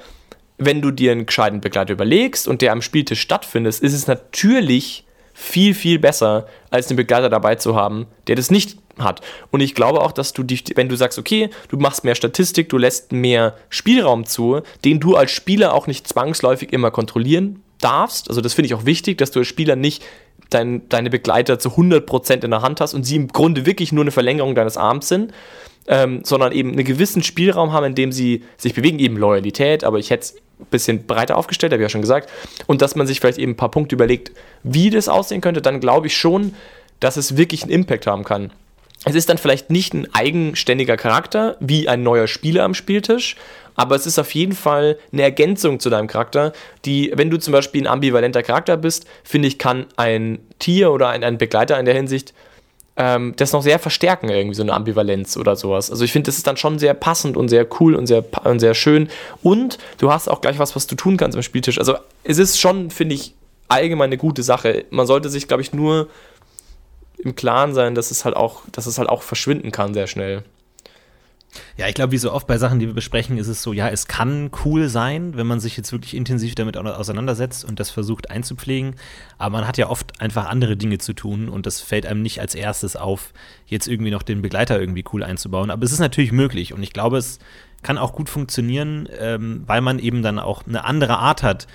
wenn 0.58 0.82
du 0.82 0.90
dir 0.90 1.12
einen 1.12 1.24
gescheiten 1.24 1.60
Begleiter 1.60 1.92
überlegst 1.92 2.48
und 2.48 2.62
der 2.62 2.72
am 2.72 2.82
Spieltisch 2.82 3.20
stattfindet, 3.20 3.78
ist 3.78 3.92
es 3.92 4.08
natürlich 4.08 5.04
viel, 5.32 5.72
viel 5.72 6.00
besser, 6.00 6.48
als 6.70 6.88
einen 6.88 6.96
Begleiter 6.96 7.28
dabei 7.28 7.54
zu 7.54 7.76
haben, 7.76 8.08
der 8.26 8.34
das 8.34 8.50
nicht 8.50 8.78
hat. 8.98 9.20
Und 9.52 9.60
ich 9.60 9.76
glaube 9.76 10.00
auch, 10.00 10.10
dass 10.10 10.32
du 10.32 10.42
dich, 10.42 10.64
wenn 10.74 10.88
du 10.88 10.96
sagst, 10.96 11.16
okay, 11.16 11.50
du 11.68 11.76
machst 11.76 12.02
mehr 12.02 12.16
Statistik, 12.16 12.70
du 12.70 12.76
lässt 12.76 13.12
mehr 13.12 13.54
Spielraum 13.68 14.26
zu, 14.26 14.62
den 14.84 14.98
du 14.98 15.14
als 15.14 15.30
Spieler 15.30 15.74
auch 15.74 15.86
nicht 15.86 16.08
zwangsläufig 16.08 16.72
immer 16.72 16.90
kontrollieren 16.90 17.62
darfst. 17.80 18.28
Also 18.28 18.40
das 18.40 18.54
finde 18.54 18.66
ich 18.66 18.74
auch 18.74 18.84
wichtig, 18.84 19.18
dass 19.18 19.30
du 19.30 19.40
als 19.40 19.48
Spieler 19.48 19.76
nicht 19.76 20.02
dein, 20.50 20.88
deine 20.88 21.10
Begleiter 21.10 21.58
zu 21.58 21.70
100% 21.70 22.44
in 22.44 22.50
der 22.50 22.62
Hand 22.62 22.80
hast 22.80 22.94
und 22.94 23.04
sie 23.04 23.16
im 23.16 23.28
Grunde 23.28 23.66
wirklich 23.66 23.92
nur 23.92 24.04
eine 24.04 24.10
Verlängerung 24.10 24.54
deines 24.54 24.76
Arms 24.76 25.08
sind, 25.08 25.32
ähm, 25.88 26.20
sondern 26.24 26.52
eben 26.52 26.72
einen 26.72 26.84
gewissen 26.84 27.22
Spielraum 27.22 27.72
haben, 27.72 27.86
in 27.86 27.94
dem 27.94 28.12
sie 28.12 28.44
sich 28.56 28.74
bewegen, 28.74 28.98
eben 28.98 29.16
Loyalität, 29.16 29.84
aber 29.84 29.98
ich 29.98 30.10
hätte 30.10 30.22
es 30.22 30.34
ein 30.58 30.66
bisschen 30.70 31.06
breiter 31.06 31.36
aufgestellt, 31.36 31.72
habe 31.72 31.82
ich 31.82 31.86
ja 31.86 31.90
schon 31.90 32.00
gesagt, 32.00 32.30
und 32.66 32.82
dass 32.82 32.96
man 32.96 33.06
sich 33.06 33.20
vielleicht 33.20 33.38
eben 33.38 33.52
ein 33.52 33.56
paar 33.56 33.70
Punkte 33.70 33.94
überlegt, 33.94 34.32
wie 34.62 34.90
das 34.90 35.08
aussehen 35.08 35.40
könnte, 35.40 35.62
dann 35.62 35.80
glaube 35.80 36.06
ich 36.06 36.16
schon, 36.16 36.54
dass 37.00 37.16
es 37.16 37.36
wirklich 37.36 37.62
einen 37.62 37.72
Impact 37.72 38.06
haben 38.06 38.24
kann. 38.24 38.52
Es 39.08 39.14
ist 39.14 39.28
dann 39.28 39.38
vielleicht 39.38 39.70
nicht 39.70 39.94
ein 39.94 40.12
eigenständiger 40.12 40.96
Charakter 40.96 41.56
wie 41.60 41.88
ein 41.88 42.02
neuer 42.02 42.26
Spieler 42.26 42.64
am 42.64 42.74
Spieltisch, 42.74 43.36
aber 43.76 43.94
es 43.94 44.04
ist 44.04 44.18
auf 44.18 44.34
jeden 44.34 44.54
Fall 44.54 44.98
eine 45.12 45.22
Ergänzung 45.22 45.78
zu 45.78 45.90
deinem 45.90 46.08
Charakter, 46.08 46.52
die, 46.84 47.12
wenn 47.14 47.30
du 47.30 47.38
zum 47.38 47.52
Beispiel 47.52 47.82
ein 47.82 47.86
ambivalenter 47.86 48.42
Charakter 48.42 48.76
bist, 48.76 49.06
finde 49.22 49.46
ich, 49.46 49.58
kann 49.58 49.86
ein 49.96 50.40
Tier 50.58 50.90
oder 50.90 51.10
ein, 51.10 51.22
ein 51.22 51.38
Begleiter 51.38 51.78
in 51.78 51.86
der 51.86 51.94
Hinsicht 51.94 52.34
ähm, 52.96 53.34
das 53.36 53.52
noch 53.52 53.62
sehr 53.62 53.78
verstärken, 53.78 54.28
irgendwie 54.28 54.56
so 54.56 54.62
eine 54.62 54.72
Ambivalenz 54.72 55.36
oder 55.36 55.54
sowas. 55.54 55.88
Also 55.88 56.02
ich 56.02 56.10
finde, 56.10 56.26
das 56.26 56.38
ist 56.38 56.48
dann 56.48 56.56
schon 56.56 56.80
sehr 56.80 56.94
passend 56.94 57.36
und 57.36 57.48
sehr 57.48 57.64
cool 57.78 57.94
und 57.94 58.08
sehr, 58.08 58.24
und 58.42 58.58
sehr 58.58 58.74
schön. 58.74 59.08
Und 59.40 59.78
du 59.98 60.10
hast 60.10 60.26
auch 60.26 60.40
gleich 60.40 60.58
was, 60.58 60.74
was 60.74 60.88
du 60.88 60.96
tun 60.96 61.16
kannst 61.16 61.36
am 61.36 61.42
Spieltisch. 61.44 61.78
Also 61.78 61.94
es 62.24 62.38
ist 62.38 62.58
schon, 62.58 62.90
finde 62.90 63.14
ich, 63.14 63.34
allgemein 63.68 64.08
eine 64.08 64.16
gute 64.16 64.42
Sache. 64.42 64.84
Man 64.90 65.06
sollte 65.06 65.28
sich, 65.28 65.46
glaube 65.46 65.62
ich, 65.62 65.72
nur 65.72 66.08
im 67.18 67.34
Klaren 67.34 67.74
sein, 67.74 67.94
dass 67.94 68.10
es 68.10 68.24
halt 68.24 68.36
auch, 68.36 68.62
dass 68.72 68.86
es 68.86 68.98
halt 68.98 69.08
auch 69.08 69.22
verschwinden 69.22 69.72
kann 69.72 69.94
sehr 69.94 70.06
schnell. 70.06 70.44
Ja, 71.76 71.88
ich 71.88 71.94
glaube, 71.94 72.12
wie 72.12 72.18
so 72.18 72.32
oft 72.32 72.46
bei 72.46 72.58
Sachen, 72.58 72.78
die 72.78 72.86
wir 72.86 72.94
besprechen, 72.94 73.38
ist 73.38 73.48
es 73.48 73.62
so, 73.62 73.72
ja, 73.72 73.88
es 73.88 74.06
kann 74.06 74.50
cool 74.64 74.88
sein, 74.88 75.36
wenn 75.36 75.46
man 75.46 75.60
sich 75.60 75.76
jetzt 75.76 75.92
wirklich 75.92 76.14
intensiv 76.14 76.54
damit 76.54 76.76
auseinandersetzt 76.76 77.64
und 77.64 77.80
das 77.80 77.90
versucht 77.90 78.30
einzupflegen. 78.30 78.96
Aber 79.38 79.58
man 79.58 79.66
hat 79.66 79.78
ja 79.78 79.88
oft 79.88 80.20
einfach 80.20 80.46
andere 80.46 80.76
Dinge 80.76 80.98
zu 80.98 81.12
tun 81.12 81.48
und 81.48 81.66
das 81.66 81.80
fällt 81.80 82.06
einem 82.06 82.22
nicht 82.22 82.40
als 82.40 82.54
erstes 82.54 82.96
auf, 82.96 83.32
jetzt 83.66 83.88
irgendwie 83.88 84.10
noch 84.10 84.22
den 84.22 84.42
Begleiter 84.42 84.78
irgendwie 84.78 85.04
cool 85.12 85.22
einzubauen. 85.22 85.70
Aber 85.70 85.84
es 85.84 85.92
ist 85.92 86.00
natürlich 86.00 86.32
möglich 86.32 86.72
und 86.72 86.82
ich 86.82 86.92
glaube, 86.92 87.18
es 87.18 87.38
kann 87.82 87.98
auch 87.98 88.12
gut 88.12 88.28
funktionieren, 88.28 89.08
ähm, 89.18 89.62
weil 89.66 89.80
man 89.80 89.98
eben 89.98 90.22
dann 90.22 90.38
auch 90.38 90.66
eine 90.66 90.84
andere 90.84 91.18
Art 91.18 91.42
hat, 91.42 91.66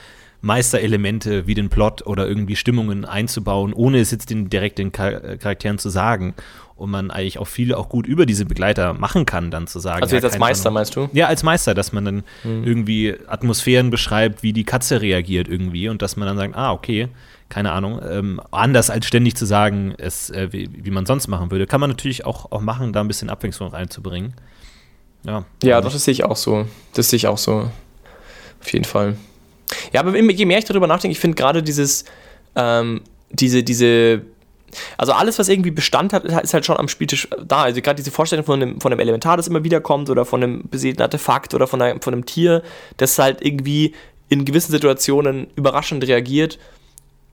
Meisterelemente 0.42 1.46
wie 1.48 1.54
den 1.54 1.70
Plot 1.70 2.06
oder 2.06 2.28
irgendwie 2.28 2.56
Stimmungen 2.56 3.06
einzubauen, 3.06 3.74
ohne 3.74 4.00
es 4.00 4.12
jetzt 4.12 4.30
den, 4.30 4.50
direkt 4.50 4.80
den 4.80 4.92
Charakteren 4.92 5.78
zu 5.78 5.90
sagen 5.90 6.34
und 6.76 6.90
man 6.90 7.12
eigentlich 7.12 7.38
auch 7.38 7.48
viele 7.48 7.78
auch 7.78 7.90
gut 7.90 8.08
über 8.08 8.26
diese 8.26 8.46
Begleiter 8.46 8.94
machen 8.94 9.28
kann, 9.28 9.52
dann 9.52 9.68
zu 9.68 9.80
sagen. 9.80 10.02
Also 10.02 10.16
jetzt 10.16 10.26
als 10.26 10.40
Meister 10.40 10.70
Ahnung. 10.70 10.74
meinst 10.76 10.96
du? 10.96 11.10
Ja, 11.14 11.28
als 11.28 11.44
Meister, 11.44 11.76
dass 11.76 11.92
man 11.92 12.06
dann 12.06 12.24
mhm. 12.44 12.64
irgendwie 12.64 13.16
Atmosphären 13.28 13.92
beschreibt, 13.92 14.42
wie 14.42 14.52
die 14.52 14.64
Katze 14.64 15.00
reagiert 15.00 15.48
irgendwie 15.48 15.90
und 15.90 16.02
dass 16.02 16.16
man 16.16 16.28
dann 16.28 16.38
sagt, 16.38 16.56
ah, 16.56 16.72
okay, 16.72 17.10
keine 17.50 17.72
Ahnung, 17.74 18.02
ähm, 18.10 18.42
anders 18.50 18.90
als 18.90 19.06
ständig 19.06 19.36
zu 19.36 19.46
sagen, 19.46 19.94
es, 19.98 20.32
äh, 20.32 20.48
wie, 20.52 20.70
wie, 20.74 20.90
man 20.90 21.06
sonst 21.06 21.28
machen 21.28 21.52
würde. 21.52 21.68
Kann 21.68 21.82
man 21.82 21.90
natürlich 21.90 22.26
auch, 22.26 22.52
auch 22.52 22.62
machen, 22.62 22.94
da 22.94 23.02
ein 23.02 23.08
bisschen 23.08 23.30
Abwechslung 23.30 23.70
reinzubringen. 23.70 24.34
Ja, 25.24 25.46
ja 25.62 25.82
doch, 25.82 25.92
das 25.92 26.04
sehe 26.06 26.14
ich 26.14 26.24
auch 26.24 26.38
so. 26.38 26.66
Das 26.96 27.10
sehe 27.10 27.18
ich 27.18 27.28
auch 27.28 27.38
so. 27.38 27.70
Auf 28.60 28.74
jeden 28.74 28.86
Fall. 28.86 29.18
Ja, 29.94 30.02
aber 30.02 30.18
je 30.18 30.46
mehr 30.46 30.58
ich 30.58 30.66
darüber 30.66 30.88
nachdenke, 30.88 31.14
ich 31.14 31.20
finde 31.20 31.36
gerade 31.36 31.64
dieses, 31.64 32.06
ähm, 32.56 33.02
diese, 33.32 33.64
diese, 33.64 34.22
also 34.98 35.14
alles, 35.14 35.40
was 35.40 35.50
irgendwie 35.50 35.72
Bestand 35.72 36.14
hat, 36.14 36.24
ist 36.26 36.54
halt 36.54 36.66
schon 36.66 36.78
am 36.78 36.88
Spieltisch 36.88 37.28
da. 37.46 37.64
Also 37.64 37.82
gerade 37.82 37.98
diese 37.98 38.12
Vorstellung 38.12 38.46
von 38.46 38.62
einem, 38.62 38.82
von 38.82 38.92
einem 38.92 39.00
Elementar, 39.00 39.38
das 39.38 39.48
immer 39.48 39.64
wieder 39.64 39.82
kommt, 39.82 40.10
oder 40.10 40.26
von 40.26 40.44
einem 40.44 40.64
beseelten 40.70 41.02
Artefakt 41.02 41.54
oder 41.54 41.68
von 41.68 41.82
einem, 41.82 42.02
von 42.02 42.14
einem 42.14 42.26
Tier, 42.26 42.64
das 42.98 43.18
halt 43.20 43.44
irgendwie 43.46 43.94
in 44.30 44.46
gewissen 44.46 44.72
Situationen 44.72 45.48
überraschend 45.56 46.08
reagiert, 46.08 46.58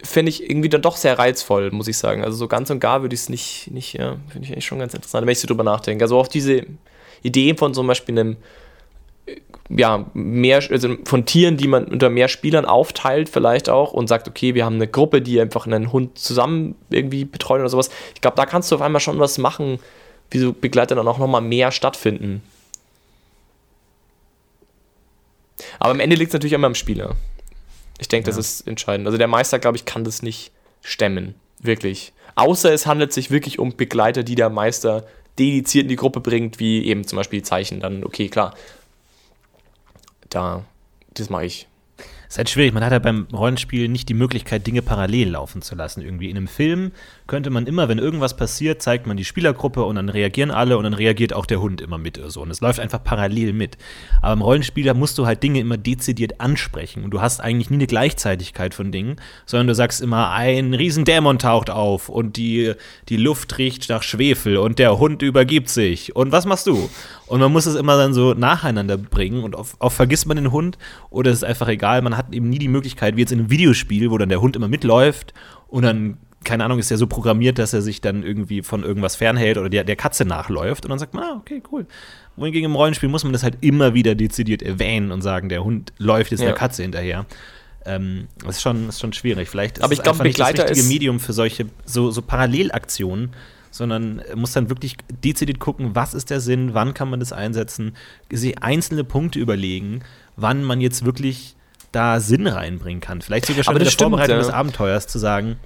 finde 0.03 0.31
ich 0.31 0.49
irgendwie 0.49 0.69
dann 0.69 0.83
doch 0.83 0.97
sehr 0.97 1.19
reizvoll, 1.19 1.71
muss 1.71 1.89
ich 1.89 1.97
sagen. 1.97 2.25
Also 2.25 2.37
so 2.37 2.49
ganz 2.49 2.71
und 2.71 2.81
gar 2.81 3.03
würde 3.03 3.15
ich 3.15 3.23
es 3.23 3.29
nicht, 3.29 3.71
nicht 3.71 3.95
ja, 3.95 4.17
finde 4.29 4.47
ich 4.47 4.53
eigentlich 4.53 4.67
schon 4.67 4.79
ganz 4.79 4.95
interessant, 4.95 5.27
wenn 5.27 5.33
ich 5.33 5.41
so 5.41 5.49
drüber 5.49 5.65
nachdenke. 5.65 6.05
Also 6.05 6.19
auch 6.19 6.29
diese 6.29 6.67
Idee 7.23 7.55
von 7.55 7.75
zum 7.75 7.87
Beispiel 7.87 8.19
einem 8.19 8.37
ja, 9.71 10.07
mehr, 10.15 10.63
also 10.71 10.97
von 11.05 11.27
Tieren, 11.27 11.57
die 11.57 11.69
man 11.69 11.85
unter 11.85 12.09
mehr 12.09 12.29
Spielern 12.29 12.65
aufteilt, 12.65 13.29
vielleicht 13.29 13.69
auch 13.69 13.93
und 13.93 14.09
sagt, 14.09 14.27
okay, 14.29 14.55
wir 14.55 14.65
haben 14.65 14.77
eine 14.77 14.89
Gruppe, 14.89 15.21
die 15.21 15.41
einfach 15.41 15.67
einen 15.67 15.93
Hund 15.93 16.19
zusammen 16.19 16.75
irgendwie 16.91 17.25
betreuen 17.25 17.61
oder 17.61 17.69
sowas. 17.69 17.91
Ich 18.15 18.21
glaube, 18.21 18.37
da 18.37 18.47
kannst 18.47 18.71
du 18.71 18.77
auf 18.77 18.83
einmal 18.83 19.01
schon 19.01 19.19
was 19.19 19.37
machen, 19.39 19.79
wie 20.31 20.39
so 20.39 20.53
Begleiter 20.53 20.95
dann 20.95 21.07
auch 21.07 21.19
nochmal 21.19 21.43
mehr 21.43 21.71
stattfinden. 21.71 22.43
Aber 25.79 25.91
am 25.91 26.01
Ende 26.01 26.17
liegt 26.17 26.31
es 26.31 26.35
natürlich 26.35 26.53
immer 26.53 26.67
am 26.67 26.75
Spieler. 26.75 27.17
Ich 27.99 28.09
denke, 28.09 28.31
ja. 28.31 28.37
das 28.37 28.45
ist 28.45 28.67
entscheidend. 28.67 29.07
Also 29.07 29.19
der 29.19 29.29
Meister, 29.29 29.59
glaube 29.59 29.77
ich, 29.77 29.85
kann 29.85 30.05
das 30.05 30.23
nicht 30.23 30.53
stemmen. 30.83 31.35
Wirklich. 31.61 32.13
Außer 32.37 32.73
es 32.73 32.87
handelt 32.87 33.13
sich 33.13 33.31
wirklich 33.31 33.59
um 33.59 33.77
Begleiter, 33.77 34.23
die 34.23 34.37
der 34.37 34.49
Meister 34.49 35.05
dediziert 35.39 35.85
in 35.85 35.89
die 35.89 35.97
Gruppe 35.97 36.21
bringt, 36.21 36.59
wie 36.61 36.85
eben 36.87 37.05
zum 37.07 37.17
Beispiel 37.17 37.43
Zeichen. 37.43 37.81
Dann, 37.81 38.05
okay, 38.05 38.29
klar, 38.29 38.55
da, 40.31 40.65
das 41.15 41.31
mache 41.31 41.47
ich. 41.47 41.69
Ist 42.29 42.39
halt 42.39 42.51
schwierig, 42.51 42.75
man 42.75 42.85
hat 42.85 42.93
ja 42.93 42.99
beim 42.99 43.27
Rollenspiel 43.33 43.89
nicht 43.89 44.09
die 44.09 44.15
Möglichkeit, 44.15 44.67
Dinge 44.67 44.83
parallel 44.83 45.31
laufen 45.31 45.63
zu 45.63 45.75
lassen. 45.75 46.03
Irgendwie 46.03 46.31
in 46.31 46.37
einem 46.37 46.47
Film 46.47 46.93
könnte 47.29 47.51
man 47.51 47.67
immer, 47.67 47.89
wenn 47.89 47.99
irgendwas 47.99 48.37
passiert, 48.37 48.83
zeigt 48.83 49.07
man 49.07 49.17
die 49.17 49.25
Spielergruppe 49.25 49.85
und 49.85 49.97
dann 49.97 50.09
reagieren 50.09 50.51
alle 50.51 50.77
und 50.79 50.85
dann 50.85 50.95
reagiert 50.95 51.33
auch 51.35 51.47
der 51.47 51.61
Hund 51.61 51.81
immer 51.81 51.99
mit 51.99 52.19
oder 52.19 52.31
so. 52.31 52.41
Und 52.41 52.51
es 52.51 52.61
läuft 52.61 52.81
einfach 52.81 53.05
parallel 53.05 53.53
mit. 53.53 53.79
Aber 54.23 54.33
im 54.33 54.43
Rollenspiel 54.43 54.93
musst 54.95 55.19
du 55.19 55.27
halt 55.27 55.43
Dinge 55.43 55.61
immer 55.61 55.77
dezidiert 55.77 56.41
ansprechen 56.41 57.05
und 57.05 57.11
du 57.11 57.21
hast 57.21 57.41
eigentlich 57.41 57.69
nie 57.71 57.77
eine 57.77 57.87
Gleichzeitigkeit 57.87 58.75
von 58.75 58.91
Dingen, 58.91 59.17
sondern 59.45 59.69
du 59.69 59.75
sagst 59.75 60.01
immer, 60.01 60.31
ein 60.31 60.75
Riesendämon 60.75 61.39
taucht 61.39 61.71
auf 61.71 62.09
und 62.09 62.39
die, 62.39 62.73
die 63.11 63.19
Luft 63.19 63.59
riecht 63.59 63.91
nach 63.91 64.03
Schwefel 64.03 64.57
und 64.57 64.79
der 64.79 64.99
Hund 64.99 65.23
übergibt 65.23 65.69
sich. 65.69 66.17
Und 66.17 66.33
was 66.33 66.47
machst 66.47 66.67
du? 66.67 66.89
Und 67.27 67.41
man 67.41 67.53
muss 67.53 67.67
es 67.67 67.75
immer 67.75 67.99
dann 67.99 68.15
so 68.15 68.33
nacheinander 68.33 68.97
bringen 68.97 69.45
und 69.45 69.55
oft, 69.55 69.77
oft 69.81 69.97
vergisst 69.97 70.27
man 70.27 70.39
den 70.39 70.51
Hund 70.51 70.79
oder 71.11 71.31
es 71.31 71.39
ist 71.39 71.45
einfach 71.45 71.69
egal. 71.69 72.01
Man 72.01 72.17
hat 72.17 72.33
eben 72.33 72.49
nie 72.49 72.59
die 72.59 72.69
Möglichkeit, 72.69 73.17
wie 73.17 73.21
jetzt 73.21 73.33
in 73.33 73.41
einem 73.41 73.51
Videospiel, 73.51 74.11
wo 74.11 74.17
dann 74.17 74.31
der 74.31 74.41
Hund 74.41 74.57
immer 74.57 74.69
mitläuft 74.69 75.35
und 75.69 75.83
dann, 75.83 76.17
keine 76.45 76.65
Ahnung, 76.65 76.79
ist 76.79 76.91
er 76.91 76.97
so 76.97 77.07
programmiert, 77.07 77.59
dass 77.59 77.73
er 77.73 77.83
sich 77.83 78.01
dann 78.01 78.23
irgendwie 78.23 78.63
von 78.63 78.83
irgendwas 78.83 79.17
fernhält 79.17 79.59
oder 79.59 79.69
der, 79.69 79.85
der 79.85 79.97
Katze 79.97 80.25
nachläuft 80.25 80.85
und 80.85 80.91
dann 80.91 80.99
sagt 80.99 81.15
man, 81.15 81.25
ah, 81.25 81.37
okay, 81.39 81.63
cool. 81.73 81.87
Wohingegen 82.37 82.71
im 82.71 82.77
Rollenspiel 82.77 83.09
muss 83.09 83.25
man 83.25 83.33
das 83.33 83.43
halt 83.43 83.59
immer 83.61 83.95
wieder 83.95 84.15
dezidiert 84.15 84.63
erwähnen 84.63 85.11
und 85.11 85.23
sagen, 85.23 85.49
der 85.49 85.65
Hund 85.65 85.93
läuft 85.99 86.31
jetzt 86.31 86.41
ja. 86.41 86.47
der 86.47 86.55
Katze 86.55 86.83
hinterher. 86.83 87.27
Ähm, 87.85 88.29
das 88.45 88.57
ist 88.57 88.63
schon, 88.63 88.89
ist 88.89 89.01
schon 89.01 89.13
schwierig. 89.13 89.49
Vielleicht 89.49 89.79
ist 89.79 89.85
Aber 89.85 89.93
ich 89.93 90.03
glaube, 90.03 90.23
Begleiter 90.23 90.63
das 90.63 90.71
richtige 90.71 90.89
Medium 90.89 91.21
für 91.21 91.33
solche 91.33 91.67
so, 91.85 92.11
so 92.11 92.23
Parallelaktionen 92.23 93.31
sondern 93.71 94.23
muss 94.35 94.53
dann 94.53 94.71
wirklich 94.71 94.97
dezidiert 95.23 95.61
gucken, 95.61 95.95
was 95.95 96.15
ist 96.15 96.31
der 96.31 96.41
Sinn, 96.41 96.73
wann 96.73 96.95
kann 96.95 97.11
man 97.11 97.21
das 97.21 97.33
einsetzen, 97.33 97.95
sich 98.33 98.63
einzelne 98.63 99.05
Punkte 99.05 99.39
überlegen, 99.39 100.01
wann 100.37 100.65
man 100.65 100.81
jetzt 100.81 101.05
wirklich 101.05 101.55
da 101.93 102.21
Sinn 102.21 102.47
reinbringen 102.47 103.01
kann. 103.01 103.23
Vielleicht 103.23 103.47
sogar 103.47 103.65
schon 103.65 103.77
in 103.77 103.85
der 103.85 103.91
stimmt, 103.91 104.11
Vorbereitung 104.11 104.37
ja. 104.37 104.43
des 104.43 104.51
Abenteuers 104.51 105.07
zu 105.07 105.19
sagen, 105.19 105.57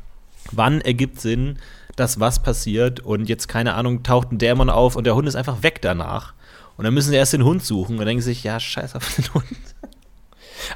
wann 0.57 0.81
ergibt 0.81 1.21
Sinn, 1.21 1.59
dass 1.97 2.21
was 2.21 2.43
passiert 2.43 3.01
und 3.01 3.29
jetzt, 3.29 3.49
keine 3.49 3.75
Ahnung, 3.75 4.03
taucht 4.03 4.33
ein 4.33 4.39
Dämon 4.39 4.71
auf 4.71 4.97
und 4.97 5.05
der 5.05 5.15
Hund 5.15 5.29
ist 5.29 5.37
einfach 5.37 5.63
weg 5.63 5.83
danach. 5.83 6.35
Und 6.77 6.85
dann 6.85 6.95
müssen 6.95 7.11
sie 7.11 7.17
erst 7.17 7.35
den 7.35 7.45
Hund 7.45 7.65
suchen 7.65 7.99
und 7.99 8.07
denken 8.07 8.23
sich, 8.23 8.43
ja, 8.45 8.59
scheiß 8.59 8.95
auf 8.97 9.15
den 9.15 9.33
Hund. 9.35 9.47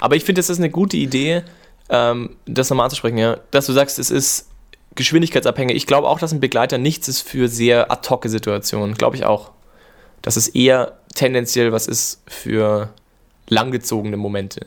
Aber 0.00 0.16
ich 0.16 0.24
finde, 0.24 0.40
das 0.40 0.50
ist 0.50 0.58
eine 0.58 0.70
gute 0.70 0.96
Idee, 0.96 1.42
ähm, 1.88 2.36
das 2.46 2.68
nochmal 2.70 2.84
anzusprechen, 2.84 3.18
ja. 3.18 3.38
Dass 3.50 3.66
du 3.66 3.72
sagst, 3.72 3.98
es 3.98 4.10
ist 4.10 4.48
geschwindigkeitsabhängig. 4.94 5.76
Ich 5.76 5.86
glaube 5.86 6.08
auch, 6.08 6.18
dass 6.18 6.32
ein 6.32 6.40
Begleiter 6.40 6.78
nichts 6.78 7.08
ist 7.08 7.22
für 7.22 7.48
sehr 7.48 7.90
ad 7.90 8.08
hoc 8.08 8.24
Situationen. 8.26 8.94
Glaube 8.94 9.16
ich 9.16 9.24
auch. 9.24 9.52
Dass 10.22 10.36
es 10.36 10.48
eher 10.48 10.98
tendenziell 11.14 11.72
was 11.72 11.86
ist 11.86 12.22
für 12.26 12.90
langgezogene 13.48 14.16
Momente. 14.16 14.66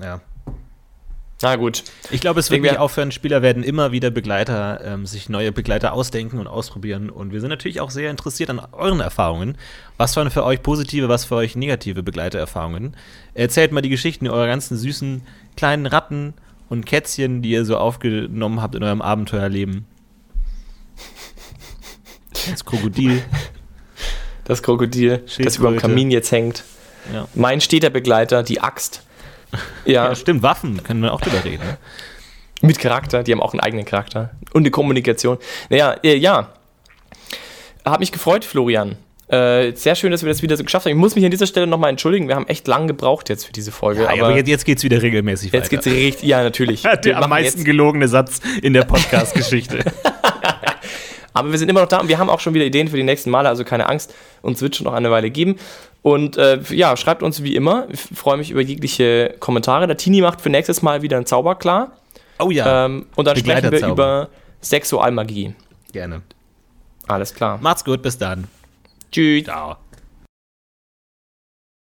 Ja. 0.00 0.20
Na 1.42 1.56
gut. 1.56 1.82
Ich 2.10 2.20
glaube, 2.20 2.38
es 2.38 2.50
wird 2.50 2.62
nicht 2.62 2.78
aufhören. 2.78 3.10
Spieler 3.10 3.42
werden 3.42 3.64
immer 3.64 3.90
wieder 3.90 4.10
Begleiter, 4.10 4.80
ähm, 4.84 5.06
sich 5.06 5.28
neue 5.28 5.50
Begleiter 5.50 5.92
ausdenken 5.92 6.38
und 6.38 6.46
ausprobieren. 6.46 7.10
Und 7.10 7.32
wir 7.32 7.40
sind 7.40 7.50
natürlich 7.50 7.80
auch 7.80 7.90
sehr 7.90 8.10
interessiert 8.10 8.48
an 8.48 8.60
euren 8.70 9.00
Erfahrungen. 9.00 9.58
Was 9.96 10.16
waren 10.16 10.30
für 10.30 10.44
euch 10.44 10.62
positive, 10.62 11.08
was 11.08 11.24
für 11.24 11.34
euch 11.34 11.56
negative 11.56 12.04
Begleitererfahrungen? 12.04 12.96
Erzählt 13.34 13.72
mal 13.72 13.82
die 13.82 13.88
Geschichten 13.88 14.28
eurer 14.28 14.46
ganzen 14.46 14.76
süßen 14.76 15.22
kleinen 15.56 15.86
Ratten 15.86 16.34
und 16.68 16.86
Kätzchen, 16.86 17.42
die 17.42 17.50
ihr 17.50 17.64
so 17.64 17.76
aufgenommen 17.76 18.62
habt 18.62 18.76
in 18.76 18.84
eurem 18.84 19.02
Abenteuerleben. 19.02 19.84
Das 22.50 22.64
Krokodil. 22.64 23.22
Das 24.44 24.62
Krokodil, 24.62 25.22
das 25.38 25.56
über 25.56 25.70
dem 25.70 25.78
Kamin 25.78 26.10
jetzt 26.10 26.32
hängt. 26.32 26.64
Ja. 27.12 27.26
Mein 27.34 27.60
steter 27.60 27.90
Begleiter, 27.90 28.42
die 28.42 28.60
Axt. 28.60 29.02
Ja. 29.84 30.08
ja, 30.08 30.14
stimmt, 30.14 30.42
Waffen 30.42 30.82
können 30.82 31.02
wir 31.02 31.12
auch 31.12 31.20
drüber 31.20 31.44
reden. 31.44 31.64
Ne? 31.64 31.78
Mit 32.62 32.78
Charakter, 32.78 33.22
die 33.22 33.32
haben 33.32 33.42
auch 33.42 33.52
einen 33.52 33.60
eigenen 33.60 33.84
Charakter. 33.84 34.30
Und 34.52 34.62
eine 34.62 34.70
Kommunikation. 34.70 35.38
Naja, 35.68 35.96
äh, 36.02 36.16
ja. 36.16 36.50
Hat 37.84 38.00
mich 38.00 38.12
gefreut, 38.12 38.44
Florian. 38.44 38.96
Äh, 39.28 39.74
sehr 39.74 39.94
schön, 39.94 40.10
dass 40.12 40.22
wir 40.22 40.28
das 40.28 40.42
wieder 40.42 40.56
so 40.56 40.62
geschafft 40.62 40.86
haben. 40.86 40.92
Ich 40.92 40.98
muss 40.98 41.14
mich 41.14 41.24
an 41.24 41.30
dieser 41.30 41.46
Stelle 41.46 41.66
nochmal 41.66 41.90
entschuldigen. 41.90 42.28
Wir 42.28 42.36
haben 42.36 42.46
echt 42.48 42.68
lang 42.68 42.86
gebraucht 42.86 43.30
jetzt 43.30 43.46
für 43.46 43.52
diese 43.52 43.72
Folge. 43.72 44.02
Ja, 44.02 44.10
aber, 44.10 44.26
aber 44.26 44.36
jetzt, 44.36 44.48
jetzt 44.48 44.64
geht 44.64 44.78
es 44.78 44.84
wieder 44.84 45.00
regelmäßig 45.00 45.52
jetzt 45.52 45.72
weiter. 45.72 45.74
Jetzt 45.76 45.84
geht 45.84 45.92
es 45.92 45.98
richtig, 45.98 46.28
ja, 46.28 46.42
natürlich. 46.42 46.82
Der 47.04 47.16
am 47.16 47.30
meisten 47.30 47.64
gelogene 47.64 48.08
Satz 48.08 48.40
in 48.60 48.74
der 48.74 48.82
Podcast-Geschichte. 48.82 49.78
aber 51.32 51.50
wir 51.50 51.58
sind 51.58 51.68
immer 51.68 51.80
noch 51.80 51.88
da 51.88 52.00
und 52.00 52.08
wir 52.08 52.18
haben 52.18 52.30
auch 52.30 52.40
schon 52.40 52.54
wieder 52.54 52.64
Ideen 52.64 52.88
für 52.88 52.96
die 52.96 53.02
nächsten 53.02 53.30
Male, 53.30 53.48
also 53.48 53.64
keine 53.64 53.88
Angst. 53.88 54.14
Uns 54.42 54.60
wird 54.60 54.76
schon 54.76 54.84
noch 54.84 54.92
eine 54.92 55.10
Weile 55.10 55.30
geben. 55.30 55.56
Und 56.02 56.36
äh, 56.36 56.60
ja, 56.70 56.96
schreibt 56.96 57.22
uns 57.22 57.42
wie 57.42 57.54
immer. 57.54 57.86
Ich 57.90 58.00
freue 58.00 58.36
mich 58.36 58.50
über 58.50 58.60
jegliche 58.60 59.34
Kommentare. 59.38 59.86
Der 59.86 59.96
Tini 59.96 60.20
macht 60.20 60.40
für 60.40 60.50
nächstes 60.50 60.82
Mal 60.82 61.02
wieder 61.02 61.16
einen 61.16 61.26
Zauber 61.26 61.54
klar. 61.54 61.92
Oh 62.38 62.50
ja. 62.50 62.86
Ähm, 62.86 63.06
und 63.14 63.26
dann 63.26 63.36
sprechen 63.36 63.70
wir 63.70 63.86
über 63.86 64.28
Sexualmagie. 64.60 65.54
Gerne. 65.92 66.22
Alles 67.06 67.34
klar. 67.34 67.58
Macht's 67.60 67.84
gut, 67.84 68.02
bis 68.02 68.18
dann. 68.18 68.48
Tschüss. 69.10 69.44
Ciao. 69.44 69.76